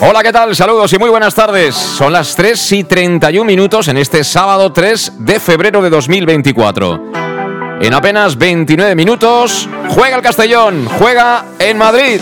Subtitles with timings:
[0.00, 0.54] Hola, ¿qué tal?
[0.54, 1.74] Saludos y muy buenas tardes.
[1.74, 7.12] Son las 3 y 31 minutos en este sábado 3 de febrero de 2024.
[7.80, 12.20] En apenas 29 minutos, juega el Castellón, juega en Madrid.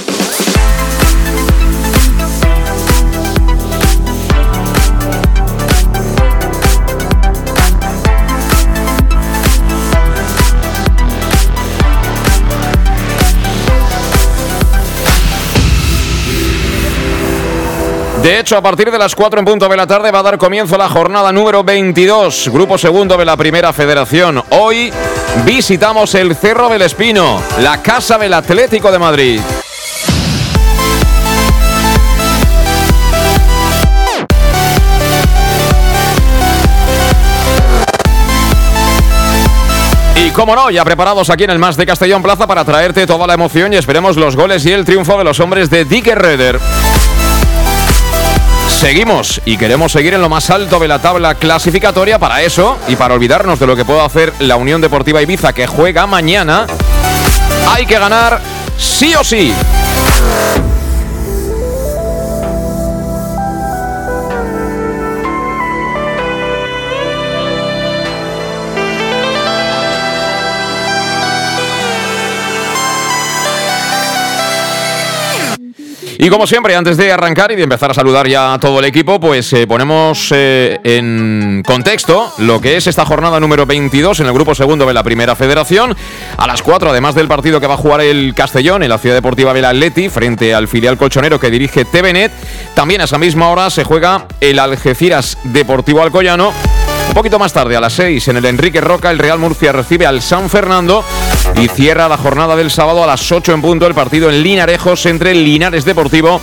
[18.26, 20.36] De hecho, a partir de las 4 en punto de la tarde va a dar
[20.36, 24.42] comienzo la jornada número 22, grupo segundo de la Primera Federación.
[24.50, 24.92] Hoy
[25.44, 29.40] visitamos el Cerro del Espino, la casa del Atlético de Madrid.
[40.16, 43.28] Y como no, ya preparados aquí en el Más de Castellón Plaza para traerte toda
[43.28, 46.58] la emoción y esperemos los goles y el triunfo de los hombres de Dick Reder.
[48.76, 52.18] Seguimos y queremos seguir en lo más alto de la tabla clasificatoria.
[52.18, 55.66] Para eso y para olvidarnos de lo que puede hacer la Unión Deportiva Ibiza que
[55.66, 56.66] juega mañana,
[57.70, 58.38] hay que ganar
[58.76, 59.54] sí o sí.
[76.18, 78.86] Y como siempre, antes de arrancar y de empezar a saludar ya a todo el
[78.86, 84.26] equipo, pues eh, ponemos eh, en contexto lo que es esta jornada número 22 en
[84.26, 85.94] el grupo segundo de la Primera Federación.
[86.38, 89.16] A las 4, además del partido que va a jugar el Castellón en la Ciudad
[89.16, 89.66] Deportiva del
[90.10, 92.32] frente al filial colchonero que dirige TVNet,
[92.74, 96.52] también a esa misma hora se juega el Algeciras Deportivo Alcoyano
[97.08, 100.06] un poquito más tarde, a las 6, en el Enrique Roca, el Real Murcia recibe
[100.06, 101.04] al San Fernando
[101.54, 105.06] y cierra la jornada del sábado a las 8 en punto el partido en Linarejos
[105.06, 106.40] entre Linares Deportivo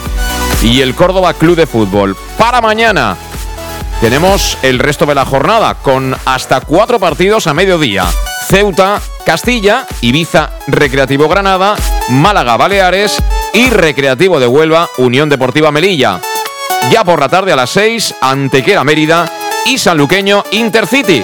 [0.62, 2.16] y el Córdoba Club de Fútbol.
[2.38, 3.18] Para mañana
[4.02, 8.06] tenemos el resto de la jornada con hasta cuatro partidos a mediodía.
[8.47, 11.75] Ceuta, Castilla, Ibiza, Recreativo Granada,
[12.09, 13.18] Málaga, Baleares
[13.53, 16.20] y Recreativo de Huelva, Unión Deportiva Melilla.
[16.91, 19.31] Ya por la tarde a las 6, Antequera Mérida
[19.66, 21.24] y sanluqueño Intercity.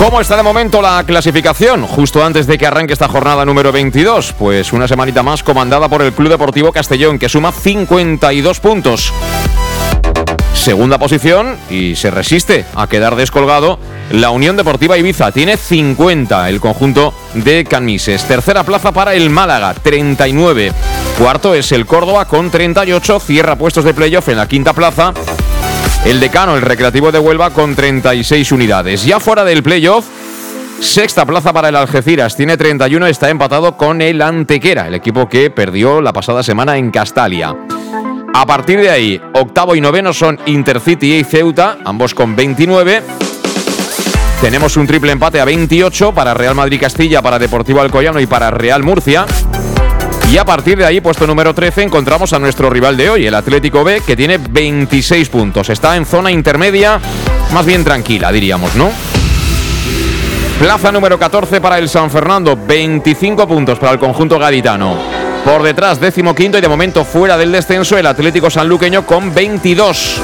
[0.00, 1.86] ¿Cómo está de momento la clasificación?
[1.86, 6.00] Justo antes de que arranque esta jornada número 22, pues una semanita más comandada por
[6.00, 9.12] el Club Deportivo Castellón, que suma 52 puntos.
[10.54, 13.78] Segunda posición y se resiste a quedar descolgado
[14.10, 15.32] la Unión Deportiva Ibiza.
[15.32, 18.24] Tiene 50 el conjunto de Camises.
[18.24, 20.72] Tercera plaza para el Málaga, 39.
[21.18, 23.20] Cuarto es el Córdoba con 38.
[23.20, 25.12] Cierra puestos de playoff en la quinta plaza.
[26.04, 29.04] El decano, el Recreativo de Huelva, con 36 unidades.
[29.04, 30.06] Ya fuera del playoff,
[30.80, 35.50] sexta plaza para el Algeciras, tiene 31, está empatado con el Antequera, el equipo que
[35.50, 37.54] perdió la pasada semana en Castalia.
[38.32, 43.02] A partir de ahí, octavo y noveno son Intercity y Ceuta, ambos con 29.
[44.40, 48.50] Tenemos un triple empate a 28 para Real Madrid Castilla, para Deportivo Alcoyano y para
[48.50, 49.26] Real Murcia.
[50.32, 53.34] Y a partir de ahí, puesto número 13, encontramos a nuestro rival de hoy, el
[53.34, 55.68] Atlético B, que tiene 26 puntos.
[55.70, 57.00] Está en zona intermedia,
[57.52, 58.92] más bien tranquila, diríamos, ¿no?
[60.60, 64.96] Plaza número 14 para el San Fernando, 25 puntos para el conjunto gaditano.
[65.44, 70.20] Por detrás, décimo quinto y de momento fuera del descenso, el Atlético Sanluqueño con 22.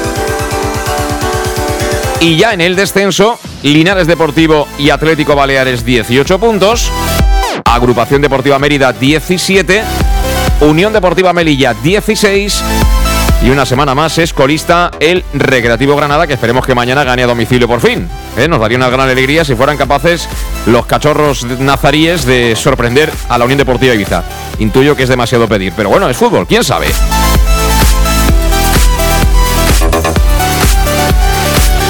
[2.21, 6.89] Y ya en el descenso, Linares Deportivo y Atlético Baleares 18 puntos.
[7.73, 9.83] Agrupación Deportiva Mérida 17,
[10.61, 12.63] Unión Deportiva Melilla 16
[13.43, 17.27] y una semana más es colista el Recreativo Granada, que esperemos que mañana gane a
[17.27, 18.09] domicilio por fin.
[18.35, 18.47] ¿eh?
[18.47, 20.27] Nos daría una gran alegría si fueran capaces
[20.65, 24.23] los cachorros nazaríes de sorprender a la Unión Deportiva Ibiza.
[24.59, 26.87] Intuyo que es demasiado pedir, pero bueno, es fútbol, quién sabe.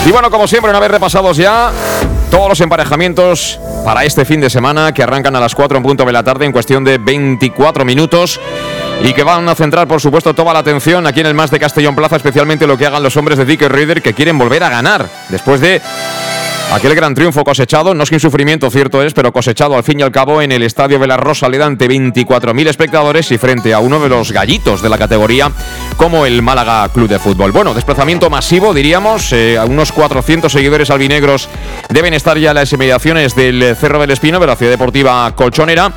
[0.08, 1.70] Y bueno, como siempre, una vez repasados ya
[2.30, 6.06] todos los emparejamientos para este fin de semana que arrancan a las 4 en punto
[6.06, 8.40] de la tarde en cuestión de 24 minutos
[9.04, 11.60] y que van a centrar, por supuesto, toda la atención aquí en el Más de
[11.60, 14.70] Castellón Plaza, especialmente lo que hagan los hombres de Dick Reader que quieren volver a
[14.70, 15.82] ganar después de
[16.70, 20.12] Aquel gran triunfo cosechado, no sin sufrimiento, cierto es, pero cosechado al fin y al
[20.12, 24.10] cabo en el Estadio de la Rosaleda ante 24.000 espectadores y frente a uno de
[24.10, 25.50] los gallitos de la categoría
[25.96, 27.54] como el Málaga Club de Fútbol.
[27.54, 31.48] Bueno, desplazamiento masivo, diríamos, eh, a unos 400 seguidores albinegros
[31.88, 35.94] deben estar ya en las inmediaciones del Cerro del Espino de la Ciudad Deportiva Colchonera.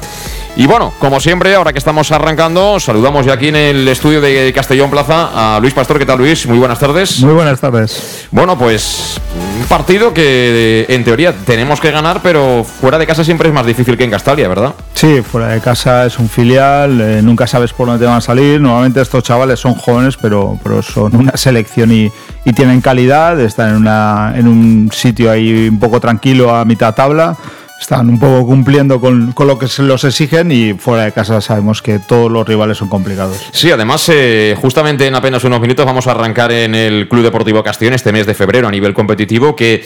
[0.57, 4.53] Y bueno, como siempre, ahora que estamos arrancando, saludamos ya aquí en el estudio de
[4.53, 5.99] Castellón Plaza a Luis Pastor.
[5.99, 6.47] ¿Qué tal, Luis?
[6.47, 7.21] Muy buenas tardes.
[7.21, 8.27] Muy buenas tardes.
[8.31, 9.19] Bueno, pues
[9.59, 13.65] un partido que en teoría tenemos que ganar, pero fuera de casa siempre es más
[13.65, 14.75] difícil que en Castalia, ¿verdad?
[14.93, 18.21] Sí, fuera de casa es un filial, eh, nunca sabes por dónde te van a
[18.21, 18.61] salir.
[18.61, 22.11] Normalmente estos chavales son jóvenes, pero, pero son una selección y,
[22.45, 23.41] y tienen calidad.
[23.41, 27.37] Están en, una, en un sitio ahí un poco tranquilo a mitad tabla
[27.81, 31.81] están un poco cumpliendo con, lo que se los exigen y fuera de casa sabemos
[31.81, 33.39] que todos los rivales son complicados.
[33.53, 37.65] Sí, además, eh, justamente en apenas unos minutos vamos a arrancar en el Club Deportivo
[37.65, 39.83] Castellón este mes de febrero a nivel competitivo, que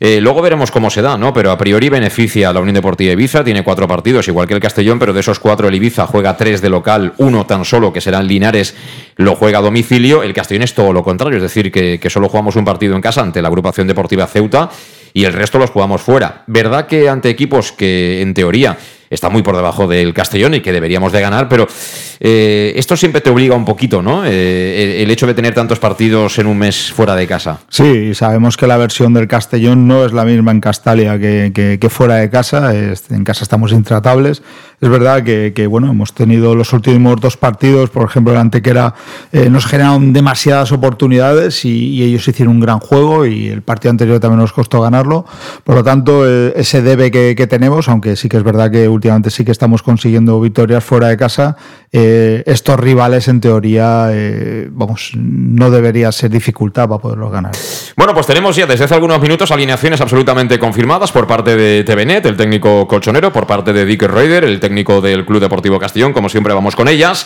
[0.00, 1.32] eh, luego veremos cómo se da, ¿no?
[1.32, 4.60] Pero a priori beneficia a la Unión Deportiva Ibiza, tiene cuatro partidos, igual que el
[4.60, 8.00] Castellón, pero de esos cuatro el Ibiza juega tres de local, uno tan solo que
[8.00, 8.74] será en Linares,
[9.14, 12.56] lo juega a domicilio, el Castellón es todo lo contrario, es decir, que solo jugamos
[12.56, 14.68] un partido en casa ante la agrupación deportiva Ceuta
[15.16, 16.44] y el resto los jugamos fuera.
[16.46, 18.76] ¿Verdad que ante equipos que en teoría
[19.10, 21.66] está muy por debajo del Castellón y que deberíamos de ganar, pero
[22.20, 24.24] eh, esto siempre te obliga un poquito, ¿no?
[24.24, 27.60] Eh, el, hecho de tener tantos partidos en un mes fuera de casa.
[27.68, 32.16] Sí, sabemos que la versión del Castellón no es la misma en Castalia que, fuera
[32.16, 32.72] de casa.
[32.74, 34.42] en casa estamos intratables.
[34.78, 38.94] Es verdad que, bueno, hemos tenido los últimos dos partidos, por ejemplo, el Antequera
[39.32, 44.20] eh, nos generaron demasiadas oportunidades y, ellos hicieron un gran juego y el partido anterior
[44.20, 45.24] también nos costó ganarlo.
[45.64, 49.44] Por lo tanto, ese debe que, tenemos, aunque sí que es verdad que últimamente sí
[49.44, 51.56] que estamos consiguiendo victorias fuera de casa,
[51.90, 57.52] eh, estos rivales en teoría, eh, vamos, no debería ser dificultad para poderlos ganar.
[57.96, 62.26] Bueno, pues tenemos ya desde hace algunos minutos alineaciones absolutamente confirmadas por parte de TVNet,
[62.26, 66.28] el técnico colchonero, por parte de Dick Raider, el técnico del Club Deportivo Castellón, como
[66.28, 67.24] siempre vamos con ellas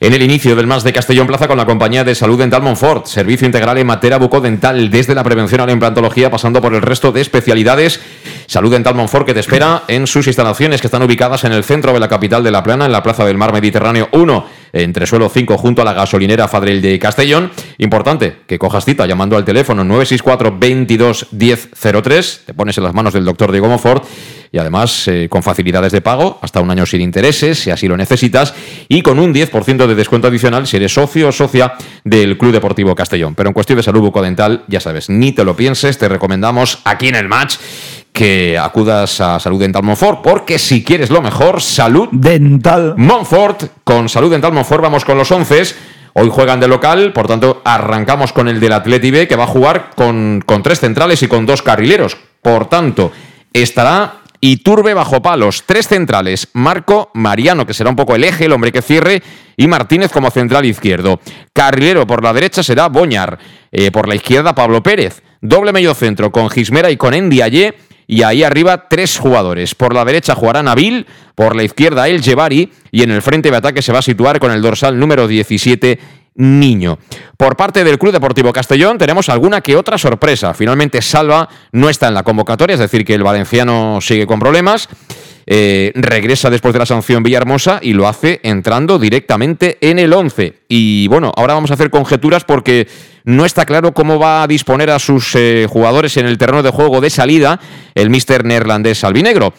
[0.00, 3.04] en el inicio del Más de Castellón Plaza con la compañía de salud dental Monfort,
[3.04, 7.12] servicio integral en materia bucodental, desde la prevención a la implantología, pasando por el resto
[7.12, 8.00] de especialidades.
[8.46, 11.92] Salud Dental Monfort que te espera en sus instalaciones que están ubicadas en el centro
[11.92, 15.28] de la capital de La Plana, en la Plaza del Mar Mediterráneo 1, entre suelo
[15.28, 17.52] 5, junto a la gasolinera Fadrel de Castellón.
[17.78, 23.12] Importante que cojas cita llamando al teléfono 964 22 1003, te pones en las manos
[23.12, 24.04] del doctor Diego Monfort
[24.52, 27.96] y además eh, con facilidades de pago, hasta un año sin intereses, si así lo
[27.96, 28.54] necesitas,
[28.88, 32.94] y con un 10% de descuento adicional si eres socio o socia del Club Deportivo
[32.94, 33.34] Castellón.
[33.34, 37.08] Pero en cuestión de salud bucodental, ya sabes, ni te lo pienses, te recomendamos aquí
[37.08, 37.56] en el match
[38.12, 44.08] que acudas a Salud Dental Monfort, porque si quieres lo mejor, Salud Dental Monfort, con
[44.08, 45.62] Salud Dental Monfort vamos con los 11.
[46.14, 49.46] Hoy juegan de local, por tanto arrancamos con el del Atleti B, que va a
[49.46, 52.16] jugar con, con tres centrales y con dos carrileros.
[52.42, 53.12] Por tanto,
[53.52, 55.64] estará y Turbe bajo palos.
[55.66, 59.22] Tres centrales, Marco Mariano, que será un poco el eje, el hombre que cierre,
[59.56, 61.20] y Martínez como central izquierdo.
[61.52, 63.38] Carrilero por la derecha será Boñar,
[63.70, 65.22] eh, por la izquierda Pablo Pérez.
[65.40, 67.74] Doble medio centro con Gismera y con Endiaye.
[68.06, 69.76] Y ahí arriba tres jugadores.
[69.76, 71.06] Por la derecha jugará Nabil,
[71.36, 74.40] por la izquierda El Jevari y en el frente de ataque se va a situar
[74.40, 76.00] con el dorsal número 17
[76.34, 76.98] Niño.
[77.36, 80.54] Por parte del Club Deportivo Castellón tenemos alguna que otra sorpresa.
[80.54, 84.88] Finalmente Salva no está en la convocatoria, es decir, que el valenciano sigue con problemas.
[85.46, 90.60] Eh, regresa después de la sanción Villahermosa y lo hace entrando directamente en el 11.
[90.68, 92.86] Y bueno, ahora vamos a hacer conjeturas porque
[93.24, 96.70] no está claro cómo va a disponer a sus eh, jugadores en el terreno de
[96.70, 97.58] juego de salida
[97.94, 99.52] el mister neerlandés albinegro.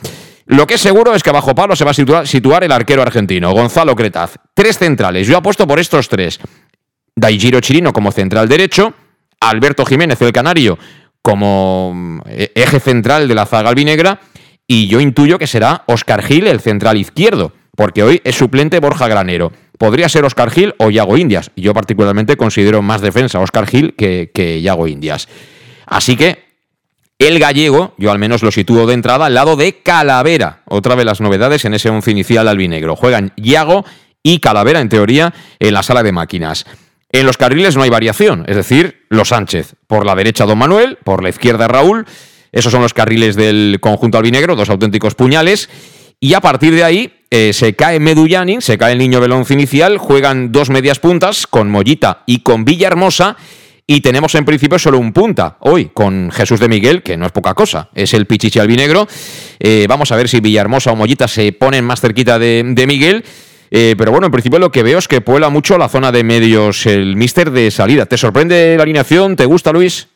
[0.52, 3.54] Lo que es seguro es que bajo palo se va a situar, el arquero argentino,
[3.54, 4.36] Gonzalo Cretaz.
[4.54, 5.26] Tres centrales.
[5.26, 6.42] Yo apuesto por estos tres.
[7.16, 8.94] Daijiro Chirino como central derecho,
[9.40, 10.78] Alberto Jiménez, el canario,
[11.22, 14.20] como mm, e-, eje central de la zaga albinegra,
[14.68, 19.08] y yo intuyo que será Oscar Gil, el central izquierdo, porque hoy es suplente Borja
[19.08, 19.54] Granero.
[19.78, 21.52] Podría ser Oscar Gil o Yago Indias.
[21.56, 25.30] Yo particularmente considero más defensa Oscar Gil que, que Yago Indias.
[25.86, 26.51] Así que
[27.22, 31.06] El gallego, yo al menos lo sitúo de entrada al lado de Calavera, otra de
[31.06, 32.96] las novedades en ese once inicial albinegro.
[32.96, 33.86] Juegan Yago
[34.24, 36.66] y Calavera, en teoría, en la sala de máquinas.
[37.12, 39.76] En los carriles no hay variación, es decir, los Sánchez.
[39.86, 42.08] Por la derecha Don Manuel, por la izquierda Raúl.
[42.52, 45.70] Esos son los carriles del conjunto albinegro, dos auténticos puñales.
[46.20, 49.54] Y a partir de ahí eh, se cae Medullanin, se cae el niño del once
[49.54, 53.38] inicial, juegan dos medias puntas con Mollita y con Villahermosa.
[53.94, 57.34] Y tenemos en principio solo un punta hoy con Jesús de Miguel, que no es
[57.34, 59.06] poca cosa, es el Pichichi albinegro.
[59.60, 63.26] Eh, vamos a ver si Villahermosa o Mollita se ponen más cerquita de, de Miguel.
[63.70, 66.24] Eh, pero bueno, en principio lo que veo es que puebla mucho la zona de
[66.24, 68.06] medios el míster de salida.
[68.06, 69.36] ¿Te sorprende la alineación?
[69.36, 70.08] ¿Te gusta, Luis?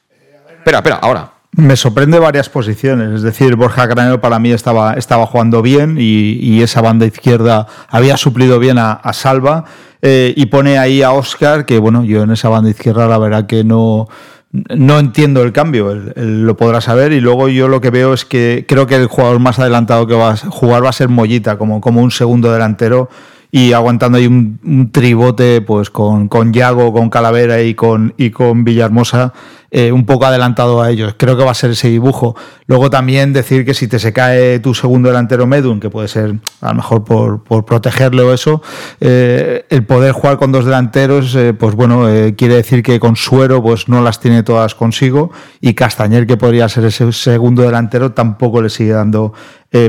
[0.57, 1.34] Espera, espera, ahora.
[1.57, 6.61] Me sorprende varias posiciones, es decir, Borja Granero para mí estaba, estaba jugando bien y,
[6.61, 9.63] esa banda izquierda había suplido bien a, Salva.
[10.01, 13.47] Eh, y pone ahí a Oscar, que bueno, yo en esa banda izquierda la verdad
[13.47, 14.07] que no,
[14.51, 17.13] no entiendo el cambio, él, lo podrá saber.
[17.13, 20.13] Y luego yo lo que veo es que creo que el jugador más adelantado que
[20.13, 23.09] va a jugar va a ser Mollita como, como un segundo delantero
[23.51, 28.65] y aguantando ahí un, tribote pues con, con Yago, con Calavera y con, y con
[28.65, 29.31] Villahermosa
[29.71, 31.15] eh, un poco adelantado a ellos.
[31.17, 32.35] Creo que va a ser ese dibujo.
[32.67, 36.35] Luego también decir que si te se cae tu segundo delantero Medun, que puede ser
[36.61, 38.61] a lo mejor por, por protegerle o eso,
[39.01, 42.07] eh, el poder jugar con dos delanteros, eh, pues bueno,
[42.37, 45.31] quiere decir que con Suero pues no las tiene todas consigo
[45.61, 49.33] y Castañer, que podría ser ese segundo delantero, tampoco le sigue dando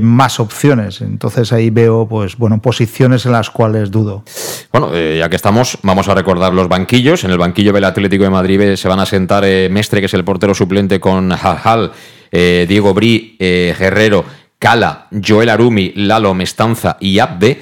[0.02, 1.00] más opciones.
[1.00, 4.24] Entonces ahí veo, pues bueno, posiciones en las cuales dudo.
[4.72, 7.22] Bueno, ya que estamos, vamos a recordar los banquillos.
[7.22, 10.24] En el banquillo del Atlético de Madrid se van a sentar Mestre, que es el
[10.24, 11.92] portero suplente con Hal,
[12.32, 14.24] eh, Diego Bri, eh, Guerrero,
[14.58, 17.60] Cala, Joel Arumi, Lalo, Mestanza y Abde.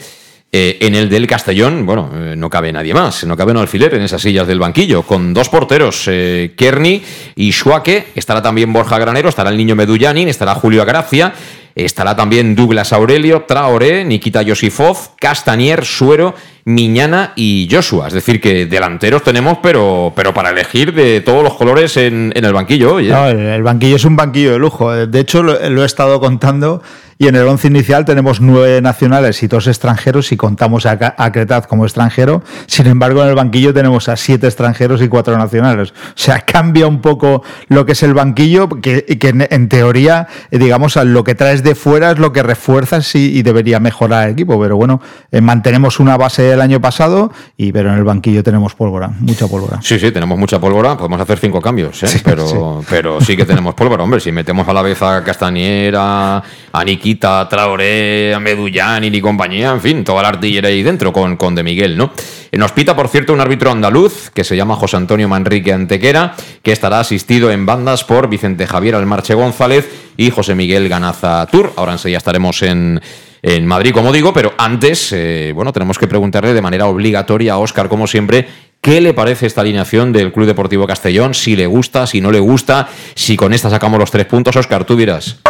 [0.56, 4.02] Eh, en el del Castellón, bueno, no cabe nadie más, no cabe un alfiler en
[4.02, 7.02] esas sillas del banquillo, con dos porteros, Kerny
[7.34, 11.34] y Schuake, estará también Borja Granero, estará el niño Medullanin, estará Julio Agracia,
[11.74, 16.34] estará también Douglas Aurelio, Traoré, Nikita Yosifov, Castanier, Suero
[16.66, 18.08] Miñana y Joshua.
[18.08, 22.52] Es decir, que delanteros tenemos, pero, pero para elegir de todos los colores en, el
[22.52, 22.98] banquillo.
[22.98, 24.92] el banquillo es un banquillo de lujo.
[24.92, 26.82] De hecho, lo, he estado contando
[27.18, 31.32] y en el once inicial tenemos nueve nacionales y dos extranjeros si contamos a, a
[31.32, 32.42] Cretaz como extranjero.
[32.66, 35.90] Sin embargo, en el banquillo tenemos a siete extranjeros y cuatro nacionales.
[35.90, 40.58] O sea, cambia un poco lo que es el banquillo, que, que en, teoría, eh,
[40.58, 44.60] digamos, lo que traes de fuera es lo que refuerzas y, debería mejorar el equipo.
[44.60, 45.00] Pero bueno,
[45.32, 49.48] eh, mantenemos una base el año pasado, y pero en el banquillo tenemos pólvora, mucha
[49.48, 49.80] pólvora.
[49.82, 52.20] Sí, sí, tenemos mucha pólvora, podemos hacer cinco cambios, ¿eh?
[52.24, 52.86] pero, sí.
[52.88, 56.42] pero sí que tenemos pólvora, hombre, si metemos a la vez a Castañera,
[56.72, 61.36] a Nikita, Traoré, a Medullán y compañía, en fin, toda la artillería ahí dentro con,
[61.36, 62.12] con De Miguel, ¿no?
[62.56, 66.72] Nos pita, por cierto, un árbitro andaluz que se llama José Antonio Manrique Antequera, que
[66.72, 71.72] estará asistido en bandas por Vicente Javier Almarche González y José Miguel Ganaza Tour.
[71.76, 73.00] Ahora enseguida estaremos en
[73.46, 77.58] en Madrid, como digo, pero antes, eh, bueno, tenemos que preguntarle de manera obligatoria a
[77.58, 78.48] Óscar, como siempre,
[78.84, 81.32] ¿Qué le parece esta alineación del Club Deportivo Castellón?
[81.32, 84.84] Si le gusta, si no le gusta, si con esta sacamos los tres puntos, Óscar,
[84.84, 85.40] tú dirás.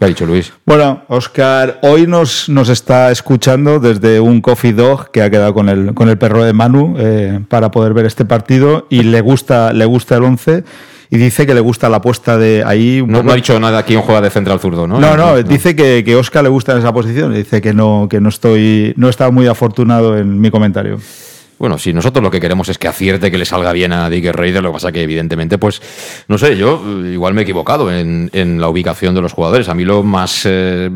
[0.00, 0.50] ¿Qué ha dicho Luis?
[0.64, 5.68] Bueno, Óscar, hoy nos, nos está escuchando desde un coffee dog que ha quedado con
[5.68, 9.74] el, con el perro de Manu eh, para poder ver este partido y le gusta,
[9.74, 10.64] le gusta el 11
[11.10, 13.04] y dice que le gusta la apuesta de ahí.
[13.06, 14.98] No, ha dicho nada aquí un juega de central zurdo, ¿no?
[14.98, 17.34] No, no, dice que, que Oscar le gusta en esa posición.
[17.34, 20.98] Dice que no, que no estoy, no está muy afortunado en mi comentario.
[21.60, 24.32] Bueno, si nosotros lo que queremos es que acierte, que le salga bien a Dick
[24.32, 25.82] Raider, lo que pasa que evidentemente, pues,
[26.26, 29.68] no sé, yo igual me he equivocado en, en la ubicación de los jugadores.
[29.68, 30.46] A mí lo más...
[30.46, 30.88] Eh,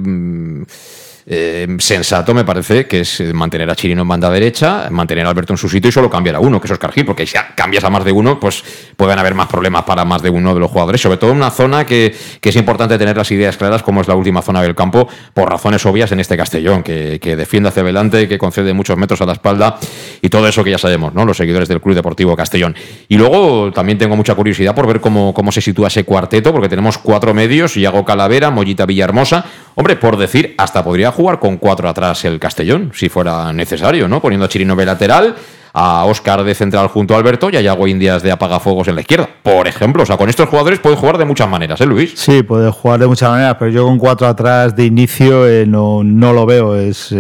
[1.26, 5.54] eh, sensato me parece que es mantener a Chirino en banda derecha, mantener a Alberto
[5.54, 7.82] en su sitio y solo cambiar a uno, que es Oscar Gil, porque si cambias
[7.84, 8.62] a más de uno, pues
[8.96, 11.50] pueden haber más problemas para más de uno de los jugadores, sobre todo en una
[11.50, 15.08] zona que, es importante tener las ideas claras, como es la última zona del campo,
[15.32, 19.26] por razones obvias en este Castellón, que, defiende hacia adelante, que concede muchos metros a
[19.26, 19.78] la espalda
[20.20, 21.24] y todo eso que ya sabemos, ¿no?
[21.24, 22.76] Los seguidores del Club Deportivo Castellón.
[23.08, 26.68] Y luego también tengo mucha curiosidad por ver cómo, cómo se sitúa ese cuarteto, porque
[26.68, 31.88] tenemos cuatro medios, Iago Calavera, Mollita Villahermosa, hombre, por decir, hasta podría jugar con cuatro
[31.88, 34.20] atrás el Castellón, si fuera necesario, ¿no?
[34.20, 35.34] Poniendo a Chirino de lateral,
[35.74, 39.00] a Oscar de central junto a Alberto y a Yago Indias de apagafuegos en la
[39.00, 39.28] izquierda.
[39.42, 42.12] Por ejemplo, o sea, con estos jugadores puede jugar de muchas maneras, ¿eh, Luis?
[42.14, 46.04] Sí, puede jugar de muchas maneras, pero yo con cuatro atrás de inicio eh, no,
[46.04, 46.76] no lo veo.
[46.76, 47.10] Es,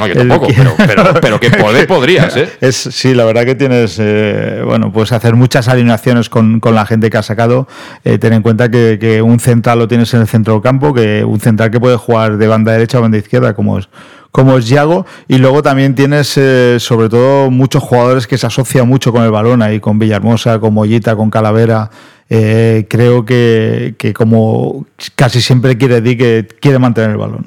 [0.00, 0.48] no, yo tampoco,
[0.86, 2.48] pero, pero, que poder podrías, ¿eh?
[2.60, 6.84] Es, sí, la verdad que tienes, eh, bueno, pues hacer muchas alineaciones con, con, la
[6.86, 7.68] gente que ha sacado.
[8.04, 10.92] Eh, ten en cuenta que, que un central lo tienes en el centro del campo,
[10.92, 13.88] que un central que puede jugar de banda derecha o banda izquierda, como es
[14.32, 15.06] como es Yago.
[15.28, 19.30] Y luego también tienes, eh, sobre todo, muchos jugadores que se asocian mucho con el
[19.30, 21.90] balón ahí, con Villahermosa, con Mollita, con Calavera.
[22.28, 27.46] Eh, creo que, que, como casi siempre quiere decir que quiere mantener el balón.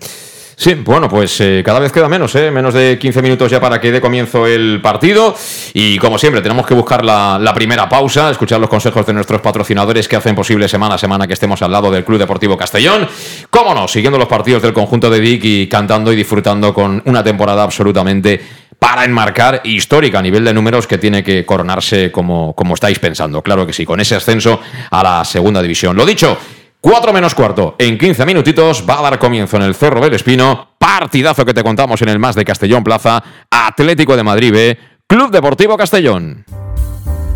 [0.58, 2.50] Sí, bueno, pues eh, cada vez queda menos, ¿eh?
[2.50, 5.36] menos de 15 minutos ya para que dé comienzo el partido.
[5.74, 10.08] Y como siempre, tenemos que buscar la, primera pausa, escuchar los consejos de nuestros patrocinadores
[10.08, 13.08] que hacen posible semana a semana que estemos al lado del Club Deportivo Castellón.
[13.50, 17.24] Cómo no, siguiendo los partidos del conjunto de Vic y cantando y disfrutando con una
[17.24, 18.42] temporada absolutamente
[18.80, 23.42] para enmarcar histórica a nivel de números que tiene que coronarse como, como estáis pensando.
[23.42, 24.60] Claro que sí, con ese ascenso
[24.90, 25.96] a la segunda división.
[25.96, 26.38] Lo dicho,
[26.86, 27.74] 4 menos cuarto.
[27.80, 30.68] En 15 minutitos va a dar comienzo en el Cerro del Espino.
[30.78, 33.24] Partidazo que te contamos en el Más de Castellón Plaza.
[33.50, 34.78] Atlético de Madrid B.
[35.08, 36.46] Club Deportivo Castellón.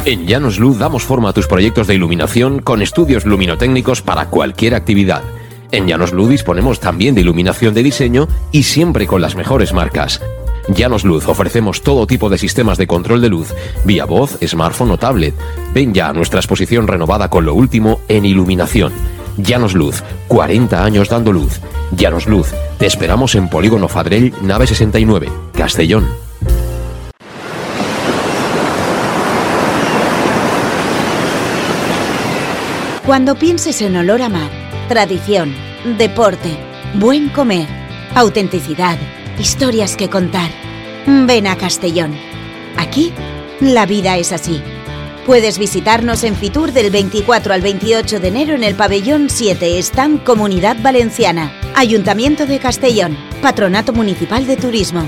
[0.06, 4.76] En Llanos Luz damos forma a tus proyectos de iluminación con estudios luminotécnicos para cualquier
[4.76, 5.24] actividad.
[5.72, 10.22] En Llanos Luz disponemos también de iluminación de diseño y siempre con las mejores marcas.
[10.68, 14.98] Llanos Luz ofrecemos todo tipo de sistemas de control de luz, vía voz, smartphone o
[15.00, 15.34] tablet.
[15.74, 18.94] Ven ya a nuestra exposición renovada con lo último en iluminación.
[19.42, 21.62] Llanos Luz, 40 años dando luz.
[21.92, 26.06] Llanos Luz, te esperamos en Polígono Fadrell, nave 69, Castellón.
[33.06, 34.52] Cuando pienses en olor a mar,
[34.88, 35.54] tradición,
[35.98, 36.58] deporte,
[36.96, 37.68] buen comer,
[38.16, 38.98] autenticidad,
[39.40, 40.52] historias que contar,
[41.08, 42.14] ven a Castellón.
[42.78, 43.14] Aquí,
[43.62, 44.62] la vida es así.
[45.30, 50.24] Puedes visitarnos en Fitur del 24 al 28 de enero en el pabellón 7, Stand
[50.24, 55.08] Comunidad Valenciana, Ayuntamiento de Castellón, Patronato Municipal de Turismo.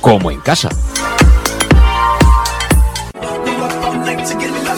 [0.00, 0.68] como en casa.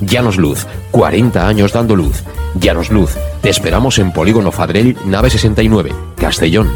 [0.00, 2.22] Llanos Luz, 40 años dando luz.
[2.54, 6.70] Llanos Luz, te esperamos en Polígono Fadrell, nave 69, Castellón.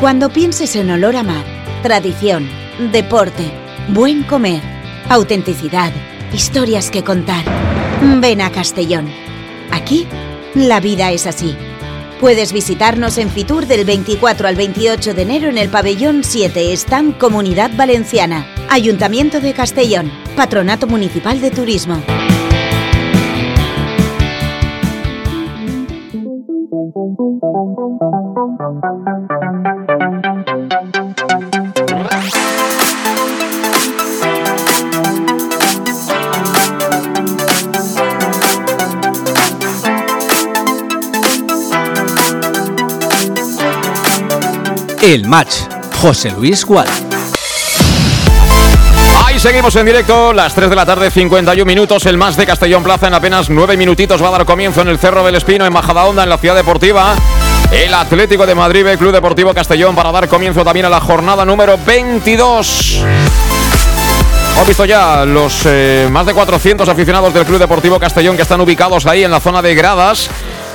[0.00, 1.44] Cuando pienses en olor a mar,
[1.82, 2.48] tradición,
[2.92, 3.50] deporte,
[3.88, 4.62] buen comer,
[5.08, 5.92] autenticidad,
[6.32, 7.44] historias que contar,
[8.20, 9.08] ven a Castellón.
[9.72, 10.06] Aquí,
[10.54, 11.56] la vida es así.
[12.20, 17.18] Puedes visitarnos en Fitur del 24 al 28 de enero en el pabellón 7, Stand
[17.18, 22.02] Comunidad Valenciana, Ayuntamiento de Castellón, Patronato Municipal de Turismo.
[45.06, 45.58] El match.
[46.00, 46.88] José Luis Gual.
[49.24, 52.06] Ahí seguimos en directo, las 3 de la tarde, 51 minutos.
[52.06, 54.98] El más de Castellón Plaza en apenas 9 minutitos va a dar comienzo en el
[54.98, 57.14] Cerro del Espino, en Majadahonda, en la ciudad deportiva.
[57.70, 61.44] El Atlético de Madrid, el Club Deportivo Castellón, para dar comienzo también a la jornada
[61.44, 63.04] número 22.
[64.54, 68.60] Hemos visto ya los eh, más de 400 aficionados del Club Deportivo Castellón que están
[68.60, 70.28] ubicados ahí en la zona de gradas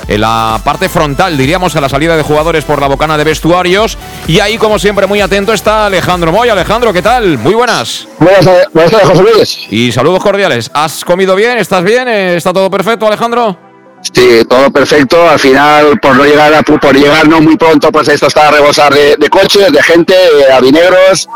[0.08, 3.98] en la parte frontal, diríamos, a la salida de jugadores por la bocana de vestuarios.
[4.26, 6.48] Y ahí, como siempre, muy atento está Alejandro Moy.
[6.48, 7.38] Alejandro, ¿qué tal?
[7.38, 8.06] Muy buenas.
[8.18, 9.58] Buenas tardes, José Luis.
[9.70, 10.70] Y saludos cordiales.
[10.74, 11.58] ¿Has comido bien?
[11.58, 12.08] ¿Estás bien?
[12.08, 13.71] ¿Está todo perfecto, Alejandro?
[14.02, 15.28] Sí, todo perfecto.
[15.28, 18.50] Al final, por no llegar a, por llegar no muy pronto, pues esto está a
[18.50, 21.28] rebosar de, coches, de gente, de avinegros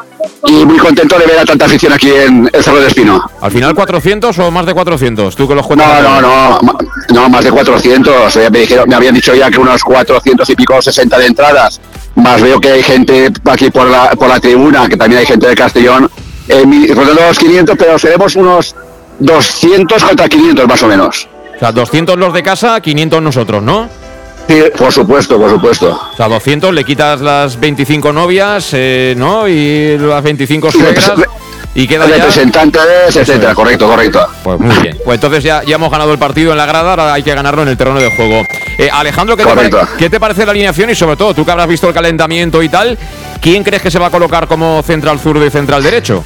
[0.46, 3.22] y muy contento de ver a tanta afición aquí en el Cerro de Espino.
[3.40, 5.37] ¿Al final 400 o más de 400?
[5.37, 6.02] ¿Tú que los cuentas?
[6.02, 6.79] No, no, no,
[7.11, 8.37] no, más de 400.
[8.37, 11.81] Me, dijeron, me habían dicho ya que unos 400 y pico, 60 de entradas.
[12.16, 15.46] Más veo que hay gente aquí por la, por la tribuna, que también hay gente
[15.46, 16.11] de Castellón.
[16.48, 18.74] Eh, los 500, pero seremos unos
[19.20, 21.29] 200 contra 500 más o menos.
[21.56, 23.88] O sea, 200 los de casa, 500 nosotros, ¿no?
[24.48, 26.00] Sí, por supuesto, por supuesto.
[26.12, 29.48] O sea, 200 le quitas las 25 novias, eh, ¿no?
[29.48, 31.12] Y las 25 suegras.
[31.74, 34.26] Y queda representantes, etcétera, correcto, correcto.
[34.42, 34.98] Pues muy bien.
[35.04, 37.62] Pues entonces ya, ya hemos ganado el partido en la grada, ahora hay que ganarlo
[37.62, 38.40] en el terreno de juego.
[38.78, 40.88] Eh, Alejandro, ¿qué te, ¿qué te, parece la alineación?
[40.88, 42.96] Y sobre todo, tú que habrás visto el calentamiento y tal,
[43.42, 46.24] ¿quién crees que se va a colocar como central zurdo y central derecho?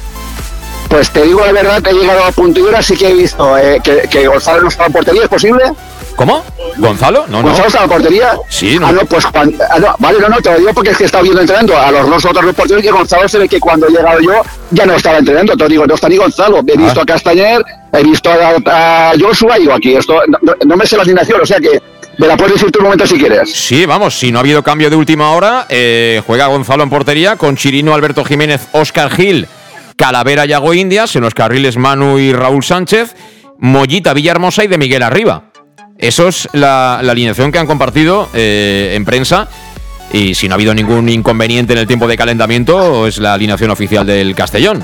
[0.91, 3.57] Pues te digo la verdad, he llegado a punto y ahora sí que he visto
[3.57, 5.63] eh, que, Gonzalo no estaba en portería, ¿es posible?
[6.17, 6.43] ¿Cómo?
[6.75, 7.25] ¿Gonzalo?
[7.29, 8.37] No, ¿Gonzalo estaba en portería?
[8.49, 8.87] Sí, no.
[8.87, 11.23] Ah, no, pues ah, vale, no, no, te lo digo porque es que he estado
[11.23, 14.19] viendo entrenando a los dos otros porteros y Gonzalo se ve que cuando he llegado
[14.19, 16.59] yo ya no estaba entrenando, te lo digo, no está ni Gonzalo.
[16.59, 17.03] He visto ah.
[17.03, 20.19] a Castañer, he visto a, Joshua y digo aquí, esto
[20.65, 21.81] no, me sé la asignación, o sea que
[22.17, 23.49] me la puedes decir tú un momento si quieres.
[23.49, 27.37] Sí, vamos, si no ha habido cambio de última hora, eh, juega Gonzalo en portería
[27.37, 29.47] con Chirino, Alberto Jiménez, Oscar Gil
[30.01, 33.15] Calavera Yago Indias, en los carriles Manu y Raúl Sánchez,
[33.59, 35.51] Mollita Villahermosa y de Miguel Arriba.
[35.99, 39.47] Eso es la, alineación que han compartido eh, en prensa.
[40.11, 43.69] Y si no ha habido ningún inconveniente en el tiempo de calentamiento, es la alineación
[43.69, 44.83] oficial del Castellón.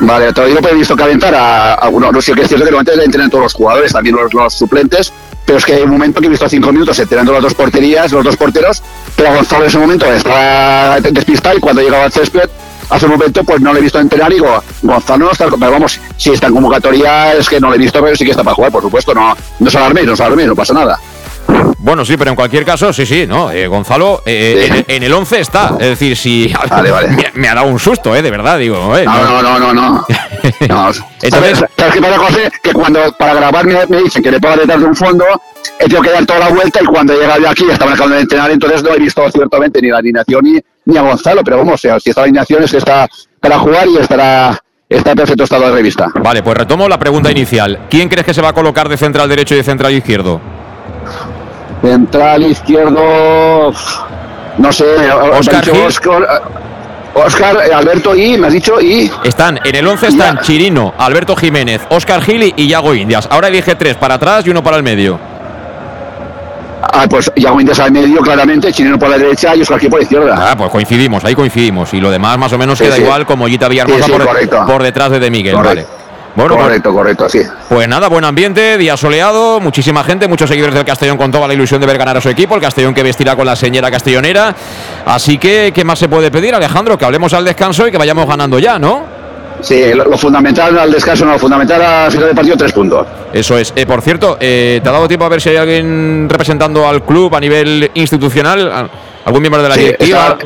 [0.00, 2.10] Vale, todavía no he visto calentar a, algunos.
[2.10, 5.12] no, sé qué es cierto que normalmente entrenan todos los jugadores, también los, suplentes,
[5.44, 8.10] pero es que hay un momento que he visto cinco minutos entrenando las dos porterías,
[8.10, 8.82] los dos porteros,
[9.14, 12.48] pero Gonzalo en ese momento estaba despistado y cuando llegaba al césped
[12.92, 15.72] hace un momento pues no le he visto entrenar y digo, Gonzalo no está, pero
[15.72, 18.44] vamos, si está en convocatoria es que no le he visto, pero sí que está
[18.44, 20.98] para jugar, por supuesto, no, no se alarme, no se alarme, no pasa nada.
[21.78, 23.50] Bueno, sí, pero en cualquier caso, sí, sí, ¿no?
[23.50, 25.76] Eh, Gonzalo eh, En, el 11 está.
[25.80, 26.52] Es decir, si.
[26.70, 27.32] Vale, vale.
[27.34, 28.22] Me, ha dado un susto, ¿eh?
[28.22, 28.96] De verdad, digo.
[28.96, 29.74] Eh, no, no, no, no.
[29.74, 30.06] no.
[31.22, 32.52] Entonces, ¿sabes, qué pasa, José?
[32.62, 35.24] Que cuando para grabar me, dicen que le puedo detrás de un fondo,
[35.78, 38.16] he tenido que dar toda la vuelta y cuando he llegado aquí ya estaba acabando
[38.16, 41.58] de entrenar, entonces no he visto ciertamente ni la alineación ni, ni a Gonzalo, pero
[41.58, 43.08] vamos, o sea, si esta alineación es que está
[43.40, 46.08] para jugar y estará está en perfecto estado de revista.
[46.22, 47.86] Vale, pues retomo la pregunta inicial.
[47.88, 50.40] ¿Quién crees que se va a colocar de central derecho y de central izquierdo?
[51.80, 53.72] Central izquierdo,
[54.58, 54.84] no sé,
[55.32, 55.82] Oscar Gil.
[55.82, 56.42] Oscar,
[57.14, 60.42] Oscar, eh, Alberto y, me has dicho, y Están en el 11 están Ya.
[60.42, 63.26] Chirino, Alberto Jiménez, Oscar Gili y Yago Indias.
[63.30, 65.18] Ahora elige tres para atrás y uno para el medio.
[66.82, 69.98] Ah, pues Yago Indias al medio, claramente, Chileno por la derecha y Oscar Gil por
[70.00, 70.34] la izquierda.
[70.50, 71.92] Ah, pues coincidimos, ahí coincidimos.
[71.94, 73.02] Y lo demás más o menos Sí, queda sí.
[73.02, 74.12] igual como Gita Villarmosa Sí,
[74.66, 75.54] por, detrás de De Miguel.
[75.54, 75.88] Correcto.
[75.90, 76.02] Vale.
[76.34, 77.42] Bueno, pues- correcto, correcto, sí.
[77.68, 81.52] Pues nada, buen ambiente, día soleado, muchísima gente, muchos seguidores del Castellón con toda la
[81.52, 84.54] ilusión de ver ganar a su equipo, el Castellón que vestirá con la señora castellonera.
[85.04, 86.96] Así que, ¿qué más se puede pedir, Alejandro?
[86.96, 89.11] Que hablemos al descanso y que vayamos ganando ya, ¿no?
[89.60, 93.06] Sí, lo, lo fundamental al descanso, no, lo fundamental al final del partido, tres puntos.
[93.32, 93.72] Eso es.
[93.76, 97.02] Eh, por cierto, eh, ¿te ha dado tiempo a ver si hay alguien representando al
[97.04, 98.70] club a nivel institucional?
[98.72, 98.90] ¿Al-
[99.24, 100.36] ¿Algún miembro de la Sí, directiva?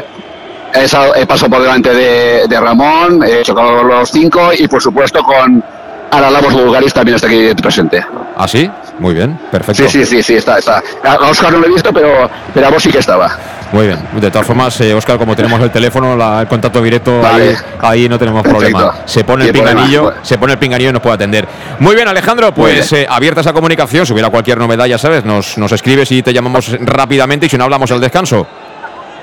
[0.74, 4.82] he, sa- he pasado por delante de, de Ramón, he chocado los cinco y por
[4.82, 5.64] supuesto con
[6.10, 8.04] Aralavos Bulgaris también está aquí presente.
[8.36, 8.70] ¿Ah, sí?
[8.98, 9.82] Muy bien, perfecto.
[9.88, 10.82] Sí, sí, sí, sí, está, está.
[11.02, 13.30] A a Oscar no lo he visto, pero, pero a vos sí que estaba.
[13.72, 13.98] Muy bien.
[14.20, 17.50] De todas formas, eh, Oscar, como tenemos el teléfono, la- el contacto directo, Vale.
[17.80, 18.78] ahí, ahí no tenemos Perfecto.
[18.78, 18.98] problema.
[19.06, 20.18] Se pone el pinganillo, Bueno.
[20.22, 21.48] se pone el pinganillo y nos puede atender.
[21.80, 23.02] Muy bien, Alejandro, pues bien.
[23.02, 26.32] eh, abierta esa comunicación, si hubiera cualquier novedad, ya sabes, nos, nos escribes y te
[26.32, 28.46] llamamos rápidamente y si no hablamos al descanso.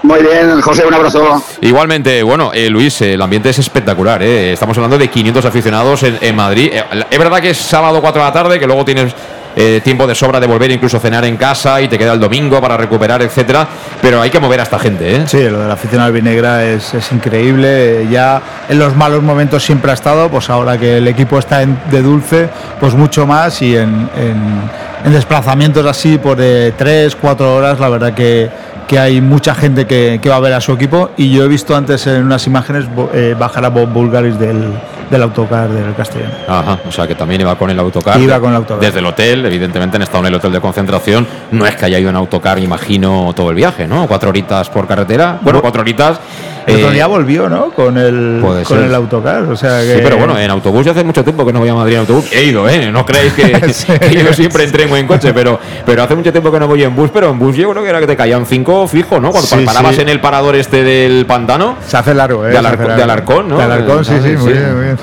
[0.04, 1.42] Muy bien, José, un abrazo.
[1.62, 4.22] Igualmente, bueno, eh, Luis, eh, el ambiente es espectacular.
[4.22, 4.52] eh.
[4.52, 6.70] Estamos hablando de 500 aficionados en, en Madrid.
[7.10, 9.14] Es verdad que es sábado 4 de la tarde, que luego tienes
[9.56, 12.60] eh, tiempo de sobra de volver incluso cenar en casa y te queda el domingo
[12.62, 13.68] para recuperar, etcétera.
[14.02, 15.24] Pero hay que mover a esta gente, ¿eh?
[15.28, 18.08] Sí, lo de la afición albinegra es, es increíble.
[18.10, 21.78] Ya en los malos momentos siempre ha estado, pues ahora que el equipo está en-
[21.92, 23.62] de dulce, pues mucho más.
[23.62, 28.50] Y en, en- en desplazamientos así por eh, tres, cuatro horas, la verdad que,
[28.88, 31.12] que hay mucha gente que, que va a ver a su equipo.
[31.18, 34.74] Y yo he visto antes en unas imágenes eh, bajar a Bob Bulgaris del,
[35.14, 36.32] del autocar del Castellón.
[36.48, 38.20] Ajá, o sea que también iba con el autocar.
[38.20, 38.82] Iba con el autocar.
[38.82, 41.26] Desde el hotel, evidentemente han estado en el hotel de concentración.
[41.52, 44.08] No es que haya ido en autocar, imagino, todo el viaje, ¿no?
[44.08, 45.40] Cuatro horitas por carretera.
[45.42, 46.20] Bueno, cuatro horitas.
[46.66, 47.72] El otro eh, día volvió, ¿no?
[47.72, 48.88] Con el, puede con ser.
[48.88, 49.44] el autocar.
[49.44, 49.96] O sea que...
[49.96, 52.00] Sí, pero bueno, en autobús ya hace mucho tiempo que no voy a Madrid en
[52.02, 52.26] autobús.
[52.32, 52.92] He ido, ¿eh?
[52.92, 53.88] No creéis que, Sí.
[54.00, 56.96] que yo siempre entreno en coche, pero, pero hace mucho tiempo que no voy en
[56.96, 57.10] bus.
[57.14, 59.32] Pero en bus yo creo que era que te caían cinco fijo, ¿no?
[59.32, 60.02] Cuando Sí, parabas sí.
[60.02, 61.76] en el parador este del pantano.
[61.86, 62.52] Se hace largo, ¿eh?
[62.52, 62.88] De largo.
[62.88, 63.58] de Alarcón, ¿no?
[63.58, 64.98] De Alarcón, sí, sí, Sí, muy bien, muy bien.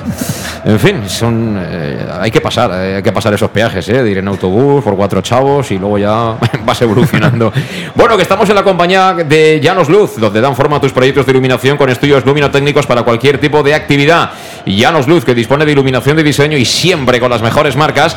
[0.64, 4.03] En fin, son eh, hay que pasar, eh, hay que pasar esos peajes, ¿eh?
[4.03, 7.53] de ir en autobús por cuatro chavos y luego ya vas evolucionando.
[7.94, 11.25] bueno, que estamos en la compañía de Llanos Luz, donde dan forma a tus proyectos
[11.25, 14.31] de iluminación con estudios luminotécnicos para cualquier tipo de actividad.
[14.67, 18.17] Llanos Luz, que dispone de iluminación de diseño y siempre con las mejores marcas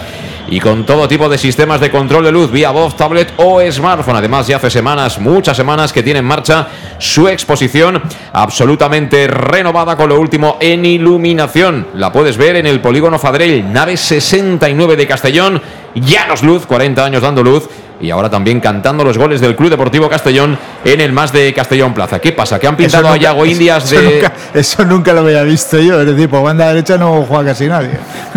[0.50, 4.18] y con todo tipo de sistemas de control de luz vía voz, tablet o smartphone.
[4.18, 6.68] Además, ya hace semanas, muchas semanas que tiene en marcha
[7.00, 8.02] su exposición
[8.34, 11.88] absolutamente renovada con lo último en iluminación.
[11.96, 15.62] La puedes ver en el Polígono Fadrell, nave 69 de Castellón.
[15.96, 17.68] Llanos Luz, 40 años dando luz.
[18.02, 21.94] Y ahora también cantando los goles del Club Deportivo Castellón en el más de Castellón
[21.94, 22.20] Plaza.
[22.20, 22.60] ¿Qué pasa?
[22.60, 24.16] ¿Que han pintado Eso a nunca- Yago Indias eso de.?
[24.16, 26.02] nunca, eso nunca lo había visto yo.
[26.02, 27.92] Es decir, por banda derecha no juega casi nadie.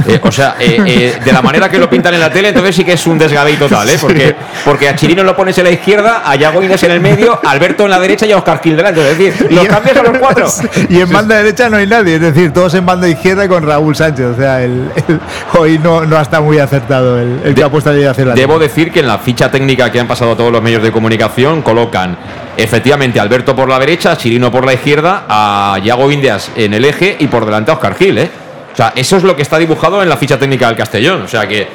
[0.07, 2.77] Eh, o sea, eh, eh, de la manera que lo pintan en la tele, entonces
[2.77, 3.97] sí que es un desgabey total, ¿eh?
[4.01, 7.41] Porque, porque a Chirino lo pones en la izquierda, a Yago Indias en el medio,
[7.45, 9.01] a Alberto en la derecha y a Oscar Gil delante.
[9.11, 10.47] Es decir, los cambios a los cuatro.
[10.89, 12.15] Y en banda derecha no hay nadie.
[12.17, 14.27] Es decir, todos en banda izquierda con Raúl Sánchez.
[14.27, 15.21] O sea, el, el-
[15.59, 18.35] hoy no, no está muy acertado el, el que De- ha puesto a hacer la
[18.35, 21.63] Debo decir que en la ficha técnica que han pasado todos los medios de comunicación
[21.63, 22.17] colocan
[22.57, 27.17] efectivamente Alberto por la derecha, Chirino por la izquierda, a Yago Indias en el eje
[27.19, 28.31] y por delante a Oscar Gil, ¿eh?
[28.73, 31.23] O sea, eso es lo que está dibujado en la ficha técnica del Castellón.
[31.23, 31.67] O sea que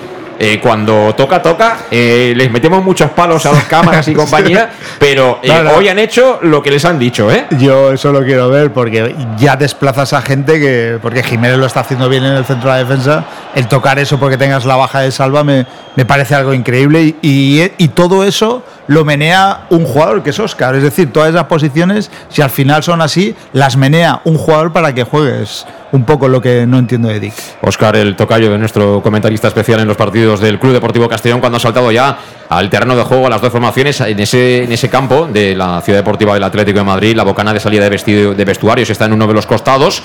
[0.44, 5.40] eh, cuando toca, toca, eh, les metemos muchos palos a las cámaras y compañía, pero
[5.44, 5.72] eh, No, no.
[5.74, 7.46] hoy han hecho lo que les han dicho, ¿eh?
[7.60, 10.98] Yo eso lo quiero ver porque ya desplazas a gente que.
[11.00, 13.24] Porque Jiménez lo está haciendo bien en el centro de la defensa.
[13.54, 17.02] El tocar eso porque tengas la baja de salva me, me parece algo increíble.
[17.04, 20.76] Y, y- y todo eso lo menea un jugador que es Oscar.
[20.76, 24.94] Es decir, todas esas posiciones, si al final son así, las menea un jugador para
[24.94, 25.66] que juegues.
[25.94, 27.34] Un poco lo que no entiendo de Dick.
[27.62, 31.56] Oscar, el tocayo de nuestro comentarista especial en los partidos del Club Deportivo Castellón, cuando
[31.56, 32.18] ha saltado ya
[32.50, 35.80] al terreno de juego a las dos formaciones en ese, en ese campo de la
[35.82, 37.16] Ciudad Deportiva del Atlético de Madrid.
[37.16, 40.04] La bocana de salida de, vestido, de vestuarios está en uno de los costados,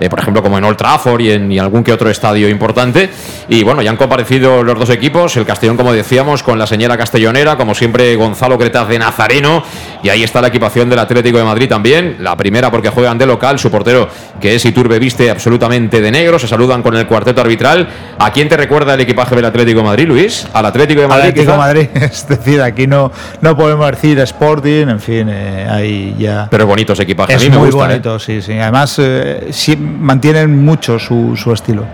[0.00, 3.10] eh, por ejemplo, como en Old Trafford y en y algún que otro estadio importante.
[3.48, 5.36] Y bueno, ya han comparecido los dos equipos.
[5.36, 9.62] El Castellón, como decíamos, con la señora castellonera, como siempre, Gonzalo Cretas de Nazareno.
[10.02, 12.16] Y ahí está la equipación del Atlético de Madrid también.
[12.20, 14.08] La primera porque juegan de local, su portero,
[14.40, 16.38] que es Iturbe, viste absolutamente de negro.
[16.38, 17.88] Se saludan con el cuarteto arbitral.
[18.18, 20.46] ¿A quién te recuerda el equipaje del Atlético de Madrid, Luis?
[20.52, 21.28] ¿Al Atlético de Madrid?
[21.28, 26.14] Atlético de Madrid, es decir, aquí no, no podemos decir Sporting, en fin, eh, ahí
[26.18, 26.48] ya.
[26.50, 27.36] Pero bonitos equipajes.
[27.36, 27.94] Es a mí me muy gustan, ¿eh?
[27.94, 28.58] bonito, sí, sí.
[28.58, 31.84] Además, eh, sí, mantienen mucho su, su, estilo.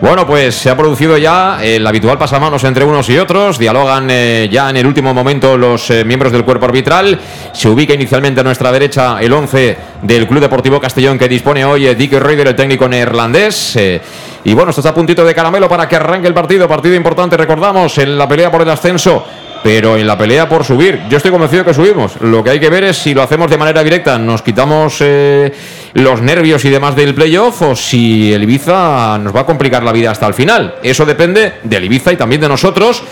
[0.00, 3.58] Bueno, pues se ha producido ya el habitual pasamanos entre unos y otros.
[3.58, 7.18] Dialogan eh, ya en el último momento los eh, miembros del cuerpo arbitral.
[7.52, 11.86] Se ubica inicialmente a nuestra derecha el 11 del Club Deportivo Castellón que dispone hoy
[11.86, 13.76] eh, Dick Reuter, el técnico neerlandés.
[13.76, 14.00] Eh,
[14.44, 16.68] y bueno, esto está a puntito de caramelo para que arranque el partido.
[16.68, 19.24] Partido importante, recordamos, en la pelea por el ascenso
[19.62, 22.20] pero en la pelea por subir, yo estoy convencido que subimos.
[22.20, 25.52] Lo que hay que ver es si lo hacemos de manera directa, nos quitamos eh,
[25.94, 29.92] los nervios y demás del playoff, o si el Ibiza nos va a complicar la
[29.92, 30.76] vida hasta el final.
[30.82, 33.02] Eso depende del Ibiza y también de nosotros.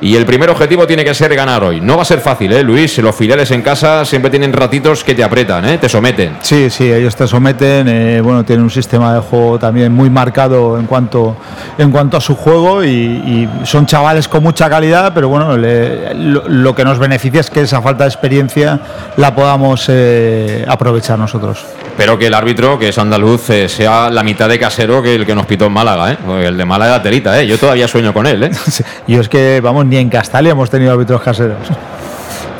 [0.00, 1.80] Y el primer objetivo tiene que ser ganar hoy.
[1.80, 2.98] No va a ser fácil, ¿eh, Luis?
[2.98, 5.78] Los filiales en casa siempre tienen ratitos que te apretan, ¿eh?
[5.78, 6.36] Te someten.
[6.42, 7.88] Sí, sí, ellos te someten.
[7.88, 11.36] Eh, bueno, tienen un sistema de juego también muy marcado en cuanto,
[11.78, 16.48] en cuanto a su juego y, son chavales con mucha calidad, pero bueno, le, lo,
[16.48, 18.80] lo, que nos beneficia es que esa falta de experiencia
[19.16, 21.64] la podamos eh, aprovechar nosotros.
[21.96, 25.24] Pero que el árbitro, que es andaluz, eh, sea la mitad de casero que el
[25.24, 26.18] que nos pitó en Málaga, ¿eh?
[26.24, 27.46] Porque el de Málaga telita, ¿eh?
[27.46, 28.50] Yo todavía sueño con él, ¿eh?
[29.06, 31.58] y es que, vamos, ni en Castalia hemos tenido árbitros caseros.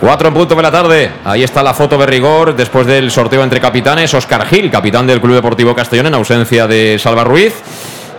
[0.00, 1.10] Cuatro en punto de la tarde.
[1.24, 4.12] Ahí está la foto de rigor después del sorteo entre capitanes.
[4.12, 7.54] Oscar Gil, capitán del Club Deportivo Castellón, en ausencia de Salva Ruiz.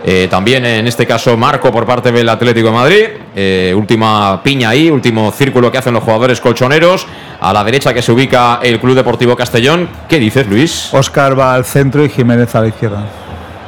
[0.04, 3.04] Eh, también en este caso Marco por parte del Atlético de Madrid.
[3.34, 7.06] Eh, última piña ahí, último círculo que hacen los jugadores colchoneros.
[7.40, 9.88] A la derecha que se ubica el Club Deportivo Castellón.
[10.08, 10.88] ¿Qué dices, Luis?
[10.92, 13.04] Oscar va al centro y Jiménez a la izquierda.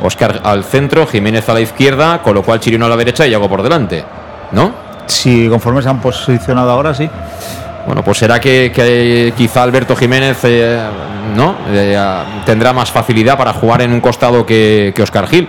[0.03, 3.31] Oscar al centro, Jiménez a la izquierda, con lo cual Chirino a la derecha y
[3.31, 4.03] Yago por delante.
[4.53, 4.73] ¿No?
[5.07, 7.09] Sí, conforme se han posicionado ahora, sí.
[7.87, 10.81] Bueno, pues será que, que quizá Alberto Jiménez eh,
[11.35, 11.57] no
[12.45, 15.49] tendrá más facilidad para jugar en un costado que, que Oscar Gil.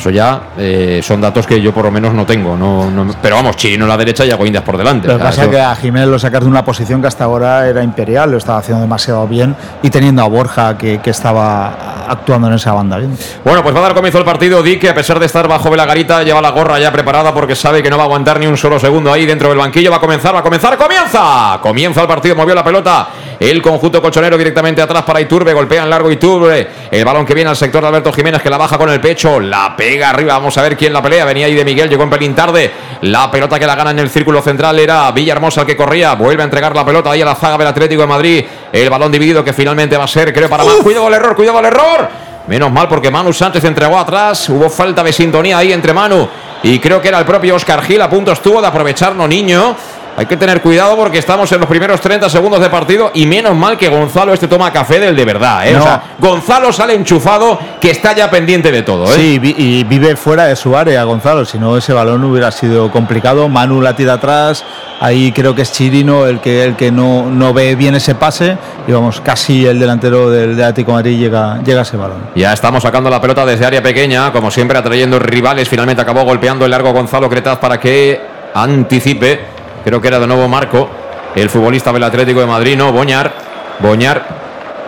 [0.00, 2.56] Eso ya eh, son datos que yo por lo menos no tengo.
[2.56, 5.06] No, no, pero vamos, Chirino a la derecha y Agoindas por delante.
[5.06, 7.68] Lo que pasa es que a Jiménez lo sacas de una posición que hasta ahora
[7.68, 12.48] era imperial, lo estaba haciendo demasiado bien y teniendo a Borja que, que estaba actuando
[12.48, 13.14] en esa banda bien.
[13.44, 15.76] Bueno, pues va a dar comienzo el garita Di que a pesar de estar bajo
[15.76, 18.46] la garita lleva la gorra ya preparada porque sabe que no va a aguantar ni
[18.46, 19.90] un solo segundo ahí dentro del banquillo.
[19.90, 21.58] Va a comenzar, va a comenzar, comienza.
[21.60, 23.08] Comienza el partido, movió la pelota.
[23.40, 26.68] El conjunto colchonero directamente atrás para Iturbe, golpea en largo Iturbe.
[26.90, 29.40] El balón que viene al sector de Alberto Jiménez que la baja con el pecho,
[29.40, 30.34] la pega arriba.
[30.34, 31.24] Vamos a ver quién la pelea.
[31.24, 32.70] Venía ahí de Miguel, llegó en pelín tarde.
[33.00, 36.12] La pelota que la gana en el círculo central era Villahermosa el que corría.
[36.16, 38.44] Vuelve a entregar la pelota ahí a la zaga del Atlético de Madrid.
[38.70, 40.74] El balón dividido que finalmente va a ser, creo, para más.
[40.74, 42.08] Cuidado el error, cuidado el error.
[42.46, 44.50] Menos mal porque Manu Sánchez entregó atrás.
[44.50, 46.28] Hubo falta de sintonía ahí entre Manu
[46.62, 48.02] y creo que era el propio Oscar Gil.
[48.02, 49.74] A punto estuvo de aprovecharlo, niño.
[50.16, 53.54] Hay que tener cuidado porque estamos en los primeros 30 segundos de partido y menos
[53.56, 55.66] mal que Gonzalo este toma café del de verdad.
[55.66, 55.72] ¿eh?
[55.72, 55.80] No.
[55.80, 59.06] O sea, Gonzalo sale enchufado que está ya pendiente de todo.
[59.06, 59.16] ¿eh?
[59.16, 62.90] Sí, vi y vive fuera de su área Gonzalo, si no ese balón hubiera sido
[62.90, 63.48] complicado.
[63.48, 64.64] Manu la tira atrás,
[65.00, 68.58] ahí creo que es Chirino el que, el que no, no ve bien ese pase
[68.86, 72.30] y vamos, casi el delantero del, del Atlético de Madrid llega, llega a ese balón.
[72.34, 76.64] Ya estamos sacando la pelota desde área pequeña, como siempre atrayendo rivales, finalmente acabó golpeando
[76.64, 78.20] el largo Gonzalo Cretaz para que
[78.54, 80.88] anticipe creo que era de nuevo Marco,
[81.34, 83.32] el futbolista del Atlético de Madrid, no, Boñar,
[83.80, 84.40] Boñar,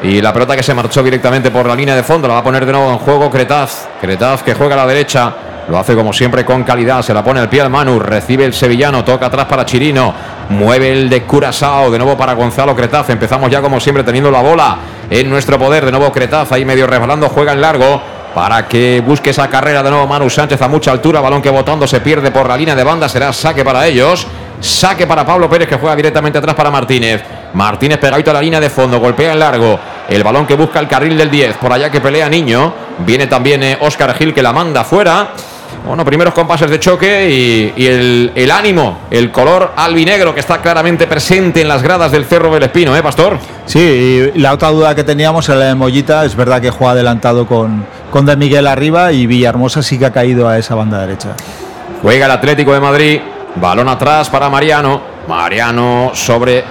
[0.02, 2.44] y la pelota que se marchó directamente por la línea de fondo, la va a
[2.44, 5.32] poner de nuevo en juego Cretaz, Cretaz que juega a la derecha,
[5.68, 8.52] lo hace como siempre con calidad, se la pone el pie al Manu, recibe el
[8.52, 10.12] sevillano, toca atrás para Chirino,
[10.48, 14.40] mueve el de Curazao, de nuevo para Gonzalo Cretaz, empezamos ya como siempre teniendo la
[14.40, 14.76] bola
[15.08, 18.02] en nuestro poder, de nuevo Cretaz, ahí medio resbalando, juega en largo,
[18.34, 21.86] para que busque esa carrera de nuevo Manu Sánchez a mucha altura, balón que botando
[21.86, 24.26] se pierde por la línea de banda, será saque para ellos.
[24.62, 27.20] Saque para Pablo Pérez que juega directamente atrás para Martínez.
[27.54, 29.78] Martínez pegadito a la línea de fondo, golpea en largo.
[30.08, 32.72] El balón que busca el carril del 10, por allá que pelea Niño.
[33.04, 35.30] Viene también Oscar eh, Gil que la manda fuera.
[35.84, 40.58] Bueno, primeros compases de choque y, y el, el, ánimo, el color albinegro que está
[40.58, 43.38] claramente presente en las gradas del Cerro del Espino, ¿eh, Pastor?
[43.66, 43.80] Sí,
[44.34, 46.24] y la otra duda que teníamos era la de Mollita.
[46.24, 50.12] Es verdad que juega adelantado con, con De Miguel arriba y Villahermosa sí que ha
[50.12, 51.30] caído a esa banda derecha.
[52.00, 53.20] Juega el Atlético de Madrid.
[53.56, 55.00] Balón atrás para Mariano.
[55.28, 56.64] Mariano sobre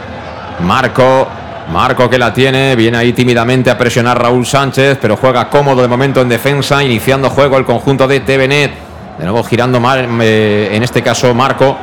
[0.61, 1.27] Marco.
[1.71, 5.87] Marco que la tiene, viene ahí tímidamente a presionar Raúl Sánchez, pero juega cómodo de
[5.87, 8.71] momento en defensa, iniciando juego el conjunto de TVNet.
[9.17, 11.77] De nuevo girando mal, eh, en este caso Marco,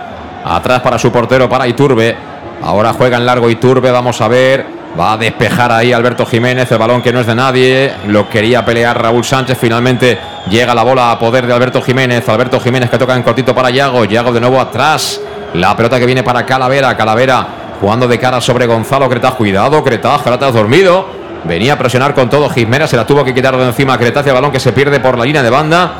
[0.44, 2.14] atrás para su portero, para Iturbe.
[2.62, 4.77] Ahora juega en largo Iturbe, vamos a ver.
[4.98, 7.92] Va a despejar ahí Alberto Jiménez, el balón que no es de nadie.
[8.06, 9.58] Lo quería pelear Raúl Sánchez.
[9.58, 12.28] Finalmente llega la bola a poder de Alberto Jiménez.
[12.28, 14.04] Alberto Jiménez que toca en cortito para Yago.
[14.04, 15.20] Yago de nuevo atrás.
[15.54, 16.96] La pelota que viene para Calavera.
[16.96, 17.46] Calavera
[17.80, 19.34] jugando de cara sobre Gonzalo Cretaz.
[19.34, 21.06] Cuidado, Cretaz, Cretaz dormido.
[21.44, 22.90] Venía a presionar con todo Jiménez.
[22.90, 24.26] Se la tuvo que quitar de encima Cretaz.
[24.26, 25.92] El balón que se pierde por la línea de banda.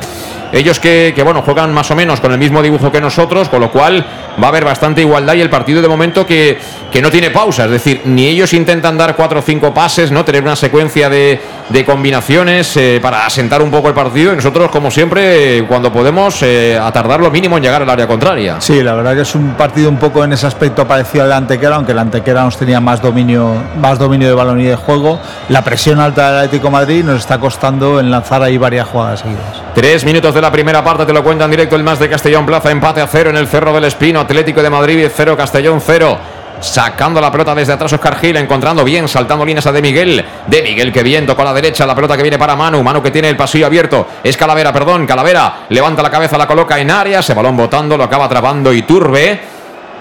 [0.51, 3.61] Ellos que, que, bueno, juegan más o menos con el mismo dibujo que nosotros, con
[3.61, 4.05] lo cual
[4.41, 6.59] va a haber bastante igualdad y el partido de momento que,
[6.91, 7.65] que no tiene pausa.
[7.65, 10.25] Es decir, ni ellos intentan dar cuatro o cinco pases, ¿no?
[10.25, 11.39] Tener una secuencia de,
[11.69, 16.41] de combinaciones eh, para asentar un poco el partido y nosotros, como siempre, cuando podemos,
[16.41, 18.59] eh, a tardar lo mínimo en llegar al área contraria.
[18.59, 21.35] Sí, la verdad que es un partido un poco en ese aspecto parecido al de
[21.35, 25.19] Antequera, aunque el Antequera nos tenía más dominio, más dominio de balón y de juego.
[25.49, 29.19] La presión alta del Atlético de Madrid nos está costando en lanzar ahí varias jugadas
[29.19, 29.61] seguidas.
[29.75, 32.71] Tres minutos de la primera parte, te lo cuentan directo el más de Castellón Plaza,
[32.71, 36.17] empate a cero en el Cerro del Espino, Atlético de Madrid cero, Castellón cero.
[36.59, 40.25] Sacando la pelota desde atrás Oscar Gil, encontrando bien, saltando líneas a De Miguel.
[40.45, 42.83] De Miguel que bien, tocó a la derecha, la pelota que viene para Manu.
[42.83, 44.05] Manu que tiene el pasillo abierto.
[44.21, 45.65] Es Calavera, perdón, Calavera.
[45.69, 47.21] Levanta la cabeza, la coloca en área.
[47.21, 49.39] Se balón botando, lo acaba atrapando y Turbe.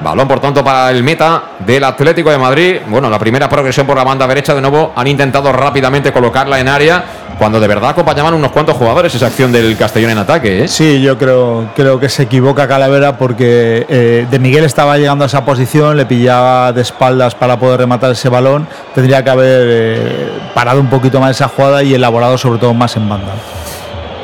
[0.01, 2.76] Balón, por tanto, para el meta del Atlético de Madrid.
[2.86, 4.55] Bueno, la primera progresión por la banda derecha.
[4.55, 7.05] De nuevo, han intentado rápidamente colocarla en área.
[7.39, 10.64] Cuando de verdad acompañaban unos cuantos jugadores esa acción del Castellón en ataque.
[10.64, 10.68] ¿eh?
[10.68, 15.28] Sí, yo creo, creo que se equivoca Calavera porque eh, De Miguel estaba llegando a
[15.28, 18.66] esa posición, le pillaba de espaldas para poder rematar ese balón.
[18.93, 22.97] Tendría que haber eh, parado un poquito más esa jugada y elaborado sobre todo más
[22.97, 23.32] en banda.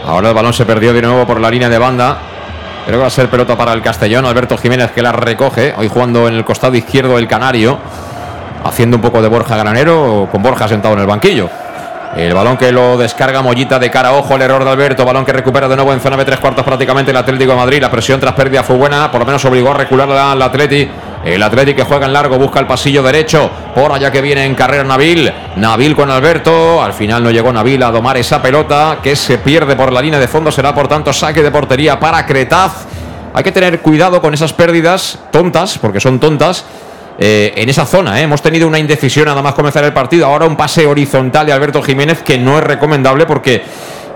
[0.05, 2.19] Ahora el balón se perdió de nuevo por la línea de banda.
[2.85, 4.27] Creo que va a ser pelota para el Castellón.
[4.27, 5.73] Alberto Jiménez que la recoge.
[5.77, 7.79] Hoy jugando en el costado izquierdo el Canario.
[8.65, 11.49] Haciendo un poco de Borja Granero con Borja sentado en el banquillo.
[12.17, 15.05] El balón que lo descarga Mollita de cara ojo, el error de Alberto.
[15.05, 17.81] Balón que recupera de nuevo en zona de tres cuartos prácticamente el Atlético de Madrid.
[17.83, 20.89] La presión tras pérdida fue buena, por lo menos obligó a recular al Atleti.
[21.25, 23.51] El Atleti que juega en largo, busca el pasillo derecho.
[23.75, 25.33] Por allá que viene en carrera Nabil.
[25.57, 26.81] Nabil con Alberto.
[26.81, 30.21] Al final no llegó Nabil a domar esa pelota que se pierde por la línea
[30.21, 30.53] de fondo.
[30.53, 32.87] Será por tanto saque de portería para Cretaz.
[33.33, 36.65] Hay que tener cuidado con esas pérdidas tontas, porque son tontas
[37.19, 38.21] eh, en esa zona.
[38.21, 38.25] ¿eh?
[38.25, 40.27] Hemos tenido una indecisión nada más comenzar el partido.
[40.27, 43.63] Ahora un pase horizontal de Alberto Jiménez que no es recomendable porque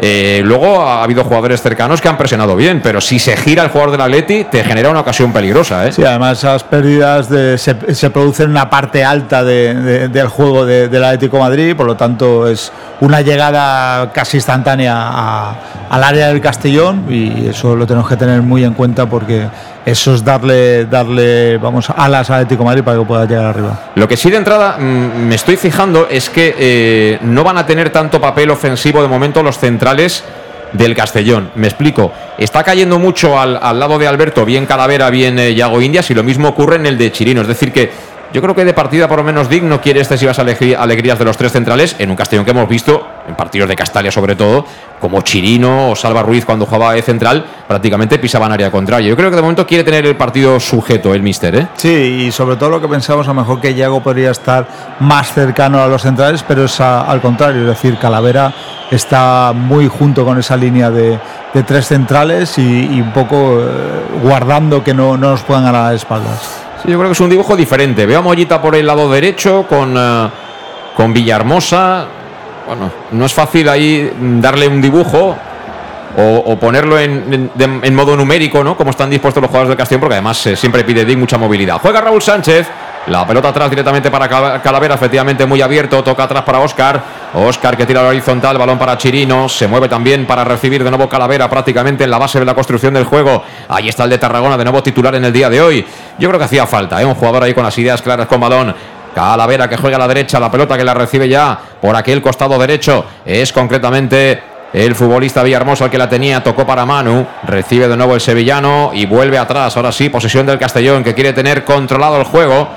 [0.00, 3.70] eh, luego ha habido jugadores cercanos que han presionado bien, pero si se gira el
[3.70, 5.88] jugador del Atleti, te genera una ocasión peligrosa.
[5.88, 5.92] ¿eh?
[5.92, 10.28] Sí, además esas pérdidas de, se, se, producen en una parte alta de, de, del
[10.28, 15.54] juego del Atlético Madrid, por lo tanto es una llegada casi instantánea a,
[15.90, 19.48] al área del Castellón y eso lo tenemos que tener muy en cuenta porque
[19.90, 23.90] eso es darle, darle vamos, alas al Atlético Madrid para que pueda llegar arriba.
[23.94, 27.66] Lo que sí de entrada mmm, me estoy fijando es que eh, no van a
[27.66, 30.24] tener tanto papel ofensivo de momento los centrales
[30.72, 31.50] del Castellón.
[31.54, 32.12] Me explico.
[32.36, 36.14] Está cayendo mucho al, al lado de Alberto, bien Calavera, bien eh, Yago Indias, y
[36.14, 37.40] lo mismo ocurre en el de Chirino.
[37.40, 37.90] Es decir, que
[38.32, 41.52] yo creo que de partida por lo menos digno quiere excesivas alegrías de los tres
[41.52, 44.66] centrales en un Castellón que hemos visto, en partidos de Castalia sobre todo,
[45.00, 49.08] como Chirino o Salva Ruiz cuando jugaba de central, prácticamente pisaban área contraria.
[49.08, 51.68] Yo creo que de momento quiere tener el partido sujeto el míster, ¿eh?
[51.76, 54.66] Sí, y sobre todo lo que pensamos, a lo mejor que Yago podría estar
[55.00, 58.52] más cercano a los centrales, pero es al contrario, es decir, Calavera
[58.90, 61.18] está muy junto con esa línea de,
[61.66, 63.66] tres centrales y, un poco eh,
[64.22, 66.67] guardando que no, no nos puedan ganar las espaldas.
[66.82, 68.06] Sí, yo creo que es un dibujo diferente.
[68.06, 70.30] Veo a Mollita por el lado derecho con, uh,
[70.96, 72.06] con Villahermosa.
[72.66, 75.36] Bueno, no es fácil ahí darle un dibujo
[76.16, 78.76] o, ponerlo en, en, modo numérico, ¿no?
[78.76, 81.78] Como están dispuestos los jugadores del Castellón, porque además eh, siempre pide Dick mucha movilidad.
[81.80, 82.66] Juega Raúl Sánchez.
[83.08, 84.28] La pelota atrás directamente para
[84.60, 86.04] Calavera, efectivamente muy abierto.
[86.04, 87.02] Toca atrás para Oscar.
[87.32, 89.48] Oscar que tira la horizontal, balón para Chirino.
[89.48, 92.92] Se mueve también para recibir de nuevo Calavera prácticamente en la base de la construcción
[92.92, 93.42] del juego.
[93.68, 95.86] Ahí está el de Tarragona, de nuevo titular en el día de hoy.
[96.18, 97.06] Yo creo que hacía falta, ¿eh?
[97.06, 98.74] un jugador ahí con las ideas claras con balón.
[99.14, 102.58] Calavera que juega a la derecha, la pelota que la recibe ya por aquel costado
[102.58, 103.06] derecho.
[103.24, 104.42] Es concretamente
[104.74, 108.90] el futbolista Villahermosa el que la tenía, tocó para Manu, recibe de nuevo el sevillano
[108.92, 109.74] y vuelve atrás.
[109.78, 112.68] Ahora sí, posesión del Castellón que quiere tener controlado el juego.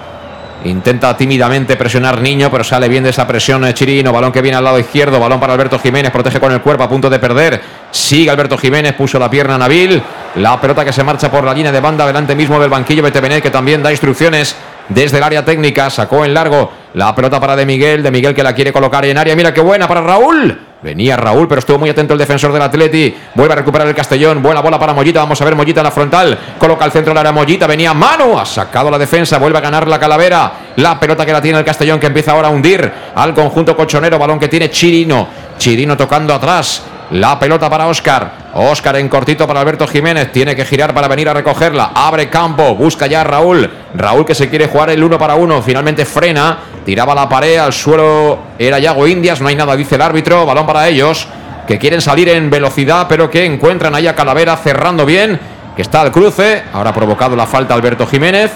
[0.63, 4.11] Intenta tímidamente presionar Niño, pero sale bien de esa presión Chirino.
[4.11, 5.19] Balón que viene al lado izquierdo.
[5.19, 6.11] Balón para Alberto Jiménez.
[6.11, 7.61] Protege con el cuerpo a punto de perder.
[7.89, 8.93] Sigue Alberto Jiménez.
[8.93, 10.01] Puso la pierna a Nabil.
[10.35, 13.41] La pelota que se marcha por la línea de banda delante mismo del banquillo Betebenet,
[13.41, 14.55] que también da instrucciones
[14.89, 15.89] desde el área técnica.
[15.89, 18.03] Sacó en largo la pelota para De Miguel.
[18.03, 19.35] De Miguel que la quiere colocar en área.
[19.35, 20.70] Mira qué buena para Raúl.
[20.81, 23.15] Venía Raúl, pero estuvo muy atento el defensor del Atleti.
[23.35, 24.41] Vuelve a recuperar el Castellón.
[24.41, 25.19] Buena bola para Mollita.
[25.19, 26.37] Vamos a ver Mollita en la frontal.
[26.57, 27.67] Coloca al centro del área Mollita.
[27.67, 28.39] Venía Manu.
[28.39, 29.37] Ha sacado la defensa.
[29.37, 30.51] Vuelve a ganar la calavera.
[30.77, 34.17] La pelota que la tiene el Castellón que empieza ahora a hundir al conjunto colchonero.
[34.17, 35.27] Balón que tiene Chirino.
[35.59, 36.83] Chirino tocando atrás.
[37.11, 38.31] La pelota para Oscar.
[38.53, 40.31] Oscar en cortito para Alberto Jiménez.
[40.31, 41.91] Tiene que girar para venir a recogerla.
[41.93, 42.73] Abre campo.
[42.75, 43.69] Busca ya a Raúl.
[43.93, 45.61] Raúl que se quiere jugar el uno para uno.
[45.61, 46.59] Finalmente frena.
[46.85, 47.57] Tiraba la pared.
[47.57, 49.41] Al suelo era Yago Indias.
[49.41, 50.45] No hay nada, dice el árbitro.
[50.45, 51.27] Balón para ellos.
[51.67, 53.07] Que quieren salir en velocidad.
[53.09, 55.37] Pero que encuentran ahí a Calavera cerrando bien.
[55.75, 56.63] Que está al cruce.
[56.71, 58.53] Ahora ha provocado la falta Alberto Jiménez.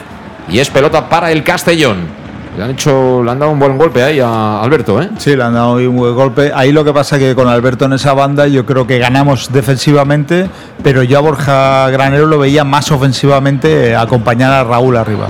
[0.47, 2.24] Y es pelota para el Castellón.
[2.57, 5.09] Le han hecho, le han dado un buen golpe ahí a Alberto, ¿eh?
[5.17, 6.51] Sí, le han dado un buen golpe.
[6.55, 10.49] Ahí lo que pasa que con Alberto en esa banda yo creo que ganamos defensivamente,
[10.81, 15.27] pero yo a Borja Granero lo veía más ofensivamente eh, acompañar a Raúl arriba.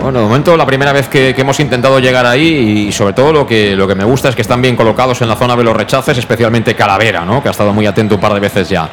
[0.00, 3.32] Bueno, de momento la primera vez que, que, hemos intentado llegar ahí y sobre todo
[3.32, 5.64] lo que, lo que me gusta es que están bien colocados en la zona de
[5.64, 7.42] los rechaces, especialmente Calavera, ¿no?
[7.42, 8.88] que ha estado muy atento un par de veces ya.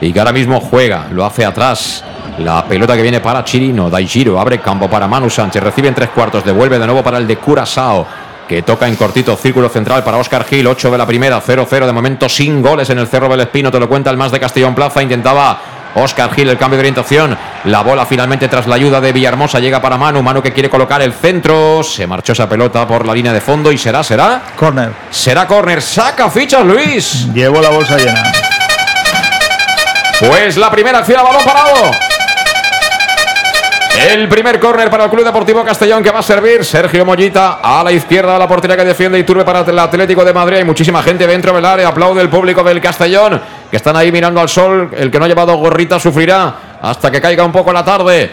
[0.00, 2.04] Y que ahora mismo juega, lo hace atrás.
[2.38, 6.08] La pelota que viene para Chirino, Daijiro, abre campo para Manu Sánchez, recibe en tres
[6.10, 8.06] cuartos, devuelve de nuevo para el de Curazao,
[8.48, 11.92] que toca en cortito círculo central para Oscar Gil, 8 de la primera, 0-0 de
[11.92, 14.74] momento sin goles en el Cerro del Espino, te lo cuenta el más de Castellón
[14.74, 15.58] Plaza, intentaba
[15.94, 17.38] Oscar Gil, el cambio de orientación.
[17.66, 20.22] La bola finalmente tras la ayuda de Villahermosa llega para Manu.
[20.22, 21.84] Manu que quiere colocar el centro.
[21.84, 24.42] Se marchó esa pelota por la línea de fondo y será, será.
[24.56, 24.90] Corner.
[25.10, 25.80] Será corner.
[25.80, 27.32] Saca fichas Luis.
[27.32, 28.32] Llevo la bolsa llena.
[30.18, 32.13] Pues la primera acción a balón parado.
[33.96, 37.84] El primer córner para el Club Deportivo Castellón que va a servir Sergio Mollita a
[37.84, 40.56] la izquierda de la portería que defiende Iturbe para el Atlético de Madrid.
[40.58, 41.88] Hay muchísima gente dentro del área.
[41.88, 43.40] Aplaude el público del Castellón
[43.70, 44.90] que están ahí mirando al sol.
[44.96, 48.30] El que no ha llevado gorrita sufrirá hasta que caiga un poco la tarde.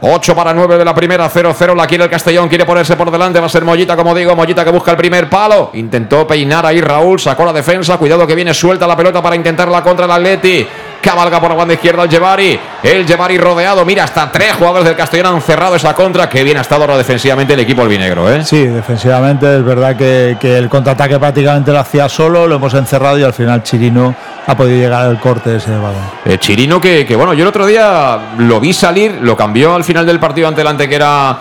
[0.00, 1.74] 8 para 9 de la primera, 0-0.
[1.74, 3.38] La quiere el Castellón, quiere ponerse por delante.
[3.38, 4.34] Va a ser Mollita, como digo.
[4.34, 5.70] Mollita que busca el primer palo.
[5.74, 7.96] Intentó peinar ahí Raúl, sacó la defensa.
[7.96, 10.66] Cuidado que viene suelta la pelota para intentar la contra el Atleti.
[11.00, 12.58] Cabalga por la banda izquierda el Llevari.
[12.82, 13.84] El Llevari rodeado.
[13.84, 16.28] Mira, hasta tres jugadores del Castellón han cerrado esa contra.
[16.28, 18.32] Que bien ha estado ahora defensivamente el equipo albinegro.
[18.32, 18.44] ¿eh?
[18.44, 22.46] Sí, defensivamente es verdad que, que el contraataque prácticamente lo hacía solo.
[22.46, 24.14] Lo hemos encerrado y al final Chirino
[24.46, 25.94] ha podido llegar al corte de ese balón.
[26.24, 29.84] Eh, Chirino que, que, bueno, yo el otro día lo vi salir, lo cambió al
[29.84, 31.38] final del partido ante el ante que era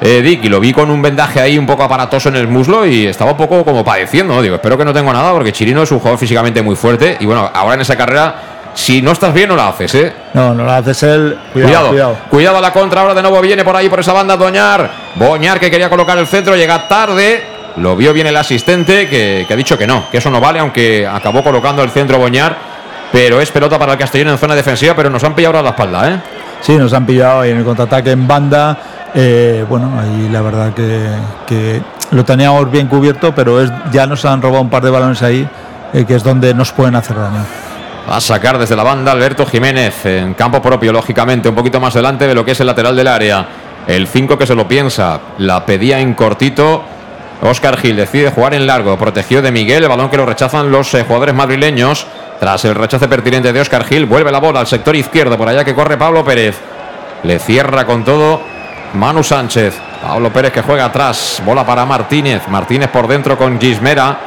[0.00, 2.86] eh, Dick y lo vi con un vendaje ahí un poco aparatoso en el muslo
[2.86, 4.34] y estaba un poco como padeciendo.
[4.34, 4.42] ¿no?
[4.42, 7.26] Digo, espero que no tengo nada porque Chirino es un jugador físicamente muy fuerte y
[7.26, 10.12] bueno, ahora en esa carrera si no estás bien, no la haces, ¿eh?
[10.34, 11.38] No, no la haces él.
[11.52, 12.16] Cuidado, cuidado.
[12.30, 13.00] Cuidado, a la contra.
[13.00, 14.90] Ahora de nuevo viene por ahí, por esa banda, Doñar.
[15.16, 17.42] Boñar que quería colocar el centro, llega tarde.
[17.76, 20.58] Lo vio bien el asistente, que, que, ha dicho que no, que eso no vale,
[20.58, 22.56] aunque acabó colocando el centro Boñar.
[23.12, 25.70] Pero es pelota para el Castellón en zona defensiva, pero nos han pillado ahora la
[25.70, 26.20] espalda, ¿eh?
[26.60, 28.76] Sí, nos han pillado ahí en el contraataque en banda.
[29.14, 31.08] Eh, bueno, ahí la verdad que,
[31.46, 35.22] que, lo teníamos bien cubierto, pero es, ya nos han robado un par de balones
[35.22, 35.48] ahí,
[35.92, 37.44] eh, que es donde nos pueden hacer daño.
[38.08, 41.92] Va a sacar desde la banda Alberto Jiménez en campo propio, lógicamente, un poquito más
[41.92, 43.46] delante de lo que es el lateral del área.
[43.86, 46.82] El 5 que se lo piensa, la pedía en cortito.
[47.42, 50.94] Oscar Gil decide jugar en largo, protegió de Miguel, el balón que lo rechazan los
[50.94, 52.06] eh, jugadores madrileños.
[52.40, 55.62] Tras el rechace pertinente de Oscar Gil, vuelve la bola al sector izquierdo, por allá
[55.62, 56.58] que corre Pablo Pérez.
[57.24, 58.40] Le cierra con todo
[58.94, 59.78] Manu Sánchez.
[60.02, 62.48] Pablo Pérez que juega atrás, bola para Martínez.
[62.48, 64.18] Martínez por dentro con Gismera.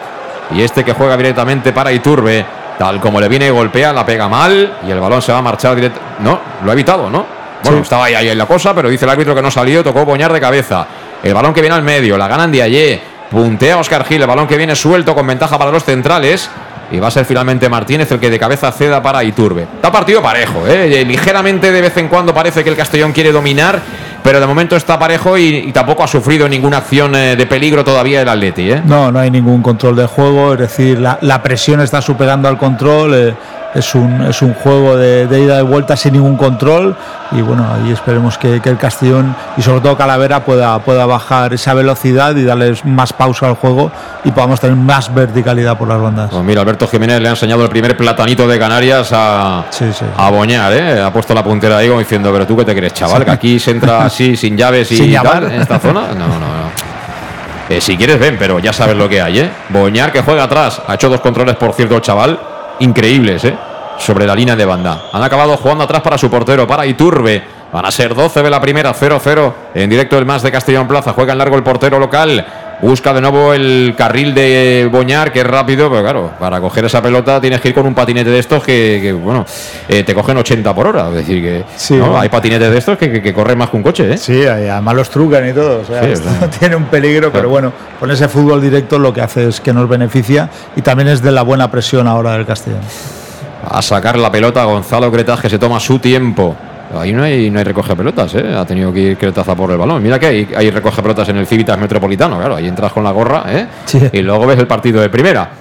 [0.52, 2.61] Y este que juega directamente para Iturbe.
[2.82, 5.42] Tal como le viene y golpea, la pega mal y el balón se va a
[5.44, 6.00] marchar directo.
[6.22, 7.28] No, lo ha evitado, ¿no?
[7.62, 7.84] Bueno, sí.
[7.84, 10.34] estaba ahí, ahí en la cosa, pero dice el árbitro que no salió, tocó Boñar
[10.34, 10.88] de cabeza.
[11.22, 13.00] El balón que viene al medio, la ganan de ayer.
[13.30, 16.50] Puntea Oscar Gil, el balón que viene suelto con ventaja para los centrales.
[16.92, 19.68] Y va a ser finalmente Martínez el que de cabeza ceda para Iturbe.
[19.76, 21.06] Está partido parejo, ¿eh?
[21.06, 23.80] ligeramente de vez en cuando parece que el Castellón quiere dominar,
[24.24, 27.84] pero de momento está parejo y, y tampoco ha sufrido ninguna acción eh, de peligro
[27.84, 28.72] todavía el Atleti.
[28.72, 28.82] ¿eh?
[28.86, 33.14] No, no hay ningún control de juego, es decir, la, presión está superando al control.
[33.16, 33.34] Eh,
[33.74, 36.96] es un, es un juego de, de, ida y vuelta sin ningún control
[37.32, 41.54] y bueno, ahí esperemos que, que, el Castellón y sobre todo Calavera pueda, pueda bajar
[41.54, 43.92] esa velocidad y darles más pausa al juego
[44.24, 46.30] y podamos tener más verticalidad por las bandas.
[46.32, 50.06] Pues mira, Alberto Jiménez le ha enseñado el primer platanito de Canarias a, sí, sí.
[50.16, 51.02] a Boñar, ¿eh?
[51.02, 53.60] ha puesto la puntera ahí como diciendo, pero tú qué te crees, chaval, que aquí
[53.60, 56.08] se entra así sin llaves y sin tal en esta zona.
[56.14, 56.92] No, no, no.
[57.70, 59.50] Eh, si quieres ven, pero ya sabes lo que hay, ¿eh?
[59.70, 62.38] Boñar que juega atrás, ha hecho dos controles, por cierto, el chaval,
[62.82, 63.56] increíbles, ¿eh?
[63.98, 65.04] sobre la línea de banda.
[65.14, 67.44] Han acabado jugando atrás para su portero, para Iturbe.
[67.72, 71.14] Van a ser 12 de la primera, 0-0 en directo el más de Castellón Plaza.
[71.14, 72.46] Juega en largo el portero local.
[72.82, 77.00] Busca de nuevo el carril de Boñar, que es rápido, pero claro, para coger esa
[77.00, 79.46] pelota tienes que ir con un patinete de estos que, que bueno,
[79.88, 81.10] eh, te cogen 80 por hora.
[81.10, 82.20] Es decir, que sí, ¿no?
[82.20, 84.14] hay patinetes de estos que, que, que, corren más que un coche.
[84.14, 84.18] ¿eh?
[84.18, 85.82] Sí, además los trucan y todo.
[85.82, 86.24] O sea, sí,
[86.60, 87.34] tiene un peligro, claro.
[87.34, 91.10] pero bueno, con ese fútbol directo lo que hace es que nos beneficia y también
[91.10, 92.82] es de la buena presión ahora del Castellón.
[93.70, 96.56] A sacar la pelota Gonzalo Cretas que se toma su tiempo.
[96.94, 98.54] Ahí no hay, no hay recoge pelotas, ¿eh?
[98.56, 100.02] ha tenido que ir Cretaza por el balón.
[100.04, 103.12] Mira que hay, hay recoge pelotas en el Civitas Metropolitano, claro, ahí entras con la
[103.12, 103.68] gorra ¿eh?
[103.86, 104.02] sí.
[104.12, 105.52] y luego ves el partido de primera.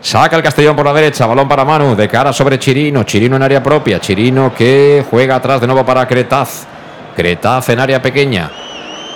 [0.00, 3.42] Saca el Castellón por la derecha, balón para Manu, de cara sobre Chirino, Chirino en
[3.42, 6.66] área propia, Chirino que juega atrás de nuevo para Cretaz,
[7.16, 8.50] Cretaz en área pequeña,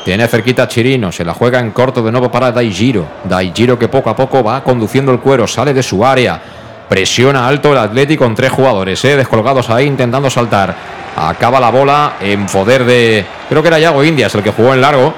[0.02, 3.88] tiene cerquita a Chirino, se la juega en corto de nuevo para Daigiro, Daigiro que
[3.88, 6.40] poco a poco va conduciendo el cuero, sale de su área,
[6.88, 9.14] presiona alto el Atlético con tres jugadores, ¿eh?
[9.14, 10.74] descolgados ahí intentando saltar.
[11.20, 13.26] Acaba la bola en poder de.
[13.48, 15.12] Creo que era Yago Indias el que jugó en largo.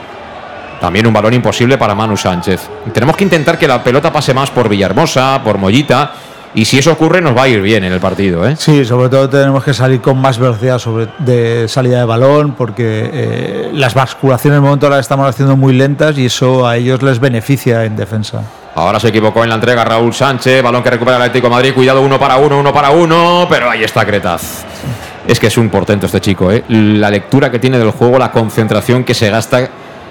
[0.81, 2.69] también un balón imposible para Manu Sánchez.
[2.95, 6.13] Tenemos que intentar que la pelota pase más por Villahermosa, por Mollita.
[6.53, 8.49] Y si eso ocurre, nos va a ir bien en el partido.
[8.49, 8.57] ¿eh?
[8.57, 13.09] Sí, sobre todo tenemos que salir con más velocidad sobre, de salida de balón, porque
[13.13, 17.03] eh, las basculaciones en el momento las estamos haciendo muy lentas y eso a ellos
[17.03, 18.43] les beneficia en defensa.
[18.75, 21.75] Ahora se equivocó en la entrega Raúl Sánchez, balón que recupera el Atlético de Madrid,
[21.75, 24.65] cuidado uno para uno, uno para uno, pero ahí está Cretaz.
[25.27, 26.64] Es que es un portento este chico, ¿eh?
[26.68, 29.68] la lectura que tiene del juego, la concentración que se gasta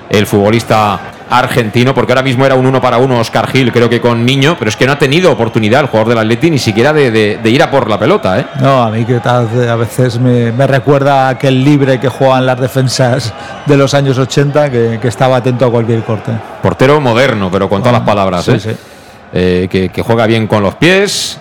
[0.10, 0.99] el futbolista
[1.30, 4.55] argentino, porque ahora mismo era un uno para uno Oscar Gil, creo que con Niño,
[4.57, 7.64] pero es que no ha tenido oportunidad el jugador del Atleti ni siquiera de, ir
[7.64, 8.39] a por la pelota.
[8.39, 8.45] ¿eh?
[8.60, 13.34] No, a mí que a veces me, recuerda aquel libre que juegan las defensas
[13.66, 16.32] de los años 80, que, estaba atento a cualquier corte.
[16.62, 18.47] Portero moderno, pero con todas las palabras.
[18.47, 18.76] ¿eh?
[19.32, 21.39] Eh, que, juega bien con los pies,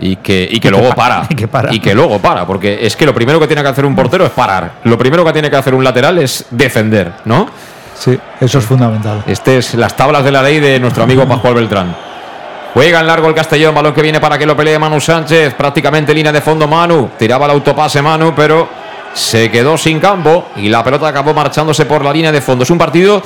[0.00, 1.74] y que, y que luego para, Y que para.
[1.74, 2.46] Y que luego para.
[2.46, 4.72] Porque es que lo primero que tiene que hacer un portero es parar.
[4.84, 7.48] Lo primero que tiene que hacer un lateral es defender, ¿no?
[7.94, 9.22] Sí, eso es fundamental.
[9.26, 11.94] Este es las tablas de la ley de nuestro amigo Pascual Beltrán.
[12.72, 16.14] Juega en largo el Castellón, balón que viene para que lo pelee Manu Sánchez, prácticamente
[16.14, 18.68] línea de fondo Manu, tiraba el autopase Manu, pero
[19.12, 22.62] se quedó sin campo y la pelota acabó marchándose por la línea de fondo.
[22.62, 23.22] Es un partido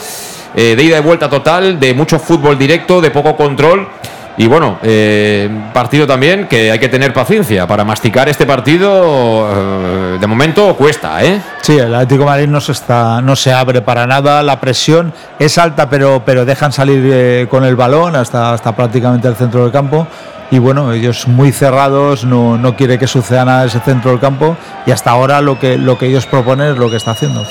[0.57, 3.87] eh, de ida y vuelta total, de mucho fútbol directo, de poco control
[4.37, 9.49] y bueno, eh, partido también que hay que tener paciencia para masticar este partido.
[9.49, 11.41] Eh, de momento cuesta, ¿eh?
[11.63, 14.43] Sí, el Atlético de Madrid no se, está, no se abre para nada.
[14.43, 19.29] La presión es alta, pero, pero dejan salir eh, con el balón hasta, hasta prácticamente
[19.29, 20.09] el centro del campo.
[20.51, 24.21] Y bueno, ellos muy cerrados, no, no quiere que suceda nada en ese centro del
[24.21, 24.57] campo.
[24.85, 27.45] Y hasta ahora lo que, lo que ellos proponen es lo que está haciendo.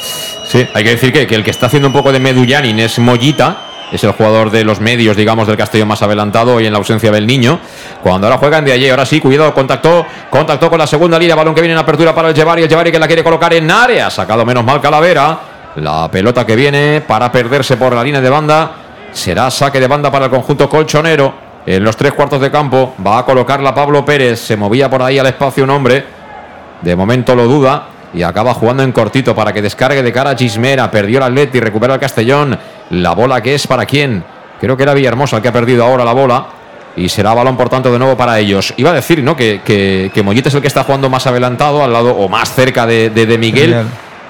[0.45, 2.99] Sí, hay que decir que, que el que está haciendo un poco de Medullanin es
[2.99, 6.79] Mollita es el jugador de los medios, digamos, del Castellón más adelantado y en la
[6.79, 7.59] ausencia del niño.
[8.01, 11.53] Cuando ahora juegan de allí, ahora sí, cuidado, contactó, contactó con la segunda línea, balón
[11.53, 14.09] que viene en apertura para el Llevari, el Llevari que la quiere colocar en área,
[14.09, 15.39] sacado menos mal Calavera.
[15.75, 18.71] La pelota que viene para perderse por la línea de banda
[19.11, 21.33] será saque de banda para el conjunto colchonero.
[21.65, 24.39] En los tres cuartos de campo va a colocarla Pablo Pérez.
[24.39, 26.05] Se movía por ahí al espacio un hombre.
[26.81, 30.35] De momento lo duda y acaba jugando en cortito para que descargue de cara a
[30.35, 30.89] Gismera.
[30.91, 32.57] Perdió el Atleti, recupera el Castellón.
[32.91, 34.23] La bola que es para quién?
[34.59, 36.45] Creo que era Villahermosa el que ha perdido ahora la bola.
[36.95, 38.73] Y será balón, por tanto, de nuevo para ellos.
[38.77, 39.35] Iba a decir, ¿no?
[39.35, 43.09] Que, que, es el que está jugando más adelantado, al lado o más cerca de,
[43.09, 43.75] de, Miguel.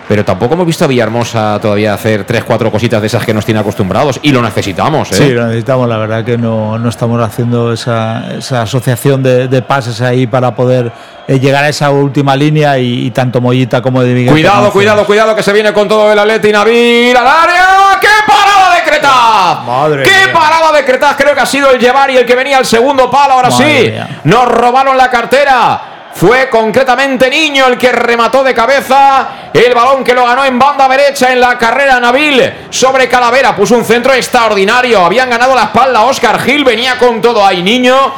[0.07, 3.45] Pero tampoco hemos visto a Villahermosa todavía hacer tres, cuatro cositas de esas que nos
[3.45, 4.19] tiene acostumbrados.
[4.21, 5.15] Y lo necesitamos, ¿eh?
[5.15, 5.89] Sí, lo necesitamos.
[5.89, 10.55] La verdad que no, no estamos haciendo esa, esa asociación de, de, pases ahí para
[10.55, 10.91] poder
[11.27, 14.31] eh, llegar a esa última línea y, tanto Mollita como de Miguel.
[14.31, 17.99] Cuidado, cuidado, cuidado, que se viene con todo el Atleti Nabil al área.
[18.01, 19.63] ¡Qué parada de Cretaz!
[19.65, 21.15] Madre ¡Qué parada de Cretaz!
[21.15, 23.35] Creo que ha sido el llevar y el que venía al segundo palo.
[23.35, 23.93] Ahora sí,
[24.25, 25.81] nos robaron la cartera.
[26.15, 30.87] Fue concretamente Niño el que remató de cabeza el balón que lo ganó en banda
[30.87, 33.55] derecha en la carrera Nabil sobre Calavera.
[33.55, 35.03] Puso un centro extraordinario.
[35.03, 36.03] Habían ganado la espalda.
[36.03, 37.63] Oscar Gil venía con todo ahí.
[37.63, 38.13] Niño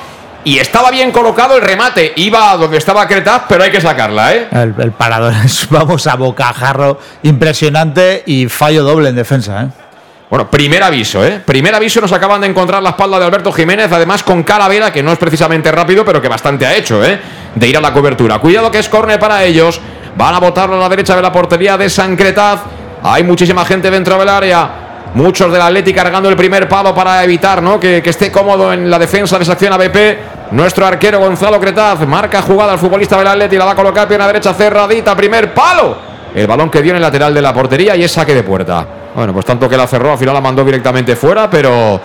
[0.45, 2.13] y estaba bien colocado el remate.
[2.15, 4.47] Iba donde estaba Cretaz, pero hay que sacarla, ¿eh?
[4.51, 9.67] El, el parador es, vamos, a bocajarro impresionante y fallo doble en defensa, ¿eh?
[10.29, 11.41] Bueno, primer aviso, ¿eh?
[11.45, 15.03] Primer aviso, nos acaban de encontrar la espalda de Alberto Jiménez, además con Calavera, que
[15.03, 17.19] no es precisamente rápido, pero que bastante ha hecho, ¿eh?
[17.53, 18.39] De ir a la cobertura.
[18.39, 19.79] Cuidado que es córner para ellos.
[20.15, 22.61] Van a botarlo a la derecha de la portería de San Cretaz.
[23.03, 24.84] Hay muchísima gente dentro del área.
[25.15, 27.79] Muchos del Atlético cargando el primer palo para evitar ¿no?
[27.79, 30.51] que, esté cómodo en la defensa de sección ABP.
[30.51, 34.09] Nuestro arquero Gonzalo Cretaz marca jugada al futbolista del Atlético y la va a colocar
[34.09, 35.15] pierna derecha cerradita.
[35.15, 35.97] Primer palo.
[36.35, 38.85] El balón que dio en el lateral de la portería y es saque de puerta.
[39.15, 42.01] Bueno, pues tanto que la cerró, al final la mandó directamente fuera, pero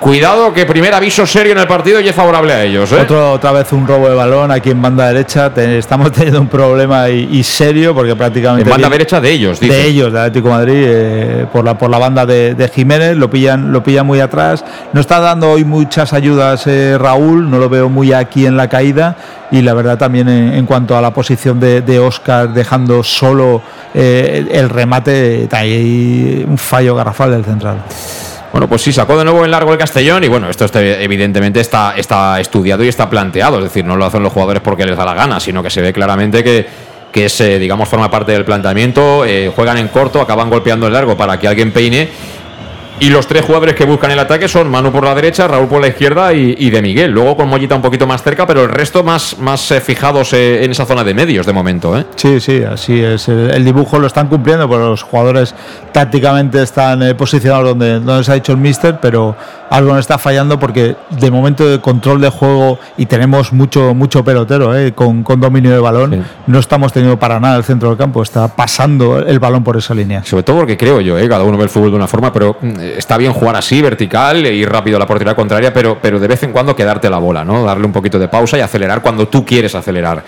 [0.00, 2.92] Cuidado que primer aviso serio en el partido y es favorable a ellos.
[2.92, 3.06] ¿eh?
[3.10, 5.50] otra vez un robo de balón aquí en banda derecha.
[5.56, 8.68] estamos teniendo un problema y, serio porque prácticamente...
[8.68, 9.72] En banda derecha de ellos, dice.
[9.72, 13.16] De ellos, de Atlético Madrid, eh, por, la, por la banda de, Jiménez.
[13.16, 14.64] Lo pillan, lo pillan muy atrás.
[14.92, 18.68] No está dando hoy muchas ayudas eh, Raúl, no lo veo muy aquí en la
[18.68, 19.16] caída.
[19.50, 23.62] Y la verdad también en, cuanto a la posición de, de Oscar dejando solo
[23.94, 27.76] el remate, hay un fallo garrafal del central.
[28.54, 31.94] Bueno, pues sí, sacó de nuevo en largo el Castellón y bueno, esto evidentemente está,
[31.96, 35.04] está estudiado y está planteado, es decir, no lo hacen los jugadores porque les da
[35.04, 36.64] la gana, sino que se ve claramente que,
[37.10, 41.16] que se, digamos, forma parte del planteamiento, eh, juegan en corto, acaban golpeando en largo
[41.16, 42.08] para que alguien peine
[43.00, 45.80] y los tres jugadores que buscan el ataque son Manu por la derecha, Raúl por
[45.80, 47.10] la izquierda y, de Miguel.
[47.10, 50.64] Luego con Mollita un poquito más cerca, pero el resto más, más eh, fijados eh,
[50.64, 51.98] en esa zona de medios de momento.
[51.98, 52.06] ¿eh?
[52.14, 53.28] Sí, sí, así es.
[53.28, 55.54] El, dibujo lo están cumpliendo, pero los jugadores
[55.92, 59.36] tácticamente están posicionados donde, donde se ha dicho el míster, pero
[59.70, 64.24] algo nos está fallando porque de momento de control de juego y tenemos mucho mucho
[64.24, 64.92] pelotero ¿eh?
[64.92, 68.48] con, con, dominio de balón, no estamos teniendo para nada el centro del campo, está
[68.48, 70.24] pasando el balón por esa línea.
[70.24, 71.28] Sobre todo porque creo yo, ¿eh?
[71.28, 74.44] cada uno ve el fútbol de una forma, pero mm, está bien jugar así, vertical,
[74.46, 77.18] e ir rápido a la portería contraria, pero, pero de vez en cuando quedarte la
[77.18, 77.64] bola, ¿no?
[77.64, 80.22] Darle un poquito de pausa y acelerar cuando tú quieres acelerar.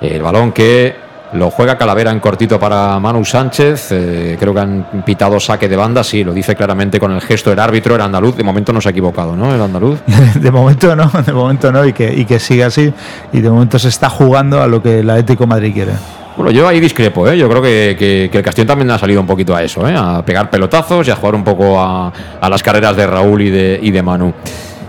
[0.00, 3.88] El balón que lo juega Calavera en cortito para Manu Sánchez.
[3.90, 6.02] Eh, creo que han pitado saque de banda.
[6.02, 7.94] Sí, lo dice claramente con el gesto del árbitro.
[7.94, 9.54] El andaluz, de momento no se ha equivocado, ¿no?
[9.54, 10.00] El andaluz.
[10.34, 11.84] de momento no, de momento no.
[11.84, 12.92] Y que, y que siga así.
[13.32, 15.92] Y de momento se está jugando a lo que el Atlético Madrid quiere.
[16.36, 17.36] Bueno, yo ahí discrepo, ¿eh?
[17.36, 19.94] yo creo que, el Castillo también ha salido un poquito a eso, ¿eh?
[19.98, 23.50] a pegar pelotazos y a jugar un poco a, a las carreras de Raúl y
[23.50, 24.32] de, y de Manu.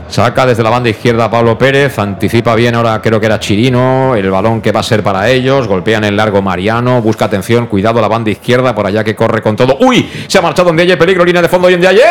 [0.09, 4.31] Saca desde la banda izquierda Pablo Pérez, anticipa bien ahora creo que era Chirino, el
[4.31, 8.07] balón que va a ser para ellos, golpean el largo Mariano, busca atención, cuidado la
[8.07, 9.77] banda izquierda por allá que corre con todo.
[9.81, 10.11] ¡Uy!
[10.27, 12.01] Se ha marchado en Ndiaye, peligro, línea de fondo y en Ndiaye.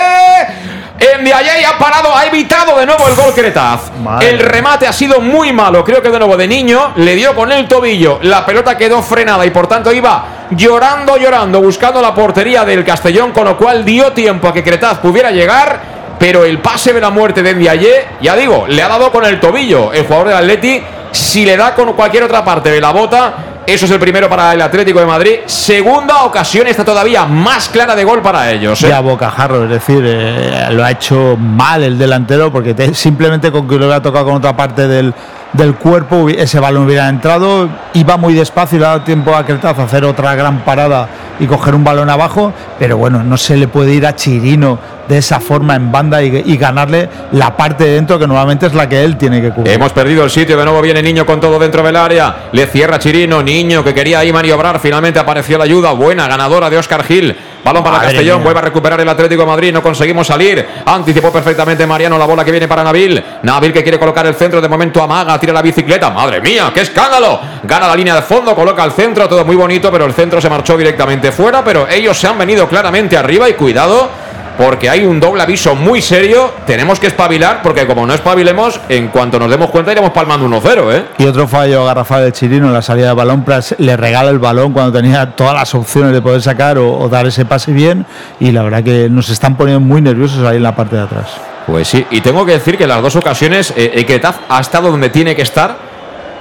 [1.01, 3.91] En ha parado, ha evitado de nuevo el gol Cretaz.
[4.21, 7.51] El remate ha sido muy malo, creo que de nuevo de niño, le dio con
[7.51, 12.65] el tobillo, la pelota quedó frenada y por tanto iba llorando, llorando, buscando la portería
[12.65, 16.93] del Castellón, con lo cual dio tiempo a que Cretaz pudiera llegar pero el pase
[16.93, 20.29] de la muerte de Ndiaye, ya digo, le ha dado con el tobillo el jugador
[20.29, 20.83] del Atleti.
[21.11, 23.35] Si le da con cualquier otra parte de la bota,
[23.67, 25.37] eso es el primero para el Atlético de Madrid.
[25.47, 28.83] Segunda ocasión está todavía más clara de gol para ellos.
[28.83, 28.89] ¿eh?
[28.89, 33.75] Ya bocajarro, es decir, eh, lo ha hecho mal el delantero porque simplemente con que
[33.77, 35.15] lo hubiera tocado con otra parte del,
[35.53, 39.45] del cuerpo, ese balón hubiera entrado, iba muy despacio y le ha dado tiempo a
[39.45, 41.09] Cretaz a hacer otra gran parada
[41.41, 44.79] y coger un balón abajo, pero bueno, no se le puede ir a Chirino
[45.09, 48.89] de esa forma en banda y, ganarle la parte de dentro que normalmente es la
[48.89, 49.73] que él tiene que cubrir.
[49.73, 52.99] Hemos perdido el sitio, de nuevo viene Niño con todo dentro del área, le cierra
[52.99, 57.35] Chirino, Niño que quería ahí maniobrar, finalmente apareció la ayuda, buena ganadora de Oscar Gil,
[57.69, 61.87] balón para Castellón, vuelve a recuperar el Atlético de Madrid, no conseguimos salir, anticipó perfectamente
[61.87, 65.03] Mariano la bola que viene para Nabil, Nabil que quiere colocar el centro, de momento
[65.03, 68.93] amaga, tira la bicicleta, madre mía, qué escándalo, gana la línea de fondo, coloca el
[68.93, 72.39] centro, todo muy bonito, pero el centro se marchó directamente fuera, pero ellos se han
[72.39, 74.28] venido claramente arriba y cuidado
[74.59, 76.53] porque hay un doble aviso muy serio.
[76.67, 80.93] Tenemos que espabilar, porque como no espabilemos, en cuanto nos demos cuenta iremos palmando 1-0.
[80.93, 81.05] ¿eh?
[81.19, 83.45] Y otro fallo garrafal de Chirino en la salida de balón.
[83.79, 87.45] Le regala el balón cuando tenía todas las opciones de poder sacar o, dar ese
[87.45, 88.05] pase bien.
[88.41, 91.29] Y la verdad que nos están poniendo muy nerviosos ahí en la parte de atrás.
[91.65, 95.11] Pues sí, y tengo que decir que en las dos ocasiones eh, ha estado donde
[95.11, 95.77] tiene que estar,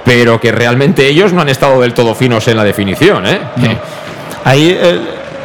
[0.04, 3.26] pero que realmente ellos no han estado del todo finos en la definición.
[3.26, 3.38] ¿eh?
[4.44, 4.76] Ahí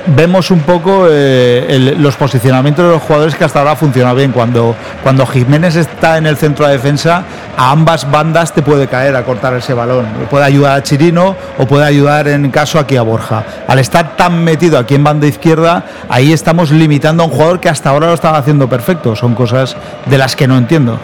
[0.08, 4.32] vemos un poco eh, los posicionamientos de los jugadores que hasta ahora funcionado bien.
[4.32, 7.24] Cuando, cuando Jiménez está en el centro de defensa,
[7.58, 10.06] a ambas bandas te puede caer a cortar ese balón.
[10.30, 13.44] Puede ayudar a Chirino o puede ayudar en caso aquí a Borja.
[13.68, 17.70] Al estar tan metido aquí en banda izquierda, ahí estamos limitando a un jugador que
[17.70, 19.16] hasta ahora lo estaba haciendo perfecto.
[19.16, 19.76] Son cosas
[20.06, 21.00] de las que no entiendo.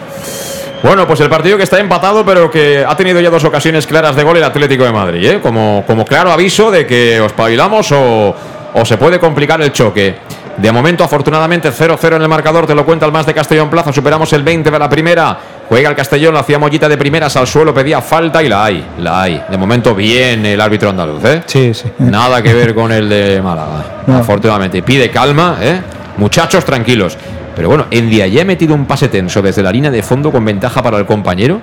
[0.82, 4.16] Bueno, pues el partido que está empatado, pero que ha tenido ya dos ocasiones claras
[4.16, 5.40] de gol el Atlético de Madrid, ¿eh?
[5.42, 8.34] como, como claro aviso de que os pavilamos o,
[8.74, 10.16] o se puede complicar el choque.
[10.56, 13.92] De momento, afortunadamente, 0-0 en el marcador, te lo cuenta el más de Castellón Plaza.
[13.92, 15.38] Superamos el 20 de la primera.
[15.68, 18.84] Juega el Castellón, lo hacía mollita de primeras al suelo, pedía falta y la hay,
[18.98, 19.42] la hay.
[19.48, 21.42] De momento, bien el árbitro andaluz, ¿eh?
[21.46, 21.90] Sí, sí.
[22.00, 24.82] Nada que ver con el de Málaga, afortunadamente.
[24.82, 25.80] Pide calma, ¿eh?
[26.16, 27.16] Muchachos, tranquilos.
[27.54, 30.32] Pero bueno, en día ya he metido un pase tenso desde la línea de fondo
[30.32, 31.60] con ventaja para el compañero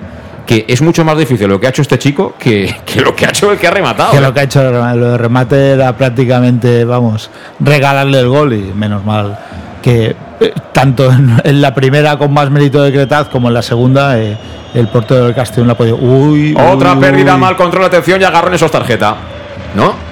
[0.48, 2.74] que es mucho más difícil lo que ha hecho este chico que,
[3.04, 4.12] lo que ha hecho el que ha rematado.
[4.12, 7.30] Que lo que ha hecho el remate era prácticamente, vamos,
[7.60, 9.38] regalarle el gol y menos mal
[9.82, 14.18] que eh, tanto en, la primera con más mérito de Cretaz como en la segunda
[14.18, 14.38] eh,
[14.72, 15.96] el portero del Castellón la ha podido.
[15.96, 19.16] Uy, Otra pérdida, mal control, atención y agarrón esos tarjeta.
[19.74, 20.07] ¿No?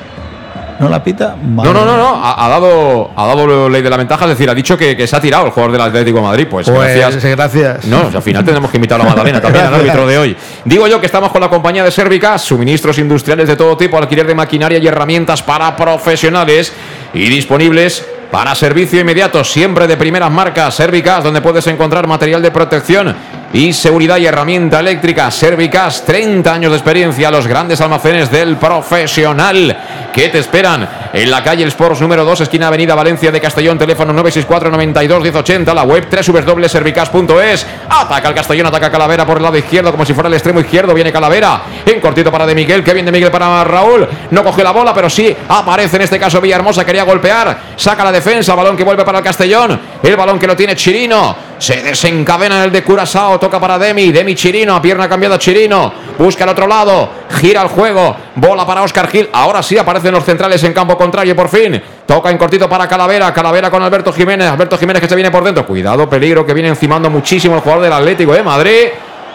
[0.78, 1.36] ¿No la pita?
[1.42, 2.20] No, no, no, no.
[2.22, 5.20] Ha, dado, ha dado ley de la ventaja, es decir, ha dicho que, se ha
[5.20, 6.46] tirado el jugador del Atlético de Madrid.
[6.50, 7.24] Pues, pues gracias.
[7.24, 7.84] gracias.
[7.86, 10.36] No, al final tenemos que invitar a la Magdalena también al árbitro de hoy.
[10.64, 14.26] Digo yo que estamos con la compañía de Servicas, suministros industriales de todo tipo, alquiler
[14.26, 16.72] de maquinaria y herramientas para profesionales
[17.14, 20.74] y disponibles para servicio inmediato, siempre de primeras marcas.
[20.74, 23.14] Servicas, donde puedes encontrar material de protección
[23.56, 25.30] y seguridad y herramienta eléctrica.
[25.30, 29.74] Servicas, 30 años de experiencia, los grandes almacenes del profesional
[30.12, 34.12] que te esperan en la calle Sports número 2, esquina Avenida Valencia de Castellón, teléfono
[34.12, 37.66] 964 92 1080, la web www.servicas.es.
[37.88, 40.92] Ataca el Castellón, ataca Calavera por el lado izquierdo, como si fuera el extremo izquierdo.
[40.92, 44.06] Viene Calavera en cortito para De Miguel, que viene de Miguel para Raúl.
[44.32, 48.12] No coge la bola, pero sí aparece en este caso Villahermosa, quería golpear, saca la
[48.12, 52.64] defensa, balón que vuelve para el Castellón, el balón que lo tiene Chirino, se desencadena
[52.64, 56.66] el de Curazao, toca para Demi, Demi Chirino, a pierna cambiada Chirino, busca al otro
[56.66, 57.08] lado,
[57.40, 60.98] gira el juego, bola para Oscar Gil, ahora sí aparece Aparecen los centrales en campo
[60.98, 61.80] contrario por fin.
[62.04, 63.32] Toca en cortito para Calavera.
[63.32, 64.46] Calavera con Alberto Jiménez.
[64.50, 65.66] Alberto Jiménez que se viene por dentro.
[65.66, 68.88] Cuidado, peligro que viene encimando muchísimo el jugador del Atlético de Madrid.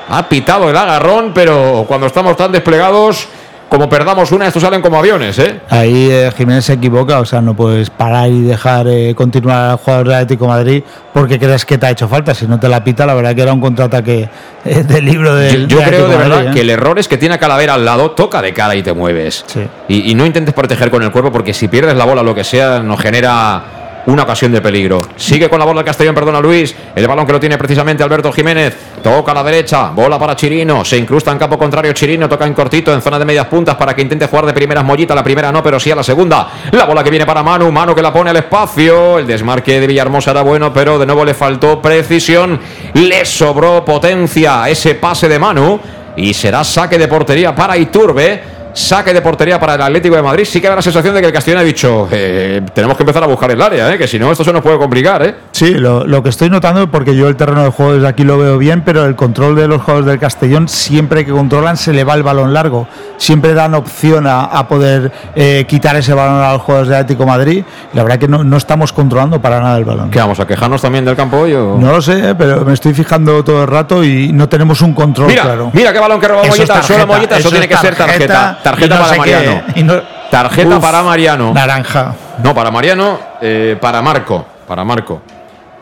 [0.08, 3.28] Ha pitado el agarrón, pero cuando estamos tan desplegados
[3.72, 5.62] como perdamos una, estos salen como aviones, ¿eh?
[5.70, 9.78] Ahí eh, Jiménez se equivoca, o sea, no puedes parar y dejar eh, continuar al
[9.78, 12.36] jugador del Atlético de Madrid porque crees que te ha hecho falta.
[12.36, 14.28] Si no te la pita, la verdad que era un contraataque
[14.66, 15.70] eh, del libro del.
[15.70, 16.52] Yo, yo creo de verdad ¿eh?
[16.54, 18.92] que el error es que tiene a Calavera al lado, toca de cara y te
[18.92, 19.46] mueves.
[19.48, 19.66] Sí.
[19.88, 22.36] Y, y no intentes proteger con el cuerpo porque si pierdes la bola o lo
[22.36, 25.00] que sea, nos genera una ocasión de peligro.
[25.16, 26.76] Sigue con la bola el Castellón, perdona Luis.
[26.96, 28.76] El balón que lo tiene precisamente Alberto Jiménez.
[29.04, 30.84] Toca a la derecha, bola para Chirino.
[30.86, 33.96] Se incrusta en campo contrario Chirino, toca en cortito, en zona de medias puntas para
[33.96, 35.16] que intente jugar de primeras mollita.
[35.16, 36.48] La primera no, pero sí a la segunda.
[36.72, 39.20] La bola que viene para Manu, Manu que la pone al espacio.
[39.20, 42.60] El desmarque de Villahermosa era bueno, pero de nuevo le faltó precisión.
[42.94, 45.80] Le sobró potencia ese pase de Manu.
[46.16, 48.51] Y será saque de portería para Iturbe.
[48.74, 50.46] Saque de portería para el Atlético de Madrid.
[50.46, 53.24] Sí que da la sensación de que el Castellón ha dicho: eh, Tenemos que empezar
[53.24, 55.24] a buscar el área, eh, que si no, esto se nos puede complicar.
[55.24, 55.36] Eh.
[55.52, 58.38] Sí, lo, lo que estoy notando, porque yo el terreno de juego desde aquí lo
[58.38, 62.04] veo bien, pero el control de los jugadores del Castellón, siempre que controlan, se le
[62.04, 62.88] va el balón largo.
[63.18, 67.24] Siempre dan opción a, a poder eh, quitar ese balón a los jugadores del Atlético
[67.24, 67.64] de Madrid.
[67.94, 70.10] La verdad que no, no estamos controlando para nada el balón.
[70.10, 71.54] ¿Qué vamos a quejarnos también del campo hoy?
[71.54, 71.78] o?
[71.80, 75.28] No lo sé, pero me estoy fijando todo el rato y no tenemos un control
[75.28, 75.70] Mira, claro.
[75.74, 78.58] mira qué balón que roba Mollita, solo Mollita, eso, eso tiene que ser tarjeta.
[78.64, 79.62] Tarjeta no para qué, Mariano.
[79.84, 80.02] no-
[80.32, 81.54] Tarjeta Uf, para Mariano.
[81.54, 82.14] Naranja.
[82.42, 84.46] No, para Mariano, eh, para Marco.
[84.68, 85.22] Para Marco.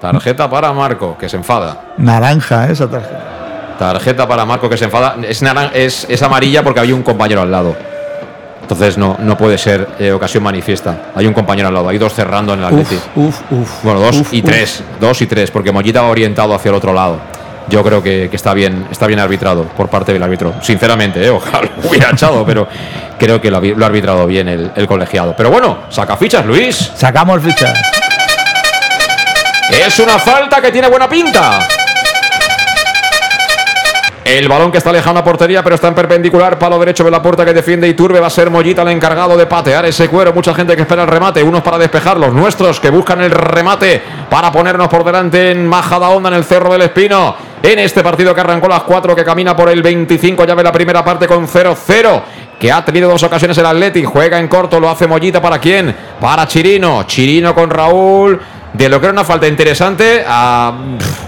[0.01, 1.77] Tarjeta para Marco, que se enfada.
[1.97, 2.71] Naranja ¿eh?
[2.71, 3.19] esa tarjeta.
[3.77, 5.15] Tarjeta para Marco que se enfada.
[5.27, 7.75] Es, naran- es, es amarilla porque había un compañero al lado.
[8.61, 10.95] Entonces no, no puede ser eh, ocasión manifiesta.
[11.15, 11.89] Hay un compañero al lado.
[11.89, 12.95] Hay dos cerrando en el Atleti.
[13.15, 13.83] Uf, uf, uf.
[13.83, 14.83] Bueno, dos Uf, y tres.
[14.99, 17.17] Dos y tres, porque Mollita va orientado hacia el otro lado.
[17.69, 20.55] Yo creo que, que está bien está bien arbitrado por parte del árbitro.
[20.61, 21.29] Sinceramente, ¿eh?
[21.29, 22.67] ojalá lo hubiera echado, pero
[23.17, 25.33] creo que lo, ha- lo ha arbitrado bien el, el colegiado.
[25.37, 26.91] Pero bueno, saca fichas, Luis.
[26.95, 27.73] Sacamos ficha.
[29.71, 31.67] Es una falta que tiene buena pinta.
[34.25, 36.59] El balón que está lejano a portería, pero está en perpendicular.
[36.59, 38.19] Palo derecho de la puerta que defiende Iturbe.
[38.19, 40.33] Va a ser Mollita el encargado de patear ese cuero.
[40.33, 41.41] Mucha gente que espera el remate.
[41.41, 43.99] Unos para despejar, los nuestros que buscan el remate
[44.29, 47.35] para ponernos por delante en Majada Onda en el Cerro del Espino.
[47.61, 50.71] En este partido que arrancó las 4, que camina por el 25, ya ve la
[50.71, 52.21] primera parte con 0-0.
[52.57, 54.03] Que ha tenido dos ocasiones el Atleti.
[54.03, 55.41] Juega en corto, lo hace Mollita.
[55.41, 55.93] ¿Para quién?
[56.19, 57.03] Para Chirino.
[57.03, 58.39] Chirino con Raúl.
[58.73, 60.71] De lo que era una falta interesante a.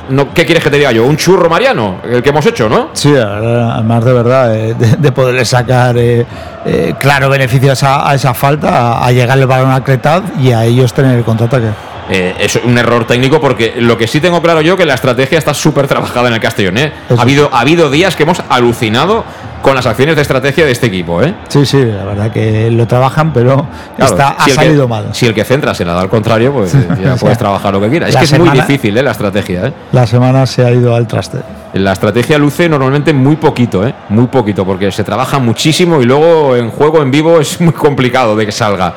[0.10, 1.06] no, ¿Qué quieres que te diga yo?
[1.06, 2.90] Un churro mariano, el que hemos hecho, ¿no?
[2.94, 6.24] Sí, además de verdad, eh, de, de poderle sacar eh,
[6.66, 10.66] eh, claro beneficio a esa, falta, a, a llegar el balón a Cretaz y a
[10.66, 11.70] ellos tener el contraataque.
[12.10, 15.38] Eh, es un error técnico porque lo que sí tengo claro yo que la estrategia
[15.38, 16.78] está súper trabajada en el Castellón.
[16.78, 16.92] ¿eh?
[17.16, 19.24] Ha, habido, ha habido días que hemos alucinado
[19.62, 21.22] con las acciones de estrategia de este equipo.
[21.22, 21.34] ¿eh?
[21.48, 25.10] Sí, sí, la verdad que lo trabajan, pero Claro, está, ha que- salido mal.
[25.14, 27.80] Si el que centra se la da al contrario, pues eh, ya puedes trabajar lo
[27.80, 28.10] que quieras.
[28.10, 29.04] Es que es muy difícil ¿eh?
[29.04, 29.68] la estrategia.
[29.68, 29.74] ¿eh?
[29.92, 31.38] La semana se ha ido al traste.
[31.74, 33.94] La estrategia luce normalmente muy poquito, ¿eh?
[34.10, 38.36] Muy poquito, porque se trabaja muchísimo y luego en juego en vivo es muy complicado
[38.36, 38.94] de que salga.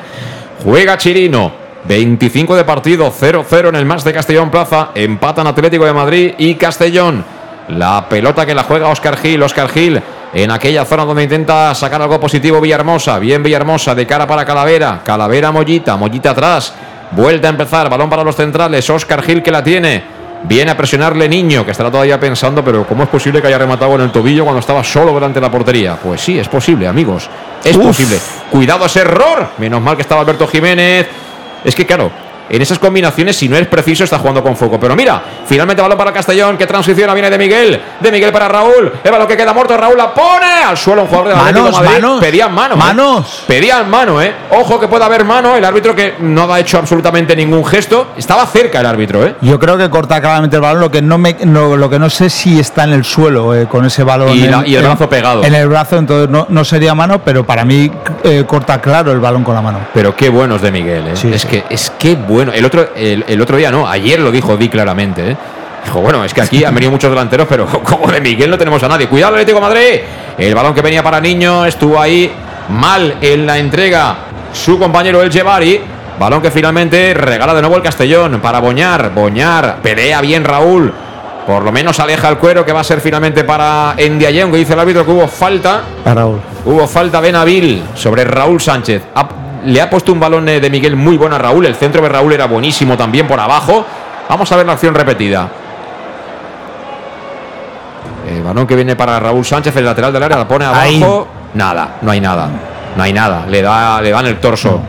[0.63, 1.64] Juega Chirino.
[1.87, 4.89] 25 de partido, 0-0 en el más de Castellón Plaza.
[4.95, 7.23] Empatan Atlético de Madrid y Castellón.
[7.69, 9.43] La pelota que la juega Oscar Gil.
[9.43, 10.01] Oscar Gil
[10.33, 13.19] en aquella zona donde intenta sacar algo positivo Villahermosa.
[13.19, 15.01] Bien Villahermosa, de cara para Calavera.
[15.03, 16.73] Calavera Mollita, Mollita atrás.
[17.11, 18.89] Vuelta a empezar, balón para los centrales.
[18.89, 20.15] Oscar Gil que la tiene.
[20.43, 23.95] Viene a presionarle Niño, que estará todavía pensando, pero ¿cómo es posible que haya rematado
[23.95, 25.95] en el tobillo cuando estaba solo delante de la portería?
[25.95, 27.29] Pues sí, es posible, amigos.
[27.63, 27.85] Es Uf.
[27.85, 28.19] posible.
[28.51, 29.49] Cuidado ese error.
[29.57, 31.07] Menos mal que estaba Alberto Jiménez.
[31.65, 32.11] Es que claro,
[32.49, 34.79] en esas combinaciones, si no es preciso, está jugando con foco.
[34.79, 37.81] Pero mira, finalmente balón para Castellón, que transiciona, viene de Miguel.
[37.99, 38.91] De Miguel para Raúl.
[39.03, 41.89] El balón que queda muerto, Raúl la pone al suelo un jugador de Manos, Madrid.
[42.01, 42.19] manos.
[42.19, 42.75] Pedían mano.
[42.75, 42.77] ¿eh?
[42.77, 43.43] Manos.
[43.47, 44.33] Pedían mano, ¿eh?
[44.51, 45.55] Ojo que pueda haber mano.
[45.55, 48.07] El árbitro que no ha hecho absolutamente ningún gesto.
[48.17, 49.35] Estaba cerca el árbitro, ¿eh?
[49.41, 52.09] Yo creo que corta claramente el balón, lo que no me, no- lo que no
[52.09, 54.35] sé si está en el suelo eh, con ese balón.
[54.37, 55.43] Y en- la- y el en- brazo pegado.
[55.43, 57.91] En el brazo, entonces no, no sería mano, pero para mí
[58.23, 59.79] eh, corta claro el balón con la mano.
[59.93, 61.15] Pero qué buenos de Miguel, ¿eh?
[61.15, 61.47] Sí, es sí.
[61.47, 62.34] que es que bueno.
[62.41, 65.37] El otro, el, el otro día no, ayer lo dijo Di claramente, ¿eh?
[65.85, 68.81] Dijo, bueno, es que aquí han venido muchos delanteros, pero como de Miguel no tenemos
[68.83, 69.07] a nadie.
[69.07, 69.99] Cuidado, Atlético de Madrid.
[70.37, 72.31] El balón que venía para Niño estuvo ahí
[72.69, 74.15] mal en la entrega
[74.53, 75.79] su compañero El Chevari.
[76.19, 79.11] Balón que finalmente regala de nuevo el Castellón para Boñar.
[79.13, 80.91] Boñar, pelea bien Raúl.
[81.45, 84.73] Por lo menos aleja el cuero que va a ser finalmente para Endiayen, que dice
[84.73, 85.81] el árbitro que hubo falta.
[86.03, 86.39] Raúl.
[86.65, 89.03] Hubo falta Benabil sobre Raúl Sánchez.
[89.13, 89.27] Ha-
[89.65, 91.65] le ha puesto un balón eh, de Miguel muy bueno a Raúl.
[91.65, 93.85] El centro de Raúl era buenísimo también por abajo.
[94.29, 95.47] Vamos a ver la acción repetida.
[98.27, 100.81] El balón que viene para Raúl Sánchez, el lateral del área, la pone abajo.
[100.81, 101.03] Ahí.
[101.53, 102.49] Nada, no hay nada.
[102.95, 104.81] No hay nada, le da, le va en el torso.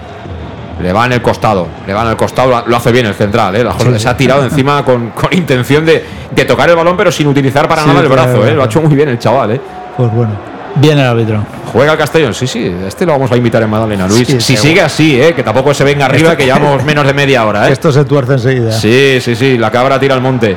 [0.80, 3.56] Le va en el costado, le va en el costado, lo hace bien el central,
[3.56, 3.64] ¿eh?
[3.64, 7.26] La se ha tirado encima con, con intención de, de tocar el balón, pero sin
[7.28, 8.52] utilizar para Sí, nada el brazo, ¿eh?
[8.52, 9.60] Lo ha hecho muy bien el chaval, ¿eh?
[9.96, 10.32] Pues bueno,
[10.76, 11.44] bien el árbitro.
[11.72, 14.26] Juega el Castellón, sí, sí, este lo vamos a invitar en Madalena, Luis.
[14.26, 15.34] Sí, si sigue así, ¿eh?
[15.34, 17.72] Que tampoco se venga arriba, que llevamos menos de media hora, ¿eh?
[17.72, 18.72] Esto se tuerce enseguida.
[18.72, 20.56] Sí, sí, sí, la cabra tira al monte.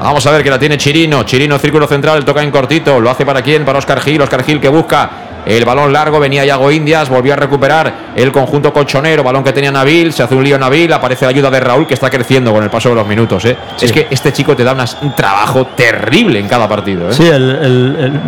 [0.00, 1.24] Vamos a ver que la tiene Chirino.
[1.24, 3.00] Chirino, círculo central, toca en cortito.
[3.00, 3.64] ¿Lo hace para quién?
[3.64, 4.20] Para Oscar Gil.
[4.22, 5.10] Oscar Gil que busca
[5.44, 6.20] el balón largo.
[6.20, 9.24] Venía Yago Indias, volvió a recuperar el conjunto colchonero.
[9.24, 10.12] Balón que tenía Nabil.
[10.12, 10.92] Se hace un lío Nabil.
[10.92, 13.44] Aparece la ayuda de Raúl que está creciendo con el paso de los minutos.
[13.44, 13.56] ¿eh?
[13.80, 17.08] Es que este chico te da unas- un trabajo terrible en cada partido.
[17.10, 17.12] ¿eh?
[17.12, 18.20] Sí, el- el- el- el-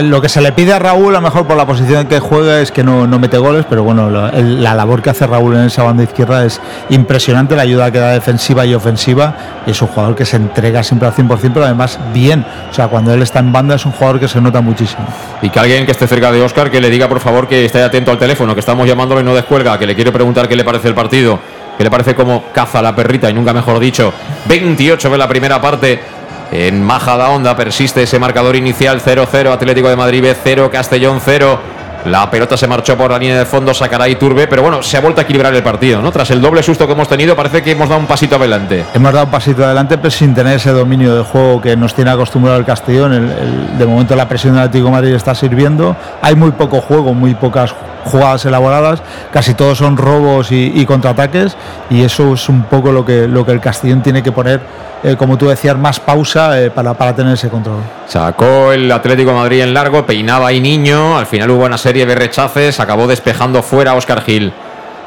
[0.00, 2.18] lo que se le pide a Raúl, a lo mejor por la posición en que
[2.18, 5.64] juega, es que no, no mete goles, pero bueno, la, labor que hace Raúl en
[5.64, 9.34] esa banda izquierda es impresionante, la ayuda que da defensiva y ofensiva,
[9.66, 12.88] y es un jugador que se entrega siempre al 100%, pero además bien, o sea,
[12.88, 15.06] cuando él está en banda es un jugador que se nota muchísimo.
[15.42, 17.82] Y que alguien que esté cerca de Oscar que le diga por favor que esté
[17.82, 20.64] atento al teléfono, que estamos llamándolo y no descuelga, que le quiero preguntar qué le
[20.64, 21.38] parece el partido,
[21.76, 24.12] qué le parece como caza la perrita y nunca mejor dicho.
[24.46, 26.21] 28 de la primera parte.
[26.52, 31.58] En Majada Onda persiste ese marcador inicial 0-0 Atlético de Madrid B 0 Castellón 0.
[32.04, 35.00] La pelota se marchó por la línea de fondo, sacará Iturbe, pero bueno, se ha
[35.00, 36.10] vuelto a equilibrar el partido, ¿no?
[36.10, 38.84] Tras el doble susto que hemos tenido, parece que hemos dado un pasito adelante.
[38.92, 42.10] Hemos dado un pasito adelante, pero sin tener ese dominio de juego que nos tiene
[42.10, 43.12] acostumbrado el Castellón.
[43.12, 45.94] El- de momento la presión del Atlético Madrid está sirviendo.
[46.20, 47.72] Hay muy poco juego, muy pocas
[48.04, 49.00] jugadas elaboradas.
[49.32, 51.56] Casi todos son robos y, y contraataques.
[51.88, 54.60] Y eso es un poco lo que, lo que el Castellón tiene que poner,
[55.02, 57.80] eh, como tú decías, más pausa eh, para, para tener ese control.
[58.06, 61.18] Sacó el Atlético Madrid en largo, peinaba ahí niño.
[61.18, 64.52] Al final hubo una serie de rechaces, acabó despejando fuera Oscar Gil.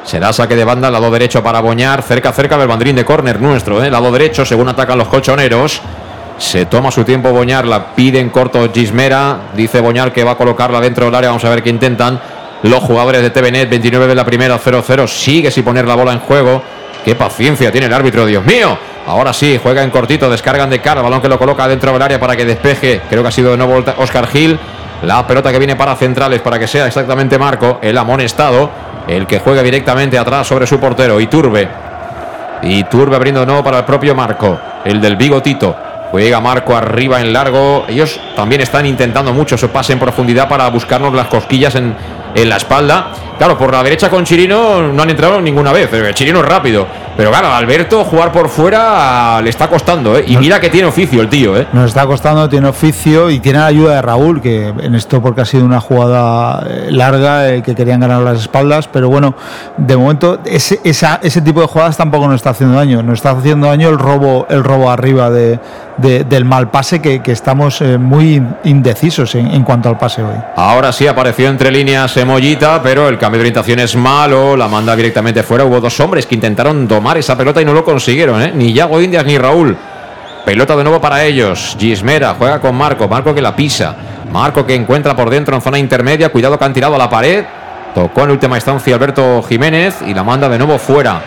[0.04, 3.82] Será saque de banda, lado derecho para Boñar, cerca, cerca del bandrín de córner nuestro,
[3.82, 3.90] ¿eh?
[3.90, 5.80] lado derecho, según atacan los colchoneros.
[6.38, 9.38] Se toma su tiempo Boñar, la pide en corto Gismera.
[9.56, 11.30] Dice Boñar que va a colocarla dentro del área.
[11.30, 12.20] Vamos a ver qué intentan.
[12.62, 15.06] Los jugadores de TVNet, 29 de la primera, 0-0.
[15.08, 16.62] Sigue sin poner la bola en juego.
[17.04, 18.78] Qué paciencia tiene el árbitro, Dios mío.
[19.06, 22.18] Ahora sí, juega en cortito, descargan de cara, balón que lo coloca dentro del área
[22.18, 23.02] para que despeje.
[23.08, 24.58] Creo que ha sido de nuevo Oscar Gil.
[25.02, 28.70] La pelota que viene para centrales para que sea exactamente Marco, el amonestado,
[29.06, 31.68] el que juega directamente atrás sobre su portero, Iturbe.
[32.62, 35.76] Iturbe abriendo de nuevo para el propio Marco, el del bigotito.
[36.10, 37.84] Juega Marco arriba en largo.
[37.88, 41.94] Ellos también están intentando mucho su pase en profundidad para buscarnos las cosquillas en,
[42.34, 43.08] en la espalda.
[43.38, 45.92] Claro, por la derecha con Chirino no han entrado ninguna vez.
[45.92, 46.86] eh, Chirino es rápido.
[47.16, 50.16] Pero claro, a Alberto jugar por fuera le está costando.
[50.18, 50.24] ¿eh?
[50.26, 51.56] Y mira que tiene oficio el tío.
[51.56, 51.66] ¿eh?
[51.72, 55.40] Nos está costando, tiene oficio y tiene la ayuda de Raúl, que en esto porque
[55.40, 59.34] ha sido una jugada eh, larga eh, que querían ganar las espaldas, pero bueno,
[59.78, 63.02] de momento ese, esa- ese tipo de jugadas tampoco nos está haciendo daño.
[63.02, 65.58] Nos está haciendo daño el robo, el robo arriba de,
[65.96, 70.22] de- del mal pase, que, que estamos eh, muy indecisos en, en cuanto al pase
[70.22, 70.36] hoy.
[70.56, 74.94] Ahora sí apareció entre líneas Emollita, pero el cambio de orientación es malo, la manda
[74.94, 75.64] directamente fuera.
[75.64, 78.52] Hubo dos hombres que intentaron domar esa pelota y no lo consiguieron, ¿eh?
[78.54, 79.76] ni Yago Indias ni Raúl.
[80.44, 81.76] Pelota de nuevo para ellos.
[81.78, 83.94] Gismera juega con Marco, Marco que la pisa.
[84.32, 87.44] Marco que encuentra por dentro en zona intermedia, cuidado que han tirado a la pared.
[87.94, 91.20] Tocó en última instancia Alberto Jiménez y la manda de nuevo fuera.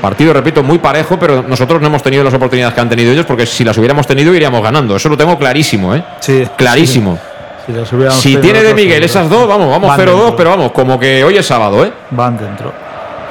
[0.00, 3.24] Partido, repito, muy parejo, pero nosotros no hemos tenido las oportunidades que han tenido ellos,
[3.24, 4.94] porque si las hubiéramos tenido iríamos ganando.
[4.96, 6.04] Eso lo tengo clarísimo, ¿eh?
[6.20, 7.18] Sí, Clarísimo.
[7.66, 10.36] Si, Si tiene de Miguel esas dos, vamos, vamos Van 0-2, dentro.
[10.36, 11.92] pero vamos, como que hoy es sábado, ¿eh?
[12.10, 12.72] Van dentro.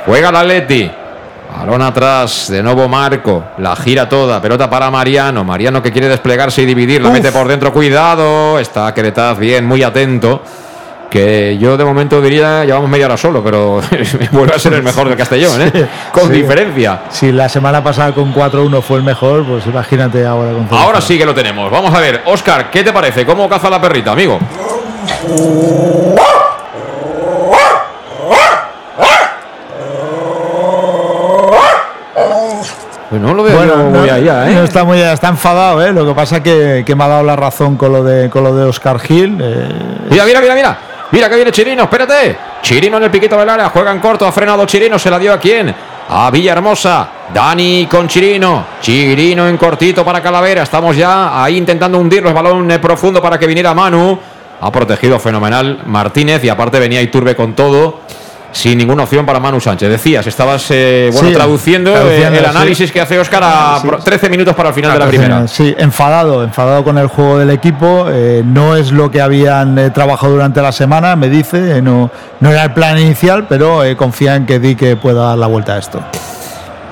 [0.05, 0.91] Juega la Atleti.
[1.57, 3.43] Balón atrás, de nuevo Marco.
[3.59, 5.43] La gira toda, pelota para Mariano.
[5.43, 7.13] Mariano que quiere desplegarse y dividir, la Uf.
[7.13, 7.71] mete por dentro.
[7.71, 10.41] Cuidado, está Queretaz bien, muy atento.
[11.09, 13.79] Que yo de momento diría, llevamos media hora solo, pero
[14.31, 15.87] vuelve a ser el mejor del Castellón, ¿eh?
[16.11, 16.33] Con sí.
[16.33, 17.03] diferencia.
[17.09, 20.77] Si la semana pasada con 4-1 fue el mejor, pues imagínate ahora con 0-0.
[20.77, 21.71] Ahora sí que lo tenemos.
[21.71, 23.25] Vamos a ver, Oscar, ¿qué te parece?
[23.25, 24.39] ¿Cómo caza la perrita, amigo?
[33.17, 34.53] Pues no lo veo Bueno, no, muy allá, ¿eh?
[34.55, 35.93] no está muy está enfadado, ¿eh?
[35.93, 38.53] Lo que pasa que, que me ha dado la razón con lo de con lo
[38.53, 39.37] de Oscar Gil.
[39.41, 39.69] eh,
[40.09, 40.77] Mira, mira, mira, mira.
[41.11, 42.35] Mira que viene Chirino, espérate.
[42.61, 45.31] Chirino en el piquito del área, juega en corto, ha frenado Chirino, se la dio
[45.31, 45.73] a quién?
[46.09, 47.07] A Villahermosa.
[47.33, 48.65] Dani con Chirino.
[48.81, 50.63] Chirino en cortito para Calavera.
[50.63, 52.29] Estamos ya ahí intentando hundirlo.
[52.29, 54.19] El balón eh, profundo para que viniera Manu.
[54.61, 58.01] Ha protegido fenomenal Martínez y aparte venía Iturbe con todo.
[58.55, 59.89] Sin ninguna opción para Manu Sánchez.
[59.89, 62.49] Decías, estabas eh, bueno, Sí, traduciendo, eh, traduciendo, el sí.
[62.51, 63.87] análisis que hace Oscar a Sí.
[63.87, 65.45] pro- 13 minutos para el final de la primera.
[65.47, 68.07] Sí, enfadado, enfadado con el juego del equipo.
[68.09, 71.81] eh, no es lo que habían eh, trabajado durante la semana, me dice.
[71.81, 75.47] no, no era el plan inicial, pero confía en que Di que pueda dar la
[75.47, 75.99] vuelta a esto.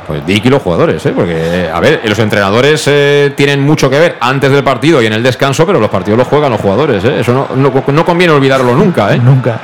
[0.06, 1.14] Pues Dick y los jugadores, ¿eh?
[1.16, 5.14] porque, a ver, los entrenadores eh, tienen mucho que ver antes del partido y en
[5.14, 7.06] el descanso, pero los partidos los juegan los jugadores.
[7.06, 7.22] ¿eh?
[7.22, 9.14] Eso no, no, no conviene olvidarlo nunca.
[9.14, 9.18] ¿eh?
[9.18, 9.62] Nunca.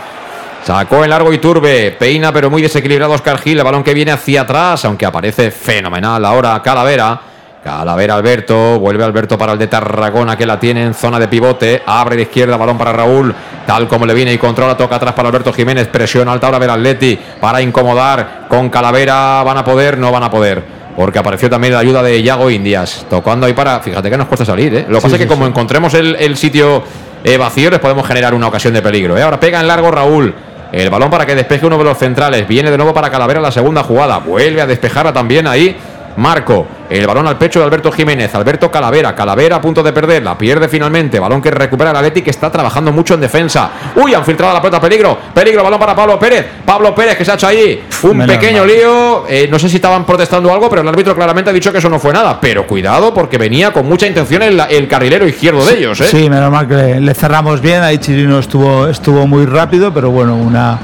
[0.63, 4.11] Sacó en largo y turbe, peina pero muy desequilibrado Oscar Gil, el balón que viene
[4.11, 7.21] hacia atrás, aunque aparece fenomenal ahora Calavera.
[7.63, 11.83] Calavera Alberto, vuelve Alberto para el de Tarragona que la tiene en zona de pivote,
[11.85, 13.35] abre de izquierda, balón para Raúl,
[13.67, 16.69] tal como le viene y controla, toca atrás para Alberto Jiménez, presión alta ahora ver
[16.69, 20.63] Atleti para incomodar, con Calavera van a poder, no van a poder,
[20.95, 24.45] porque apareció también la ayuda de Yago Indias, tocando ahí para, fíjate que nos cuesta
[24.45, 24.85] salir, ¿eh?
[24.87, 26.81] lo que pasa es que como encontremos el, el sitio
[27.25, 29.21] eh, vacío les podemos generar una ocasión de peligro, ¿eh?
[29.21, 30.33] ahora pega en largo Raúl,
[30.71, 33.51] el balón para que despeje uno de los centrales, viene de nuevo para Calavera la
[33.51, 35.75] segunda jugada, vuelve a despejarla también ahí.
[36.19, 40.21] Marco, el balón al pecho de Alberto Jiménez, Alberto Calavera, Calavera a punto de perder,
[40.23, 43.71] la pierde finalmente, balón que recupera el Atleti que está trabajando mucho en defensa.
[43.95, 47.31] Uy, han filtrado la pelota, peligro, peligro, balón para Pablo Pérez, Pablo Pérez que se
[47.31, 48.67] ha hecho ahí un Menos pequeño mal.
[48.67, 51.77] lío, Eh, no sé si estaban protestando algo, pero el árbitro claramente ha dicho que
[51.79, 55.65] eso no fue nada, pero cuidado porque venía con mucha intención el, el carrilero izquierdo
[55.65, 56.07] de ellos, ¿eh?
[56.09, 57.81] Sí, menos mal que le, le cerramos bien.
[57.81, 60.77] Ahí Chirino estuvo, estuvo muy rápido, pero bueno, una,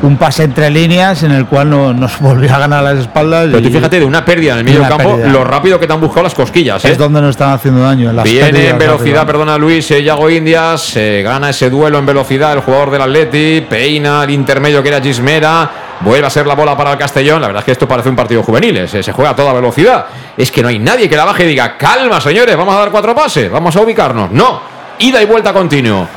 [0.00, 3.48] un pase entre líneas en el cual no, nos volvió a ganar las espaldas.
[3.50, 5.28] Pero tú fíjate de una pérdida en el medio del campo, pérdida.
[5.28, 6.92] lo rápido que te han buscado las cosquillas, ¿eh?
[6.92, 8.10] es donde nos están haciendo daño.
[8.10, 12.06] en las Viene en velocidad, perdona Luis, eh, Yago Indias, se gana ese duelo en
[12.06, 15.70] velocidad el jugador del Atleti, peina el intermedio que era Gismera,
[16.00, 18.16] vuelve a ser la bola para el Castellón, la verdad es que esto parece un
[18.16, 21.16] partido juvenil, eh, se, se juega a toda velocidad, es que no hay nadie que
[21.16, 24.60] la baje y diga, calma señores, vamos a dar cuatro pases, vamos a ubicarnos, no,
[24.98, 26.08] ida y vuelta continuo,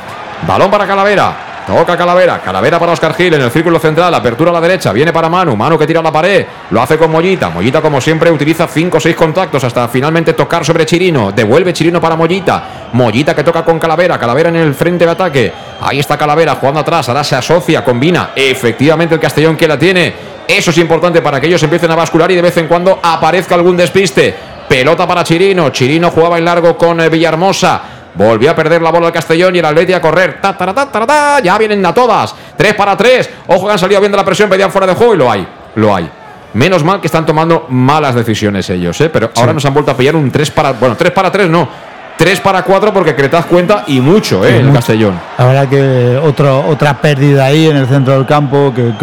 [0.46, 4.52] balón para Calavera, Toca Calavera, Calavera para Oscar Gil en el círculo central, apertura a
[4.52, 7.82] la derecha, viene para Manu, Manu que tira la pared, lo hace con Mollita, Mollita
[7.82, 12.14] como siempre utiliza 5 o 6 contactos hasta finalmente tocar sobre Chirino, devuelve Chirino para
[12.14, 16.54] Mollita, Mollita que toca con Calavera, Calavera en el frente de ataque, ahí está Calavera
[16.54, 20.14] jugando atrás, ahora se asocia, combina, efectivamente el Castellón que la tiene,
[20.46, 23.56] eso es importante para que ellos empiecen a bascular y de vez en cuando aparezca
[23.56, 24.32] algún despiste,
[24.68, 29.08] pelota para Chirino, Chirino jugaba en largo con eh, Villahermosa, Volvió a perder la bola
[29.08, 30.40] el Castellón y el Atleti a correr.
[30.40, 32.34] Ta, ta, ta, ta, ta, ya vienen a todas.
[32.56, 33.30] 3 para 3.
[33.48, 35.46] Ojo que han salido viendo la presión, pedían fuera de juego y lo hay.
[35.74, 36.10] Lo hay.
[36.54, 39.10] Menos mal que están tomando malas decisiones ellos, ¿eh?
[39.10, 40.72] pero ahora nos han vuelto a pillar un 3 para.
[40.72, 41.68] Bueno, 3 para 3 no.
[42.16, 44.60] 3 para 4 porque Cretaz cuenta y mucho, ¿eh?
[44.60, 45.14] El Castellón.
[45.36, 48.94] La verdad que otro, otra pérdida ahí en el centro del campo que,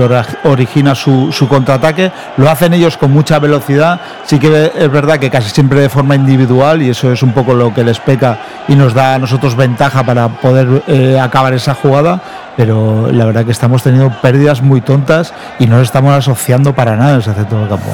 [0.45, 2.11] origina su, su contraataque.
[2.37, 3.99] Lo hacen ellos con mucha velocidad.
[4.25, 7.53] Sí que es verdad que casi siempre de forma individual y eso es un poco
[7.53, 11.75] lo que les peca y nos da a nosotros ventaja para poder eh, acabar esa
[11.75, 12.19] jugada.
[12.57, 16.95] Pero la verdad que estamos teniendo pérdidas muy tontas y no nos estamos asociando para
[16.95, 17.93] nada en ese centro del campo.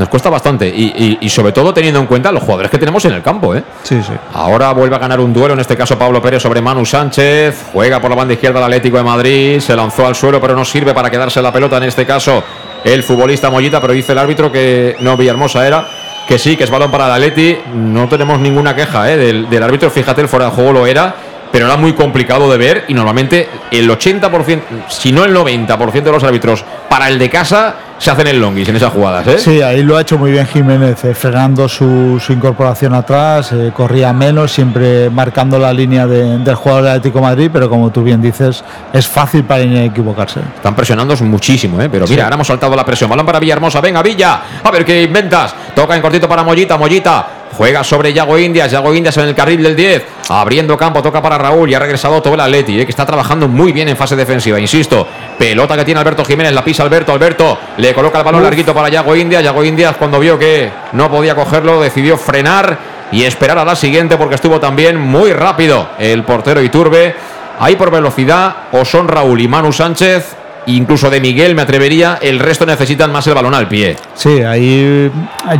[0.00, 3.04] Nos cuesta bastante y, y- y sobre todo teniendo en cuenta los jugadores que tenemos
[3.04, 3.62] en el campo, ¿eh?
[3.82, 4.14] Sí, sí.
[4.32, 7.66] Ahora vuelve a ganar un duelo, en este caso Pablo Pérez sobre Manu Sánchez.
[7.74, 9.60] Juega por la banda izquierda el Atlético de Madrid.
[9.60, 11.76] Se lanzó al suelo, pero no sirve para quedarse la pelota.
[11.76, 12.42] En este caso,
[12.82, 15.86] el futbolista Mollita, pero dice el árbitro que no Villahermosa era.
[16.26, 17.58] Que sí, que es balón para el Atleti.
[17.74, 19.18] No tenemos ninguna queja ¿eh?
[19.18, 19.90] del, del árbitro.
[19.90, 21.14] Fíjate, el fuera de juego lo era.
[21.52, 26.12] Pero era muy complicado de ver y normalmente el 80%, si no el 90% de
[26.12, 29.26] los árbitros para el de casa se hacen el longis en esas jugadas.
[29.26, 29.38] ¿eh?
[29.38, 33.72] Sí, ahí lo ha hecho muy bien Jiménez, eh, frenando su, su incorporación atrás, eh,
[33.74, 37.90] corría menos, siempre marcando la línea de- del jugador del Atlético de Madrid, pero como
[37.90, 40.40] tú bien dices, es fácil para él equivocarse.
[40.56, 41.90] Están presionando muchísimo, ¿eh?
[41.90, 43.10] pero mira, ahora hemos saltado la presión.
[43.10, 45.54] Balón para Villahermosa, venga Villa, a ver qué inventas.
[45.74, 47.26] Toca en cortito para Mollita, Mollita.
[47.60, 51.36] Juega sobre Yago Indias, Yago Indias en el carril del 10, abriendo campo, toca para
[51.36, 52.86] Raúl y ha regresado todo el Atleti, ¿eh?
[52.86, 55.06] que está trabajando muy bien en fase defensiva, insisto.
[55.38, 58.88] Pelota que tiene Alberto Jiménez, la pisa Alberto, Alberto le coloca el balón larguito para
[58.88, 59.44] Yago Indias.
[59.44, 62.78] Yago Indias cuando vio que no podía cogerlo decidió frenar
[63.12, 67.14] y esperar a la siguiente porque estuvo también muy rápido el portero Iturbe.
[67.58, 70.34] Ahí por velocidad o son Raúl y Manu Sánchez,
[70.66, 73.96] incluso de Miguel me atrevería, el resto necesitan más el balón al pie.
[74.14, 75.10] Sí, ahí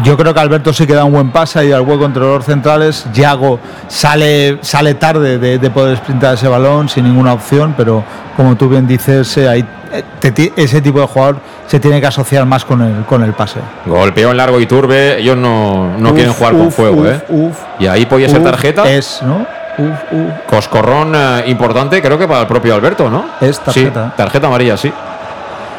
[0.03, 2.45] yo creo que Alberto sí que da un buen pase ahí al hueco entre los
[2.45, 3.07] centrales.
[3.13, 8.05] Yago sale, sale tarde de, de poder sprintar ese balón sin ninguna opción, pero
[8.37, 11.37] como tú bien dices, eh, ahí, eh, te ese tipo de jugador
[11.67, 13.61] se tiene que asociar más con el, con el pase.
[13.87, 17.21] Golpeó en largo y turbe, ellos no, no Uf, quieren jugar con fuego, uf, ¿eh?
[17.29, 18.91] uf, y ahí podía ser tarjeta.
[18.91, 19.47] Es, ¿no?
[19.81, 20.33] Uf, uf.
[20.47, 23.25] Coscorrón eh, importante, creo que para el propio Alberto, ¿no?
[23.41, 24.07] Es tarjeta.
[24.07, 24.93] Sí, tarjeta amarilla, sí.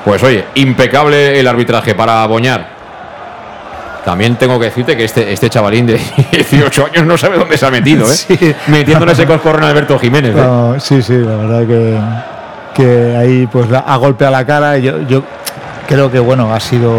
[0.04, 2.66] Pues oye, impecable el arbitraje para Boñar.
[4.04, 6.00] También tengo que decirte que este, este chavalín de
[6.32, 8.16] 18 años no sabe dónde se ha metido, ¿eh?
[8.16, 8.56] Sí.
[8.68, 10.36] Metiéndole ese coscorrón a Alberto Jiménez.
[10.36, 10.42] ¿eh?
[10.42, 12.00] No, sí, sí, la verdad que,
[12.74, 14.78] que ahí pues la- ha golpeado la cara.
[14.80, 15.22] y Yo, yo
[15.92, 16.92] creo que bueno, ha sido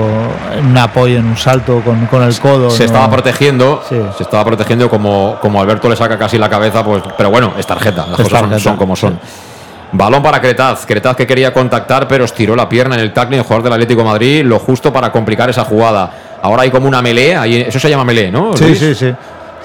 [0.60, 2.70] un apoyo en un salto con, con el codo.
[2.70, 2.85] se ¿no?
[2.86, 3.97] estaba protegiendo, Sí.
[4.16, 7.66] se estaba protegiendo como, como Alberto le saca casi la cabeza, pues, pero bueno, es
[7.66, 9.19] tarjeta, las Es cosas son- tarjeta, son, como son.
[9.94, 13.44] Balón para Cretaz, Cretaz que quería contactar, pero estiró la pierna en el tackling el
[13.44, 16.10] jugador del Atlético de Madrid, lo justo para complicar esa jugada.
[16.43, 18.56] Ahora hay como una melee, ahí, eso se llama melee, ¿no?
[18.56, 18.78] Sí, Luis?
[18.78, 19.12] sí, sí.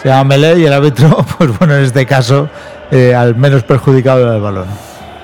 [0.01, 2.49] Se llama Melé y el árbitro, pues bueno, en este caso,
[2.91, 4.65] eh, al menos perjudicado del balón.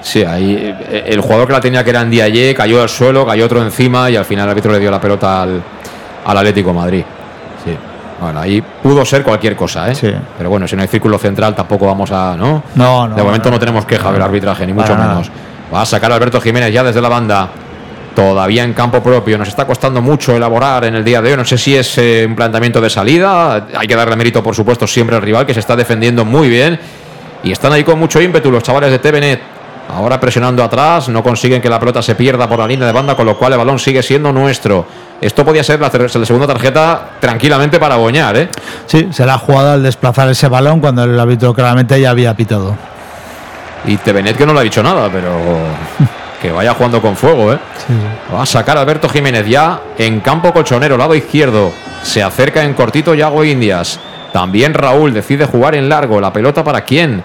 [0.04, 3.46] Sí, ahí eh, el jugador que la tenía que era Ndiaye cayó al suelo, cayó
[3.46, 5.64] otro encima y al final el árbitro le dio la pelota al,
[6.26, 7.04] al Atlético de Madrid.
[7.64, 7.76] Sí.
[8.20, 9.96] Bueno, ahí pudo ser cualquier cosa, ¿eh?
[9.96, 10.14] Sí.
[10.38, 12.64] Pero bueno, si no hay círculo central tampoco vamos a, ¿no?
[12.76, 15.32] No, no, De momento no, no, tenemos queja del arbitraje, ni mucho menos.
[15.74, 17.50] Va a sacar a Alberto Jiménez ya desde la banda.
[18.16, 19.38] Todavía en campo propio.
[19.40, 21.38] Nos está costando mucho elaborar en el día de hoy.
[21.38, 23.68] No sé si es eh, un planteamiento de salida.
[23.76, 26.80] Hay que darle mérito, por supuesto, siempre al rival que se está defendiendo muy bien.
[27.44, 29.42] Y están ahí con mucho ímpetu los chavales de Tevenet.
[29.90, 33.16] Ahora presionando atrás, no consiguen que la pelota se pierda por la línea de banda,
[33.16, 34.86] con lo cual el balón sigue siendo nuestro.
[35.22, 38.50] Esto podía ser la, segunda tarjeta tranquilamente para Boñar, ¿eh?
[38.88, 42.34] Sí, se la ha jugado al desplazar ese balón cuando el árbitro claramente ya había
[42.34, 42.76] pitado.
[43.86, 45.32] Y Tevenet que no le ha dicho nada, pero
[46.42, 47.60] que vaya jugando con fuego, ¿eh?
[48.34, 51.72] Va a sacar a Alberto Jiménez ya en campo colchonero, lado izquierdo.
[52.02, 54.00] Se acerca en cortito Yago Indias.
[54.34, 56.20] También Raúl decide jugar en largo.
[56.20, 57.24] ¿La pelota para quién?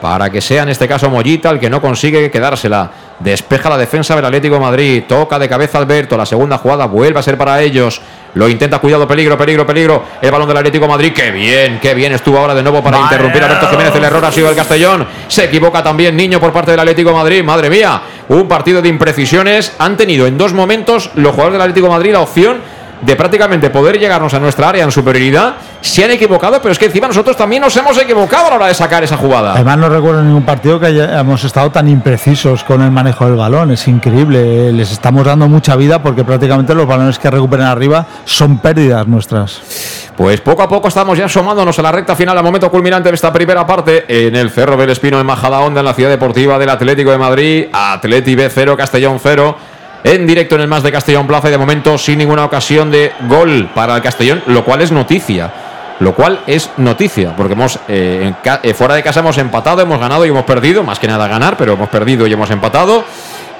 [0.00, 2.90] Para que sea en este caso Mollita el que no consigue quedársela.
[3.18, 5.04] Despeja la defensa del Atlético de Madrid.
[5.06, 6.16] Toca de cabeza Alberto.
[6.16, 8.00] La segunda jugada vuelve a ser para ellos.
[8.34, 10.04] Lo intenta, cuidado, peligro, peligro, peligro.
[10.22, 11.12] El balón del Atlético de Madrid.
[11.14, 12.12] Qué bien, qué bien.
[12.12, 13.08] Estuvo ahora de nuevo para Vale.
[13.12, 13.94] interrumpir a Alberto Jiménez.
[13.94, 15.06] El error ha sido el Castellón.
[15.28, 17.44] Se equivoca también Niño por parte del Atlético de Madrid.
[17.44, 19.74] Madre mía, un partido de imprecisiones.
[19.78, 22.60] Han tenido en dos momentos los jugadores del Atlético de Madrid la opción
[23.00, 25.54] de prácticamente poder llegarnos a nuestra área en superioridad.
[25.80, 28.66] Se han equivocado, pero es que encima nosotros también nos hemos equivocado a la hora
[28.66, 29.54] de sacar esa jugada.
[29.54, 33.70] Además no recuerdo ningún partido que hayamos estado tan imprecisos con el manejo del balón.
[33.70, 34.72] Es increíble.
[34.72, 40.10] Les estamos dando mucha vida porque prácticamente los balones que recuperan arriba son pérdidas nuestras.
[40.16, 43.14] Pues poco a poco estamos ya asomándonos a la recta final, al momento culminante de
[43.14, 46.68] esta primera parte en el Cerro del Espino en Majadahonda, en la ciudad deportiva del
[46.68, 47.66] Atlético de Madrid.
[47.72, 49.56] Atleti B 0, Castellón 0.
[50.02, 53.12] En directo en el más de Castellón Plaza y de momento sin ninguna ocasión de
[53.28, 55.52] gol para el Castellón, lo cual es noticia.
[56.00, 60.00] Lo cual es noticia, porque hemos eh, en eh, fuera de casa hemos empatado, hemos
[60.00, 63.04] ganado y hemos perdido, más que nada ganar, pero hemos perdido y hemos empatado.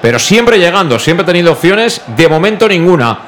[0.01, 3.19] Pero siempre llegando, siempre teniendo opciones, de momento ninguna,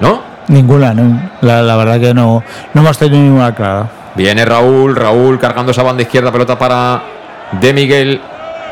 [0.00, 0.22] ¿no?
[0.46, 1.30] Ninguna, no.
[1.40, 3.88] La, la verdad que no, no hemos tenido ninguna clara.
[4.14, 7.02] Viene Raúl, Raúl cargando esa banda izquierda, pelota para
[7.60, 8.20] De Miguel.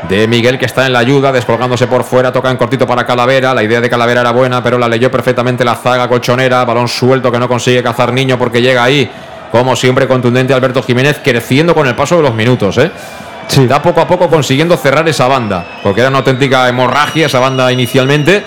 [0.07, 3.53] De Miguel que está en la ayuda, descolgándose por fuera, toca en cortito para Calavera.
[3.53, 6.63] La idea de Calavera era buena, pero la leyó perfectamente la zaga colchonera.
[6.63, 9.09] Balón suelto que no consigue cazar niño porque llega ahí.
[9.51, 12.77] Como siempre, contundente Alberto Jiménez, creciendo con el paso de los minutos.
[12.77, 12.91] ¿eh?
[13.47, 13.67] Sí.
[13.67, 17.71] Da poco a poco consiguiendo cerrar esa banda, porque era una auténtica hemorragia esa banda
[17.71, 18.43] inicialmente.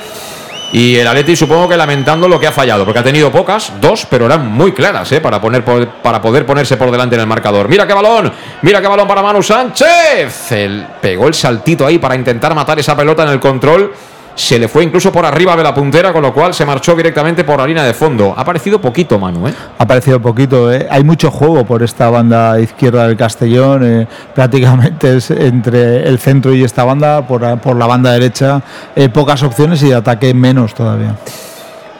[0.72, 4.06] Y el Atleti supongo que lamentando lo que ha fallado, porque ha tenido pocas, dos,
[4.08, 5.20] pero eran muy claras, ¿eh?
[5.20, 7.68] para, poner para poder ponerse por delante en el marcador.
[7.68, 8.32] Mira qué balón,
[8.62, 10.52] mira qué balón para Manu Sánchez.
[10.52, 13.92] El, pegó el saltito ahí para intentar matar esa pelota en el control.
[14.34, 17.44] Se le fue incluso por arriba de la puntera, con lo cual se marchó directamente
[17.44, 18.34] por la línea de fondo.
[18.36, 19.54] Ha parecido poquito, Manu, ¿eh?
[19.78, 20.72] Ha parecido poquito.
[20.72, 20.86] ¿eh?
[20.90, 23.84] Hay mucho juego por esta banda izquierda del Castellón.
[23.84, 28.62] eh, prácticamente es entre el centro y esta banda, por, por la banda derecha,
[28.96, 31.14] eh, pocas opciones y de ataque menos todavía.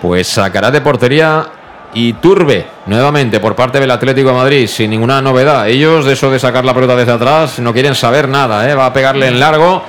[0.01, 1.47] Pues sacará de portería
[1.95, 5.69] y Turbe nuevamente por parte del Atlético de Madrid sin ninguna novedad.
[5.69, 8.75] Ellos de eso de sacar la pelota desde atrás no quieren saber nada, ¿eh?
[8.75, 9.83] va a pegarle en largo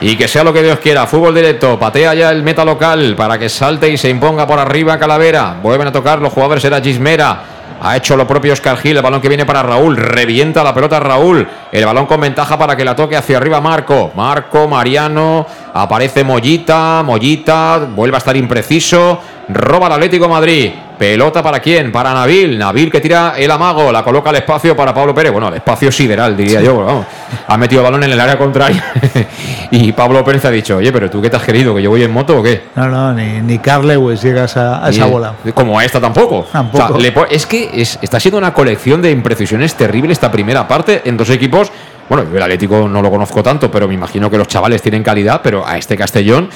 [0.00, 1.06] y que sea lo que Dios quiera.
[1.06, 4.98] Fútbol directo, patea ya el meta local para que salte y se imponga por arriba
[4.98, 5.56] Calavera.
[5.62, 7.42] Vuelven a tocar los jugadores, era Gismera.
[7.82, 11.00] Ha hecho lo propio Oscar Gil, el balón que viene para Raúl, revienta la pelota
[11.00, 16.24] Raúl, el balón con ventaja para que la toque hacia arriba Marco, Marco, Mariano, aparece
[16.24, 22.12] Mollita, Mollita, vuelve a estar impreciso, roba el Atlético de Madrid, pelota para quién, para
[22.12, 25.54] Nabil, Nabil que tira el amago, la coloca al espacio para Pablo Pérez, bueno, el
[25.54, 27.06] espacio sideral diría yo, vamos.
[27.48, 28.84] ha metido el balón en el área contraria
[29.70, 32.02] y Pablo Pérez ha dicho, oye, pero tú qué te has querido, que yo voy
[32.02, 32.64] en moto o qué?
[32.76, 35.34] No, no, ni, ni Carl Lewis llega a esa, a esa Y- bola.
[35.54, 36.46] Como a esta tampoco.
[36.52, 36.84] Tampoco.
[36.84, 40.30] O sea, le po- es que es- está siendo una colección de imprecisiones terrible esta
[40.30, 41.72] primera parte en dos equipos.
[42.10, 45.04] Bueno, yo el Atlético no lo conozco tanto, pero me imagino que los chavales tienen
[45.04, 46.50] calidad, pero a este Castellón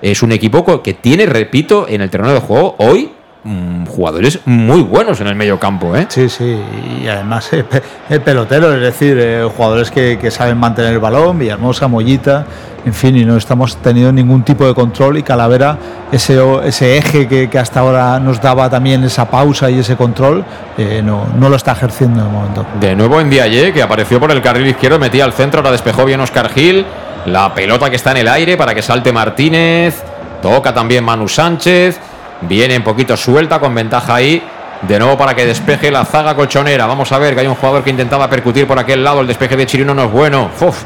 [0.00, 3.10] es un equipo que tiene, repito, en el terreno de juego hoy
[3.88, 6.06] jugadores muy buenos en el medio campo, ¿eh?
[6.08, 6.60] Sí, sí,
[7.02, 7.50] y además
[8.10, 12.44] el pelotero, es decir, eh, jugadores que, que saben mantener el balón, Villahermosa, Mollita,
[12.84, 15.76] en fin, y no estamos teniendo ningún tipo de control y Calavera,
[16.12, 20.44] ese, ese eje que, que hasta ahora nos daba también esa pausa y ese control,
[20.78, 22.66] eh, no, no lo está ejerciendo de momento.
[22.80, 26.04] De nuevo en Diaye, que apareció por el carril izquierdo, metía al centro, ahora despejó
[26.04, 26.84] bien Oscar Gil.
[27.26, 30.02] La pelota que está en el aire para que salte Martínez.
[30.40, 32.00] Toca también Manu Sánchez.
[32.42, 34.42] Viene un poquito suelta, con ventaja ahí.
[34.82, 36.86] De nuevo para que despeje la zaga colchonera.
[36.86, 39.20] Vamos a ver que hay un jugador que intentaba percutir por aquel lado.
[39.20, 40.50] El despeje de Chirino no es bueno.
[40.58, 40.82] Uf,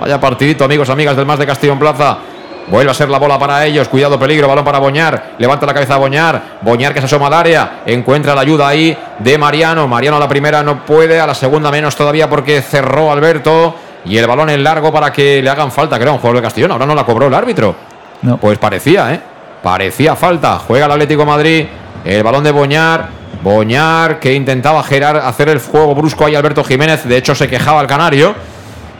[0.00, 2.18] vaya partidito, amigos, amigas del más de Castellón Plaza.
[2.66, 3.88] Vuelve a ser la bola para ellos.
[3.88, 4.46] Cuidado, peligro.
[4.46, 5.30] Balón para Boñar.
[5.38, 6.58] Levanta la cabeza a Boñar.
[6.60, 7.80] Boñar que se asoma al área.
[7.86, 9.88] Encuentra la ayuda ahí de Mariano.
[9.88, 11.18] Mariano a la primera no puede.
[11.18, 13.74] A la segunda menos todavía porque cerró Alberto.
[14.04, 16.72] y el balón en largo para que le hagan falta, creo, un jugador de Castellón.
[16.72, 17.74] Ahora no la cobró el árbitro.
[18.20, 18.36] No.
[18.36, 19.20] Pues parecía, ¿eh?
[19.62, 20.58] Parecía falta.
[20.58, 21.66] Juega el Atlético Madrid.
[22.04, 23.08] El balón de Boñar.
[23.42, 27.04] Boñar que intentaba hacer el juego brusco ahí Alberto Jiménez.
[27.04, 28.34] De hecho, se quejaba el canario.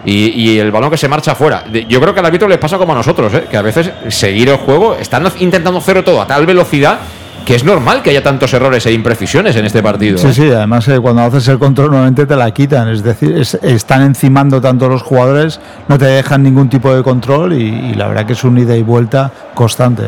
[0.05, 1.64] Y, y el balón que se marcha fuera.
[1.89, 3.47] Yo creo que al árbitro le pasa como a nosotros, ¿eh?
[3.51, 7.01] que a veces seguir el juego, están intentando hacerlo todo a tal velocidad
[7.48, 10.18] que es normal que haya tantos errores e imprecisiones en este partido.
[10.18, 10.32] Sí, ¿eh?
[10.34, 14.02] sí, además eh, cuando haces el control normalmente te la quitan, es decir, es- están
[14.02, 15.58] encimando tanto los jugadores,
[15.88, 18.76] no te dejan ningún tipo de control y, y la verdad que es un ida
[18.76, 20.02] y vuelta constante.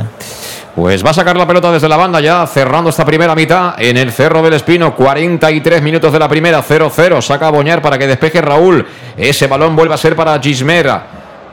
[0.77, 3.97] Pues va a sacar la pelota desde la banda ya, cerrando esta primera mitad en
[3.97, 4.95] el Cerro del Espino.
[4.95, 7.21] 43 minutos de la primera, 0-0.
[7.23, 8.87] Saca a Boñar para que despeje Raúl.
[9.17, 11.07] Ese balón vuelve a ser para Gismera.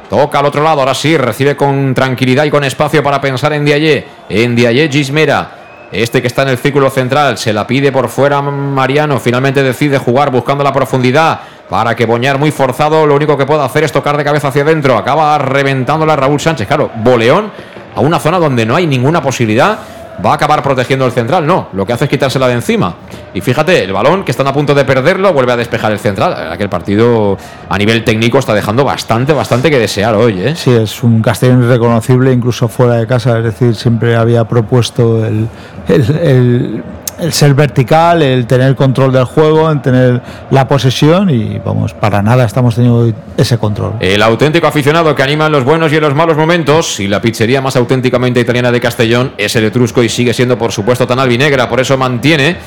[0.09, 3.65] Toca al otro lado, ahora sí, recibe con tranquilidad y con espacio para pensar en
[3.65, 4.05] Diayé.
[4.29, 5.49] En Diayé Gismera.
[5.91, 9.19] Este que está en el círculo central se la pide por fuera Mariano.
[9.19, 11.39] Finalmente decide jugar buscando la profundidad
[11.69, 14.63] para que Boñar muy forzado lo único que puede hacer es tocar de cabeza hacia
[14.63, 14.97] adentro.
[14.97, 16.67] Acaba reventándola Raúl Sánchez.
[16.67, 17.51] Claro, boleón
[17.95, 19.79] a una zona donde no hay ninguna posibilidad.
[20.25, 21.45] Va a acabar protegiendo el central.
[21.45, 22.95] No, lo que hace es quitársela de encima.
[23.33, 26.31] Y fíjate, el balón que están a punto de perderlo vuelve a despejar el central.
[26.49, 27.37] La partido
[27.69, 30.41] a nivel técnico está dejando bastante, bastante que desear hoy.
[30.41, 30.55] ¿eh?
[30.55, 35.47] Sí, es un Castellón irreconocible incluso fuera de casa, es decir, siempre había propuesto el-
[35.87, 36.83] el-
[37.19, 40.21] el ser vertical, el tener control del juego, el tener
[40.51, 43.93] la posesión y vamos, para nada estamos teniendo ese control.
[43.99, 46.99] El auténtico aficionado que anima en los buenos y en los malos momentos.
[46.99, 50.71] Y la pizzería más auténticamente italiana de Castellón es el Etrusco y sigue siendo, por
[50.71, 51.69] supuesto, tan albinegra.
[51.69, 52.57] Por eso mantiene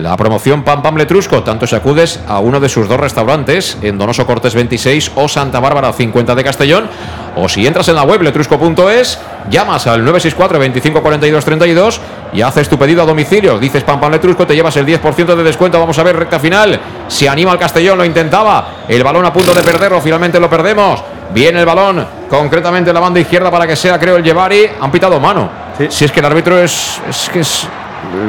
[0.00, 1.42] la promoción Pam Pam Letrusco.
[1.42, 5.60] Tanto si acudes a uno de sus dos restaurantes, en Donoso Cortés 26 o Santa
[5.60, 6.88] Bárbara 50 de Castellón.
[7.36, 9.18] O si entras en la web letrusco.es,
[9.50, 12.00] llamas al 964 25 42 32
[12.32, 13.58] y haces tu pedido a domicilio.
[13.58, 15.78] Dices Pam Pam Letrusco, te llevas el 10% de descuento.
[15.78, 16.80] Vamos a ver, recta final.
[17.08, 18.84] Se anima el Castellón, lo intentaba.
[18.88, 21.02] El balón a punto de perderlo, finalmente lo perdemos.
[21.32, 24.68] Viene el balón, concretamente en la banda izquierda para que sea, creo, el Llevari.
[24.80, 25.48] Han pitado mano.
[25.88, 27.00] Si es que el árbitro es.
[27.08, 27.68] Es que es.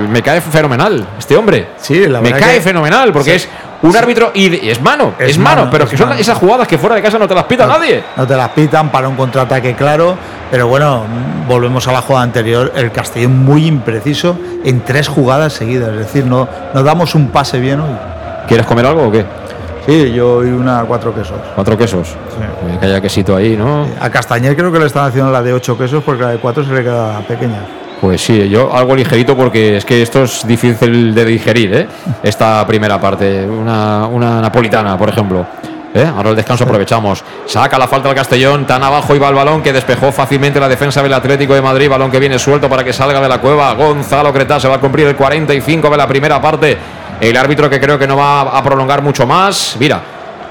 [0.10, 1.70] Me cae fenomenal este hombre.
[1.78, 3.48] Sí, la Me cae que- fenomenal porque Sí.
[3.48, 3.50] es
[3.82, 6.20] un árbitro y es mano, es, Es mano, mano, pero es que son mano.
[6.22, 8.04] esas jugadas que fuera de casa no te las pita no, nadie.
[8.16, 10.16] No te las pitan para un contraataque claro,
[10.52, 11.04] pero bueno,
[11.48, 16.26] volvemos a la jugada anterior, el Castellón muy impreciso en tres jugadas seguidas, es decir,
[16.26, 17.96] no, no damos un pase bien hoy.
[18.48, 19.26] ¿Quieres comer algo o qué?
[19.88, 21.38] Sí, yo y una cuatro quesos.
[21.56, 22.10] Cuatro quesos.
[22.10, 23.88] Eh, Que haya quesito ahí, ¿no?
[24.00, 26.64] A Castañer creo que le están haciendo la de ocho quesos porque la de cuatro
[26.64, 27.62] se le queda pequeña.
[28.02, 31.88] Pues sí, yo algo ligerito porque es que esto es difícil de digerir, ¿eh?
[32.24, 33.46] Esta primera parte.
[33.46, 35.46] Una, una napolitana, por ejemplo.
[35.94, 36.12] ¿Eh?
[36.16, 37.24] Ahora el descanso aprovechamos.
[37.46, 38.66] Saca la falta al Castellón.
[38.66, 41.90] Tan abajo iba el balón que despejó fácilmente la defensa del Atlético de Madrid.
[41.90, 43.72] Balón que viene suelto para que salga de la cueva.
[43.76, 46.76] Gonzalo Cretá se va a cumplir el 45 de la primera parte.
[47.20, 49.76] El árbitro que creo que no va a prolongar mucho más.
[49.80, 50.02] Mira,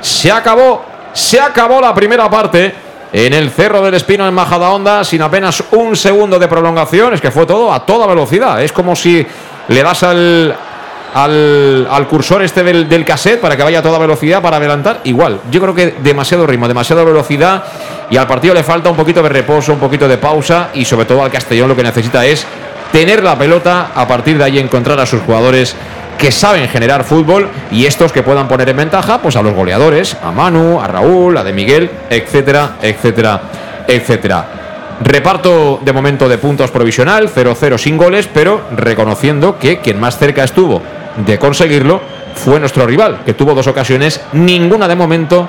[0.00, 0.84] se acabó.
[1.12, 2.89] Se acabó la primera parte.
[3.12, 7.32] En el Cerro del Espino en Majadahonda, sin apenas un segundo de prolongación, es que
[7.32, 8.62] fue todo a toda velocidad.
[8.62, 9.26] Es como si
[9.66, 10.54] le das al,
[11.14, 15.00] al, al cursor este del, del cassette para que vaya a toda velocidad para adelantar.
[15.04, 17.64] Igual, yo creo que demasiado ritmo, demasiada velocidad
[18.10, 21.06] y al partido le falta un poquito de reposo, un poquito de pausa y sobre
[21.06, 22.46] todo al Castellón lo que necesita es
[22.92, 25.74] tener la pelota, a partir de ahí encontrar a sus jugadores
[26.18, 30.16] que saben generar fútbol y estos que puedan poner en ventaja pues a los goleadores,
[30.22, 33.40] a Manu, a Raúl, a De Miguel, etcétera, etcétera,
[33.86, 34.46] etcétera.
[35.02, 40.44] Reparto de momento de puntos provisional, 0-0 sin goles, pero reconociendo que quien más cerca
[40.44, 40.82] estuvo
[41.24, 42.00] de conseguirlo
[42.34, 45.48] fue nuestro rival, que tuvo dos ocasiones, ninguna de momento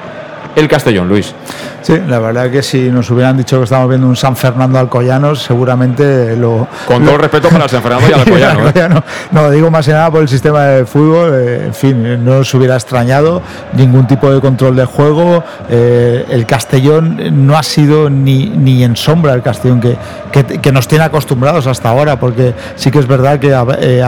[0.56, 1.34] el Castellón, Luis.
[1.82, 5.42] Sí, la verdad que si nos hubieran dicho que estamos viendo un San Fernando Alcoyanos,
[5.42, 6.68] seguramente lo.
[6.88, 8.68] Con todo el respeto para San Fernando y Alcoyano, ¿eh?
[8.68, 9.04] Alcoyano.
[9.32, 11.32] No, digo más que nada por el sistema de fútbol.
[11.34, 13.42] eh, en fin, eh, no nos hubiera extrañado
[13.74, 15.44] ningún tipo de control de juego.
[15.70, 19.98] eh, el Castellón no ha sido ni, ni en sombra el Castellón que,
[20.32, 23.62] que, que nos tiene acostumbrados hasta ahora, porque sí que es verdad que ha-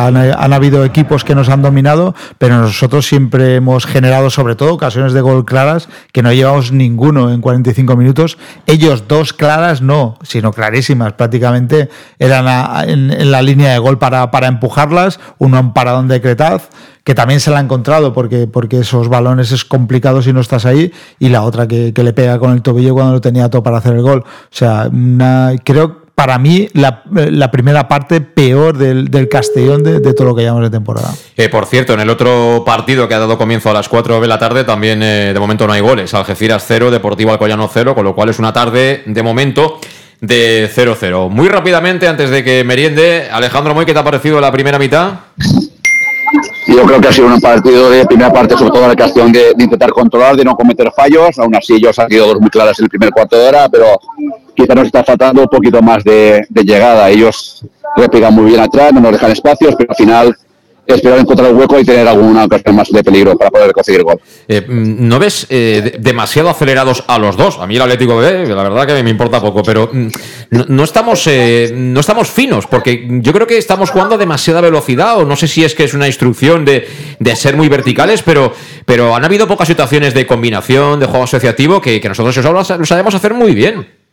[0.06, 4.74] han, han habido equipos que nos han dominado, pero nosotros siempre hemos generado, sobre todo,
[4.76, 8.38] ocasiones de gol claras que no llevamos ninguno en 45 minutos.
[8.66, 11.14] Ellos dos claras no, sino clarísimas.
[11.14, 11.90] Prácticamente
[12.20, 12.46] eran
[12.88, 15.20] en, la línea de gol para, para empujarlas.
[15.38, 16.70] Uno en paradón de Cretaz,
[17.04, 20.66] que también se la ha encontrado porque, porque esos balones es complicado si no estás
[20.66, 20.92] ahí.
[21.20, 23.78] Y la otra que, que le pega con el tobillo cuando lo tenía todo para
[23.78, 24.20] hacer el gol.
[24.26, 24.90] O sea,
[25.64, 30.64] creo para mí la, primera parte peor del, del Castellón de, todo lo que llevamos
[30.64, 31.14] de temporada.
[31.36, 34.28] Eh, por cierto, en el otro partido que ha dado comienzo a las 4 de
[34.30, 36.14] la tarde, también eh, de momento no hay goles.
[36.14, 39.82] Algeciras 0, Deportivo Alcoyano 0, con lo cual es una tarde de momento
[40.22, 41.30] de 0-0.
[41.30, 45.16] Muy rápidamente, antes de que meriende, Alejandro Moy, ¿qué te ha parecido la primera mitad?
[46.68, 49.54] Yo creo que ha sido un partido de primera parte, sobre todo la cuestión de,
[49.58, 51.38] intentar controlar, de no cometer fallos.
[51.40, 54.00] Aún así, ellos han sido dos muy claras en el primer cuarto de hora, pero
[54.56, 57.10] quizá nos está faltando un poquito más de, de llegada.
[57.10, 57.66] Ellos
[57.96, 60.38] replican muy bien atrás, no nos dejan espacios, pero al final
[60.86, 64.20] esperar encontrar el hueco y tener alguna ocasión más de peligro para poder conseguir gol.
[64.48, 67.60] Eh, mm, ¿No ves eh, demasiado acelerados a los dos?
[67.60, 70.08] A mí el Atlético B, la verdad que me importa poco, pero mm,
[70.68, 75.18] no, estamos, eh, no estamos finos, porque yo creo que estamos jugando a demasiada velocidad,
[75.18, 76.88] o no sé si es que es una instrucción de,
[77.20, 78.54] de ser muy verticales, pero,
[78.86, 82.64] pero han habido pocas situaciones de combinación, de juego asociativo, que, que nosotros eso lo
[82.64, 84.04] sabemos hacer muy bien.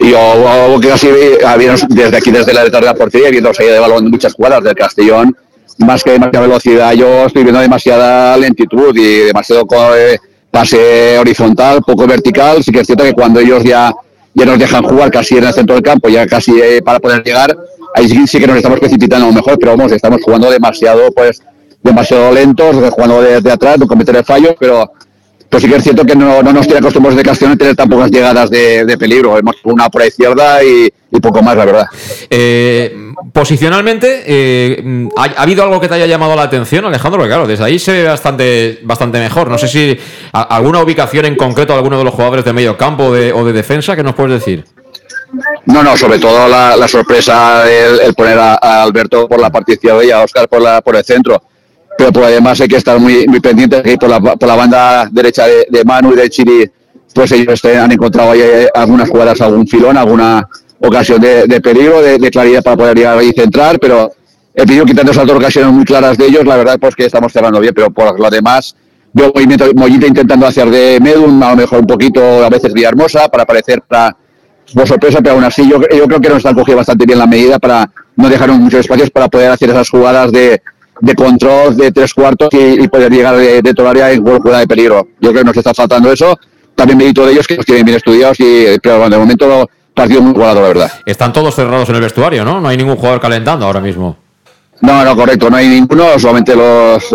[0.00, 3.50] Yo que así desde aquí, desde la de la portería, viendo
[3.80, 5.36] balón de muchas jugadas del Castellón,
[5.78, 10.18] más que demasiada velocidad, yo estoy viendo demasiada lentitud y demasiado eh,
[10.50, 12.62] pase horizontal, poco vertical.
[12.62, 13.94] Sí que es cierto que cuando ellos ya,
[14.34, 17.22] ya nos dejan jugar casi en el centro del campo, ya casi eh, para poder
[17.22, 17.56] llegar,
[17.94, 21.42] ahí sí, que nos estamos precipitando a lo mejor, pero vamos, estamos jugando demasiado, pues,
[21.82, 24.90] demasiado lentos, jugando desde atrás, no cometer fallos, pero
[25.48, 27.76] pues sí que es cierto que no, no nos tiene acostumbrados de Castellón a tener
[27.76, 29.38] tan pocas llegadas de, peligro.
[29.38, 31.86] Hemos una por la izquierda y, poco más, la verdad.
[32.30, 37.18] Eh, posicionalmente, eh, ¿ha, habido algo que te haya llamado la atención, Alejandro?
[37.18, 39.48] Porque claro, desde ahí se ve bastante, bastante mejor.
[39.48, 39.98] No sé si
[40.32, 44.02] alguna ubicación en concreto, alguno de los jugadores de medio campo o de defensa, ¿qué
[44.02, 44.64] nos puedes decir?
[45.66, 50.10] No, no, sobre todo la, sorpresa el, poner a, Alberto por la parte izquierda y
[50.10, 51.42] a Oscar por, la, por el centro
[51.98, 55.08] pero por además hay que estar muy, muy pendientes que por la, por la banda
[55.10, 56.70] derecha de, Manu y de Chiri,
[57.12, 60.48] pues ellos han encontrado ahí eh, algunas jugadas, algún filón, alguna
[60.80, 64.12] ocasión de, peligro, de, claridad para poder llegar ahí y centrar, pero
[64.54, 67.32] he pedido quitando esas dos ocasiones muy claras de ellos, la verdad pues que estamos
[67.32, 68.76] cerrando bien, pero por lo demás
[69.12, 73.28] veo movimiento, Mollita intentando hacer de Medun, a lo mejor un poquito a veces Villahermosa,
[73.28, 74.16] para parecer para,
[74.72, 77.26] por sorpresa, pero aún así yo, yo creo que nos están cogiendo bastante bien la
[77.26, 80.62] medida para no dejar muchos espacios para poder hacer esas jugadas de
[81.00, 84.66] de control de tres cuartos y, poder llegar de, de toda área en jugada de
[84.66, 85.08] peligro.
[85.20, 86.38] Yo creo que nos está faltando eso.
[86.74, 90.30] También mérito de ellos que los tienen bien estudiados y pero de momento partido muy
[90.30, 90.92] igualado, la verdad.
[91.04, 92.60] Están todos cerrados en el vestuario, ¿no?
[92.60, 94.16] No hay ningún jugador calentando ahora mismo.
[94.80, 97.14] No, no, correcto, no hay ninguno, solamente los,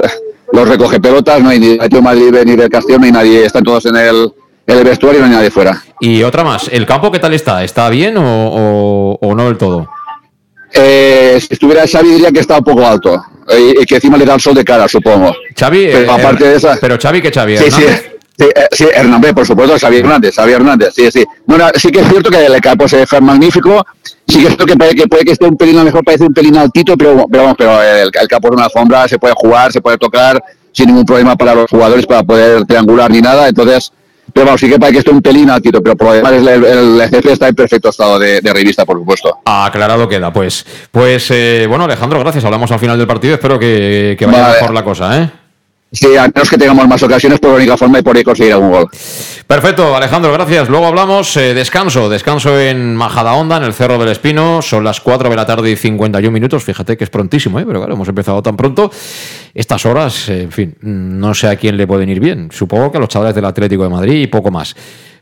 [0.52, 3.86] los recoge pelotas, no hay ni de Madrid ni del Castillo, ni nadie, están todos
[3.86, 4.34] en el,
[4.68, 5.82] el vestuario, no hay nadie fuera.
[6.02, 7.64] Y otra más, ¿el campo qué tal está?
[7.64, 9.88] ¿Está bien o, o no del todo?
[10.74, 13.24] Eh, si estuviera Xavi diría que está un poco alto
[13.58, 15.36] y, que encima le da el sol de cara, supongo.
[15.58, 17.58] Xavi, pero, eh, aparte de esa, pero Xavi que Xavi.
[17.58, 17.84] Sí, sí,
[18.40, 21.24] sí, eh, sí, Hernández, por supuesto, Xavi Hernández, Xavi Hernández, sí, sí.
[21.46, 23.86] Bueno, sí que es cierto que el campo se deja magnífico,
[24.28, 26.04] sí que es cierto que puede que, puede que esté un pelín, a lo mejor
[26.04, 29.20] parece un pelín altito, pero, pero vamos, pero el, el campo es una alfombra, se
[29.20, 33.22] puede jugar, se puede tocar sin ningún problema para los jugadores para poder triangular ni
[33.22, 33.92] nada, entonces
[34.34, 36.48] pero vamos, sí que parece que esté un pelín altito, pero por lo demás el,
[36.48, 39.40] el, está en perfecto estado de, revista, por supuesto.
[39.46, 40.66] Aclarado queda, pues.
[40.92, 42.44] Pues eh, bueno, Alejandro, gracias.
[42.44, 43.36] Hablamos al final del partido.
[43.36, 45.43] Espero que, vaya mejor la cosa, ¿eh?
[45.94, 48.72] Sí, a menos que tengamos más ocasiones por la única forma de poder conseguir algún
[48.72, 48.90] gol.
[49.46, 50.68] Perfecto, Alejandro, gracias.
[50.68, 51.38] Luego hablamos.
[51.38, 54.64] Eh, descanso, descanso en Majadahonda, en el Cerro del Espino.
[54.64, 56.64] Son las 4 de la tarde y 51 minutos.
[56.64, 57.64] Fíjate que es prontísimo, ¿eh?
[57.68, 58.90] pero claro, hemos empezado tan pronto.
[59.54, 62.50] Estas horas, en fin, no sé a quién le pueden ir bien.
[62.52, 64.76] Supongo que a los chavales del Atlético de Madrid y poco más.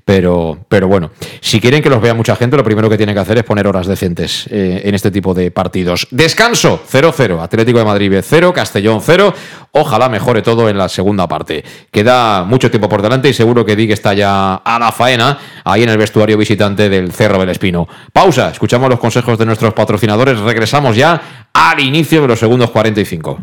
[0.06, 1.12] Pero, pero bueno,
[1.42, 3.68] si quieren que los vea mucha gente, lo primero que tienen que hacer es poner
[3.68, 6.08] horas decentes eh, en este tipo de partidos.
[6.12, 9.34] Descanso, 0-0, Atlético de Madrid 0, Castellón 0.
[9.74, 11.64] Ojalá mejore todo en la segunda parte.
[11.92, 15.84] Queda mucho tiempo por delante y seguro que Dick está ya a la faena ahí
[15.84, 17.88] en el vestuario visitante del Cerro del Espino.
[18.12, 23.40] Pausa, escuchamos los consejos de nuestros patrocinadores, regresamos ya al inicio de los segundos 45.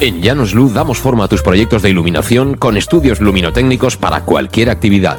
[0.00, 4.70] En Llanos Luz damos forma a tus proyectos de iluminación con estudios luminotécnicos para cualquier
[4.70, 5.18] actividad.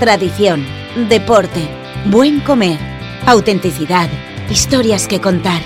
[0.00, 0.66] tradición,
[1.10, 1.68] deporte,
[2.06, 2.78] buen comer,
[3.26, 4.08] autenticidad,
[4.48, 5.60] historias que contar,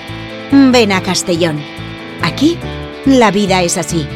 [0.51, 1.61] ven a Castellón.
[2.21, 2.59] Aquí,
[3.07, 4.07] la vida es así.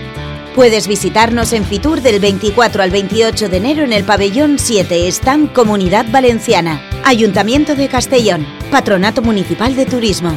[0.57, 5.53] Puedes visitarnos en Fitur del 24 al 28 de enero en el pabellón 7, Stand
[5.53, 10.37] Comunidad Valenciana, Ayuntamiento de Castellón, Patronato Municipal de Turismo.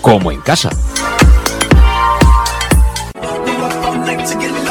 [0.00, 0.70] como en casa.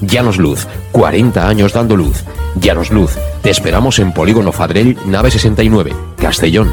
[0.00, 2.24] Llanos Luz, 40 años dando luz.
[2.54, 3.12] Llanos Luz,
[3.42, 6.70] te esperamos en Polígono Fadrell, nave 69, Castellón.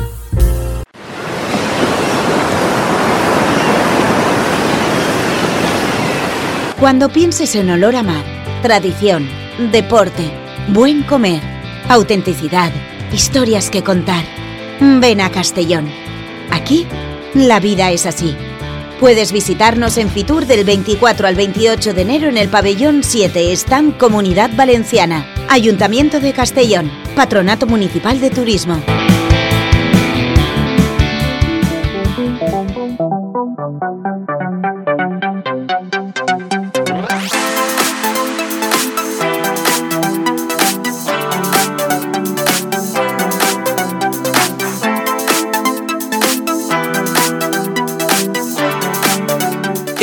[6.79, 8.23] Cuando pienses en olor a mar,
[8.61, 9.27] tradición,
[9.71, 10.31] deporte,
[10.67, 11.41] buen comer,
[11.89, 12.71] autenticidad,
[13.11, 14.23] historias que contar,
[14.79, 15.89] ven a Castellón.
[16.51, 16.85] Aquí,
[17.33, 18.35] la vida es así.
[18.99, 23.97] Puedes visitarnos en Fitur del 24 al 28 de enero en el pabellón 7, Stand
[23.97, 28.81] Comunidad Valenciana, Ayuntamiento de Castellón, Patronato Municipal de Turismo.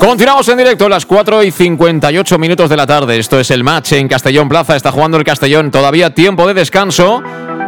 [0.00, 3.18] Continuamos en directo las 4 y 58 minutos de la tarde.
[3.18, 4.74] Esto es el match en Castellón Plaza.
[4.74, 5.70] Está jugando el Castellón.
[5.70, 7.22] Todavía tiempo de descanso.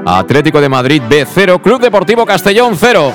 [0.06, 3.12] Atlético de Madrid B0, Club Deportivo Castellón 0.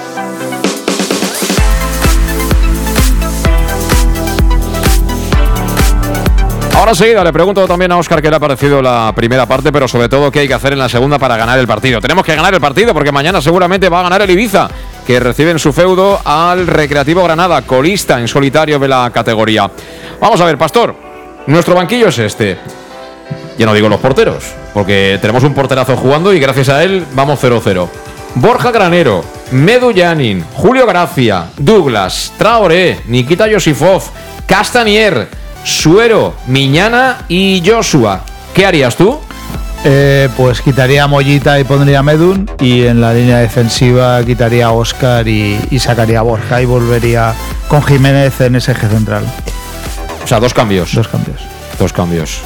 [6.77, 9.87] Ahora seguida le pregunto también a Oscar qué le ha parecido la primera parte, pero
[9.87, 11.99] sobre todo qué hay que hacer en la segunda para ganar el partido.
[11.99, 14.69] Tenemos que ganar el partido porque mañana seguramente va a ganar el Ibiza,
[15.07, 19.71] que recibe en su feudo al Recreativo Granada, colista en solitario de la categoría.
[20.19, 20.93] Vamos a ver, Pastor,
[21.47, 22.57] nuestro banquillo es este.
[23.57, 24.43] Ya no digo los porteros,
[24.73, 27.87] porque tenemos un porterazo jugando y gracias a él vamos 0-0.
[28.35, 34.03] Borja Granero, Medu Yanin, Julio Gracia, Douglas, Traoré, Nikita Yosifov,
[34.45, 35.29] Castanier,
[35.63, 38.23] Suero, Miñana y Joshua.
[38.53, 39.21] ¿Qué harías tú?
[39.89, 44.65] Eh, pues quitaría a Mollita y pondría a Medun y en la línea defensiva quitaría
[44.65, 47.33] a Oscar y, y sacaría a Borja y volvería
[47.69, 49.23] con Jiménez en ese eje central.
[50.21, 50.93] O sea, dos cambios.
[50.93, 51.39] Dos cambios.
[51.79, 52.41] Dos cambios.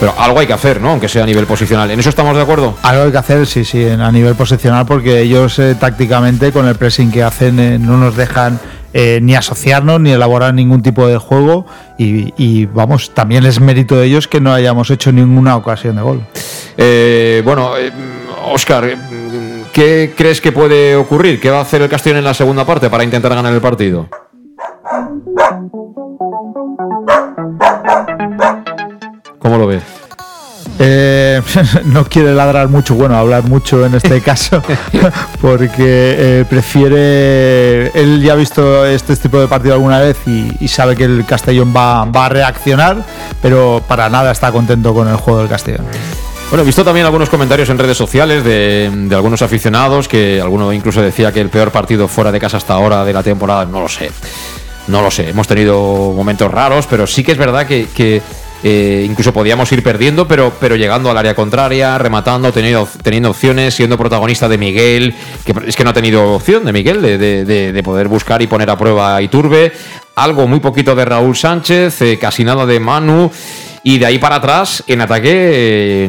[0.00, 0.90] Pero algo hay que hacer, ¿no?
[0.90, 1.90] Aunque sea a nivel posicional.
[1.90, 2.76] ¿En eso estamos de acuerdo?
[2.82, 6.74] Algo hay que hacer, sí, sí, a nivel posicional, porque ellos eh, tácticamente con el
[6.74, 8.60] pressing que hacen eh, no nos dejan
[8.92, 11.66] eh, ni asociarnos ni elaborar ningún tipo de juego
[11.98, 16.26] y, vamos, también es mérito de ellos que no hayamos hecho ninguna ocasión de gol.
[16.76, 17.92] Eh, bueno, eh,
[18.52, 18.96] Oscar, eh,
[19.72, 21.40] ¿qué crees que puede ocurrir?
[21.40, 24.08] ¿Qué va a hacer el Castellón en la segunda parte para intentar ganar el partido?
[29.38, 30.01] ¿Cómo lo ves?
[30.84, 31.40] Eh,
[31.84, 34.60] no quiere ladrar mucho, bueno, hablar mucho en este caso,
[35.40, 37.88] porque eh, prefiere.
[37.94, 41.24] Él ya ha visto este tipo de partido alguna vez y, y sabe que el
[41.24, 43.04] Castellón va, va, a reaccionar,
[43.40, 45.86] pero para nada está contento con el juego del Castellón.
[46.50, 50.72] Bueno, he visto también algunos comentarios en redes sociales de, de algunos aficionados, que alguno
[50.72, 53.80] incluso decía que el peor partido fuera de casa hasta ahora de la temporada, no
[53.80, 54.10] lo sé.
[54.88, 58.20] No lo sé, hemos tenido momentos raros, pero sí que es verdad que, que
[58.62, 63.74] eh, incluso podíamos ir perdiendo, pero, pero llegando al área contraria, rematando, teniendo, teniendo opciones,
[63.74, 65.14] siendo protagonista de Miguel,
[65.44, 68.40] que es que no ha tenido opción de Miguel de, de, de, de poder buscar
[68.42, 69.72] y poner a prueba a Iturbe.
[70.14, 73.30] Algo muy poquito de Raúl Sánchez, eh, casi nada de Manu.
[73.84, 76.08] Y de ahí para atrás, en ataque,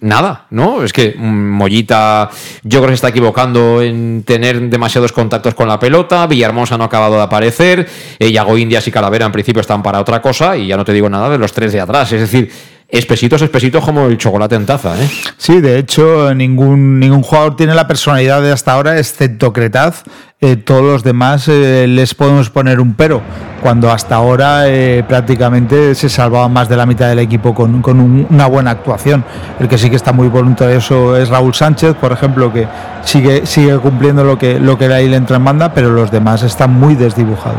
[0.00, 0.84] nada, ¿no?
[0.84, 2.30] Es que Mollita,
[2.62, 6.28] yo creo que se está equivocando en tener demasiados contactos con la pelota.
[6.28, 7.88] Villahermosa no ha acabado de aparecer.
[8.20, 10.56] Yago Indias y Calavera en principio están para otra cosa.
[10.56, 12.12] Y ya no te digo nada de los tres de atrás.
[12.12, 12.52] Es decir,
[12.92, 15.08] espesitos, espesitos como el chocolate en taza, ¿eh?
[15.36, 20.02] Sí, de hecho, ningún, ningún jugador tiene la personalidad de hasta ahora, excepto Cretaz.
[20.40, 23.22] Eh, todos los demás eh, les podemos poner un pero,
[23.60, 28.00] cuando hasta ahora eh, prácticamente se salvaba más de la mitad del equipo con, con
[28.00, 29.24] un, una buena actuación.
[29.58, 32.66] El que sí que está muy voluntarioso es Raúl Sánchez, por ejemplo, que
[33.04, 36.72] sigue, cumpliendo lo que, lo que ahí le entra en banda, pero los demás están
[36.72, 37.58] muy desdibujados.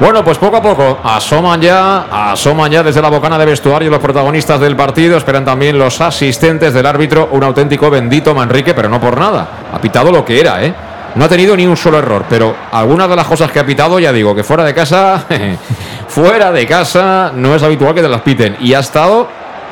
[0.00, 3.98] Bueno, pues poco a poco asoman ya, asoman ya desde la bocana de vestuario los
[3.98, 8.98] protagonistas del partido, esperan también los asistentes del árbitro, un auténtico bendito Manrique, pero no
[8.98, 10.74] por nada, ha pitado lo que era, ¿eh?
[11.14, 13.98] No ha tenido ni un solo error, pero algunas de las cosas que ha pitado,
[13.98, 15.24] ya digo, que fuera de casa,
[16.08, 18.56] fuera de casa, no es habitual que te las piten.
[18.60, 19.28] Y ha estado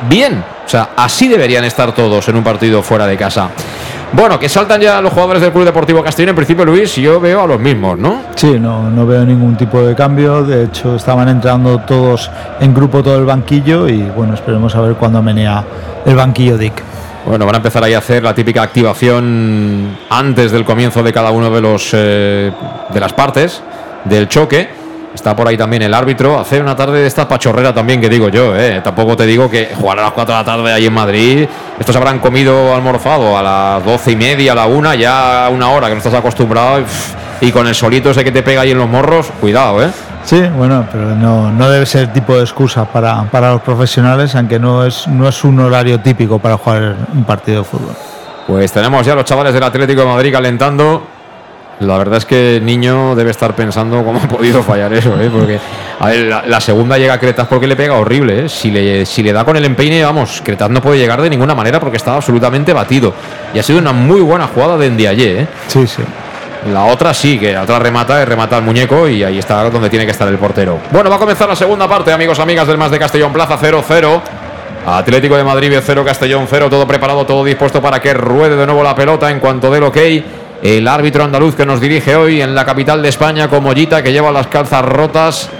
[0.09, 0.43] bien.
[0.65, 3.51] O sea, así deberían estar todos en un partido fuera de casa.
[4.12, 6.31] Bueno, que saltan ya los jugadores del Club Deportivo Castellón.
[6.31, 8.23] En principio, Luis, yo veo a los mismos, ¿no?
[8.35, 10.43] Sí, no, no veo ningún tipo de cambio.
[10.44, 14.94] De hecho, estaban entrando todos en grupo todo el banquillo y bueno, esperemos a ver
[14.94, 15.62] cuándo menea
[16.06, 16.82] el banquillo Dick.
[17.28, 21.30] Bueno, van a empezar ahí a hacer la típica activación antes del comienzo de cada
[21.30, 22.50] uno de los eh,
[22.88, 23.62] de las partes
[24.06, 24.70] del choque.
[25.14, 26.40] Está por ahí también el árbitro.
[26.40, 28.80] Hacer una tarde de esta pachorrera también, que digo yo, ¿eh?
[28.82, 31.46] Tampoco te digo que jugar a las 4 de la tarde ahí en Madrid.
[31.78, 35.88] Estos habrán comido almorzado a las 12 y media, a la una, ya una hora
[35.88, 36.80] que no estás acostumbrado.
[36.80, 39.90] Y, y con el solito ese que te pega ahí en los morros, cuidado, ¿eh?
[40.28, 44.59] Sí, bueno, pero no, no debe ser tipo de excusa para, para los profesionales, aunque
[44.59, 47.94] no es, no es un horario típico para jugar un partido de fútbol.
[48.46, 51.02] Pues tenemos ya los chavales del Atlético de Madrid calentando.
[51.80, 55.30] La verdad es que el niño debe estar pensando cómo ha podido fallar eso, ¿eh?
[55.32, 55.59] porque
[55.98, 58.44] a ver, la, la, segunda llega a Cretas porque le pega horrible.
[58.44, 58.48] ¿eh?
[58.50, 61.55] Si, le, si le da con el empeine, vamos, Cretas no puede llegar de ninguna
[61.55, 63.14] manera porque estaba absolutamente batido.
[63.55, 65.40] Y ha sido una muy buena jugada de Ndiaye.
[65.40, 65.46] ¿eh?
[65.68, 66.02] Sí, sí.
[66.66, 69.89] La otra sí, que la otra remata, es remata al muñeco y ahí está donde
[69.89, 70.78] tiene que estar el portero.
[70.90, 74.20] Bueno, va a comenzar la segunda parte, amigos, amigas del Más de Castellón Plaza 0-0.
[74.86, 78.82] Atlético de Madrid 0, Castellón 0, todo preparado, todo dispuesto para que ruede de nuevo
[78.82, 79.97] la pelota en cuanto del ok.
[80.62, 84.12] El árbitro andaluz que nos dirige hoy en la capital de España con Mollita que
[84.12, 85.51] lleva las calzas rotas.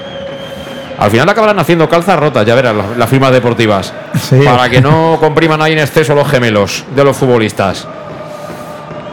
[0.99, 3.93] Al final acabarán haciendo calzas rotas, ya verás, las, las firmas deportivas.
[4.21, 4.41] Sí.
[4.45, 7.87] Para que no compriman ahí en exceso los gemelos de los futbolistas.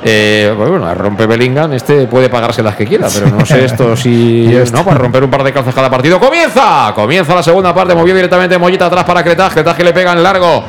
[0.08, 3.98] Eh, pues bueno, rompe Bellingham, este puede pagarse las que quiera, pero no sé esto
[3.98, 4.56] si.
[4.72, 6.20] no, para romper un par de calzas cada partido.
[6.20, 6.92] ¡Comienza!
[6.94, 10.22] Comienza la segunda parte, movió directamente Mollita atrás para Cretaj, Cretaj que le pega en
[10.22, 10.64] largo.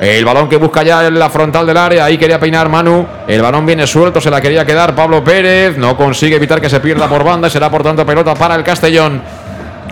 [0.00, 2.06] El balón que busca ya en la frontal del área.
[2.06, 3.06] Ahí quería peinar Manu.
[3.28, 4.20] El balón viene suelto.
[4.20, 5.78] Se la quería quedar Pablo Pérez.
[5.78, 7.48] No consigue evitar que se pierda por banda.
[7.48, 9.22] Será por tanto pelota para el Castellón.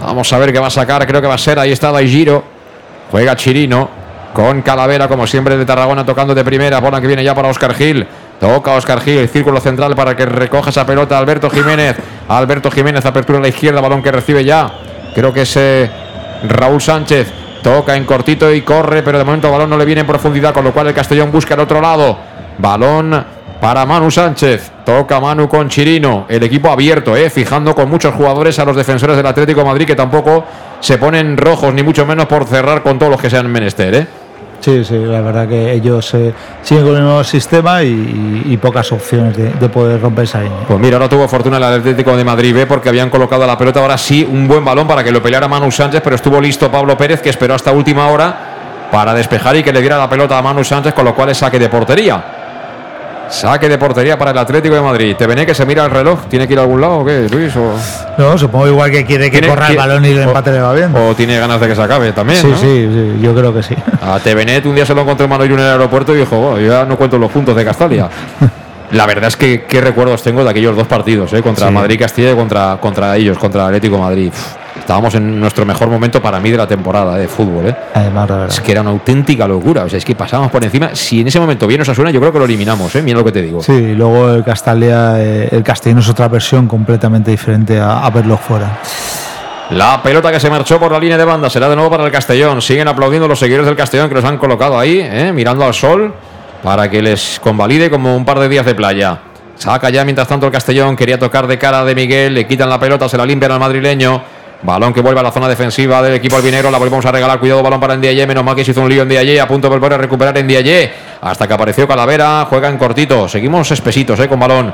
[0.01, 1.07] Vamos a ver qué va a sacar.
[1.07, 1.61] Creo que va a ser.
[1.61, 2.43] Ahí está Giro.
[3.13, 3.89] Juega Chirino.
[4.35, 6.81] Con Calavera, como siempre, de Tarragona tocando de primera.
[6.81, 8.05] Bola que viene ya para Oscar Gil.
[8.41, 11.97] Toca Oscar Gil, círculo central para que recoja esa pelota Alberto Jiménez.
[12.27, 14.73] Alberto Jiménez, apertura a la izquierda, balón que recibe ya.
[15.15, 15.91] Creo que es eh,
[16.49, 17.31] Raúl Sánchez.
[17.63, 20.55] Toca en cortito y corre, pero de momento el balón no le viene en profundidad,
[20.55, 22.17] con lo cual el Castellón busca el otro lado.
[22.57, 23.27] Balón
[23.61, 24.73] para Manu Sánchez.
[24.87, 26.25] Toca Manu con Chirino.
[26.27, 29.95] El equipo abierto, eh, fijando con muchos jugadores a los defensores del Atlético Madrid que
[29.95, 30.45] tampoco
[30.81, 33.95] se ponen rojos, ni mucho menos por cerrar con todos los que sean menester.
[33.95, 34.20] Eh.
[34.61, 39.35] Sí, sí, la verdad que ellos eh, siguen con el nuevo sistema y, pocas opciones
[39.37, 40.59] de, poder romper esa línea.
[40.69, 43.81] Pues mira, no tuvo fortuna el Atlético de Madrid B porque habían colocado la pelota.
[43.81, 46.97] Ahora sí, un buen balón para que lo peleara Manu Sánchez, pero estuvo listo Pablo
[46.97, 50.43] Pérez que esperó hasta última hora para despejar y que le diera la pelota a
[50.43, 52.40] Manu Sánchez, con lo cual es saque de portería.
[53.31, 55.17] Saque de portería para el Atlético de Madrid.
[55.17, 56.27] ¿Te venía que se mira el reloj?
[56.29, 57.55] ¿Tiene que ir a algún lado o qué, Luis?
[58.19, 60.95] No, supongo igual que quiere que corra el balón y el empate le va bien.
[60.95, 62.41] O tiene ganas de que se acabe también.
[62.41, 63.77] Sí, sí, yo creo que sí.
[64.03, 66.59] A Tevenet un día se lo encontró en Manoir en el aeropuerto y dijo, oh,
[66.59, 68.09] yo ya no cuento los puntos de Castalia.
[68.93, 71.43] La verdad es que qué recuerdos tengo de aquellos dos partidos, ¿eh?
[71.43, 74.33] contra Madrid Castilla y contra, contra ellos, contra el Atlético Madrid.
[74.81, 77.69] Estábamos en nuestro mejor momento para mí de la temporada de fútbol.
[77.69, 77.77] ¿eh?
[77.95, 79.85] Además, es que era una auténtica locura.
[79.85, 80.91] O sea, es que pasábamos por encima.
[80.95, 82.95] Si en ese momento viene suena, yo creo que lo eliminamos.
[82.97, 83.03] ¿eh?
[83.03, 83.63] Mira lo que te digo.
[83.63, 88.79] Sí, luego el Castalia, eh, el Castellón es otra versión completamente diferente a, verlo fuera.
[89.71, 92.11] La pelota que se marchó por la línea de banda será de nuevo para el
[92.11, 92.61] Castellón.
[92.61, 95.33] Siguen aplaudiendo los seguidores del Castellón que los han colocado ahí, ¿eh?
[95.33, 96.13] mirando al sol
[96.63, 99.19] para que les convalide como un par de días de playa.
[99.57, 102.81] Saca ya mientras tanto el Castellón, quería tocar de cara de Miguel, le quitan la
[102.81, 104.23] pelota, se la limpian al madrileño.
[104.63, 107.63] Balón que vuelve a la zona defensiva del equipo albinero, la volvemos a regalar, cuidado,
[107.63, 109.95] balón para Ndiaye, menos mal que se hizo un lío Ndiaye, a punto de volver
[109.95, 110.93] a recuperar Ndiaye,
[111.23, 114.73] hasta que apareció Calavera, juega en cortito, seguimos espesitos eh, con balón.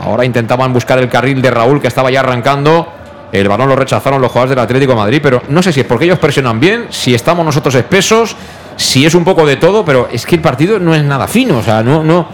[0.00, 2.88] Ahora intentaban buscar el carril de Raúl que estaba ya arrancando.
[3.30, 6.06] El balón lo rechazaron los jugadores del Atlético Madrid, pero no sé si es porque
[6.06, 8.34] ellos presionan bien, si estamos nosotros espesos,
[8.74, 11.58] si es un poco de todo, pero es que el partido no es nada fino,
[11.58, 12.28] o sea, no, no,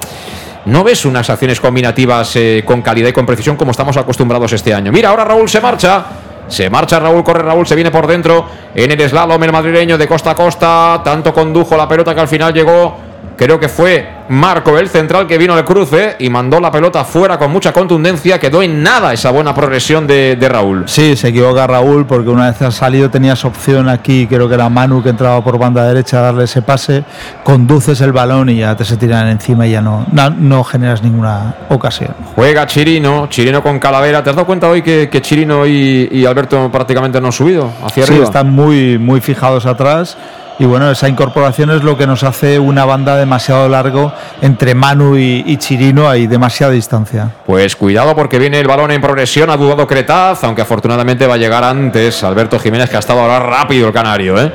[0.64, 4.72] no ves unas acciones combinativas eh, con calidad y con precisión como estamos acostumbrados este
[4.72, 4.90] año.
[4.90, 6.04] Mira, ahora Raúl se marcha.
[6.48, 10.06] Se marcha Raúl, corre Raúl, se viene por dentro en el slalom el madrileño de
[10.06, 11.00] costa a costa.
[11.02, 15.36] Tanto condujo la pelota que al final llegó creo que fue Marco el central que
[15.36, 18.38] vino al cruce y mandó la pelota fuera con mucha contundencia.
[18.38, 20.84] Quedó en nada esa buena progresión de, Raúl.
[20.86, 25.02] Sí, se equivoca Raúl porque una vez salido tenías opción aquí, creo que era Manu
[25.02, 27.04] que entraba por banda derecha a darle ese pase,
[27.42, 31.54] conduces el balón y ya te se tiran encima y ya no, no, generas ninguna
[31.68, 32.14] ocasión.
[32.34, 34.22] Juega Chirino, Chirino con Calavera.
[34.22, 38.14] ¿Te has dado cuenta hoy que, Chirino y, Alberto prácticamente no han subido hacia sí,
[38.14, 40.16] están muy, muy fijados atrás
[40.58, 45.16] y bueno, esa incorporación es lo que nos hace una banda demasiado largo entre Manu
[45.16, 47.30] y, Chirino, hay demasiada distancia.
[47.44, 51.38] Pues cuidado porque viene el balón en progresión, ha dudado Cretaz, aunque afortunadamente va a
[51.38, 54.52] llegar antes Alberto Jiménez, que ha estado ahora rápido el canario, ¿eh?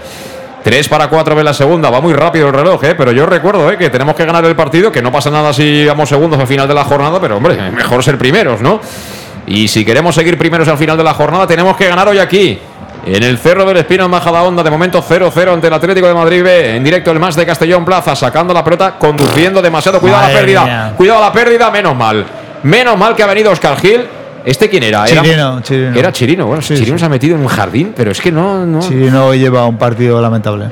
[0.64, 2.96] 3 para 4 ve la segunda, va muy rápido el reloj, ¿eh?
[2.96, 3.78] pero yo recuerdo ¿eh?
[3.78, 6.68] que tenemos que ganar el partido, que no pasa nada si vamos segundos al final
[6.68, 8.80] de la jornada, pero hombre, mejor ser primeros, ¿no?
[9.48, 12.60] Y si queremos seguir primeros al final de la jornada, tenemos que ganar hoy aquí.
[13.12, 16.14] En el Cerro del Espino en Bajada Onda, de momento 0-0 ante el Atlético de
[16.14, 16.76] Madrid B.
[16.76, 20.00] En directo el más de Castellón Plaza, sacando la pelota, conduciendo demasiado.
[20.00, 20.94] Cuidado a la pérdida.
[20.96, 22.24] Cuidado a la pérdida, menos mal.
[22.62, 24.06] Menos mal que ha venido Oscar Gil.
[24.46, 25.06] ¿Este quién era?
[25.06, 25.98] Chirino, Chirino.
[25.98, 26.46] Era Chirino.
[26.46, 28.80] Bueno, Chirino se ha metido en un jardín, pero es que no, no.
[28.80, 30.68] Chirino lleva un partido lamentable.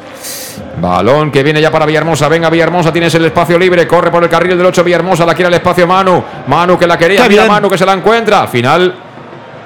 [0.80, 2.30] Balón que viene ya para Villahermosa.
[2.30, 3.88] Venga, Villahermosa, tienes el espacio libre.
[3.88, 5.26] Corre por el carril del 8 Villahermosa.
[5.26, 6.23] La quiere el espacio Manu.
[6.45, 7.27] Manu que la quería.
[7.27, 8.41] Mira Manu que se la encuentra.
[8.41, 8.93] Al final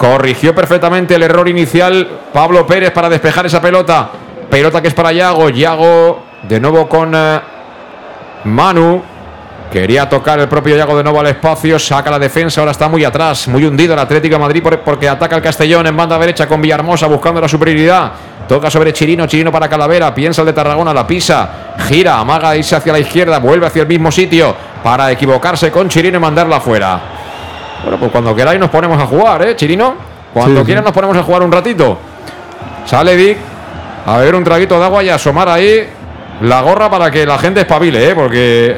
[0.01, 4.09] Corrigió perfectamente el error inicial Pablo Pérez para despejar esa pelota.
[4.49, 5.49] Pelota que es para Yago.
[5.49, 7.39] Yago de nuevo con eh,
[8.45, 9.03] Manu.
[9.71, 11.77] Quería tocar el propio Yago de nuevo al espacio.
[11.77, 12.61] Saca la defensa.
[12.61, 13.47] Ahora está muy atrás.
[13.47, 17.05] Muy hundido el Atlético de Madrid porque ataca el Castellón en banda derecha con Villahermosa
[17.05, 18.11] buscando la superioridad.
[18.47, 22.75] Toca sobre Chirino, Chirino para Calavera, piensa el de Tarragona, la pisa, gira, amaga, irse
[22.75, 24.53] hacia la izquierda, vuelve hacia el mismo sitio
[24.83, 27.20] para equivocarse con Chirino y mandarla afuera.
[27.83, 29.95] Bueno, pues cuando queráis nos ponemos a jugar, ¿eh, Chirino?
[30.33, 31.97] Cuando quieras nos ponemos a jugar un ratito.
[32.85, 33.37] Sale Dick
[34.05, 35.87] a beber un traguito de agua y a asomar ahí
[36.41, 38.15] la gorra para que la gente espabile, ¿eh?
[38.15, 38.75] porque,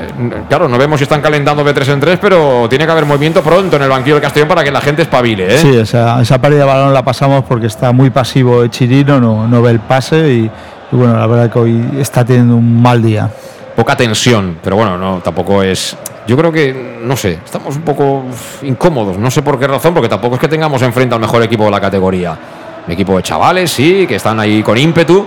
[0.49, 3.41] claro, no vemos si están calentando de tres en tres, pero tiene que haber movimiento
[3.41, 5.55] pronto en el banquillo del Castellón para que la gente espabile.
[5.55, 5.57] ¿eh?
[5.57, 9.61] Sí, esa, esa pérdida de balón la pasamos porque está muy pasivo Chirino, no, no
[9.61, 10.51] ve el pase y,
[10.91, 13.29] y, bueno, la verdad que hoy está teniendo un mal día.
[13.75, 18.23] Poca tensión, pero bueno, no tampoco es yo creo que, no sé, estamos un poco
[18.61, 19.17] incómodos.
[19.17, 21.71] No sé por qué razón, porque tampoco es que tengamos enfrente al mejor equipo de
[21.71, 22.37] la categoría.
[22.85, 25.25] Un equipo de chavales, sí, que están ahí con ímpetu,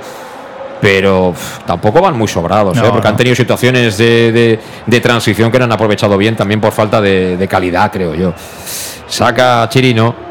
[0.80, 1.34] pero
[1.66, 2.82] tampoco van muy sobrados, ¿eh?
[2.90, 4.58] porque han tenido situaciones de,
[5.02, 8.32] transición que no han aprovechado bien también por falta de, calidad, creo yo.
[9.06, 10.26] Saca Chirino.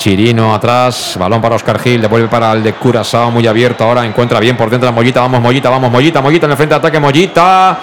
[0.00, 4.40] Chirino atrás, balón para Oscar Gil, devuelve para el de Curazao, muy abierto ahora, encuentra
[4.40, 6.98] bien por dentro a Mollita, vamos Mollita, vamos Mollita, Mollita en el frente de ataque,
[6.98, 7.78] Mollita,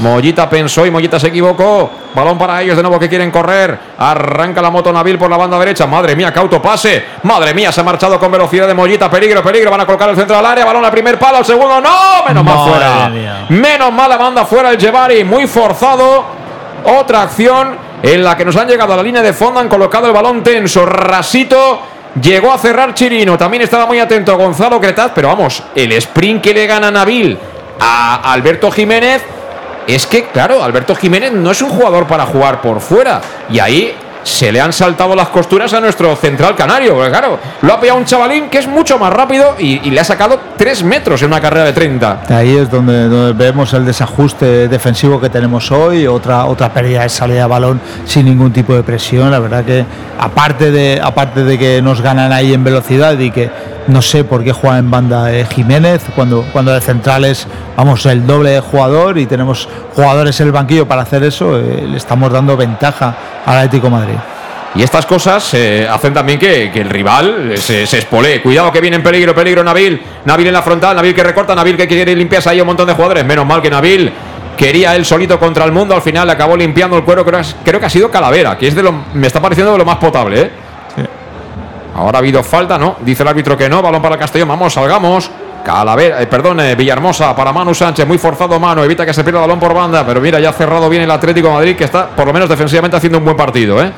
[0.00, 4.60] Mollita pensó y Mollita se equivocó, balón para ellos de nuevo que quieren correr, arranca
[4.60, 7.84] la moto Nabil por la banda derecha, madre mía, cauto pase, madre mía, se ha
[7.84, 10.84] marchado con velocidad de Mollita, peligro, peligro, van a colocar el centro del área, balón
[10.84, 13.10] al primer palo, al segundo, no, menos mal fuera,
[13.48, 16.22] menos mal la banda fuera el Jevari, muy forzado,
[16.84, 20.06] otra acción en la que nos han llegado a la línea de fondo, han colocado
[20.06, 21.80] el balón tenso, rasito.
[22.20, 26.52] Llegó a cerrar Chirino, también estaba muy atento Gonzalo Cretaz, pero vamos, el sprint que
[26.52, 27.38] le gana Nabil
[27.80, 29.22] a Alberto Jiménez
[29.86, 33.20] es que, claro, Alberto Jiménez no es un jugador para jugar por fuera.
[33.48, 36.94] Y ahí se le han saltado las costuras a nuestro central canario.
[36.94, 40.04] Porque claro, lo ha pillado un chavalín que es mucho más rápido y, le ha
[40.04, 42.22] sacado 3 metros en una carrera de 30.
[42.30, 47.42] Ahí es donde, vemos el desajuste defensivo que tenemos hoy, otra, otra pérdida de salida
[47.42, 49.30] de balón sin ningún tipo de presión.
[49.30, 49.84] La verdad que
[50.18, 53.50] aparte de, aparte de que nos ganan ahí en velocidad y que
[53.88, 57.46] no sé por qué juega en banda eh, Jiménez cuando, cuando de central es
[57.76, 61.84] vamos, el doble de jugador y tenemos jugadores en el banquillo para hacer eso, eh,
[61.88, 63.14] le estamos dando ventaja
[63.44, 64.16] al Atlético Madrid.
[64.74, 68.40] Y estas cosas eh, hacen también que, el rival se, espolee.
[68.40, 70.00] Cuidado que viene en peligro, peligro Nabil.
[70.24, 72.94] Nabil en la frontal, Nabil que recorta, Nabil que quiere limpiarse ahí un montón de
[72.94, 73.22] jugadores.
[73.22, 74.10] Menos mal que Nabil
[74.56, 75.94] quería él solito contra el mundo.
[75.94, 77.22] Al final acabó limpiando el cuero.
[77.22, 79.84] Creo, creo que ha sido Calavera, que es de lo, me está pareciendo de lo
[79.84, 80.50] más potable.
[81.94, 82.96] Ahora ha habido falta, ¿no?
[83.00, 83.82] Dice el árbitro que no.
[83.82, 84.48] Balón para Castellón.
[84.48, 85.30] Vamos, salgamos.
[85.62, 89.40] Calavera, eh, perdón, eh, Villahermosa para Manu Sánchez, muy forzado Manu, evita que se pierda
[89.40, 91.84] el balón por banda, pero mira, ya ha cerrado bien el Atlético de Madrid, que
[91.84, 93.92] está por lo menos defensivamente haciendo un buen partido, ¿eh?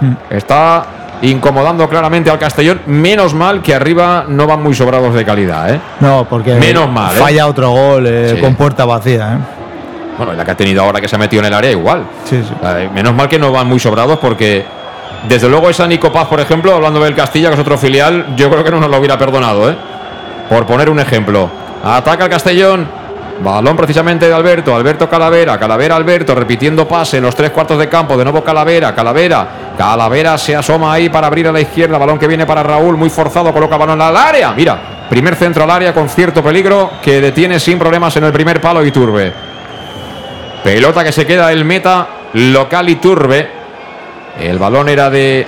[0.00, 0.12] Hmm.
[0.30, 0.86] Está
[1.22, 5.80] incomodando claramente al Castellón, menos mal que arriba no van muy sobrados de calidad, ¿eh?
[6.00, 7.20] No, porque menos mal, ¿eh?
[7.20, 8.08] falla otro gol
[8.40, 9.38] con puerta vacía.
[10.16, 12.04] Bueno, la que ha tenido ahora que se ha metido en el área igual.
[12.24, 12.54] Sí, sí.
[12.94, 14.64] Menos mal que no van muy sobrados porque
[15.28, 18.48] desde luego esa Nico Paz, por ejemplo, hablando del Castilla, que es otro filial, yo
[18.50, 19.76] creo que no nos lo hubiera perdonado, ¿eh?
[20.48, 21.50] Por poner un ejemplo.
[21.82, 23.06] Ataca el Castellón.
[23.38, 27.88] Balón precisamente de Alberto, Alberto Calavera, Calavera Alberto repitiendo pase en los tres cuartos de
[27.88, 32.18] campo, de nuevo Calavera, Calavera, Calavera se asoma ahí para abrir a la izquierda, balón
[32.18, 34.78] que viene para Raúl, muy forzado, coloca balón al área, mira,
[35.10, 38.82] primer centro al área con cierto peligro que detiene sin problemas en el primer palo
[38.84, 39.32] y Turbe.
[40.64, 43.50] Pelota que se queda el meta local y Turbe,
[44.40, 45.46] el balón era de.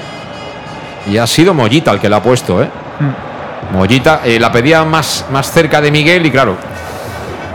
[1.06, 2.68] Y ha sido Mollita el que la ha puesto, ¿eh?
[3.00, 3.76] Hmm.
[3.76, 6.56] Mollita eh, la pedía más, más cerca de Miguel y claro.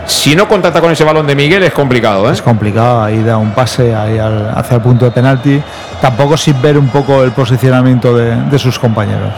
[0.06, 2.32] Si no contacta con ese balón de Miguel es complicado, ¿eh?
[2.32, 5.62] Es complicado, ahí da un pase ahí hacia el punto de penalti.
[6.00, 9.32] Tampoco sin ver un poco el posicionamiento de, sus compañeros.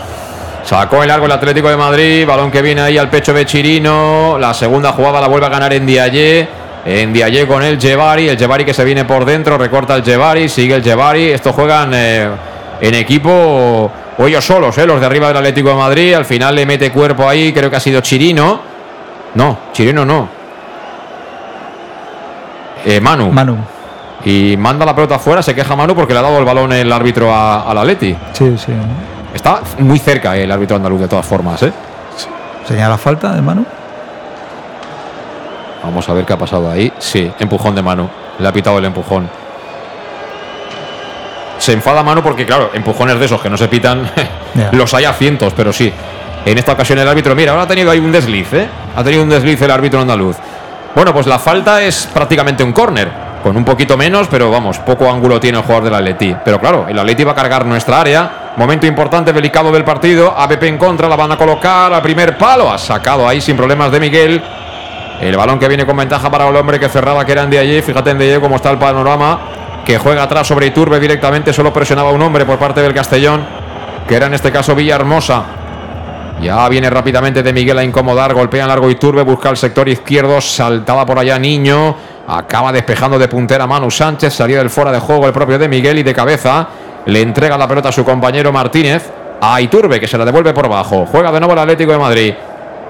[0.64, 4.36] Sacó el largo el Atlético de Madrid, balón que viene ahí al pecho de Chirino.
[4.38, 6.48] La segunda jugada la vuelve a ganar en Diallé.
[6.86, 10.48] En Diallé con el Jevari, el Jevari que se viene por dentro, recorta el Jevari,
[10.48, 11.30] sigue el Jevari.
[11.30, 12.30] Estos juegan eh,
[12.80, 16.14] en equipo o ellos solos, eh, los de arriba del Atlético de Madrid.
[16.14, 18.60] Al final le mete cuerpo ahí, creo que ha sido Chirino.
[19.34, 20.28] No, Chirino no.
[22.84, 23.32] Eh, Manu.
[23.32, 23.56] Manu.
[24.24, 26.92] Y manda la pelota afuera, se queja Manu porque le ha dado el balón el
[26.92, 28.16] árbitro al Atleti.
[28.32, 28.72] Sí, sí.
[29.34, 31.72] Está muy cerca el árbitro andaluz de todas formas, ¿eh?
[32.66, 33.66] ¿Señala falta de Manu?
[35.86, 36.92] Vamos a ver qué ha pasado ahí.
[36.98, 38.10] Sí, empujón de mano.
[38.40, 39.30] Le ha pitado el empujón.
[41.58, 44.10] Se enfada mano porque, claro, empujones de esos que no se pitan,
[44.72, 45.92] los hay a cientos, pero sí.
[46.44, 48.68] En esta ocasión el árbitro, mira, ahora ha tenido ahí un desliz, ¿eh?
[48.96, 50.36] Ha tenido un desliz el árbitro andaluz.
[50.94, 53.10] Bueno, pues la falta es prácticamente un córner,
[53.42, 56.34] con un poquito menos, pero vamos, poco ángulo tiene el jugador del Atleti.
[56.44, 58.52] Pero claro, el Atleti va a cargar nuestra área.
[58.56, 60.34] Momento importante, delicado del partido.
[60.36, 62.72] ABP en contra, la van a colocar al primer palo.
[62.72, 64.42] Ha sacado ahí sin problemas de Miguel.
[65.20, 67.80] El balón que viene con ventaja para el hombre que cerraba, que era de allí.
[67.80, 69.38] Fíjate en allí cómo está el panorama.
[69.84, 71.52] Que juega atrás sobre Iturbe directamente.
[71.52, 73.46] Solo presionaba un hombre por parte del Castellón.
[74.06, 75.44] Que era en este caso Villahermosa.
[76.42, 78.34] Ya viene rápidamente de Miguel a incomodar.
[78.34, 79.22] Golpea en largo Iturbe.
[79.22, 80.40] Busca el sector izquierdo.
[80.40, 81.96] Saltaba por allá Niño.
[82.28, 84.34] Acaba despejando de puntera Manu Sánchez.
[84.34, 86.68] Salió del fuera de juego el propio de Miguel y de cabeza.
[87.06, 89.10] Le entrega la pelota a su compañero Martínez.
[89.40, 91.06] A Iturbe que se la devuelve por abajo.
[91.10, 92.34] Juega de nuevo el Atlético de Madrid.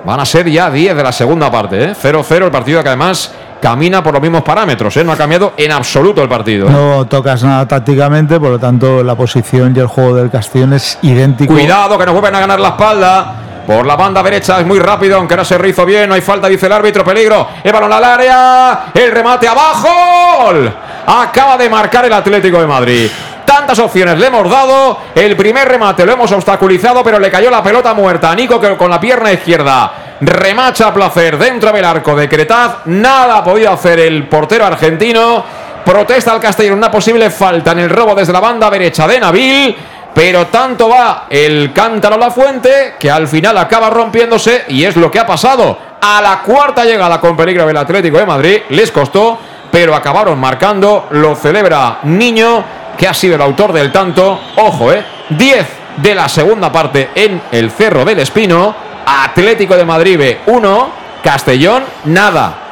[0.04, 1.92] Van a ser ya 10 de la segunda parte.
[1.94, 2.44] 0-0 ¿eh?
[2.44, 4.96] el partido que además camina por los mismos parámetros.
[4.96, 5.04] ¿eh?
[5.04, 6.68] No ha cambiado en absoluto el partido.
[6.68, 6.70] ¿eh?
[6.70, 10.98] No tocas nada tácticamente, por lo tanto la posición y el juego del Castellón es
[11.02, 11.52] idéntico.
[11.52, 13.34] Cuidado que nos vuelven a ganar la espalda.
[13.66, 16.46] Por la banda derecha es muy rápido, aunque no se rizo bien, no hay falta,
[16.46, 17.48] dice el árbitro, peligro.
[17.64, 20.52] El balón al área, el remate abajo.
[21.04, 23.10] acaba de marcar el Atlético de Madrid.
[23.46, 24.98] Tantas opciones le hemos dado.
[25.14, 28.90] El primer remate lo hemos obstaculizado, pero le cayó la pelota muerta a Nico con
[28.90, 32.86] la pierna izquierda remacha a placer dentro del arco de Cretaz.
[32.86, 35.44] Nada ha podido hacer el portero argentino.
[35.84, 39.76] Protesta al Castellón una posible falta en el robo desde la banda derecha de Nabil.
[40.14, 44.96] Pero tanto va el cántaro a la fuente que al final acaba rompiéndose y es
[44.96, 45.78] lo que ha pasado.
[46.00, 49.38] A la cuarta llegada con peligro del Atlético de Madrid les costó,
[49.70, 51.08] pero acabaron marcando.
[51.10, 52.64] Lo celebra Niño
[52.96, 54.40] que ha sido el autor del tanto.
[54.56, 55.04] Ojo, ¿eh?
[55.30, 55.66] 10
[55.98, 58.74] de la segunda parte en el Cerro del Espino.
[59.06, 60.90] Atlético de Madrid 1,
[61.22, 62.65] Castellón nada.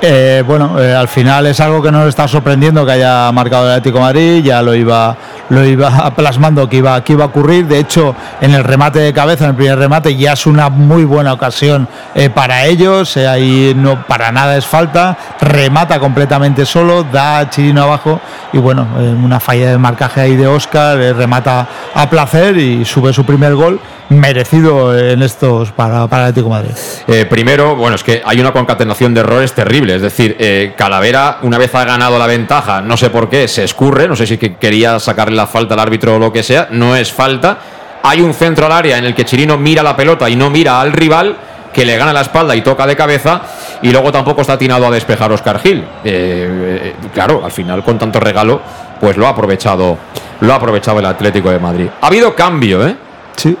[0.00, 3.72] Eh, bueno, eh, al final es algo que nos está sorprendiendo que haya marcado el
[3.72, 5.16] Atlético Madrid, ya lo iba,
[5.48, 7.66] lo iba plasmando que iba, que iba a ocurrir.
[7.66, 11.04] De hecho, en el remate de cabeza, en el primer remate, ya es una muy
[11.04, 13.16] buena ocasión eh, para ellos.
[13.16, 18.20] ahí no para nada es falta, remata completamente solo, da Chirino abajo
[18.52, 23.24] y bueno, una falla de marcaje ahí de Oscar, remata a placer y sube su
[23.24, 26.70] primer gol merecido en estos para, para Atlético Madrid.
[27.06, 29.96] Eh, primero, bueno, es que hay una concatenación de errores terrible.
[29.96, 33.64] Es decir, eh, Calavera, una vez ha ganado la ventaja, no sé por qué, se
[33.64, 34.08] escurre.
[34.08, 36.68] No sé si quería sacarle la falta al árbitro o lo que sea.
[36.70, 37.58] No es falta.
[38.02, 40.80] Hay un centro al área en el que Chirino mira la pelota y no mira
[40.80, 41.36] al rival
[41.72, 43.42] que le gana la espalda y toca de cabeza
[43.82, 45.84] y luego tampoco está atinado a despejar Oscar Gil.
[46.04, 48.60] Eh, claro, al final con tanto regalo,
[49.00, 49.98] pues lo ha aprovechado,
[50.40, 51.88] lo ha aprovechado el Atlético de Madrid.
[52.00, 52.96] Ha habido cambio, ¿eh?
[53.38, 53.56] Sí,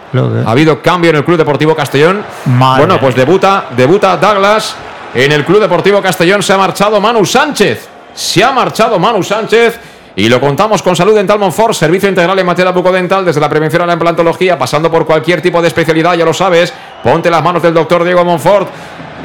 [0.46, 2.24] Ha habido cambio en el Club Deportivo Castellón.
[2.78, 4.74] Bueno, pues debuta, debuta Douglas.
[5.14, 7.88] En el Club Deportivo Castellón se ha marchado Manu Sánchez.
[8.14, 9.78] Se ha marchado Manu Sánchez.
[10.16, 13.82] Y lo contamos con Salud Dental Monfort, servicio integral en materia bucodental, desde la prevención
[13.82, 16.74] a la implantología, pasando por cualquier tipo de especialidad, ya lo sabes.
[17.04, 18.68] Ponte las manos del doctor Diego Monfort.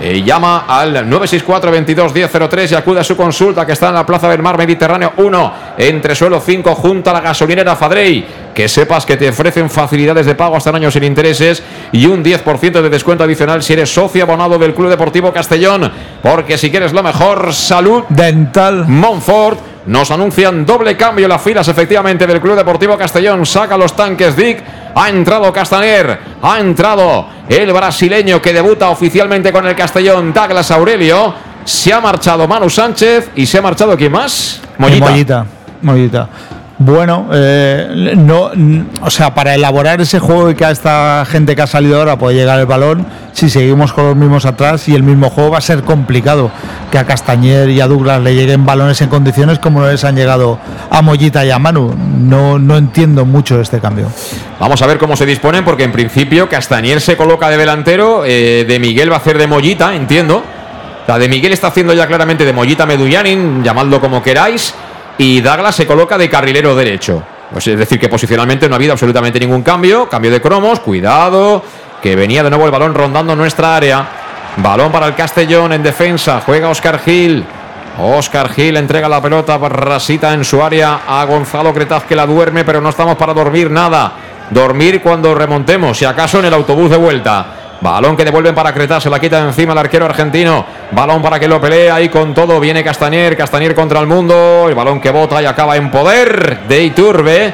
[0.01, 4.05] Eh, llama al 964 22 1003 y acude a su consulta que está en la
[4.05, 8.25] Plaza del Mar Mediterráneo 1, entre suelo 5, junto a la gasolinera Fadrey.
[8.53, 12.23] Que sepas que te ofrecen facilidades de pago hasta en años sin intereses y un
[12.23, 15.91] 10% de descuento adicional si eres socio abonado del Club Deportivo Castellón.
[16.21, 18.85] Porque si quieres lo mejor, salud dental.
[18.87, 23.45] Monfort nos anuncian doble cambio en las filas efectivamente del Club Deportivo Castellón.
[23.45, 24.63] Saca los tanques Dick.
[24.95, 26.19] Ha entrado Castaner.
[26.41, 31.33] Ha entrado el brasileño que debuta oficialmente con el Castellón, Douglas Aurelio.
[31.65, 34.61] Se ha marchado Manu Sánchez y se ha marchado quién más?
[34.77, 35.45] Mollita.
[35.81, 36.29] Mollita.
[36.85, 38.51] Bueno, eh, no,
[39.01, 42.17] o sea, para elaborar ese juego y que a esta gente que ha salido ahora
[42.17, 45.59] puede llegar el balón, si seguimos con los mismos atrás y el mismo juego va
[45.59, 46.51] a ser complicado
[46.91, 50.59] que a Castañer y a Douglas le lleguen balones en condiciones como les han llegado
[50.89, 51.95] a Mollita y a Manu.
[52.19, 54.07] No, no entiendo mucho este cambio.
[54.59, 58.65] Vamos a ver cómo se disponen, porque en principio Castañer se coloca de delantero, eh,
[58.67, 60.43] de Miguel va a hacer de Mollita, entiendo.
[61.07, 64.73] La de Miguel está haciendo ya claramente de Mollita Medullanin, llamadlo como queráis
[65.17, 67.23] y Douglas se coloca de carrilero derecho.
[67.51, 70.09] Pues es decir, que posicionalmente no ha habido absolutamente ningún cambio.
[70.09, 71.63] Cambio de cromos, cuidado,
[72.01, 74.07] que venía de nuevo el balón rondando nuestra área.
[74.57, 76.41] Balón para el Castellón en defensa.
[76.43, 77.45] Juega Oscar Gil.
[77.99, 82.63] Oscar Gil entrega la pelota, rasita en su área a Gonzalo Cretaz que la duerme,
[82.63, 84.13] pero no estamos para dormir nada.
[84.49, 87.62] Dormir cuando remontemos, si acaso en el autobús de vuelta.
[87.83, 90.65] Balón que devuelven para Cretaz, se la quita encima el arquero argentino.
[90.91, 92.57] Balón para que lo pelee ahí con todo.
[92.61, 94.67] Viene Castañer, Castañer contra el mundo.
[94.69, 97.53] El balón que bota y acaba en poder de Iturbe.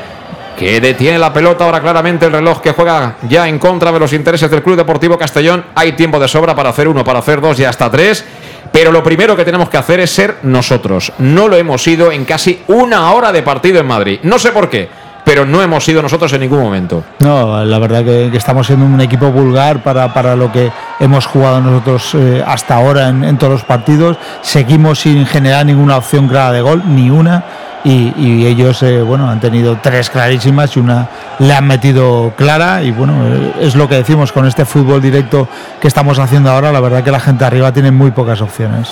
[0.56, 4.14] Que detiene la pelota ahora claramente el reloj que juega ya en contra de los
[4.14, 5.65] intereses del Club Deportivo Castellón.
[5.73, 8.23] Hay tiempo de sobra para hacer uno, para hacer dos y hasta tres.
[8.72, 11.11] Pero lo primero que tenemos que hacer es ser nosotros.
[11.18, 14.19] No lo hemos sido en casi una hora de partido en Madrid.
[14.22, 14.89] No sé por qué
[15.30, 17.03] pero no hemos sido nosotros en ningún momento.
[17.19, 21.61] No, la verdad que, estamos siendo un equipo vulgar para, para, lo que hemos jugado
[21.61, 24.18] nosotros eh, hasta ahora en, todos los partidos.
[24.41, 27.43] Seguimos sin generar ninguna opción clara de gol, ni una.
[27.84, 31.07] Y, ellos eh, bueno han tenido tres clarísimas y una
[31.38, 35.47] le han metido clara y bueno eh, es lo que decimos con este fútbol directo
[35.80, 38.89] que estamos haciendo ahora la verdad que la gente arriba tiene muy pocas opciones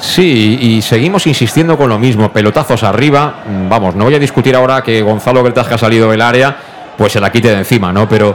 [0.00, 3.42] Sí, y seguimos insistiendo con lo mismo, pelotazos arriba.
[3.46, 6.56] Mm, vamos, no voy a discutir ahora que Gonzalo Bertas que ha salido del área,
[6.96, 8.08] pues se la quite de encima, ¿no?
[8.08, 8.34] Pero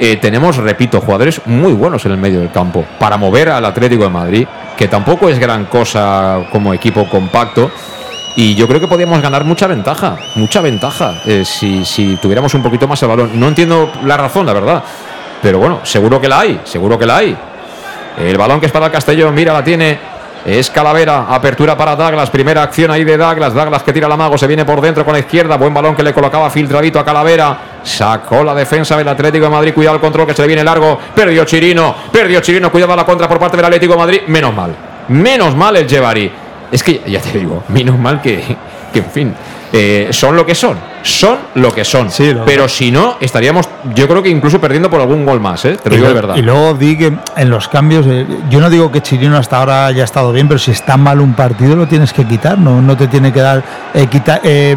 [0.00, 4.02] eh, tenemos, repito, jugadores muy buenos en el medio del campo para mover al Atlético
[4.02, 7.70] de Madrid, que tampoco es gran cosa como equipo compacto.
[8.34, 12.62] Y yo creo que podríamos ganar mucha ventaja, mucha ventaja, eh, si, si tuviéramos un
[12.62, 13.30] poquito más el balón.
[13.40, 14.82] No entiendo la razón, la verdad.
[15.40, 17.36] Pero bueno, seguro que la hay, seguro que la hay.
[18.18, 20.15] El balón que es para el Castellón, mira, la tiene
[20.46, 24.38] es Calavera, apertura para Douglas, primera acción ahí de Douglas, Douglas que tira la mago,
[24.38, 27.58] se viene por dentro con la izquierda, buen balón que le colocaba filtradito a Calavera,
[27.82, 31.00] sacó la defensa del Atlético de Madrid, cuidado el control que se le viene largo,
[31.12, 34.72] perdió Chirino, perdió Chirino, cuidado la contra por parte del Atlético de Madrid, menos mal,
[35.08, 36.30] menos mal el Jevari.
[36.70, 38.56] Es que ya te digo, menos mal que,
[38.92, 39.34] que, en fin,
[39.72, 40.76] eh, son lo que son.
[41.02, 42.10] Son lo que son.
[42.10, 45.64] Sí, lo Pero si no, estaríamos, yo creo que incluso perdiendo por algún gol más,
[45.64, 45.76] ¿eh?
[45.82, 46.36] Te lo Y digo de verdad.
[46.36, 49.86] Y luego di que en los cambios, eh, yo no digo que Chirino hasta ahora
[49.86, 52.96] haya estado bien, pero si está mal un partido lo tienes que quitar, no, no
[52.96, 53.62] te tiene que dar
[53.94, 54.76] eh, quita- eh,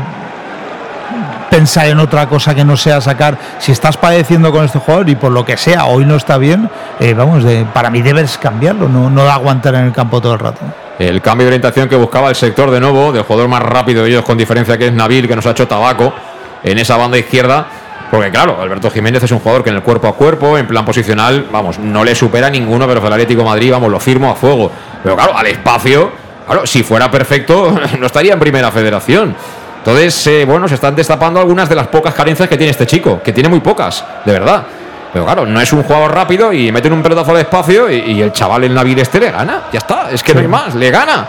[1.49, 3.37] pensar en otra cosa que no sea sacar.
[3.57, 6.69] Si estás padeciendo con este jugador y por lo que sea hoy no está bien,
[6.99, 10.39] eh, vamos, de- para mí debes cambiarlo, no, no aguantar en el campo todo el
[10.39, 10.59] rato.
[10.99, 14.09] El cambio de orientación que buscaba el sector de nuevo, del jugador más rápido de
[14.09, 16.13] ellos con diferencia que es Nabil, que nos ha hecho tabaco
[16.61, 17.67] en esa banda izquierda.
[18.11, 20.83] Porque claro, Alberto Jiménez es un jugador que en el cuerpo a cuerpo, en plan
[20.83, 24.69] posicional, vamos, no le supera ninguno, pero el Atlético Madrid, vamos, lo firmo a fuego.
[25.01, 26.11] Pero claro, al espacio,
[26.45, 29.35] claro, si fuera perfecto, no estaría en primera federación.
[29.77, 33.21] Entonces, eh, bueno, se están destapando algunas de las pocas carencias que tiene este chico,
[33.23, 34.63] que tiene muy pocas, de verdad.
[35.11, 38.21] Pero claro, no es un jugador rápido y meten un pelotazo al espacio y, y
[38.21, 39.63] el chaval el Nabil este le gana.
[39.71, 41.27] Ya está, es que no hay más, le gana.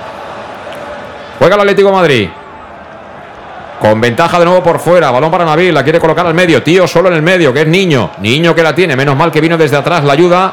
[1.39, 2.28] Juega el Atlético de Madrid.
[3.81, 5.11] Con ventaja de nuevo por fuera.
[5.11, 5.73] Balón para Nabil.
[5.73, 6.62] La quiere colocar al medio.
[6.62, 8.11] Tío solo en el medio, que es niño.
[8.19, 8.94] Niño que la tiene.
[8.94, 10.52] Menos mal que vino desde atrás la ayuda.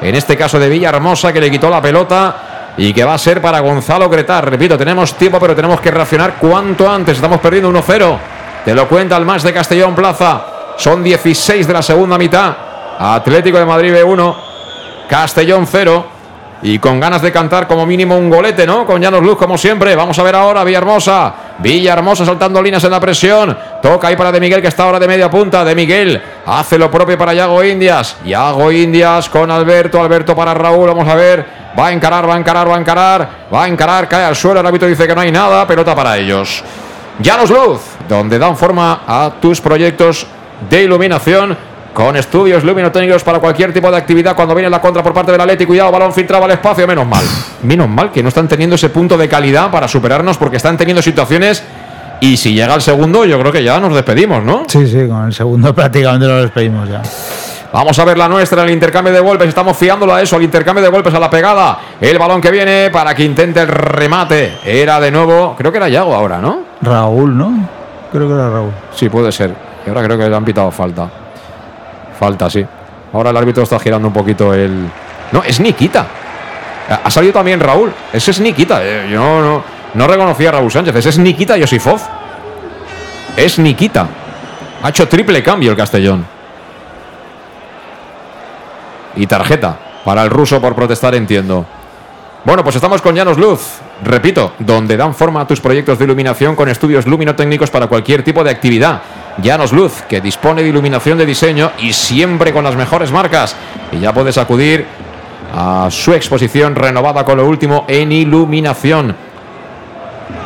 [0.00, 2.36] En este caso de Villahermosa, que le quitó la pelota.
[2.76, 4.48] Y que va a ser para Gonzalo Cretar.
[4.48, 7.16] Repito, tenemos tiempo, pero tenemos que reaccionar cuanto antes.
[7.16, 8.18] Estamos perdiendo 1-0.
[8.64, 10.42] Te lo cuenta el más de Castellón Plaza.
[10.76, 12.67] Son 16 de la segunda mitad.
[12.98, 14.34] Atlético de Madrid B1.
[15.08, 16.18] Castellón 0.
[16.60, 18.84] Y con ganas de cantar como mínimo un golete, ¿no?
[18.84, 19.94] Con Llanos Luz, como siempre.
[19.94, 21.32] Vamos a ver ahora Villahermosa.
[21.58, 23.56] Villahermosa saltando líneas en la presión.
[23.80, 25.64] Toca ahí para De Miguel, que está ahora de media punta.
[25.64, 28.16] De Miguel hace lo propio para Yago Indias.
[28.24, 30.02] Yago Indias con Alberto.
[30.02, 30.88] Alberto para Raúl.
[30.88, 31.46] Vamos a ver.
[31.78, 33.28] Va a encarar, va a encarar, va a encarar.
[33.54, 34.58] Va a encarar, cae al suelo.
[34.58, 35.64] El árbitro dice que no hay nada.
[35.64, 36.64] Pelota para ellos.
[37.20, 40.26] Llanos Luz, donde dan forma a tus proyectos
[40.68, 41.56] de iluminación
[41.92, 45.40] con estudios luminotécnicos para cualquier tipo de actividad cuando viene la contra por parte del
[45.40, 45.68] Atlético.
[45.68, 47.24] Cuidado, balón filtrado al espacio, menos mal.
[47.62, 51.02] Menos mal que no están teniendo ese punto de calidad para superarnos porque están teniendo
[51.02, 51.62] situaciones
[52.20, 54.64] y si llega el segundo yo creo que ya nos despedimos, ¿no?
[54.66, 57.02] Sí, sí, con el segundo prácticamente lo despedimos ya.
[57.72, 59.48] Vamos a ver la nuestra, el intercambio de golpes.
[59.48, 61.78] Estamos fiándolo a eso, al intercambio de golpes, a la pegada.
[62.00, 64.56] El balón que viene para que intente el remate.
[64.64, 66.60] Era de nuevo, creo que era Yago ahora, ¿no?
[66.80, 67.68] Raúl, ¿no?
[68.10, 68.70] Creo que era Raúl.
[68.94, 69.54] Sí, puede ser.
[69.84, 71.10] Y ahora creo que le han pitado falta.
[72.18, 72.64] Falta, sí.
[73.12, 74.88] Ahora el árbitro está girando un poquito el.
[75.32, 76.06] No, es Nikita.
[77.04, 77.92] Ha- salido también Raúl.
[78.12, 78.80] Ese es Nikita.
[78.82, 79.62] Eh, Yo no, no,
[79.94, 80.94] no reconocía a Raúl Sánchez.
[80.96, 82.00] Ese es Nikita Yosifov.
[83.36, 84.06] Es Nikita.
[84.82, 86.24] Ha hecho triple cambio el Castellón.
[89.16, 91.66] Y tarjeta para el ruso por protestar, entiendo.
[92.44, 93.60] Bueno, pues estamos con Llanos Luz.
[94.04, 98.44] Repito, donde dan forma a tus proyectos de iluminación con estudios luminotécnicos para cualquier tipo
[98.44, 99.02] de actividad.
[99.42, 103.54] Llanos Luz, que dispone de iluminación de diseño y siempre con las mejores marcas.
[103.92, 104.86] Y ya puedes acudir
[105.54, 109.14] a su exposición renovada con lo último en iluminación.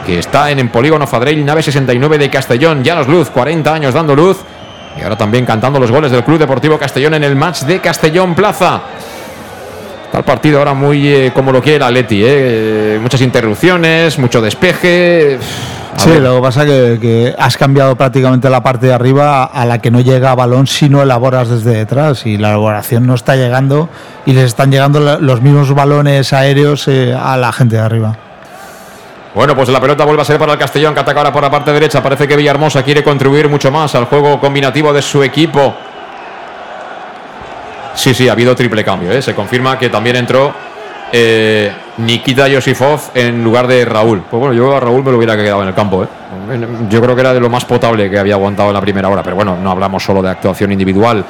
[0.07, 2.85] Que está en el Polígono Fadrell, nave 69 de Castellón.
[2.85, 4.39] Llanos Luz, 40 años dando luz.
[4.99, 8.35] Y ahora también cantando los goles del Club Deportivo Castellón en el match de Castellón
[8.35, 8.83] Plaza.
[10.13, 12.99] Está el partido ahora muy eh, como lo quiere el Atleti, ¿eh?
[13.01, 15.39] Muchas interrupciones, mucho despeje.
[15.97, 19.45] A Sí, ver, lo que pasa que, que has cambiado prácticamente la parte de arriba
[19.45, 23.15] a la que no llega balón si no elaboras desde detrás y la elaboración no
[23.15, 23.89] está llegando
[24.27, 28.15] y les están llegando los mismos balones aéreos eh, a la gente de arriba.
[29.35, 31.51] Bueno, pues la pelota vuelve a ser para el Castellón, que ataca ahora por la
[31.51, 32.03] parte derecha.
[32.03, 35.75] Parece que Villahermosa quiere contribuir mucho más al juego combinativo de su equipo.
[37.95, 39.13] Sí, sí, ha habido triple cambio.
[39.13, 39.23] ¿eh?
[39.23, 40.53] Se confirma que también entró
[41.13, 44.23] eh, Nikita Yosifov en lugar de Raúl.
[44.31, 46.05] Pues bueno, yo a Raúl me lo hubiera quedado en el campo.
[46.05, 46.09] ¿eh?
[46.89, 49.23] Yo creo que era de lo más potable que había aguantado en la primera hora.
[49.23, 51.25] Pero bueno, no hablamos solo de actuación individual.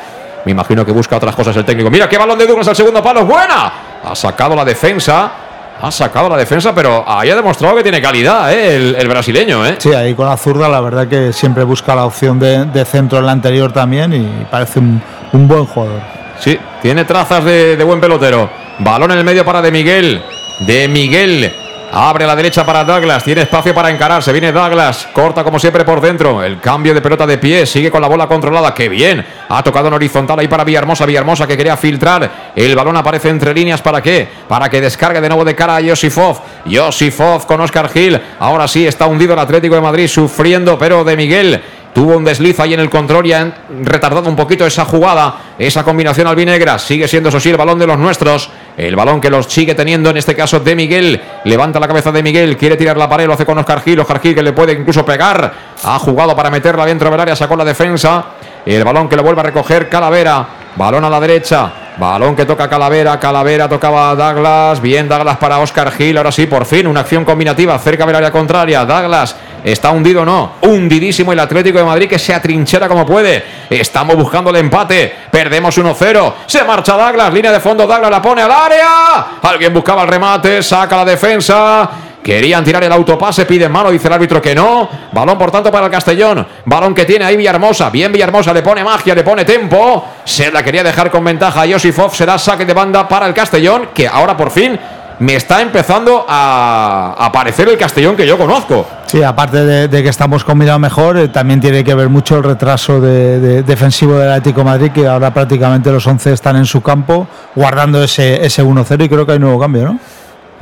[0.44, 1.90] Me imagino que busca otras cosas el técnico.
[1.90, 3.20] Mira qué balón de Douglas al segundo palo.
[3.20, 3.72] ¡Es ¡Buena!
[4.04, 5.32] Ha sacado la defensa.
[5.80, 9.62] Ha sacado la defensa, pero ahí ha demostrado que tiene calidad, el, brasileño.
[9.78, 13.26] Sí, ahí con la zurda la verdad que siempre busca la opción de, centro en
[13.26, 16.21] la anterior también y parece un buen jugador.
[16.42, 18.50] Sí, tiene trazas de, buen pelotero.
[18.80, 20.20] Balón en el medio para De Miguel.
[20.66, 21.54] De Miguel.
[21.92, 23.22] Abre la derecha para Douglas.
[23.22, 24.24] Tiene espacio para encarar.
[24.24, 25.08] Se viene Douglas.
[25.12, 26.42] Corta como siempre por dentro.
[26.42, 27.64] El cambio de pelota de pie.
[27.64, 28.74] Sigue con la bola controlada.
[28.74, 29.24] ¡Qué bien!
[29.48, 31.06] Ha tocado en horizontal ahí para Villahermosa.
[31.06, 32.52] Villahermosa que quería filtrar.
[32.56, 33.80] El balón aparece entre líneas.
[33.80, 34.26] ¿Para qué?
[34.48, 36.40] Para que descargue de nuevo de cara a Yosifov.
[36.64, 38.20] Yosifov con Oscar Gil.
[38.40, 40.76] Ahora sí está hundido el Atlético de Madrid sufriendo.
[40.76, 41.62] Pero De Miguel
[41.94, 45.84] Tuvo un desliz ahí en el control y han retardado un poquito esa jugada, esa
[45.84, 46.78] combinación albinegra.
[46.78, 48.48] Sigue siendo eso sí el balón de los nuestros.
[48.78, 51.20] El balón que los sigue teniendo en este caso de Miguel.
[51.44, 54.00] Levanta la cabeza de Miguel, quiere tirar la pared, lo hace con Oscar Gil.
[54.00, 55.52] Oscar que le puede incluso pegar.
[55.84, 58.24] Ha jugado para meterla dentro del área, sacó la defensa.
[58.64, 60.46] El balón que lo vuelve a recoger Calavera.
[60.76, 61.81] Balón a la derecha.
[61.96, 66.64] Balón que toca Calavera, Calavera tocaba Douglas, bien Douglas para Oscar Gil, ahora sí, por
[66.64, 71.38] fin, una acción combinativa cerca del área contraria, Douglas está hundido o no, hundidísimo el
[71.38, 76.64] Atlético de Madrid que se atrinchera como puede, estamos buscando el empate, perdemos 1-0, se
[76.64, 80.96] marcha Douglas, línea de fondo, Douglas la pone al área, alguien buscaba el remate, saca
[80.96, 81.90] la defensa,
[82.22, 84.88] Querían tirar el autopase, piden mano, dice el árbitro que no.
[85.12, 86.46] Balón, por tanto, para el Castellón.
[86.64, 87.90] Balón que tiene ahí Villahermosa.
[87.90, 90.04] Bien Villahermosa, le pone magia, le pone tempo.
[90.24, 92.14] Se la quería dejar con ventaja a Josifov.
[92.14, 94.78] Será saque de banda para el Castellón, que ahora por fin
[95.18, 98.86] me está empezando a aparecer el Castellón que yo conozco.
[99.06, 103.00] Sí, aparte de, que estamos combinados mejor, eh, también tiene que ver mucho el retraso
[103.00, 108.02] de, defensivo del Atlético Madrid, que ahora prácticamente los 11 están en su campo guardando
[108.02, 109.98] ese, ese 1-0 y creo que hay nuevo cambio, ¿no?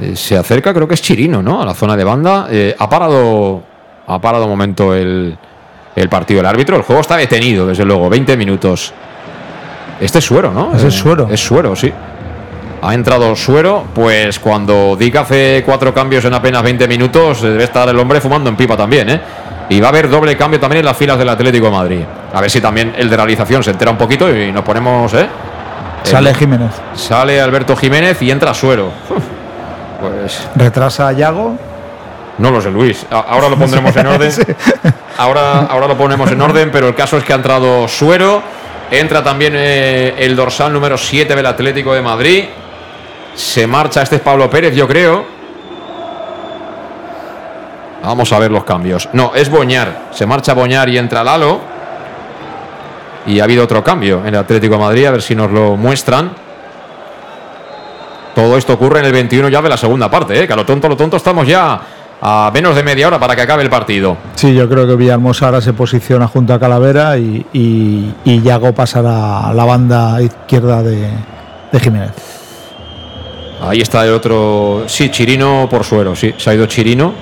[0.01, 1.61] Eh, se acerca, creo que es Chirino, ¿no?
[1.61, 2.49] A la zona de banda.
[2.51, 3.63] Eh, ha parado.
[4.07, 5.39] Ha parado un momento el,
[6.09, 6.41] partido.
[6.41, 8.09] El árbitro, el juego está detenido, desde luego.
[8.09, 8.93] 20 minutos.
[10.01, 10.75] Este es suero, ¿no?
[10.75, 11.29] Es suero.
[11.31, 11.93] Es suero, sí.
[12.83, 17.87] Ha entrado suero, pues cuando Dick hace cuatro cambios en apenas 20 minutos, debe estar
[17.89, 19.21] el hombre fumando en pipa también, ¿eh?
[19.69, 22.01] Y va a haber doble cambio también en las filas del Atlético de Madrid.
[22.33, 25.29] A ver si también el de realización se entera un poquito y nos ponemos, ¿eh?
[26.03, 26.73] Sale Jiménez.
[26.95, 28.91] Sale Alberto Jiménez y entra Suero.
[30.01, 30.49] Pues.
[30.57, 31.57] ¿Retrasa a Yago?
[32.39, 33.07] No lo sé, Luis.
[33.11, 34.33] Ahora lo pondremos en orden.
[35.19, 38.43] Ahora, ahora lo ponemos en orden, pero el caso es que ha entrado Suero.
[38.91, 42.45] Entra también eh, el dorsal número 7 del Atlético de Madrid.
[43.35, 45.25] Se marcha, este es Pablo Pérez, yo creo.
[48.03, 49.09] Vamos a ver los cambios.
[49.13, 50.09] No, es Boñar.
[50.11, 51.61] Se marcha Boñar y entra Lalo.
[53.27, 55.77] Y ha habido otro cambio en el Atlético de Madrid, a ver si nos lo
[55.77, 56.33] muestran.
[58.35, 60.47] Todo esto ocurre en el 21 ya de la segunda parte, ¿eh?
[60.47, 61.81] que a lo tonto, lo tonto estamos ya
[62.23, 64.17] a menos de media hora para que acabe el partido.
[64.35, 67.45] Sí, yo creo que Villahermosa ahora se posiciona junto a Calavera y,
[68.25, 71.09] y, Yago pasará a la banda izquierda de,
[71.81, 72.13] Jiménez.
[73.63, 74.85] Ahí está el otro.
[74.87, 76.35] Sí, Chirino por suero, sí.
[76.37, 77.13] Se ha ido Chirino.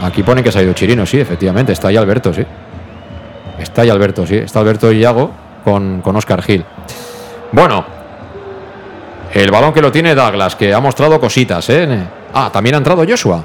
[0.00, 1.72] Aquí pone que se ha ido Chirino, sí, efectivamente.
[1.72, 2.44] Está ahí Alberto, sí.
[3.58, 4.36] Está ahí Alberto, sí.
[4.36, 5.30] Está Alberto y Yago
[5.64, 6.64] con, con Oscar Gil.
[7.52, 7.84] Bueno,
[9.34, 12.02] el balón que lo tiene Douglas, que ha mostrado cositas, ¿eh?
[12.32, 13.42] Ah, también ha entrado Joshua.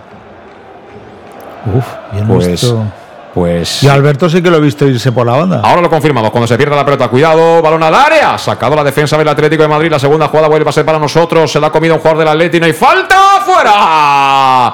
[1.65, 2.73] Uf, bien pues,
[3.33, 3.83] pues.
[3.83, 5.61] Y Alberto sí que lo he visto irse por la banda.
[5.63, 6.31] Ahora lo confirmamos.
[6.31, 8.37] Cuando se pierda la pelota, cuidado, balón al área.
[8.37, 9.91] Sacado la defensa del Atlético de Madrid.
[9.91, 11.51] La segunda jugada vuelve a ser para nosotros.
[11.51, 14.73] Se la ha comido un jugador del Atlético y falta fuera.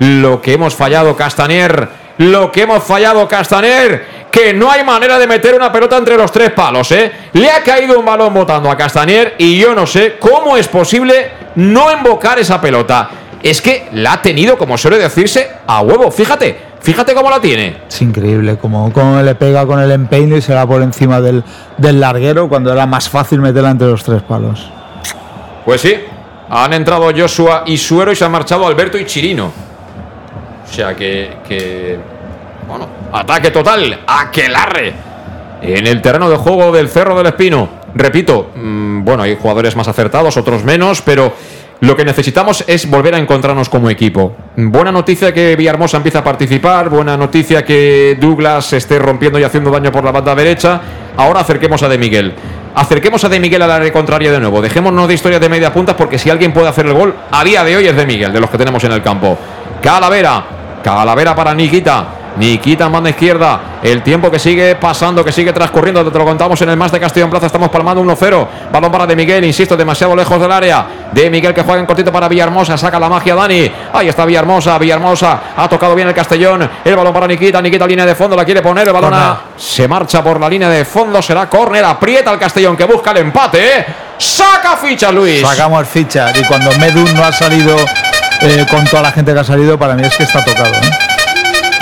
[0.00, 1.88] Lo que hemos fallado, Castaner.
[2.18, 6.30] Lo que hemos fallado, Castaner que no hay manera de meter una pelota entre los
[6.30, 7.10] tres palos, ¿eh?
[7.32, 11.30] Le ha caído un balón botando a Castañer y yo no sé cómo es posible
[11.54, 13.08] no invocar esa pelota.
[13.42, 16.10] Es que la ha tenido, como suele decirse, a huevo.
[16.10, 17.78] Fíjate, fíjate cómo la tiene.
[17.88, 21.42] Es increíble, como, le pega con el empeine y se va por encima del,
[21.78, 24.70] del larguero cuando era más fácil meterla entre los tres palos.
[25.64, 25.94] Pues sí,
[26.50, 29.50] han entrado Joshua y Suero y se han marchado Alberto y Chirino.
[30.68, 31.98] O sea que, que
[32.68, 34.00] bueno, ataque total.
[34.06, 34.92] Aquelarre.
[35.62, 37.68] En el terreno de juego del Cerro del Espino.
[37.94, 41.32] Repito, mm, bueno, hay jugadores más acertados, otros menos, pero
[41.80, 44.34] lo que necesitamos es volver a encontrarnos como equipo.
[44.56, 49.70] Buena noticia que Villahermosa empieza a participar, buena noticia que Douglas esté rompiendo y haciendo
[49.70, 50.80] daño por la banda derecha.
[51.16, 52.34] Ahora acerquemos a De Miguel.
[52.74, 54.60] Acerquemos a De Miguel al área contraria de nuevo.
[54.62, 57.62] Dejémonos de historia de media punta porque si alguien puede hacer el gol, a día
[57.64, 59.38] de hoy es De Miguel, de los que tenemos en el campo.
[59.82, 60.44] Calavera.
[60.82, 62.06] Calavera para Nikita.
[62.36, 63.60] Nikita banda izquierda.
[63.82, 66.10] El tiempo que sigue pasando, que sigue transcurriendo.
[66.10, 67.46] Te lo contamos en el más de Castillo en Plaza.
[67.46, 68.48] Estamos palmando 1-0.
[68.72, 70.86] Balón para De Miguel, insisto, demasiado lejos del área.
[71.12, 72.76] De Miguel que juega en cortito para Villahermosa.
[72.76, 73.70] Saca la magia Dani.
[73.92, 74.78] Ahí está Villahermosa.
[74.78, 76.68] Villahermosa ha tocado bien el Castellón.
[76.84, 77.62] El balón para Nikita.
[77.62, 78.36] Nikita, línea de fondo.
[78.36, 78.86] La quiere poner.
[78.86, 79.14] El balón
[79.56, 81.22] se marcha por la línea de fondo.
[81.22, 81.84] Será córner.
[81.84, 83.86] Aprieta el Castellón que busca el empate.
[84.18, 85.40] Saca ficha, Luis.
[85.40, 86.32] Sacamos ficha.
[86.34, 87.76] Y cuando Medun no ha salido
[88.40, 90.74] eh, con toda la gente que ha salido, para mí es que está tocado.
[90.74, 91.15] ¿eh?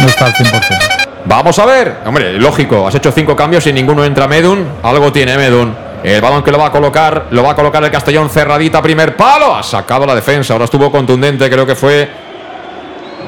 [0.07, 1.05] Está al 100%.
[1.27, 1.97] Vamos a ver.
[2.05, 4.67] Hombre, lógico, has hecho cinco cambios y ninguno entra Medun.
[4.83, 5.75] Algo tiene Medun.
[6.03, 9.17] El balón que lo va a colocar, lo va a colocar el Castellón cerradita, primer
[9.17, 9.55] palo.
[9.55, 10.53] Ha sacado la defensa.
[10.53, 12.11] Ahora estuvo contundente, creo que fue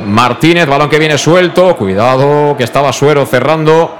[0.04, 0.66] Martínez.
[0.66, 1.74] Balón que viene suelto.
[1.76, 3.96] Cuidado, que estaba Suero cerrando.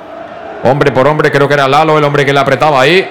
[0.64, 3.08] Hombre por hombre, creo que era Lalo el hombre que le apretaba ahí.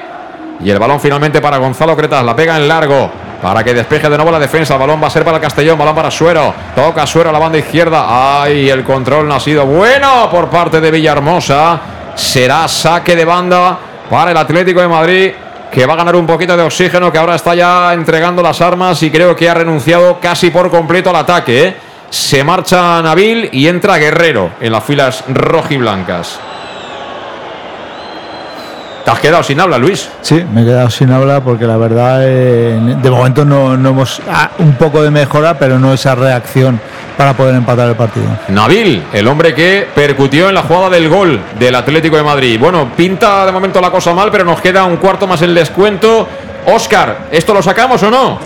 [0.59, 2.23] Y el balón finalmente para Gonzalo Cretas.
[2.23, 4.73] La pega en largo para que despeje de nuevo la defensa.
[4.73, 6.53] El balón va a ser para el Castellón, balón para Suero.
[6.75, 8.41] Toca Suero a la banda izquierda.
[8.41, 11.79] Ay, el control no ha sido bueno por parte de Villahermosa.
[12.15, 13.77] Será saque de banda
[14.09, 15.31] para el Atlético de Madrid,
[15.71, 19.01] que va a ganar un poquito de oxígeno, que ahora está ya entregando las armas
[19.03, 21.67] y creo que ha renunciado casi por completo al ataque.
[21.67, 21.75] ¿eh?
[22.09, 26.39] Se marcha Nabil y entra Guerrero en las filas rojiblancas.
[29.05, 30.09] Te has quedado sin habla, Luis.
[30.21, 34.19] Sí, me he quedado sin habla porque la verdad, eh, de momento no, no hemos.
[34.27, 36.81] ah, un poco de mejora, pero no esa reacción
[37.15, 38.25] para poder empatar el partido.
[38.47, 42.59] Nabil, el hombre que percutió en la jugada del gol del Atlético de Madrid.
[42.59, 46.27] Bueno, pinta de momento la cosa mal, pero nos queda un cuarto más el descuento.
[46.65, 48.39] Oscar, ¿esto lo sacamos o no?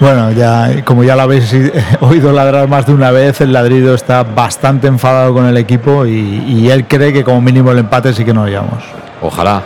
[0.00, 1.54] Bueno, ya como ya lo habéis
[2.00, 6.68] oído ladrar más de una vez, el ladrido está bastante enfadado con el equipo y,
[6.70, 8.82] él cree que como mínimo el empate sí que nos llevamos.
[9.22, 9.62] Ojalá.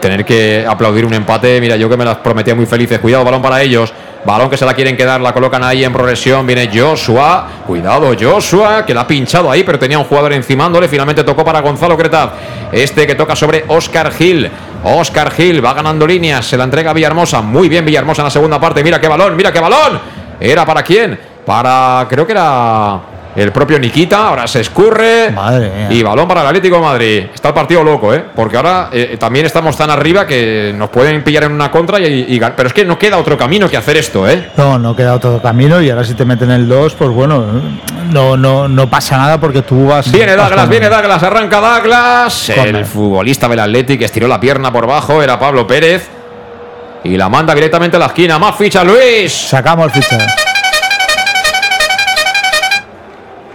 [0.00, 3.00] Tener que aplaudir un empate, mira, yo que me las prometía muy felices.
[3.00, 3.92] Cuidado, balón para ellos.
[4.24, 6.46] Balón que se la quieren quedar, la colocan ahí en progresión.
[6.46, 7.48] Viene Joshua.
[7.66, 10.88] Cuidado, Joshua, que la ha pinchado ahí, pero tenía un jugador encimándole.
[10.88, 12.30] Finalmente tocó para Gonzalo Cretaz.
[12.70, 14.50] Este que toca sobre Oscar Gil.
[14.84, 16.46] Oscar Gil va ganando líneas.
[16.46, 17.42] Se la entrega a Villahermosa.
[17.42, 18.82] Muy bien, Villahermosa en la segunda parte.
[18.82, 20.00] Mira qué balón, mira qué balón.
[20.38, 21.18] ¿Era para quién?
[21.44, 23.00] Para, creo que era
[23.36, 24.28] el propio Nikita.
[24.28, 25.30] Ahora se escurre.
[25.30, 25.88] Madre mía.
[25.90, 27.24] Y balón para el Atlético de Madrid.
[27.34, 28.24] Está el partido loco, ¿eh?
[28.34, 32.40] Porque ahora eh, también estamos tan arriba que nos pueden pillar en una contra y,
[32.56, 34.50] Pero es que no queda otro camino que hacer esto, ¿eh?
[34.56, 37.44] No, no queda otro camino y ahora si te meten el 2, pues bueno,
[38.10, 40.10] no, no, no pasa nada porque tú vas.
[40.10, 42.48] Viene Douglas, con- viene Douglas, arranca Douglas.
[42.50, 46.08] El futbolista del Atlético estiró la pierna por bajo, era Pablo Pérez.
[47.04, 48.38] Y la manda directamente a la esquina.
[48.38, 49.32] Más ficha Luis.
[49.32, 50.45] Sacamos el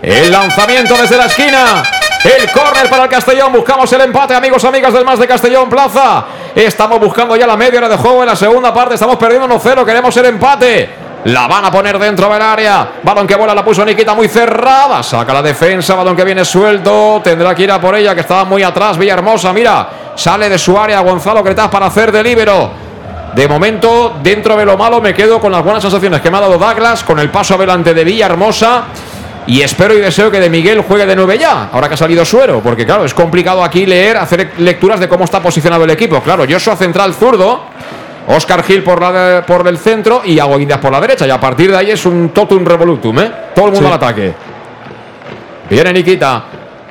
[0.02, 1.84] El lanzamiento desde la esquina.
[2.24, 3.52] El córner para el Castellón.
[3.52, 6.26] Buscamos el empate, amigos, amigas del Más de Castellón Plaza.
[6.56, 8.96] Estamos buscando ya la media hora de juego en la segunda parte.
[8.96, 9.86] Estamos perdiendo 1-0.
[9.86, 10.90] Queremos el empate.
[11.26, 12.94] La van a poner dentro del área.
[13.04, 15.04] Balón que vuela, la puso Nikita muy cerrada.
[15.04, 15.94] Saca la defensa.
[15.94, 17.22] Balón que viene suelto.
[17.24, 18.98] Tendrá que ir a por ella, que estaba muy atrás.
[18.98, 19.88] Villahermosa, mira.
[20.16, 22.72] Sale de su área Gonzalo Cretaz para hacer de líbero.
[23.36, 26.42] De momento, dentro de lo malo, me quedo con las buenas sensaciones que me ha
[26.42, 28.84] dado Douglas, con el paso adelante de Villahermosa.
[29.48, 32.24] Y espero y deseo que de Miguel juegue de nueve ya, ahora que ha salido
[32.24, 36.22] Suero, porque claro, es complicado aquí leer, hacer lecturas de cómo está posicionado el equipo.
[36.22, 37.64] Claro, Joshua central zurdo,
[38.28, 41.26] Oscar Gil por, la de- por el centro y Ago Indias por la derecha.
[41.26, 43.32] Y a partir de ahí es un totum revolutum, ¿eh?
[43.56, 43.94] Todo el mundo Sí.
[43.94, 44.34] al ataque.
[45.70, 46.44] Viene Nikita.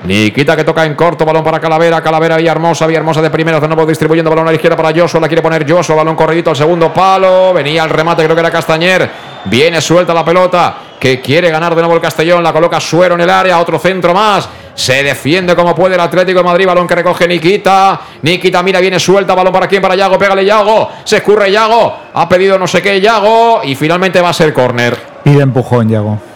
[0.02, 3.84] Nikita que toca en corto, balón para Calavera, Calavera Villahermosa, Villahermosa de primeras, de nuevo
[3.84, 6.92] distribuyendo balón a la izquierda para Joshua, la quiere poner Joshua, balón corridito al segundo
[6.92, 9.10] palo, venía el remate, creo que era Castañer,
[9.44, 13.20] viene suelta la pelota, que quiere ganar de nuevo el Castellón, la coloca Suero en
[13.20, 16.94] el área, otro centro más, se defiende como puede el Atlético de Madrid, balón que
[16.94, 21.52] recoge Nikita, Nikita mira, viene suelta, balón para quién, para Yago, pégale Yago, se escurre
[21.52, 24.96] Yago, ha pedido no sé qué Yago, y finalmente va a ser córner.
[25.22, 26.29] Pide empujón, Yago.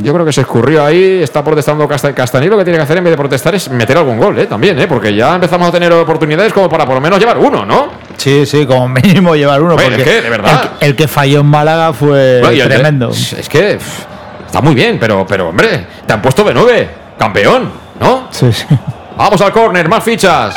[0.00, 2.48] Yo creo que se escurrió ahí, está protestando Casta- Castañer.
[2.50, 4.46] Lo que tiene que hacer en vez de protestar es meter algún gol, ¿eh?
[4.46, 4.86] También, ¿eh?
[4.86, 7.88] Porque ya empezamos a tener oportunidades como para por lo menos llevar uno, ¿no?
[8.16, 9.74] Sí, sí, como mínimo llevar uno.
[9.74, 10.62] Oye, porque es que, de verdad.
[10.62, 13.10] El, que- el que falló en Málaga fue Bueno, de- tremendo.
[13.10, 14.04] es que pff,
[14.46, 16.88] está muy bien, pero, pero hombre, te han puesto de nueve,
[17.18, 17.68] campeón,
[17.98, 18.28] ¿no?
[18.30, 18.66] Sí, sí.
[19.16, 20.54] Vamos al córner, más fichas.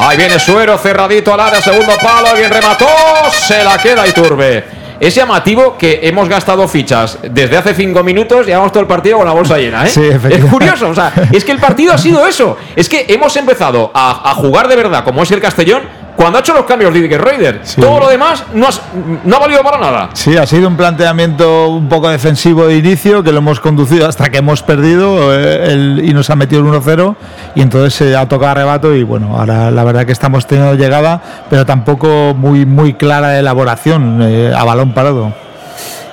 [0.00, 2.86] Ahí viene Suero, cerradito al área, segundo palo, alguien remató,
[3.30, 4.64] se la queda Iturbe.
[5.02, 9.26] Es llamativo que hemos gastado fichas desde hace cinco minutos, llevamos todo el partido con
[9.26, 9.88] la bolsa llena, ¿eh?
[9.88, 10.00] Sí,
[10.30, 12.56] es curioso, o sea, es que el partido ha sido eso.
[12.76, 15.82] Es que hemos empezado a, a jugar de verdad, como es el Castellón,
[16.16, 17.60] cuando ha hecho los cambios Didier Raider.
[17.62, 17.80] Sí.
[17.80, 18.80] Todo lo demás no, has-
[19.24, 20.10] no ha valido para nada.
[20.12, 24.30] Sí, ha sido un planteamiento un poco defensivo de inicio que lo hemos conducido hasta
[24.30, 27.16] que hemos perdido eh, el- y nos ha metido el 1-0
[27.54, 31.20] y entonces se ha tocado arrebato y bueno, ahora la verdad que estamos teniendo llegada,
[31.50, 35.32] pero tampoco muy muy clara de elaboración eh, a balón parado.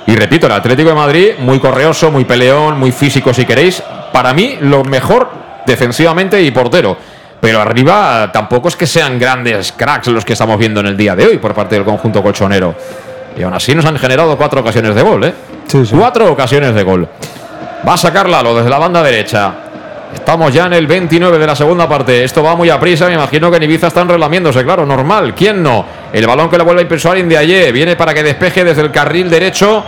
[0.06, 3.80] Y repito, el Atlético de Madrid, muy correoso, muy peleón, muy físico si queréis.
[4.12, 5.28] Para mí, lo mejor
[5.66, 6.96] defensivamente y portero.
[7.40, 11.16] Pero arriba tampoco es que sean grandes cracks los que estamos viendo en el día
[11.16, 12.74] de hoy por parte del conjunto colchonero.
[13.36, 15.34] Y aún así nos han generado cuatro ocasiones de gol, ¿eh?
[15.66, 15.94] Sí, sí.
[15.96, 17.08] Cuatro ocasiones de gol.
[17.86, 19.54] Va a sacar Lalo desde la banda derecha.
[20.14, 22.24] Estamos ya en el 29 de la segunda parte.
[22.24, 23.06] Esto va muy a prisa.
[23.06, 25.34] Me imagino que en Ibiza están relamiéndose, claro, normal.
[25.34, 25.86] ¿Quién no?
[26.12, 28.90] El balón que le vuelve a impulsar de ayer viene para que despeje desde el
[28.90, 29.84] carril derecho.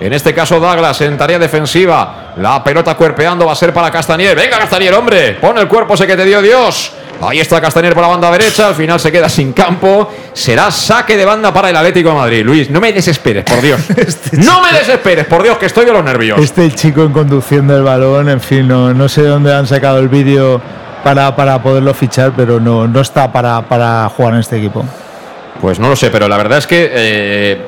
[0.00, 2.32] En este caso, Douglas en tarea defensiva.
[2.36, 4.36] La pelota cuerpeando va a ser para Castañer.
[4.36, 5.32] Venga, Castañer, hombre.
[5.40, 6.92] Pon el cuerpo ese que te dio Dios.
[7.20, 8.68] Ahí está Castañer por la banda derecha.
[8.68, 10.08] Al final se queda sin campo.
[10.32, 12.44] Será saque de banda para el Atlético de Madrid.
[12.44, 13.80] Luis, no me desesperes, por Dios.
[14.32, 16.38] no me desesperes, por Dios, que estoy de los nervios.
[16.38, 20.08] Este chico en conducción del balón, en fin, no, no sé dónde han sacado el
[20.08, 20.60] vídeo
[21.02, 24.84] para, para poderlo fichar, pero no, no está para, para jugar en este equipo.
[25.60, 27.66] Pues no lo sé, pero la verdad es que eh,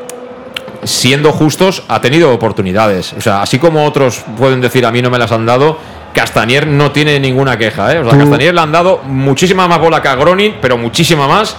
[0.85, 3.12] siendo justos ha tenido oportunidades.
[3.12, 5.78] O sea, así como otros pueden decir a mí no me las han dado,
[6.15, 7.93] Castañer no tiene ninguna queja.
[7.94, 7.98] ¿eh?
[7.98, 11.57] O sea, le han dado muchísima más bola que a Gronin, pero muchísima más.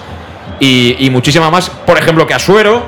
[0.60, 2.84] Y, y muchísima más, por ejemplo, que a Suero.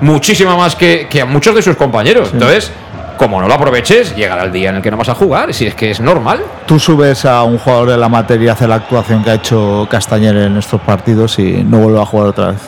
[0.00, 2.30] muchísima más que, que a muchos de sus compañeros.
[2.32, 2.70] Entonces,
[3.18, 5.66] como no lo aproveches, llegará el día en el que no vas a jugar, si
[5.66, 6.42] es que es normal.
[6.66, 9.86] Tú subes a un jugador de la materia a hacer la actuación que ha hecho
[9.90, 12.60] Castañer en estos partidos y no vuelve a jugar otra vez.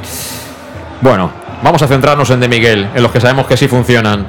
[1.00, 1.30] Bueno,
[1.62, 4.26] vamos a centrarnos en De Miguel, en los que sabemos que sí funcionan.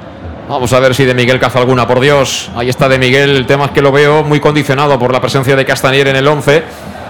[0.47, 2.49] Vamos a ver si De Miguel caza alguna, por Dios.
[2.56, 5.56] Ahí está De Miguel, el tema es que lo veo muy condicionado por la presencia
[5.56, 6.64] de Castañer en el 11.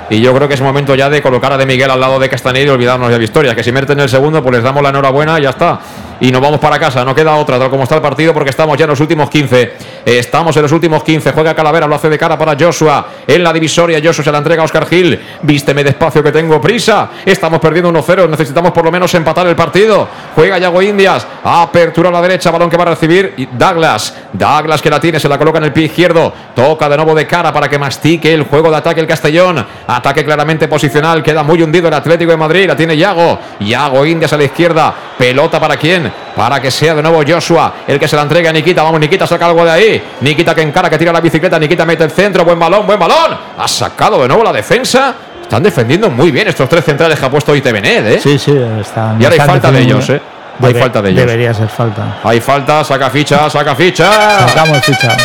[0.09, 2.27] Y yo creo que es momento ya de colocar a De Miguel al lado de
[2.27, 3.55] Castañer y olvidarnos de la victoria.
[3.55, 5.79] Que si meten el segundo, pues les damos la enhorabuena y ya está
[6.19, 7.03] y nos vamos para casa.
[7.05, 9.73] No queda otra, tal como está el partido, porque estamos ya en los últimos 15.
[10.05, 11.31] Estamos en los últimos 15.
[11.31, 13.07] Juega Calavera, lo hace de cara para Joshua.
[13.27, 15.19] En la divisoria, Joshua se la entrega a Oscar Gil.
[15.43, 17.09] Vísteme despacio que tengo prisa.
[17.25, 18.29] Estamos perdiendo 1-0.
[18.29, 20.07] Necesitamos por lo menos empatar el partido.
[20.35, 21.25] Juega Yago Indias.
[21.43, 24.15] Apertura a la derecha, balón que va a recibir Douglas.
[24.33, 26.33] Douglas que la tiene, se la coloca en el pie izquierdo.
[26.55, 29.65] Toca de nuevo de cara para que mastique el juego de ataque el Castellón.
[29.87, 31.23] Ataque claramente posicional.
[31.23, 32.67] Queda muy hundido el Atlético de Madrid.
[32.67, 33.39] La tiene Yago.
[33.59, 34.93] Yago Indias a la izquierda.
[35.17, 36.08] Pelota para quién?
[36.35, 38.83] Para que sea de nuevo Joshua el que se la entrega a Nikita.
[38.83, 40.03] Vamos, Nikita, saca algo de ahí.
[40.21, 41.59] Nikita que encara, que tira la bicicleta.
[41.59, 42.43] Nikita mete el centro.
[42.45, 43.37] Buen balón, buen balón.
[43.57, 45.15] Ha sacado de nuevo la defensa.
[45.41, 48.19] Están defendiendo muy bien estos tres centrales que ha puesto Itebened, ¿eh?
[48.21, 49.19] Sí, sí, están.
[49.19, 50.21] Y ahora hay falta de ellos, ¿eh?
[50.61, 51.25] Hay falta de ellos.
[51.25, 52.19] Debería ser falta.
[52.23, 54.47] Hay falta, saca ficha, saca ficha.
[54.47, 55.15] Sacamos ficha.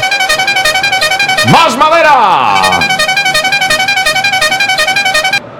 [1.51, 2.62] ¡Más madera!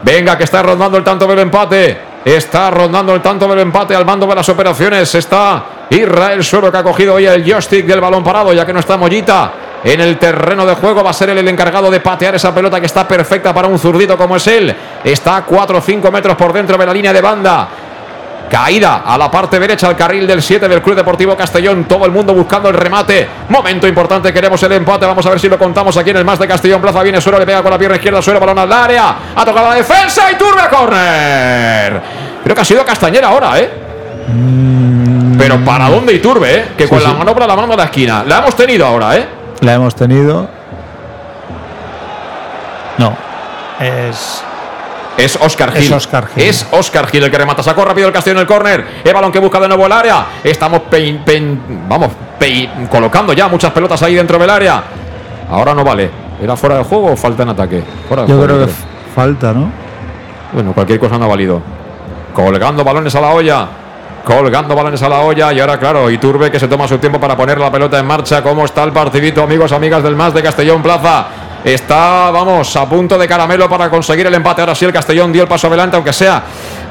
[0.03, 1.99] Venga, que está rondando el tanto del empate.
[2.25, 5.15] Está rondando el tanto del empate al mando de las operaciones.
[5.15, 8.81] Está Israel Suero que ha cogido hoy el joystick del balón parado, ya que no
[8.81, 9.53] está Mollita
[9.85, 11.05] en el terreno de juego.
[11.05, 13.79] Va a ser él el encargado de patear esa pelota que está perfecta para un
[13.79, 14.75] zurdito como es él.
[15.05, 17.69] Está a 4 o 5 metros por dentro de la línea de banda.
[18.51, 21.85] Caída a la parte derecha al carril del 7 del Club Deportivo Castellón.
[21.85, 23.27] Todo el mundo buscando el remate.
[23.49, 25.07] Momento importante, queremos el empate.
[25.07, 26.81] Vamos a ver si lo contamos aquí en el más de Castellón.
[26.81, 28.23] Plaza viene Suero, le pega con la pierna izquierda.
[28.23, 29.17] Suero, balón al área.
[29.35, 32.03] Ha tocado la defensa y turbe corner.
[32.43, 33.71] Creo que ha sido Castañera ahora, ¿eh?
[34.29, 35.37] Mm.
[35.37, 36.65] Pero para dónde Iturbe, ¿eh?
[36.77, 38.25] Que con la mano para la mano de la esquina.
[38.25, 39.27] La hemos tenido ahora, ¿eh?
[39.61, 40.49] La hemos tenido.
[42.99, 43.17] No.
[43.81, 44.45] Es
[45.17, 45.85] es Oscar Gil.
[45.85, 46.45] Es Oscar Gil.
[46.45, 47.63] Es Oscar Gil el que remata.
[47.63, 48.85] Sacó rápido el Castillo en el córner.
[49.05, 50.27] El balón que busca de nuevo el área.
[50.43, 50.83] Estamos
[51.89, 52.11] vamos,
[52.91, 54.83] colocando ya muchas pelotas ahí dentro del área.
[55.51, 56.11] Ahora no vale.
[56.43, 57.83] ¿Era fuera de juego o falta en ataque?
[58.27, 58.73] Yo creo que
[59.15, 59.71] falta, ¿no?
[60.53, 61.61] Bueno, cualquier cosa no ha valido.
[62.35, 63.69] Colgando balones a la olla.
[64.25, 65.53] Colgando balones a la olla.
[65.53, 68.43] Y ahora, claro, Iturbe que se toma su tiempo para poner la pelota en marcha.
[68.43, 71.27] ¿Cómo está el partidito, amigos, amigas del Más de Castellón Plaza?
[71.65, 74.61] está, vamos, a punto de caramelo para conseguir el empate.
[74.61, 76.43] Ahora sí el Castellón dio el paso adelante, aunque sea,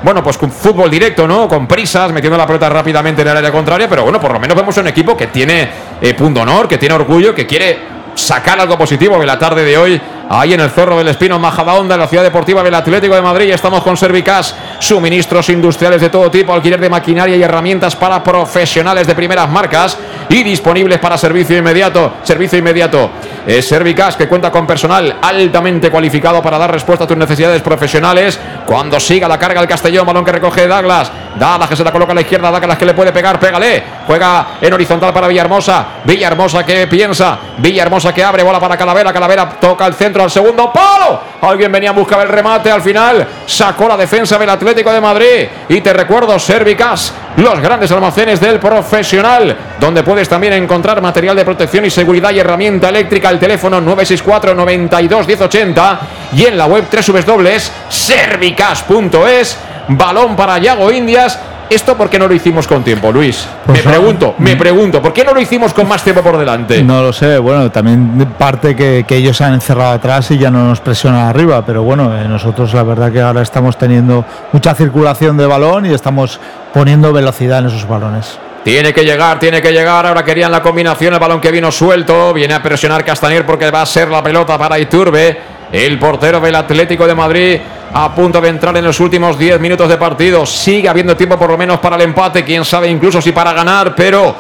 [0.02, 1.48] bueno, pues con fútbol directo, ¿no?
[1.48, 4.58] Con prisas, metiendo la pelota rápidamente en el área contraria, pero bueno, por lo menos
[4.58, 5.70] vemos un equipo que tiene
[6.02, 9.78] eh, punto honor, que tiene orgullo, que quiere sacar algo positivo de la tarde de
[9.78, 13.22] hoy ahí en el Zorro del Espino, Majadahonda, en la ciudad deportiva del Atlético de
[13.22, 13.52] Madrid.
[13.52, 19.08] Estamos con Servicas, suministros industriales de todo tipo, alquiler de maquinaria y herramientas para profesionales
[19.08, 19.98] de primeras marcas
[20.30, 22.14] y disponibles para servicio inmediato.
[22.24, 23.10] Servicio inmediato.
[23.46, 28.40] Es Servicas que cuenta con personal altamente cualificado para dar respuesta a tus necesidades profesionales.
[28.66, 31.12] Cuando siga la carga el Castellón, balón que recoge Douglas.
[31.36, 33.84] Douglas que se la coloca a la izquierda, Douglas que le puede pegar, pégale.
[34.08, 35.86] Juega en horizontal para Villahermosa.
[36.06, 37.38] Villahermosa que piensa.
[37.58, 39.12] Villahermosa que abre, bola para Calavera.
[39.12, 41.20] Calavera toca el centro al segundo palo.
[41.42, 42.70] Alguien venía a buscar el remate.
[42.70, 45.48] Al final sacó la defensa del Atlético de Madrid.
[45.70, 51.46] Y te recuerdo, Servicas, los grandes almacenes del profesional, donde puedes también encontrar material de
[51.46, 53.30] protección y seguridad y herramienta eléctrica.
[53.30, 56.00] El teléfono 964 92 1080
[56.34, 59.58] y en la web www.servicas.es.
[59.88, 61.40] Balón para Yago Indias
[61.74, 63.48] ¿Esto por qué no lo hicimos con tiempo, Luis?
[63.66, 66.84] Pues me pregunto, me pregunto, ¿por qué no lo hicimos con más tiempo por delante?
[66.84, 70.68] No lo sé, bueno, también parte que, ellos se han encerrado atrás y ya no
[70.68, 75.36] nos presionan arriba, pero bueno, eh, nosotros la verdad que ahora estamos teniendo mucha circulación
[75.36, 76.40] de balón y estamos
[76.72, 78.38] poniendo velocidad en esos balones.
[78.64, 80.06] Tiene que llegar, tiene que llegar.
[80.06, 81.14] Ahora querían la combinación.
[81.14, 82.34] El balón que vino suelto.
[82.34, 85.53] Viene a presionar Castañer porque va a ser la pelota para Iturbe.
[85.74, 87.60] El portero del Atlético de Madrid
[87.96, 90.46] a punto de entrar en los últimos 10 minutos de partido.
[90.46, 93.96] Sigue habiendo tiempo por lo menos para el empate, quién sabe incluso si para ganar,
[93.96, 94.36] pero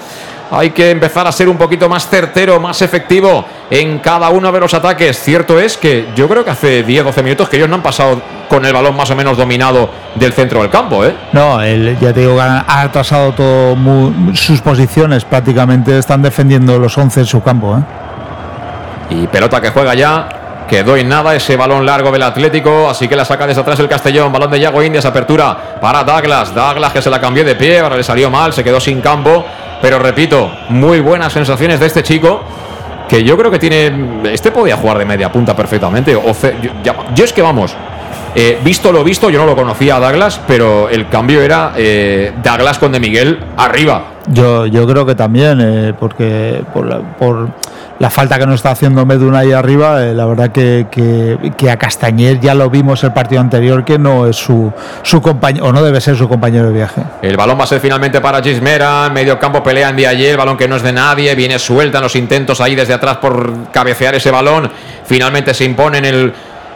[0.51, 4.59] hay que empezar a ser un poquito más certero, más efectivo en cada uno de
[4.59, 5.19] los ataques.
[5.19, 8.63] Cierto es que yo creo que hace 10-12 minutos que ellos no han pasado con
[8.63, 11.03] el balón más o menos dominado del centro del campo.
[11.03, 11.15] ¿eh?
[11.31, 13.75] No, ya te digo que ha atrasado todo
[14.35, 17.75] sus posiciones, prácticamente están defendiendo los 11 en su campo.
[17.75, 17.81] ¿eh?
[19.09, 23.15] Y pelota que juega ya Quedó en nada ese balón largo del Atlético, así que
[23.15, 24.31] la saca desde atrás el Castellón.
[24.31, 26.53] Balón de Yago Indias, apertura para Douglas.
[26.55, 29.45] Douglas que se la cambió de pie, ahora le salió mal, se quedó sin campo.
[29.81, 32.41] Pero repito, muy buenas sensaciones de este chico
[33.07, 34.31] que yo creo que tiene.
[34.31, 36.17] Este podía jugar de media punta perfectamente.
[36.83, 37.75] Yo, es que vamos.
[38.35, 42.33] Eh, visto lo visto, yo no lo conocía a Douglas, pero el cambio era eh,
[42.43, 44.05] Douglas con De Miguel arriba.
[44.27, 47.49] Yo, yo creo que también, eh, porque por la, por
[47.99, 51.77] la falta que nos está haciendo Meduna ahí arriba, eh, la verdad que, que- a
[51.77, 54.71] Castañer ya lo vimos el partido anterior que no es su,
[55.03, 57.01] su compañero, o no debe ser su compañero de viaje.
[57.21, 59.09] El balón va a ser finalmente para Gismera.
[59.09, 60.31] Medio campo pelea en ayer.
[60.31, 61.33] El balón que no es de nadie.
[61.35, 64.69] Viene suelta en los intentos ahí desde atrás por cabecear ese balón.
[65.05, 66.33] Finalmente se impone en el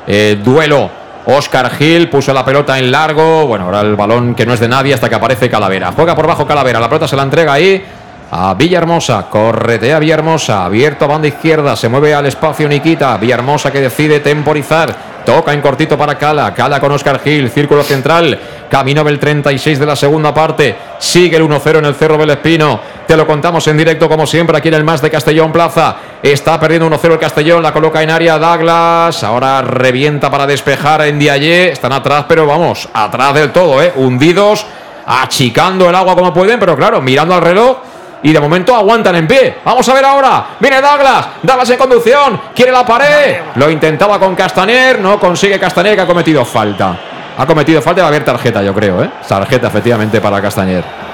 [0.07, 0.89] eh, duelo.
[1.25, 3.45] Oscar Gil puso la pelota en largo.
[3.47, 5.91] Bueno, ahora el balón que no es de nadie hasta que aparece Calavera.
[5.91, 6.79] Juega por bajo Calavera.
[6.79, 7.83] La pelota se la entrega ahí
[8.31, 9.27] a Villahermosa.
[9.29, 10.65] Corretea Villahermosa.
[10.65, 11.75] Abierto a banda izquierda.
[11.75, 13.17] Se mueve al espacio Nikita.
[13.17, 15.17] Villahermosa que decide temporizar.
[15.25, 16.53] Toca en cortito para Cala.
[16.53, 17.49] Cala con Oscar Gil.
[17.49, 18.39] Círculo central.
[18.69, 20.75] Camino del 36 de la segunda parte.
[20.99, 22.79] Sigue el 1-0 en el Cerro del Espino.
[23.05, 25.95] Te lo contamos en directo como siempre aquí en el Más de Castellón Plaza.
[26.21, 27.63] Está perdiendo 1-0 el Castellón.
[27.63, 29.23] La coloca en área Douglas.
[29.23, 31.71] Ahora revienta para despejar en Diallé.
[31.71, 33.93] Están atrás, pero vamos, atrás del todo, ¿eh?
[33.95, 34.65] Hundidos,
[35.05, 37.77] achicando el agua como pueden, pero claro, mirando al reloj.
[38.23, 39.57] Y de momento aguantan en pie.
[39.63, 40.45] Vamos a ver ahora.
[40.59, 41.27] Viene Douglas.
[41.43, 42.41] Douglas en conducción.
[42.55, 43.37] Quiere la pared.
[43.55, 44.99] Lo intentaba con Castaner.
[44.99, 46.97] No consigue Castaner que ha cometido falta.
[47.37, 49.03] Ha cometido falta y va a haber tarjeta, yo creo.
[49.03, 49.11] ¿eh?
[49.27, 51.06] Tarjeta, efectivamente, para Castañer.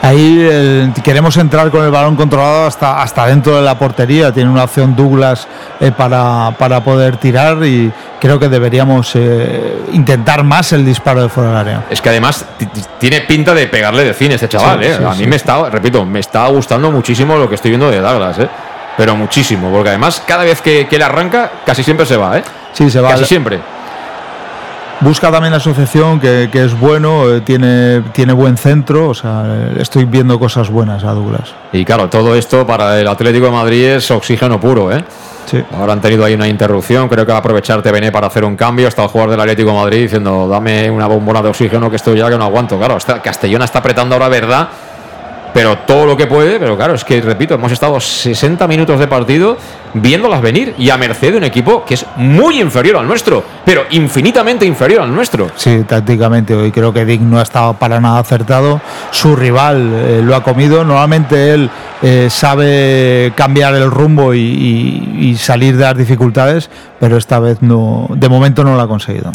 [0.00, 4.32] Ahí el- queremos entrar con el balón controlado hasta, hasta dentro de la portería.
[4.32, 5.46] Tiene una opción Douglas
[5.80, 11.28] eh, para, para poder tirar y creo que deberíamos eh, intentar más el disparo de
[11.28, 11.84] fuera del área.
[11.90, 12.44] Es que además
[12.98, 14.78] tiene pinta de pegarle de cine este chaval.
[14.82, 14.94] Sí, ¿eh?
[14.98, 15.26] sí, a mí sí.
[15.26, 18.38] me está, repito, me está gustando muchísimo lo que estoy viendo de Douglas.
[18.38, 18.48] ¿eh?
[18.96, 22.38] Pero muchísimo, porque además cada vez que, que le arranca, casi siempre se va.
[22.38, 22.42] ¿eh?
[22.72, 23.10] Sí, se va.
[23.10, 23.60] Casi siempre.
[25.00, 29.44] Busca también la asociación, que, que es bueno, eh, tiene, tiene buen centro, o sea,
[29.46, 31.54] eh, estoy viendo cosas buenas a Douglas.
[31.72, 34.90] Y claro, todo esto para el Atlético de Madrid es oxígeno puro.
[34.90, 35.04] ¿eh?
[35.46, 35.62] Sí.
[35.78, 37.08] Ahora han tenido ahí una interrupción.
[37.08, 38.88] Creo que va a aprovechar TVN para hacer un cambio.
[38.88, 42.18] Está el jugador del Atlético de Madrid diciendo: Dame una bombona de oxígeno que estoy
[42.18, 42.76] ya que no aguanto.
[42.76, 44.68] Claro, está, Castellón está apretando ahora, verdad.
[45.54, 46.58] Pero todo lo que puede.
[46.58, 49.56] Pero claro, es que repito, hemos estado 60 minutos de partido
[49.94, 53.84] viéndolas venir y a merced de un equipo que es muy inferior al nuestro, pero
[53.90, 55.48] infinitamente inferior al nuestro.
[55.56, 58.80] Sí, tácticamente hoy creo que Dick no ha estado para nada acertado.
[59.10, 60.84] Su rival eh, lo ha comido.
[60.84, 61.70] Normalmente él
[62.02, 66.68] eh, sabe cambiar el rumbo y, y- y salir de las dificultades,
[67.00, 69.32] pero esta vez no, de momento no lo ha conseguido.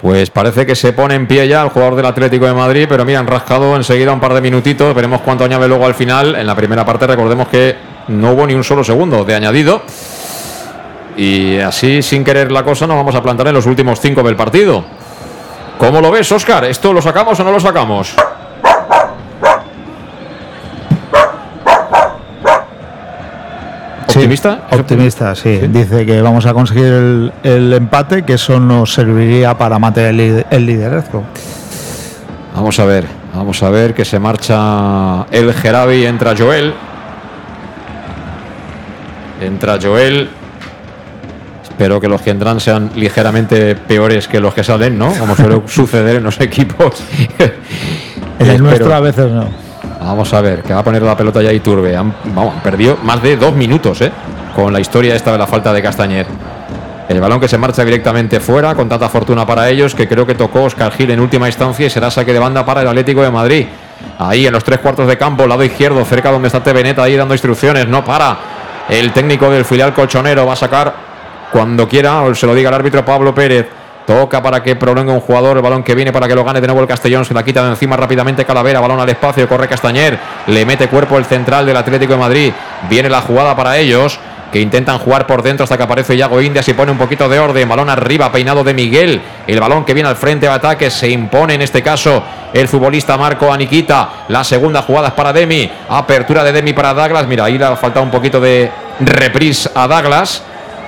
[0.00, 3.04] Pues parece que se pone en pie ya el jugador del Atlético de Madrid, pero
[3.04, 6.34] mira, han rascado enseguida un par de minutitos, veremos cuánto añade luego al final.
[6.36, 7.76] En la primera parte recordemos que
[8.08, 9.82] no hubo ni un solo segundo de añadido.
[11.16, 14.36] Y así, sin querer la cosa, nos vamos a plantar en los últimos cinco del
[14.36, 14.84] partido.
[15.78, 16.64] ¿Cómo lo ves, Oscar?
[16.66, 18.14] ¿Esto lo sacamos o no lo sacamos?
[24.16, 24.66] ¿Optimista?
[24.70, 25.58] ¿Es optimista, sí.
[25.68, 30.46] Dice que vamos a conseguir el, el empate, que eso nos serviría para mantener el,
[30.50, 31.24] el liderazgo.
[32.54, 36.72] Vamos a ver, vamos a ver que se marcha el Gerabi, entra Joel.
[39.40, 40.30] Entra Joel.
[41.62, 45.12] Espero que los que entran sean ligeramente peores que los que salen, ¿no?
[45.12, 47.02] Como suele suceder en los equipos.
[48.38, 49.65] En el nuestro a veces no.
[50.06, 51.96] Vamos a ver, que va a poner la pelota ya Iturbe.
[51.96, 54.12] Han, vamos, han perdido más de dos minutos, ¿eh?
[54.54, 56.26] Con la historia esta de la falta de Castañer.
[57.08, 60.36] El balón que se marcha directamente fuera, con tanta fortuna para ellos, que creo que
[60.36, 63.32] tocó Oscar Gil en última instancia y será saque de banda para el Atlético de
[63.32, 63.66] Madrid.
[64.20, 67.34] Ahí en los tres cuartos de campo, lado izquierdo, cerca donde está Teveneta, ahí dando
[67.34, 68.36] instrucciones, no para.
[68.88, 70.94] El técnico del filial colchonero va a sacar
[71.50, 73.66] cuando quiera, o se lo diga el árbitro Pablo Pérez.
[74.06, 76.68] Toca para que prolongue un jugador, el balón que viene para que lo gane de
[76.68, 80.16] nuevo el Castellón, se la quita de encima rápidamente Calavera, balón al espacio, corre Castañer,
[80.46, 82.52] le mete cuerpo el central del Atlético de Madrid,
[82.88, 84.20] viene la jugada para ellos,
[84.52, 87.40] que intentan jugar por dentro hasta que aparece Yago Indias y pone un poquito de
[87.40, 91.08] orden, balón arriba, peinado de Miguel, el balón que viene al frente de ataque, se
[91.10, 92.22] impone en este caso
[92.52, 97.44] el futbolista Marco Aniquita, la segunda jugada para Demi, apertura de Demi para Douglas, mira,
[97.44, 98.70] ahí le ha faltado un poquito de
[99.00, 100.42] reprise a Douglas,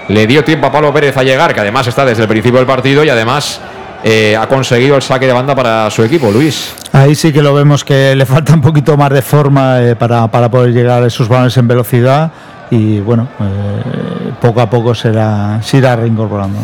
[0.09, 2.66] le dio tiempo a Pablo Pérez a llegar, que además está desde el principio del
[2.66, 3.60] partido y además
[4.02, 6.74] eh, ha conseguido el saque de banda para su equipo, Luis.
[6.93, 10.28] Ahí sí que lo vemos que le falta un poquito más de forma eh, para,
[10.28, 12.30] para poder llegar a esos balones en velocidad
[12.70, 16.59] y bueno, eh, poco a poco será, se irá reincorporando.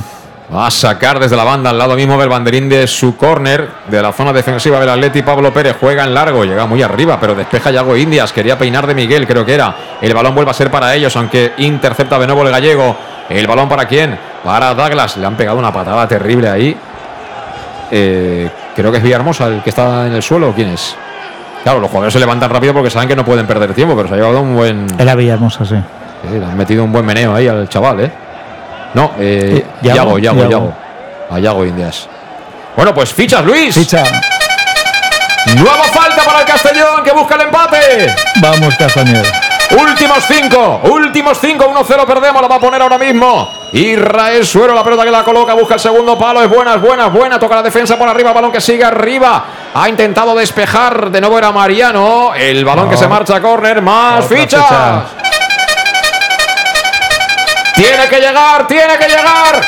[0.55, 4.03] Va a sacar desde la banda al lado mismo del banderín de su córner, de
[4.03, 5.23] la zona defensiva del Atleti.
[5.23, 8.33] Pablo Pérez juega en largo, llega muy arriba, pero despeja Yago Indias.
[8.33, 9.75] Quería peinar de Miguel, creo que era.
[10.01, 12.95] El balón vuelve a ser para ellos, aunque intercepta de nuevo el gallego.
[13.29, 14.19] El balón para quién?
[14.45, 15.17] Para Douglas.
[15.17, 16.77] Le han pegado una patada terrible ahí.
[17.91, 20.53] Eh, creo que es Villahermosa el que está en el suelo.
[20.55, 20.95] ¿Quién es?
[21.63, 24.15] Claro, los jugadores se levantan rápido porque saben que no pueden perder tiempo, pero se
[24.15, 24.87] ha llevado un buen.
[24.99, 25.77] Era Villahermosa, sí.
[26.31, 28.13] Sí, le han metido un buen meneo ahí al chaval, ¿eh?
[28.95, 30.73] No, eh, Eh, Yago, Yago, Yago.
[31.31, 32.09] A Yago Indias.
[32.77, 33.75] Bueno, pues fichas, Luis.
[33.75, 34.05] Ficha.
[35.57, 38.15] Nueva falta para el Castellón que busca el empate.
[38.41, 39.25] Vamos, Castañer.
[39.71, 43.51] Últimos cinco, últimos cinco, 1-0 perdemos, la va a poner ahora mismo.
[43.73, 47.07] Israel Suero, la pelota que la coloca, busca el segundo palo, es buena, es buena,
[47.07, 49.45] es buena, toca la defensa por arriba, balón que sigue arriba.
[49.75, 54.27] Ha intentado despejar, de nuevo era Mariano, el balón que se marcha a córner, más
[54.27, 54.61] Otra fichas.
[54.65, 55.03] ficha.
[57.75, 59.61] Tiene que llegar, tiene que llegar.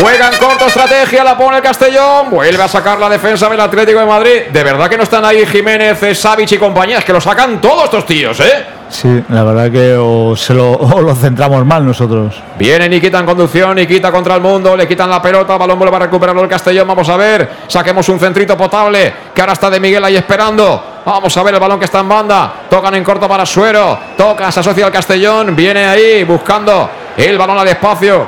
[0.00, 2.30] Juega en corto estrategia, la pone el Castellón.
[2.30, 4.42] Vuelve a sacar la defensa del Atlético de Madrid.
[4.52, 6.98] De verdad que no están ahí Jiménez, eh, Savic y compañía.
[6.98, 8.66] Es que lo sacan todos estos tíos, ¿eh?
[8.92, 12.34] Sí, la verdad que o, se lo, o lo centramos mal nosotros.
[12.58, 16.00] Viene Nikita en conducción, Nikita contra el mundo, le quitan la pelota, balón vuelve a
[16.00, 20.04] recuperarlo el Castellón, vamos a ver, saquemos un centrito potable, que ahora está de Miguel
[20.04, 23.46] ahí esperando, vamos a ver el balón que está en banda, tocan en corto para
[23.46, 28.26] Suero, toca, se asocia al Castellón, viene ahí buscando el balón al espacio,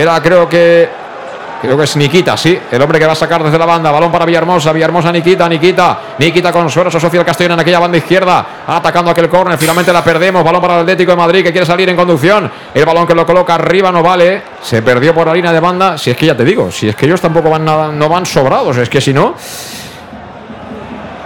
[0.00, 1.02] era creo que...
[1.62, 3.92] Creo que es Nikita, sí, el hombre que va a sacar desde la banda.
[3.92, 5.98] Balón para Villahermosa, Villahermosa, Nikita, Nikita.
[6.18, 8.44] Nikita con Suero, se asocia al Castellón en aquella banda izquierda.
[8.66, 10.42] Atacando aquel córner, finalmente la perdemos.
[10.42, 12.50] Balón para el Atlético de Madrid que quiere salir en conducción.
[12.74, 14.42] El balón que lo coloca arriba no vale.
[14.60, 15.96] Se perdió por la línea de banda.
[15.96, 18.26] Si es que ya te digo, si es que ellos tampoco van nada, no van
[18.26, 18.76] sobrados.
[18.78, 19.36] Es que si no.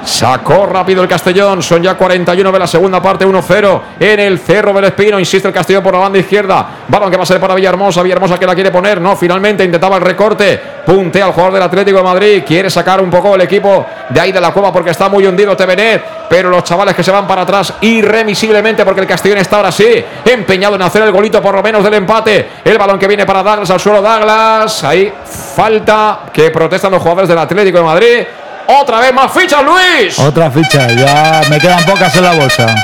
[0.07, 4.73] Sacó rápido el Castellón, son ya 41 de la segunda parte, 1-0 en el Cerro
[4.73, 7.57] del Espino, insiste el Castellón por la banda izquierda, balón que va a ser para
[7.57, 11.63] Villahermosa, Villahermosa que la quiere poner, no, finalmente intentaba el recorte, puntea al jugador del
[11.65, 14.91] Atlético de Madrid, quiere sacar un poco el equipo de ahí de la cueva porque
[14.91, 19.09] está muy hundido Tevenet, pero los chavales que se van para atrás irremisiblemente porque el
[19.09, 22.79] Castellón está ahora sí empeñado en hacer el golito por lo menos del empate, el
[22.79, 25.13] balón que viene para Douglas al suelo Douglas, ahí
[25.57, 28.27] falta que protestan los jugadores del Atlético de Madrid,
[28.67, 30.19] otra vez más fichas, Luis.
[30.19, 32.75] Otra ficha, ya me quedan pocas en la bolsa.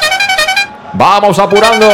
[0.93, 1.89] Vamos apurando.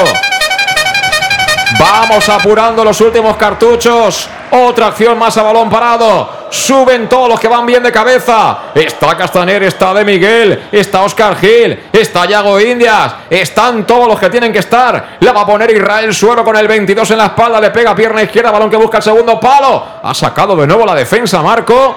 [1.79, 4.29] Vamos apurando los últimos cartuchos.
[4.51, 6.49] Otra acción más a balón parado.
[6.51, 8.59] Suben todos los que van bien de cabeza.
[8.75, 13.13] Está Castaner, está De Miguel, está Oscar Gil, está Yago Indias.
[13.29, 15.19] Están todos los que tienen que estar.
[15.21, 17.61] La va a poner Israel Suero con el 22 en la espalda.
[17.61, 19.85] Le pega pierna izquierda, balón que busca el segundo palo.
[20.03, 21.97] Ha sacado de nuevo la defensa, Marco.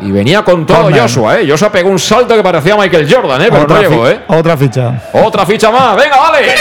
[0.00, 0.90] Y venía con todo.
[0.90, 1.46] Joshua, ¿eh?
[1.48, 3.46] Joshua pegó un salto que parecía Michael Jordan, ¿eh?
[3.50, 4.20] Pero no Otra, llegó, ¿eh?
[4.28, 5.02] otra ficha.
[5.12, 6.54] Otra ficha más, venga, vale.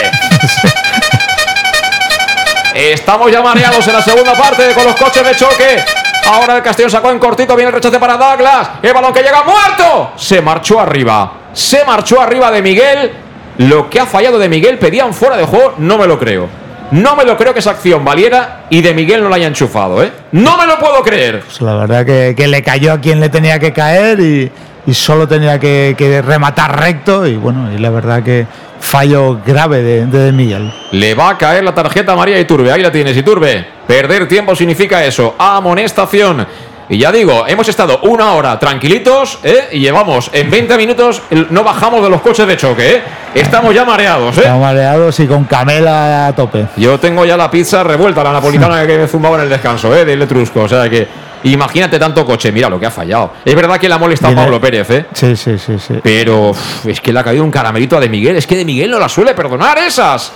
[2.75, 5.83] Estamos ya mareados en la segunda parte con los coches de choque.
[6.25, 8.69] Ahora el Castellón sacó en cortito, viene el rechace para Douglas.
[8.81, 10.13] El balón que llega muerto.
[10.15, 11.33] Se marchó arriba.
[11.53, 13.11] Se marchó arriba de Miguel.
[13.57, 16.47] Lo que ha fallado de Miguel pedían fuera de juego, no me lo creo.
[16.91, 20.03] No me lo creo que esa acción valiera y de Miguel no la haya enchufado,
[20.03, 20.11] ¿eh?
[20.31, 21.41] No me lo puedo creer.
[21.41, 24.51] Pues la verdad que, que le cayó a quien le tenía que caer y,
[24.85, 27.25] y solo tenía que, que rematar recto.
[27.25, 28.45] Y bueno, y la verdad que
[28.79, 30.71] fallo grave de, de Miguel.
[30.91, 32.71] Le va a caer la tarjeta a María Iturbe.
[32.71, 33.65] Ahí la tienes, Iturbe.
[33.87, 35.35] Perder tiempo significa eso.
[35.39, 36.45] Amonestación.
[36.89, 39.69] Y ya digo, hemos estado una hora tranquilitos ¿eh?
[39.71, 42.95] y llevamos en 20 minutos, no bajamos de los coches de choque.
[42.97, 43.01] ¿eh?
[43.35, 44.37] Estamos ya mareados.
[44.37, 44.41] ¿eh?
[44.41, 46.67] Estamos mareados y con Camela a tope.
[46.77, 50.03] Yo tengo ya la pizza revuelta, la napolitana que me zumbaba en el descanso ¿eh?
[50.05, 50.61] del Etrusco.
[50.61, 51.07] O sea que
[51.43, 52.51] imagínate tanto coche.
[52.51, 53.31] Mira lo que ha fallado.
[53.43, 54.89] Es verdad que la molesta a Pablo Pérez.
[54.91, 55.05] ¿eh?
[55.13, 55.95] Sí, sí, sí, sí.
[56.03, 58.35] Pero uf, es que le ha caído un caramelito a De Miguel.
[58.35, 60.31] Es que De Miguel no la suele perdonar esas.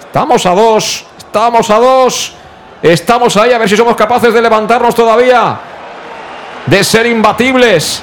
[0.00, 1.04] Estamos a dos.
[1.18, 2.32] Estamos a dos.
[2.82, 5.58] Estamos ahí a ver si somos capaces de levantarnos todavía.
[6.66, 8.02] De ser imbatibles.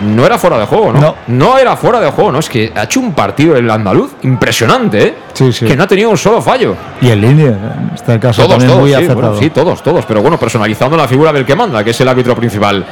[0.00, 1.16] No era fuera de juego, ¿no?
[1.26, 1.58] No.
[1.58, 2.38] era fuera de juego, ¿no?
[2.38, 5.14] Es que ha hecho un partido el andaluz impresionante, ¿eh?
[5.32, 5.66] Sí, sí.
[5.66, 6.76] Que no ha tenido un solo fallo.
[7.00, 9.20] Y en línea, en este caso Todos, también todos, muy sí, acertado.
[9.20, 10.04] bueno, sí, todos, todos.
[10.06, 12.84] Pero bueno, personalizando la figura del que manda, que es el árbitro principal.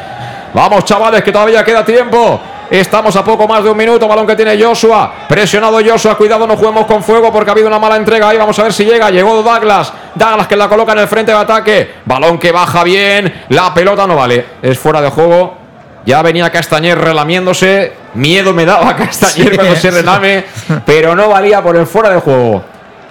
[0.52, 2.40] Vamos, chavales, que todavía queda tiempo.
[2.68, 4.08] Estamos a poco más de un minuto.
[4.08, 5.12] Balón que tiene Joshua.
[5.28, 6.16] Presionado Joshua.
[6.16, 8.38] Cuidado, no juguemos con fuego porque ha habido una mala entrega ahí.
[8.38, 9.10] Vamos a ver si llega.
[9.10, 9.92] Llegó Douglas.
[10.16, 11.94] Douglas que la coloca en el frente de ataque.
[12.04, 13.44] Balón que baja bien.
[13.50, 14.44] La pelota no vale.
[14.62, 15.56] Es fuera de juego.
[16.04, 17.92] Ya venía Castañer relamiéndose.
[18.14, 19.90] Miedo me daba Castañer Sí, cuando se sí.
[19.90, 20.44] relame.
[20.84, 22.64] Pero no valía por el fuera de juego.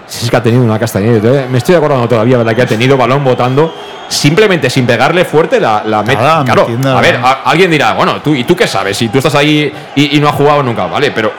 [0.07, 1.19] Si es que ha tenido una Castañer.
[1.25, 3.73] eh, Me estoy acordando todavía de la que ha tenido balón botando.
[4.07, 6.21] Simplemente sin pegarle fuerte la, la mete.
[6.21, 8.95] Nada, Claro, a ver, a- alguien dirá, bueno, ¿tú, ¿y tú qué sabes?
[8.97, 11.09] Si tú estás ahí y, y no has jugado nunca, ¿vale?
[11.11, 11.31] Pero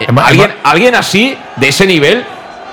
[0.00, 0.06] eh,
[0.64, 2.24] alguien así, de ese nivel,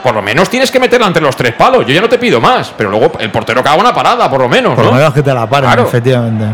[0.04, 1.86] por lo menos tienes que meterla entre los tres palos.
[1.86, 4.50] Yo ya no te pido más, pero luego el portero haga una parada, por lo
[4.50, 4.92] menos, Por ¿no?
[4.92, 5.88] lo menos que te la paren, Claro.
[5.88, 6.46] efectivamente.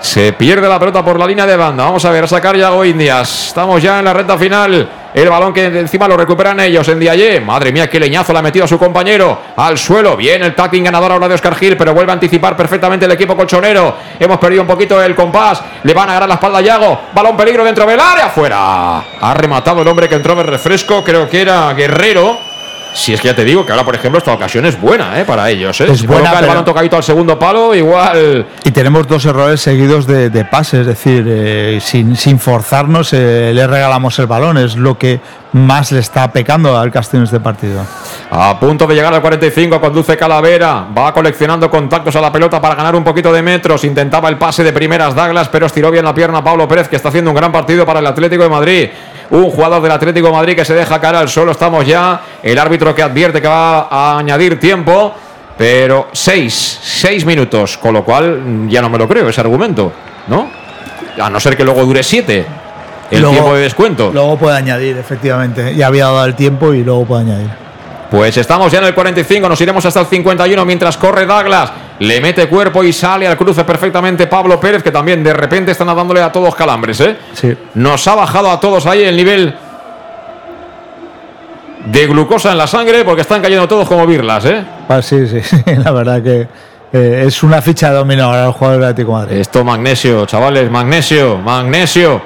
[0.00, 1.84] Se pierde la pelota por la línea de banda.
[1.84, 3.48] Vamos a ver, a sacar Yago Indias.
[3.48, 4.88] Estamos ya en la recta final.
[5.14, 7.40] El balón que encima lo recuperan ellos en Diaye.
[7.40, 9.40] Madre mía, qué leñazo le ha metido a su compañero.
[9.56, 10.16] Al suelo.
[10.16, 13.36] Bien el tackling ganador ahora de Oscar Gil, pero vuelve a anticipar perfectamente el equipo
[13.36, 13.96] colchonero.
[14.18, 15.62] Hemos perdido un poquito el compás.
[15.82, 17.00] Le van a agarrar la espalda a Yago.
[17.14, 18.26] Balón peligro dentro del área.
[18.26, 18.98] Afuera.
[19.20, 21.02] Ha rematado el hombre que entró de refresco.
[21.02, 22.47] Creo que era Guerrero.
[22.94, 25.24] Si es que ya te digo que ahora, por ejemplo, esta ocasión es buena ¿eh?
[25.24, 25.80] para ellos.
[25.80, 25.86] ¿eh?
[25.90, 28.46] Es si buena, coloca el pero- balón tocadito al segundo palo, igual.
[28.64, 33.52] Y tenemos dos errores seguidos de, de pase, es decir, eh, sin, sin forzarnos eh,
[33.54, 35.20] le regalamos el balón, es lo que
[35.52, 37.82] más le está pecando al Castellón este partido.
[38.30, 42.74] A punto de llegar al 45, conduce Calavera, va coleccionando contactos a la pelota para
[42.74, 46.12] ganar un poquito de metros, intentaba el pase de primeras Douglas, pero estiró bien la
[46.14, 48.88] pierna Pablo Pérez, que está haciendo un gran partido para el Atlético de Madrid.
[49.30, 52.58] Un jugador del Atlético de Madrid que se deja caer al suelo, estamos ya, el
[52.58, 55.14] árbitro que advierte que va a añadir tiempo,
[55.56, 59.92] pero seis, seis minutos, con lo cual ya no me lo creo ese argumento,
[60.28, 60.48] ¿no?
[61.20, 62.46] A no ser que luego dure siete,
[63.10, 64.10] el Luego- tiempo de descuento.
[64.12, 65.74] Luego puede añadir, efectivamente.
[65.74, 67.50] Ya había dado el tiempo y luego puede añadir.
[68.10, 72.20] Pues estamos ya en el 45, nos iremos hasta el 51 mientras corre Douglas, le
[72.20, 76.22] mete cuerpo y sale al cruce perfectamente Pablo Pérez, que también de repente están dándole
[76.22, 77.16] a todos calambres, ¿eh?
[77.34, 77.54] Sí.
[77.74, 79.54] Nos ha bajado a todos ahí el nivel
[81.84, 84.64] de glucosa en la sangre porque están cayendo todos como birlas, ¿eh?
[84.88, 86.48] Ah, sí, sí, sí, la verdad que
[86.92, 89.36] eh, es una ficha ahora el jugador del Atlético de Madrid.
[89.38, 92.22] Esto magnesio, chavales, magnesio, magnesio.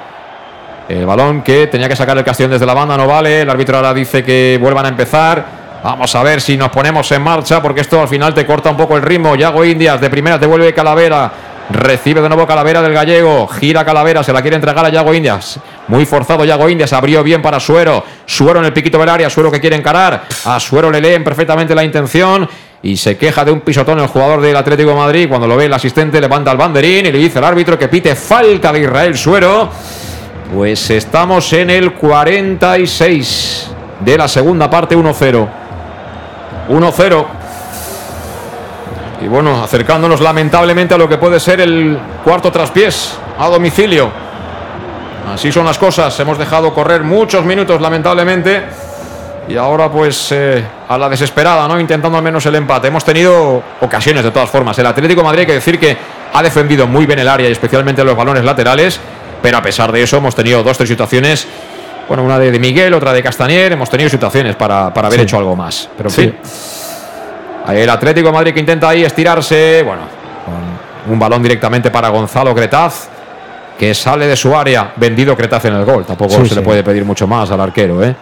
[0.87, 3.41] El balón que tenía que sacar el Castellón desde la banda no vale.
[3.41, 5.62] El árbitro ahora dice que vuelvan a empezar.
[5.83, 8.77] Vamos a ver si nos ponemos en marcha porque esto al final te corta un
[8.77, 9.35] poco el ritmo.
[9.35, 11.29] Yago Indias de primera devuelve Calavera.
[11.69, 13.47] Recibe de nuevo Calavera del gallego.
[13.47, 15.59] Gira Calavera, se la quiere entregar a Yago Indias.
[15.89, 16.93] Muy forzado Yago Indias.
[16.93, 18.01] Abrió bien para Suero.
[18.25, 19.29] Suero en el piquito del área.
[19.29, 20.23] Suero que quiere encarar.
[20.45, 22.47] A Suero le leen perfectamente la intención.
[22.81, 25.27] Y se queja de un pisotón el jugador del Atlético de Madrid.
[25.27, 28.15] Cuando lo ve el asistente, levanta el banderín y le dice al árbitro que pite
[28.15, 29.69] falta de Israel Suero.
[30.53, 35.62] Pues estamos en el 46 de la segunda parte, 1-0.
[36.69, 37.25] 1-0.
[39.21, 44.11] Y bueno, acercándonos lamentablemente a lo que puede ser el cuarto traspiés a domicilio.
[45.33, 46.19] Así son las cosas.
[46.19, 48.63] Hemos dejado correr muchos minutos, lamentablemente.
[49.47, 51.79] Y ahora, pues, eh, a la desesperada, ¿no?
[51.79, 52.87] Intentando al menos el empate.
[52.87, 54.77] Hemos tenido ocasiones de todas formas.
[54.79, 55.97] El Atlético Madrid, hay que decir que
[56.33, 58.99] ha defendido muy bien el área y especialmente los balones laterales.
[59.41, 61.47] Pero a pesar de eso, hemos tenido dos, tres situaciones.
[62.07, 63.71] Bueno, una de, de Miguel, otra de Castañer.
[63.71, 65.23] Hemos tenido situaciones para, para haber Sí.
[65.23, 65.89] hecho algo más.
[65.97, 66.21] Pero en Sí.
[66.21, 66.35] fin.
[67.65, 69.81] Ahí El Atlético de Madrid que intenta ahí estirarse.
[69.83, 70.01] Bueno,
[71.05, 73.07] con un balón directamente para Gonzalo Cretaz.
[73.79, 74.91] Que sale de su área.
[74.97, 76.05] Vendido Cretaz en el gol.
[76.05, 76.65] Tampoco Sí, se le sí.
[76.65, 78.15] puede pedir mucho más al arquero, ¿eh?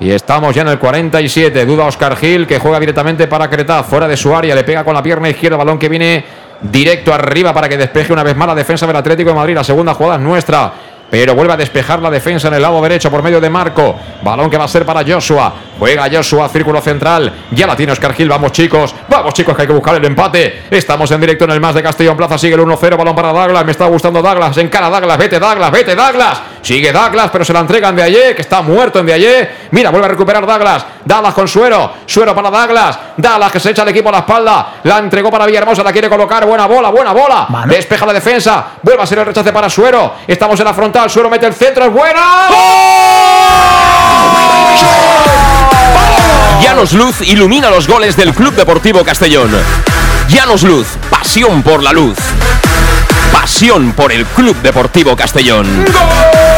[0.00, 1.66] Y estamos ya en el 47.
[1.66, 3.84] Duda Oscar Gil que juega directamente para Cretaz.
[3.86, 4.54] Fuera de su área.
[4.54, 5.56] Le pega con la pierna izquierda.
[5.56, 6.24] Balón que viene
[6.62, 9.54] directo arriba para que despeje una vez más la defensa del Atlético de Madrid.
[9.56, 10.72] La segunda jugada es nuestra.
[11.10, 13.96] Pero vuelve a despejar la defensa en el lado derecho por medio de Marco.
[14.22, 15.54] Balón que va a ser para Joshua.
[15.78, 17.32] Juega Joshua, círculo central.
[17.52, 18.28] Ya la tiene Oscar Gil.
[18.28, 18.94] Vamos, chicos.
[19.08, 20.64] Vamos, chicos, que hay que buscar el empate.
[20.70, 22.36] Estamos en directo en el más de Castellón Plaza.
[22.36, 22.96] Sigue el 1-0.
[22.96, 23.64] Balón para Douglas.
[23.64, 24.56] Me está gustando Douglas.
[24.58, 25.16] Encara Douglas.
[25.16, 25.70] Vete, Douglas.
[25.70, 26.42] Vete, Douglas.
[26.60, 29.50] Sigue Douglas, pero se la entregan de ayer, que está muerto en de ayer.
[29.70, 30.84] Mira, vuelve a recuperar Douglas.
[31.04, 31.92] Douglas con suero.
[32.04, 32.98] Suero para Douglas.
[33.16, 34.74] Douglas que se echa el equipo a la espalda.
[34.82, 35.82] La entregó para Villahermosa.
[35.82, 36.44] La quiere colocar.
[36.44, 37.46] Buena bola, buena bola.
[37.48, 37.72] Mano.
[37.72, 38.66] Despeja la defensa.
[38.82, 40.14] Vuelve a ser el rechace para Suero.
[40.26, 40.97] Estamos en la frontal.
[41.06, 41.84] Suero mete el centro.
[41.84, 42.48] Es buena.
[46.60, 49.50] Llanos Luz ilumina los goles del Club Deportivo Castellón.
[50.28, 52.16] Llanos Luz, pasión por la luz.
[53.32, 55.84] Pasión por el Club Deportivo Castellón.
[55.84, 56.57] ¡Gol!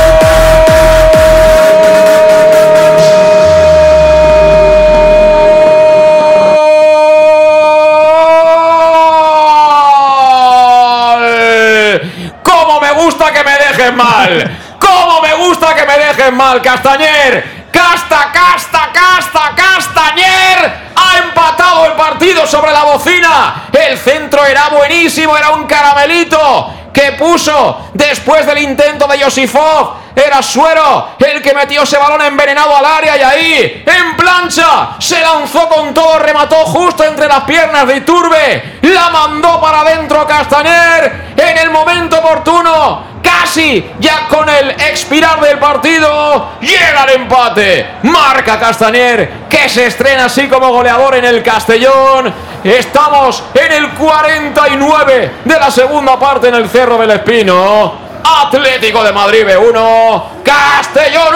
[13.96, 14.76] Mal!
[14.78, 17.60] ¡Cómo me gusta que me dejen mal, Castañer!
[17.72, 20.90] ¡Casta, casta, casta, Castañer!
[20.96, 23.68] Ha empatado el partido sobre la bocina.
[23.72, 30.00] El centro era buenísimo, era un caramelito que puso después del intento de Yosifov.
[30.14, 35.20] Era Suero el que metió ese balón envenenado al área y ahí, en plancha, se
[35.20, 38.78] lanzó con todo, remató justo entre las piernas de Iturbe.
[38.82, 43.09] La mandó para adentro Castañer en el momento oportuno.
[43.22, 47.86] Casi ya con el expirar del partido, llega el empate.
[48.02, 52.32] Marca Castañer, que se estrena así como goleador en el Castellón.
[52.64, 58.10] Estamos en el 49 de la segunda parte en el Cerro del Espino.
[58.22, 61.34] Atlético de Madrid B1, Castellón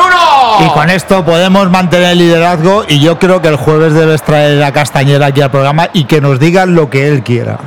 [0.60, 0.66] 1.
[0.66, 4.62] Y con esto podemos mantener el liderazgo y yo creo que el jueves debes traer
[4.62, 7.58] a Castañera aquí al programa y que nos digan lo que él quiera.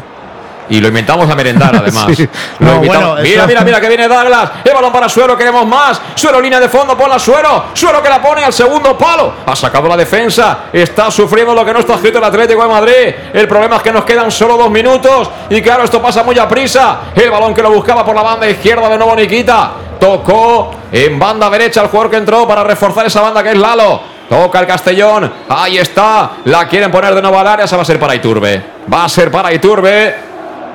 [0.69, 2.07] Y lo inventamos a merendar, además.
[2.15, 2.27] Sí.
[2.59, 4.51] Lo No, bueno, mira, eso- mira, mira, que viene Douglas.
[4.63, 6.01] El balón para Suero, queremos más.
[6.15, 7.65] Suero, línea de fondo, ponla Suero.
[7.73, 9.33] Suero que la pone al segundo palo.
[9.45, 10.59] Ha sacado la defensa.
[10.73, 13.15] Está sufriendo lo que no está escrito el Atlético de Madrid.
[13.33, 15.29] El problema es que nos quedan solo dos minutos.
[15.49, 16.99] Y claro, esto pasa muy a prisa.
[17.15, 19.71] El balón que lo buscaba por la banda izquierda de nuevo Nikita.
[19.99, 23.99] Tocó en banda derecha el jugador que entró para reforzar esa banda que es Lalo.
[24.29, 25.31] Toca el Castellón.
[25.49, 26.31] Ahí está.
[26.45, 27.65] La quieren poner de nuevo al área.
[27.67, 28.61] Se va a ser para Iturbe.
[28.93, 30.26] Va a ser para Iturbe.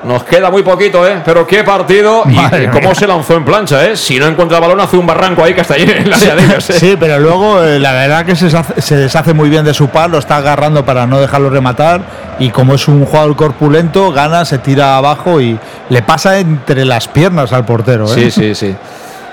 [0.04, 1.22] Nos queda muy poquito, ¿eh?
[1.24, 3.96] Pero qué partido y cómo se lanzó en plancha, ¿eh?
[3.96, 6.78] Si no encuentra balón, hace un barranco ahí que ahí en la ellos, ¿eh?
[6.78, 9.88] Sí, pero luego eh, la verdad que se deshace, se deshace, muy bien de su
[9.88, 12.00] par, lo está agarrando para no dejarlo rematar
[12.40, 15.58] y como es un jugador corpulento, gana, se tira abajo y
[15.88, 18.14] le pasa entre las piernas al portero, ¿eh?
[18.14, 18.74] Sí, sí, sí.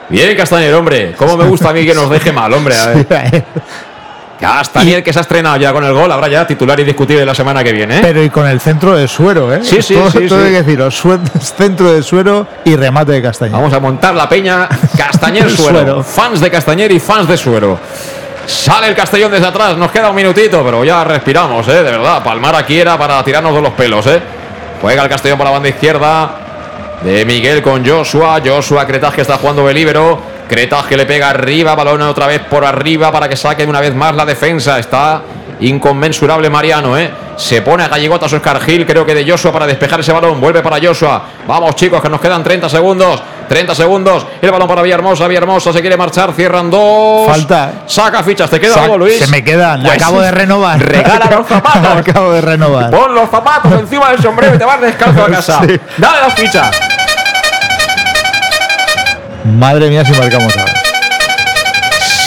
[0.09, 1.13] Bien, Castañer, hombre.
[1.15, 2.75] ¿Cómo me gusta a mí que nos deje mal, hombre?
[2.75, 3.45] A ver.
[4.39, 7.63] Castañer que se ha estrenado ya con el gol, habrá ya titular indiscutible la semana
[7.63, 7.97] que viene.
[7.97, 8.01] ¿eh?
[8.01, 9.59] Pero y con el centro de suero, ¿eh?
[9.63, 10.27] Sí, sí, todo, sí.
[10.27, 10.45] todo sí.
[10.45, 11.03] hay que deciros,
[11.57, 13.51] centro de suero y remate de Castañer.
[13.51, 15.79] Vamos a montar la peña Castañer suero.
[15.79, 16.03] Suero.
[16.03, 17.79] Fans de Castañer y fans de suero.
[18.45, 21.83] Sale el Castellón desde atrás, nos queda un minutito, pero ya respiramos, ¿eh?
[21.83, 24.21] De verdad, palmar aquí era para tirarnos de los pelos, ¿eh?
[24.81, 26.31] Juega el Castellón por la banda izquierda
[27.03, 28.41] de Miguel con Joshua.
[28.43, 30.38] Joshua Cretaj que está jugando de libero.
[30.49, 33.93] Cretaj que le pega arriba, balón otra vez por arriba para que saque una vez
[33.93, 34.79] más la defensa.
[34.79, 35.21] Está
[35.59, 37.11] inconmensurable Mariano, ¿eh?
[37.37, 40.41] Se pone a galligotas Oscar Gil, creo que de Joshua para despejar ese balón.
[40.41, 41.21] Vuelve para Joshua.
[41.47, 43.21] Vamos, chicos, que nos quedan 30 segundos.
[43.47, 44.25] 30 segundos.
[44.41, 45.27] El balón para Villahermosa.
[45.27, 46.33] Villahermosa se quiere marchar.
[46.33, 47.27] Cierran dos.
[47.27, 47.71] Falta.
[47.87, 48.49] Saca fichas.
[48.49, 49.17] ¿Te queda Sa- algo, Luis?
[49.19, 50.79] Se me quedan, Pues acabo de renovar.
[50.85, 51.97] Regala los zapatos.
[52.09, 52.89] acabo de renovar.
[52.91, 55.61] Pon los zapatos encima del sombrero y te vas descalzo a casa.
[55.65, 55.79] Sí.
[55.97, 56.71] Dale las fichas.
[59.49, 60.73] Madre mía si marcamos ahora.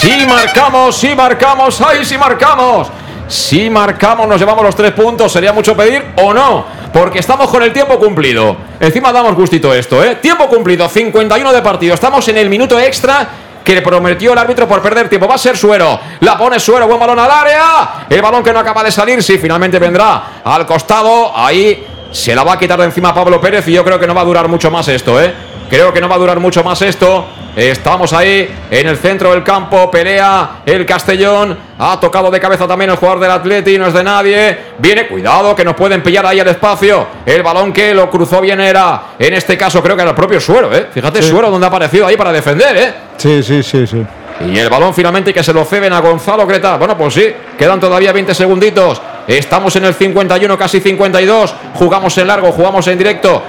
[0.01, 2.89] Si marcamos, si marcamos, ay, si marcamos.
[3.28, 5.33] Si marcamos, nos llevamos los tres puntos.
[5.33, 6.67] ¿Sería mucho pedir o no?
[6.92, 8.57] Porque estamos con el tiempo cumplido.
[8.81, 10.17] Encima damos gustito esto, ¿eh?
[10.17, 11.94] Tiempo cumplido, 51 de partido.
[11.94, 13.28] Estamos en el minuto extra
[13.65, 15.28] que le prometió el árbitro por perder tiempo.
[15.28, 15.99] Va a ser Suero.
[16.20, 18.07] La pone Suero, buen balón al área.
[18.10, 21.33] El balón que no acaba de salir, sí, finalmente vendrá al costado.
[21.34, 24.15] Ahí se la va a quitar de encima Pablo Pérez y yo creo que no
[24.15, 25.52] va a durar mucho más esto, ¿eh?
[25.73, 27.25] Creo que no va a durar mucho más esto.
[27.57, 29.91] Estamos ahí en el centro del campo.
[29.91, 31.57] Pelea el Castellón.
[31.78, 33.78] Ha tocado de cabeza también el jugador del Atleti.
[33.78, 34.59] No es de nadie.
[34.76, 37.07] Viene, cuidado, que nos pueden pillar ahí al espacio.
[37.25, 40.39] El balón que lo cruzó bien era, en este caso, creo que era el propio
[40.42, 40.89] Suero, ¿eh?
[40.92, 42.94] Fíjate, Suero donde ha aparecido ahí para defender, ¿eh?
[43.17, 44.05] Sí, sí, sí, sí.
[44.47, 46.76] Y el balón finalmente que se lo ceden a Gonzalo Creta.
[46.76, 49.01] Bueno, pues sí, quedan todavía 20 segunditos.
[49.26, 51.55] Estamos en el 51, casi 52.
[51.76, 53.42] Jugamos en largo, jugamos en directo.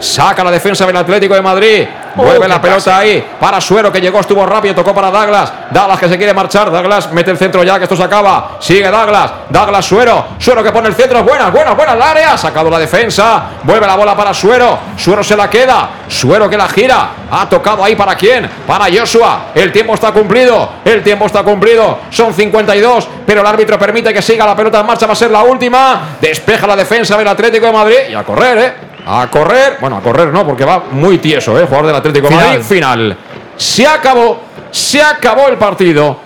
[0.00, 1.86] Saca la defensa del Atlético de Madrid.
[2.14, 5.52] Vuelve la pelota ahí para Suero que llegó, estuvo rápido, tocó para Douglas.
[5.70, 6.70] Douglas que se quiere marchar.
[6.70, 8.56] Douglas mete el centro ya, que esto se acaba.
[8.60, 9.30] Sigue Douglas.
[9.48, 10.26] Douglas Suero.
[10.38, 11.22] Suero que pone el centro.
[11.22, 12.32] Buena, buena, buena al área.
[12.32, 13.42] Ha sacado la defensa.
[13.62, 14.78] Vuelve la bola para Suero.
[14.96, 15.90] Suero se la queda.
[16.08, 17.10] Suero que la gira.
[17.30, 18.48] Ha tocado ahí para quién?
[18.66, 19.50] Para Joshua.
[19.54, 20.68] El tiempo está cumplido.
[20.84, 22.00] El tiempo está cumplido.
[22.10, 25.06] Son 52, pero el árbitro permite que siga la pelota en marcha.
[25.06, 26.16] Va a ser la última.
[26.20, 27.98] Despeja la defensa del Atlético de Madrid.
[28.10, 28.89] Y a correr, ¿eh?
[29.06, 29.78] A correr.
[29.80, 31.64] Bueno, a correr no, porque va muy tieso, ¿eh?
[31.64, 32.34] Jugador del Atlético de.
[32.34, 32.62] Madrid.
[32.62, 33.16] Final.
[33.56, 34.40] Se acabó.
[34.70, 36.16] Se acabó el partido.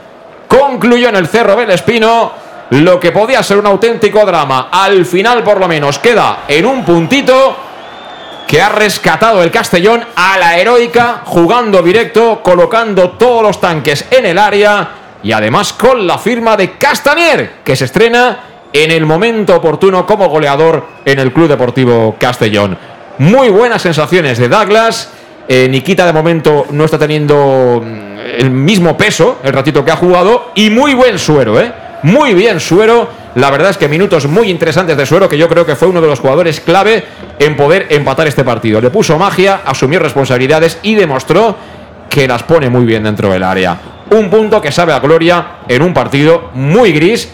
[0.49, 2.33] Concluyó en el Cerro del Espino
[2.71, 4.69] lo que podía ser un auténtico drama.
[4.71, 7.57] Al final, por lo menos, queda en un puntito
[8.47, 14.27] que ha rescatado el Castellón a la heroica, jugando directo, colocando todos los tanques en
[14.27, 14.89] el área
[15.23, 18.39] y además con la firma de Castañer, que se estrena
[18.75, 22.77] en el momento oportuno como goleador en el Club Deportivo Castellón.
[23.19, 25.11] Muy buenas sensaciones de Douglas.
[25.47, 29.97] Eh, Nikita de momento no está teniendo mm, el mismo peso el ratito que ha
[29.97, 31.73] jugado y muy buen suero, ¿eh?
[32.03, 33.09] Muy bien Suero.
[33.37, 36.01] La verdad es que minutos muy interesantes de Suero, que yo creo que fue uno
[36.01, 37.05] de los jugadores clave
[37.39, 38.81] en poder empatar este partido.
[38.81, 41.57] Le puso magia, asumió responsabilidades y demostró
[42.11, 43.79] que las pone muy bien dentro del área.
[44.11, 47.31] Un punto que sabe a gloria en un partido muy gris,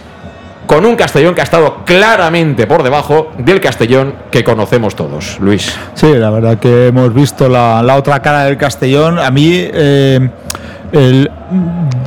[0.71, 5.37] con un Castellón que ha estado claramente por debajo del Castellón que conocemos todos.
[5.41, 5.77] Luis.
[5.95, 9.19] Sí, la verdad que hemos visto la, otra cara del Castellón.
[9.19, 10.31] A mí eh,
[10.93, 11.31] el-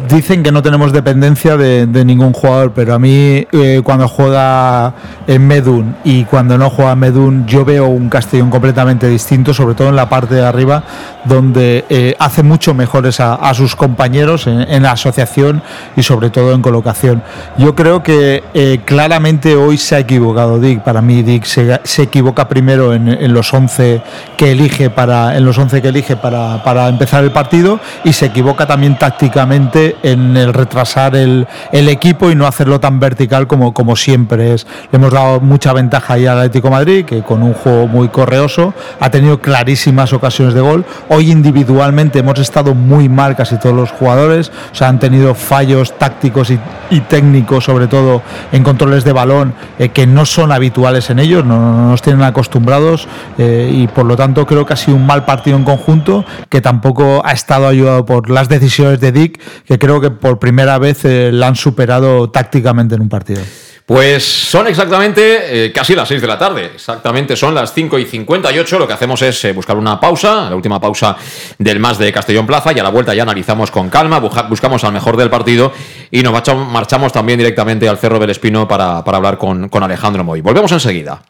[0.10, 4.94] dicen que no tenemos dependencia de, ningún jugador, pero a mí eh, cuando juega
[5.28, 9.76] en Medun y cuando no juega en Medun, yo veo un Castellón completamente distinto, sobre
[9.76, 10.84] todo en la parte de arriba,
[11.24, 15.62] donde eh, hace mucho mejores a, sus compañeros en, la asociación
[15.95, 17.22] y sobre todo en colocación.
[17.58, 20.82] Yo creo que eh, claramente hoy se ha equivocado Dick.
[20.82, 24.02] Para mí Dick se, equivoca primero en, en los 11
[24.38, 28.26] que elige para en los 11 que elige para, para empezar el partido y se
[28.26, 33.74] equivoca también tácticamente en el retrasar el, el equipo y no hacerlo tan vertical como,
[33.74, 34.66] como siempre es.
[34.92, 38.10] Le hemos dado mucha ventaja ahí al Atlético de Madrid, que con un juego muy
[38.10, 40.85] correoso ha tenido clarísimas ocasiones de gol.
[41.10, 45.98] Hoy individualmente hemos estado muy mal casi todos los jugadores, o sea, han tenido fallos
[46.00, 51.11] tácticos y, y técnicos, sobre todo en controles de balón, eh, que no son habituales
[51.11, 54.77] en ellos, no, no nos tienen acostumbrados eh, y por lo tanto creo que ha
[54.77, 59.11] sido un mal partido en conjunto, que tampoco ha estado ayudado por las decisiones de
[59.11, 63.42] Dick, que creo que por primera vez eh, la han superado tácticamente en un partido.
[63.85, 68.06] Pues son exactamente eh, casi las 6 de la tarde, exactamente son las 5 y
[68.06, 68.80] 58.
[68.80, 71.17] Lo que hacemos es eh, buscar una pausa, la última pausa
[71.58, 74.93] del más de Castellón Plaza, y a la vuelta ya analizamos con calma, buscamos al
[74.93, 75.74] mejor del partido
[76.09, 80.40] y nos marchamos también directamente al Cerro del Espino para, hablar con, con Alejandro Moy.
[80.40, 81.22] Volvemos enseguida.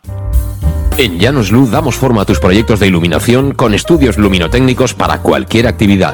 [0.95, 5.65] En Llanos Luz damos forma a tus proyectos de iluminación con estudios luminotécnicos para cualquier
[5.65, 6.13] actividad.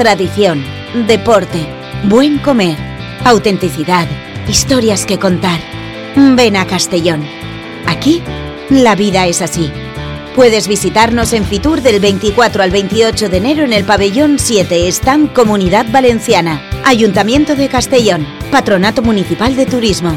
[0.00, 0.64] tradición,
[1.06, 1.58] deporte,
[2.04, 2.78] buen comer,
[3.22, 4.08] autenticidad,
[4.48, 5.60] historias que contar.
[6.16, 7.22] Ven a Castellón.
[7.86, 8.22] Aquí,
[8.70, 9.70] la vida es así.
[10.34, 15.34] Puedes visitarnos en Fitur del 24 al 28 de enero en el pabellón 7, Stand
[15.34, 20.16] Comunidad Valenciana, Ayuntamiento de Castellón, Patronato Municipal de Turismo.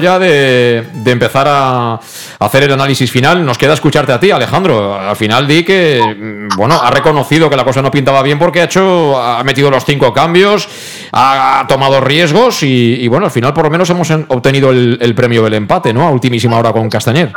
[0.00, 2.00] Ya de, empezar a
[2.38, 4.94] hacer el análisis final, nos queda escucharte a ti, Alejandro.
[4.94, 8.62] Al final di que, mm, bueno, ha reconocido que la cosa no pintaba bien porque
[8.62, 10.66] ha hecho, ha metido los cinco cambios,
[11.12, 15.54] ha tomado riesgos y, bueno, al final por lo menos hemos obtenido el, premio del
[15.54, 16.06] empate, ¿no?
[16.06, 17.30] A ultimísima hora con Castañer.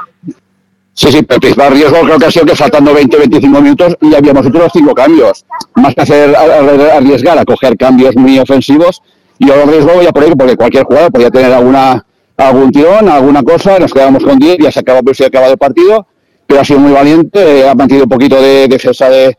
[0.93, 4.45] Sí, sí, pero principal riesgo creo que ha sido que faltando 20-25 minutos ya habíamos
[4.45, 5.43] hecho los cinco cambios.
[5.75, 9.01] Más que hacer arriesgar a coger cambios muy ofensivos,
[9.37, 12.04] y yo lo riesgo voy a por ello porque cualquier jugador podría tener alguna
[12.37, 16.07] algún tirón, alguna cosa, nos quedamos con 10, ya se acaba, acabado el partido,
[16.45, 19.37] pero ha sido muy valiente, eh, ha mantenido un poquito de defensa de,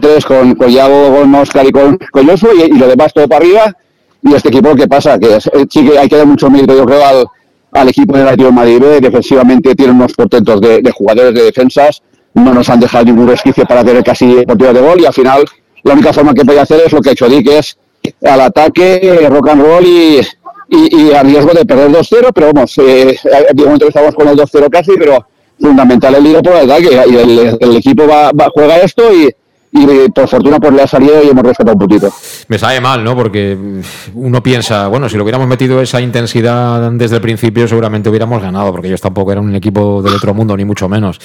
[0.00, 3.76] tres con, con con Oscar y con, con y, lo demás todo para arriba.
[4.22, 5.18] Y este equipo, ¿qué pasa?
[5.18, 7.26] Que eh, sí que hay que dar mucho mérito, yo creo, al,
[7.72, 12.02] al equipo del Atlético de Madrid defensivamente tiene unos portentos de, de, jugadores de defensas,
[12.34, 15.44] no nos han dejado ningún resquicio para tener casi partido de gol y al final
[15.84, 17.78] la única forma que puede hacer es lo que ha hecho Dick, es
[18.24, 20.20] al ataque, rock and roll y,
[20.68, 23.16] y, a riesgo de perder 2-0, pero vamos, eh,
[23.52, 25.26] de momento estamos con el 2-0 casi, pero
[25.60, 29.30] fundamental el líder por el ataque y el, el equipo va, va, juega esto y,
[29.72, 32.12] y por fortuna pues le ha salido y hemos respetado un poquito.
[32.48, 33.14] Me sabe mal, ¿no?
[33.14, 33.56] Porque
[34.14, 38.70] uno piensa, bueno, si lo hubiéramos metido esa intensidad desde el principio seguramente hubiéramos ganado,
[38.72, 41.18] porque ellos tampoco eran un equipo del otro mundo, ni mucho menos.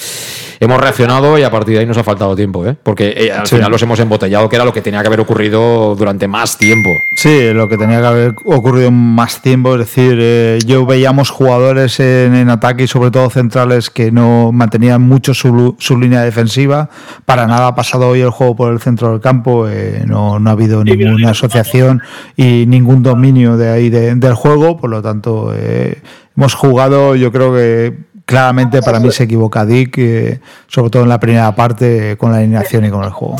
[0.59, 2.75] Hemos reaccionado y a partir de ahí nos ha faltado tiempo, ¿eh?
[2.81, 5.95] Porque eh, al final los hemos embotellado, que era lo que tenía que haber ocurrido
[5.95, 6.89] durante más tiempo.
[7.15, 11.99] Sí, lo que tenía que haber ocurrido más tiempo, es decir, eh, yo veíamos jugadores
[11.99, 16.89] en, ataque y sobre todo centrales que no mantenían mucho su, su línea defensiva,
[17.25, 20.49] para nada ha pasado hoy el juego por el centro del campo, eh, no, no,
[20.49, 22.01] ha habido ninguna asociación
[22.35, 26.01] y ningún dominio de ahí del juego, por lo tanto eh,
[26.35, 27.95] hemos jugado, yo creo que
[28.25, 32.39] claramente para mí se equivoca Dick, eh, sobre todo en la primera parte con la
[32.39, 33.35] alineación y con el juego.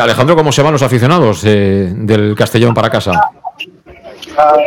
[0.00, 3.12] Alejandro, ¿cómo se van los aficionados del Castellón para casa?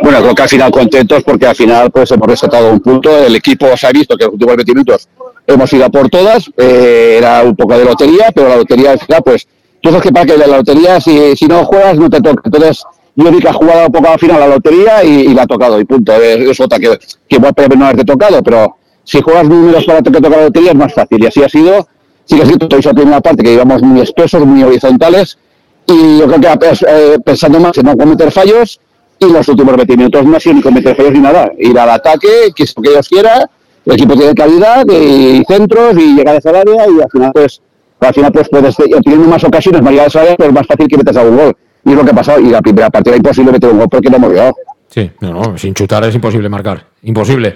[0.02, 3.24] Bueno, creo que al final contentos porque al final pues hemos resaltado un punto.
[3.24, 5.08] El equipo se ha visto que en los últimos 20 minutos
[5.46, 6.50] hemos ido a por todas.
[6.56, 9.46] era un poco de lotería, pero la lotería al final pues
[9.82, 12.42] sabes que para que la lotería, si, si no juegas, no te toca.
[12.44, 12.84] Entonces,
[13.14, 15.80] yo vi que ha jugado un poco al final la lotería y, la ha tocado,
[15.80, 16.12] y punto.
[16.12, 16.98] Es, otra que,
[17.28, 20.70] que igual puede no haberte tocado, pero si juegas números para que toque la lotería
[20.70, 21.22] es más fácil.
[21.22, 21.88] Y así ha sido.
[22.24, 25.38] Sí que es cierto, la primera parte que íbamos muy espesos, muy horizontales,
[25.86, 28.78] y yo creo que eh, pensando más en no cometer fallos,
[29.18, 31.50] y los últimos 20 minutos no ha sido ni cometer fallos ni nada.
[31.58, 33.50] Ir al ataque, que es lo que Dios quiera,
[33.86, 37.62] el equipo tiene calidad, y centros, y llegar a esa área, y al final, pues,
[38.00, 40.96] al final pues puedes, teniendo más ocasiones, más llegadas a pero es más fácil que
[40.96, 41.56] metas a un gol.
[41.84, 42.40] Y es lo que ha pasado.
[42.40, 44.54] Y la primera partida imposible meter un gol porque no hemos llegado.
[44.88, 46.86] Sí, no, no, sin chutar es imposible marcar.
[47.02, 47.54] Imposible.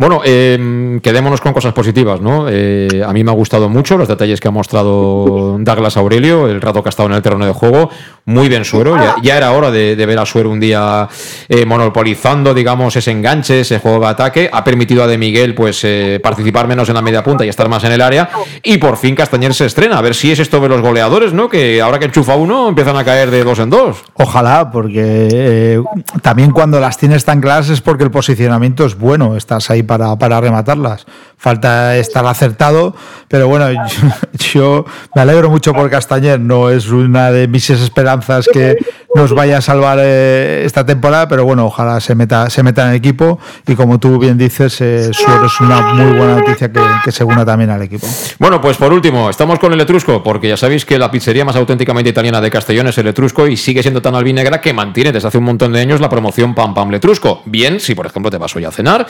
[0.00, 2.46] Bueno, eh, quedémonos con cosas positivas, ¿no?
[2.48, 6.62] Eh, a mí me ha gustado mucho los detalles que ha mostrado Douglas Aurelio, el
[6.62, 7.90] rato que ha estado en el terreno de juego.
[8.24, 8.96] Muy bien Suero.
[9.22, 11.08] Ya, era hora de, ver a Suero un día
[11.48, 14.48] eh, monopolizando, digamos, ese enganche, ese juego de ataque.
[14.52, 17.68] Ha permitido a De Miguel pues eh, participar menos en la media punta y estar
[17.68, 18.30] más en el área.
[18.62, 19.98] Y por fin Castañer se estrena.
[19.98, 21.48] A ver si es esto de los goleadores, ¿no?
[21.48, 24.02] Que ahora que enchufa uno empiezan a caer de dos en dos.
[24.14, 25.82] Ojalá, porque
[26.22, 29.36] también cuando las tienes tan claras es porque el posicionamiento es bueno.
[29.36, 31.04] Estás ahí para, para rematarlas.
[31.36, 32.94] Falta estar acertado,
[33.26, 33.66] pero bueno,
[34.52, 34.84] yo,
[35.16, 38.76] me alegro mucho por Castañer, no es una de mis esperanzas que
[39.16, 42.90] nos vaya a salvar eh, esta temporada, pero bueno, ojalá se meta, se meta en
[42.90, 47.10] el equipo y como tú bien dices, eh, es una muy buena noticia que, que,
[47.10, 48.06] se una también al equipo.
[48.38, 51.56] Bueno, pues por último, estamos con el Etrusco, porque ya sabéis que la pizzería más
[51.56, 55.26] auténticamente italiana de Castellón es el Etrusco y sigue siendo tan albinegra que mantiene desde
[55.26, 57.42] hace un montón de años la promoción Pam Pam Letrusco.
[57.46, 59.06] Bien, si por ejemplo te vas hoy a cenar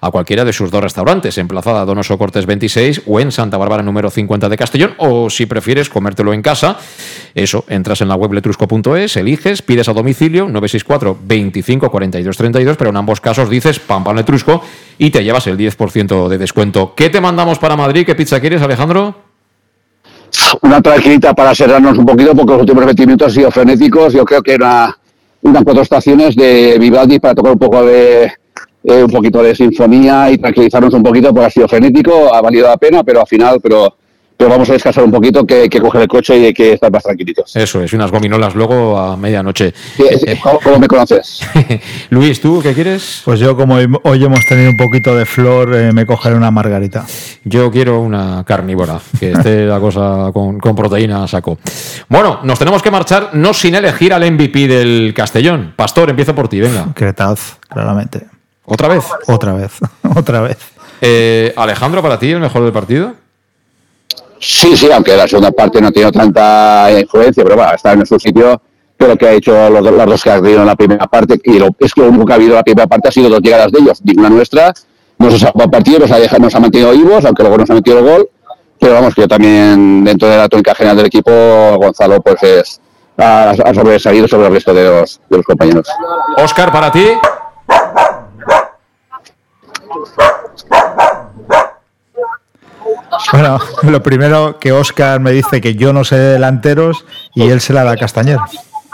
[0.00, 4.10] a cualquiera de sus dos restaurantes, emplazada Donoso Cortes 26 o en Santa Bárbara número
[4.10, 6.76] 50 de Castellón, o si prefieres comértelo en casa,
[7.34, 12.90] eso, entras en la web letrusco.es, eliges, pides a domicilio 964 25 42 32, pero
[12.90, 14.62] en ambos casos dices Pam Pam Letrusco
[14.98, 16.94] y te llevas el 10% de descuento.
[16.94, 18.06] ¿Qué te mandamos para Madrid?
[18.06, 19.16] ¿Qué pizza quieres, Alejandro?
[20.60, 24.12] Una tranquilita para cerrarnos un poquito, porque los últimos 20 minutos han sido frenéticos.
[24.12, 24.96] Yo creo que era
[25.42, 28.32] unas cuatro estaciones de Vivaldi para tocar un poco de
[28.84, 32.68] eh, un poquito de sinfonía y tranquilizarnos un poquito, porque ha sido frenético, ha valido
[32.68, 33.96] la pena, pero al final, pero
[34.36, 36.90] pero vamos a descansar un poquito, que, que coger el coche y hay que estar
[36.90, 37.54] más tranquilitos.
[37.54, 39.72] Eso es, unas gominolas luego a medianoche.
[40.62, 41.40] ¿Cómo, me conoces?
[42.10, 43.22] Luis, ¿tú qué quieres?
[43.24, 47.06] Pues yo, como hoy hemos tenido un poquito de flor, eh, me cogeré una margarita.
[47.44, 51.58] Yo quiero una carnívora, que esté la cosa con, con proteína saco.
[52.08, 55.74] Bueno, nos tenemos que marchar, no sin elegir al MVP del Castellón.
[55.76, 56.88] Pastor, empiezo por ti, venga.
[56.94, 58.33] Cretaz, claramente.
[58.66, 59.04] ¿Otra vez?
[59.26, 59.72] Otra vez,
[60.16, 60.58] otra vez.
[61.00, 63.14] Eh, Alejandro, para ti, el mejor del partido.
[64.38, 68.06] Sí, sí, aunque la segunda parte no ha tenido tanta influencia, pero bueno, está en
[68.06, 68.60] su sitio.
[68.96, 71.58] Pero que ha hecho los, las dos que ha habido en la primera parte, y
[71.58, 73.40] lo, es que lo único que ha habido en la primera parte ha sido dos
[73.40, 74.72] llegadas de ellos, ninguna nuestra,
[75.18, 77.98] nos ha partido, nos ha, dejado, nos ha mantenido vivos, aunque luego nos ha metido
[77.98, 78.28] el gol.
[78.78, 81.30] Pero vamos, que yo también, dentro de la tónica general del equipo,
[81.78, 82.80] Gonzalo, pues es,
[83.16, 85.88] ha, ha sobresalido sobre el resto de los, de los compañeros.
[86.36, 87.04] Oscar, para ti.
[93.32, 97.60] Bueno, lo primero que Oscar me dice que yo no sé de delanteros y él
[97.60, 98.38] se la da a Castañer.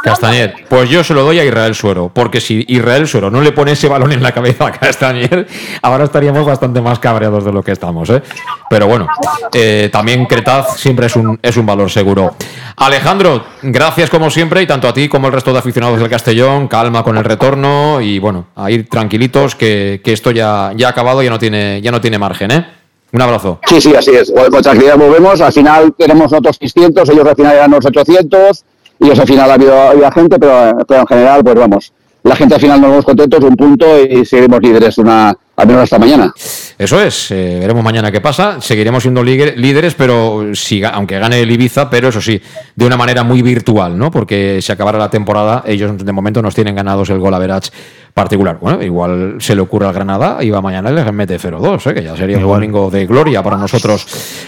[0.03, 3.53] Castañer, pues yo se lo doy a Israel Suero, porque si Israel Suero no le
[3.53, 5.47] pone ese balón en la cabeza a Castañer,
[5.83, 8.23] ahora estaríamos bastante más cabreados de lo que estamos, ¿eh?
[8.69, 9.09] Pero bueno,
[9.53, 12.35] eh, también Cretaz siempre es un, es un valor seguro.
[12.77, 16.69] Alejandro, gracias como siempre, y tanto a ti como al resto de aficionados del Castellón,
[16.69, 20.91] calma con el retorno y bueno, a ir tranquilitos, que, que esto ya, ya ha
[20.91, 22.67] acabado, ya no tiene, ya no tiene margen, ¿eh?
[23.12, 23.59] Un abrazo.
[23.67, 24.33] Sí, sí, así es.
[24.33, 25.41] Con tranquilidad volvemos.
[25.41, 28.65] Al final tenemos nosotros 600, ellos al final eran los 800
[29.01, 31.93] y eso al final ha habido, ha habido gente, pero, pero en general, pues vamos,
[32.23, 35.83] la gente al final nos vamos contentos, un punto y seguiremos líderes una, al menos
[35.85, 36.33] hasta mañana.
[36.79, 38.61] Eso es, eh, veremos mañana qué pasa.
[38.61, 42.41] Seguiremos siendo líder- líderes, pero si, aunque gane el Ibiza, pero eso sí,
[42.75, 44.11] de una manera muy virtual, ¿no?
[44.11, 47.71] Porque si acabara la temporada, ellos de momento nos tienen ganados el gol average
[48.15, 48.59] particular.
[48.61, 51.95] Bueno, igual se le ocurre al Granada y va mañana y les mete 0-2, ¿eh?
[51.95, 54.07] que ya sería un domingo de gloria para nosotros.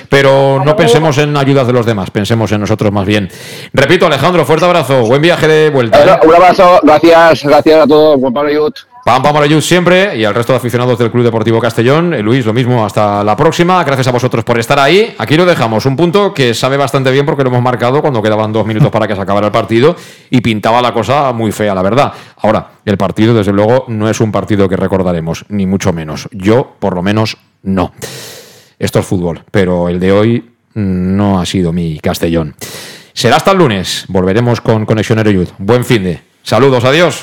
[0.09, 3.29] Pero no pensemos en ayudas de los demás, pensemos en nosotros más bien.
[3.73, 6.03] Repito, Alejandro, fuerte abrazo, buen viaje de vuelta.
[6.03, 6.27] ¿eh?
[6.27, 8.75] Un abrazo, gracias, gracias a todos, Juan Pablo Ayut.
[9.05, 12.15] Pam, pam, siempre y al resto de aficionados del Club Deportivo Castellón.
[12.15, 13.83] Eh, Luis, lo mismo, hasta la próxima.
[13.83, 15.13] Gracias a vosotros por estar ahí.
[15.19, 15.87] Aquí lo dejamos.
[15.87, 19.09] Un punto que sabe bastante bien porque lo hemos marcado cuando quedaban dos minutos para
[19.09, 19.97] que se acabara el partido
[20.31, 22.13] y pintaba la cosa muy fea, la verdad.
[22.43, 26.29] Ahora, el partido, desde luego, no es un partido que recordaremos, ni mucho menos.
[26.31, 27.93] Yo, por lo menos, no.
[28.79, 32.55] Esto es fútbol, pero el de hoy no ha sido mi Castellón.
[33.15, 34.05] Será hasta el lunes.
[34.07, 35.49] Volveremos con Conexión Ereyud.
[35.59, 36.21] Buen fin de.
[36.45, 37.23] Saludos, adiós.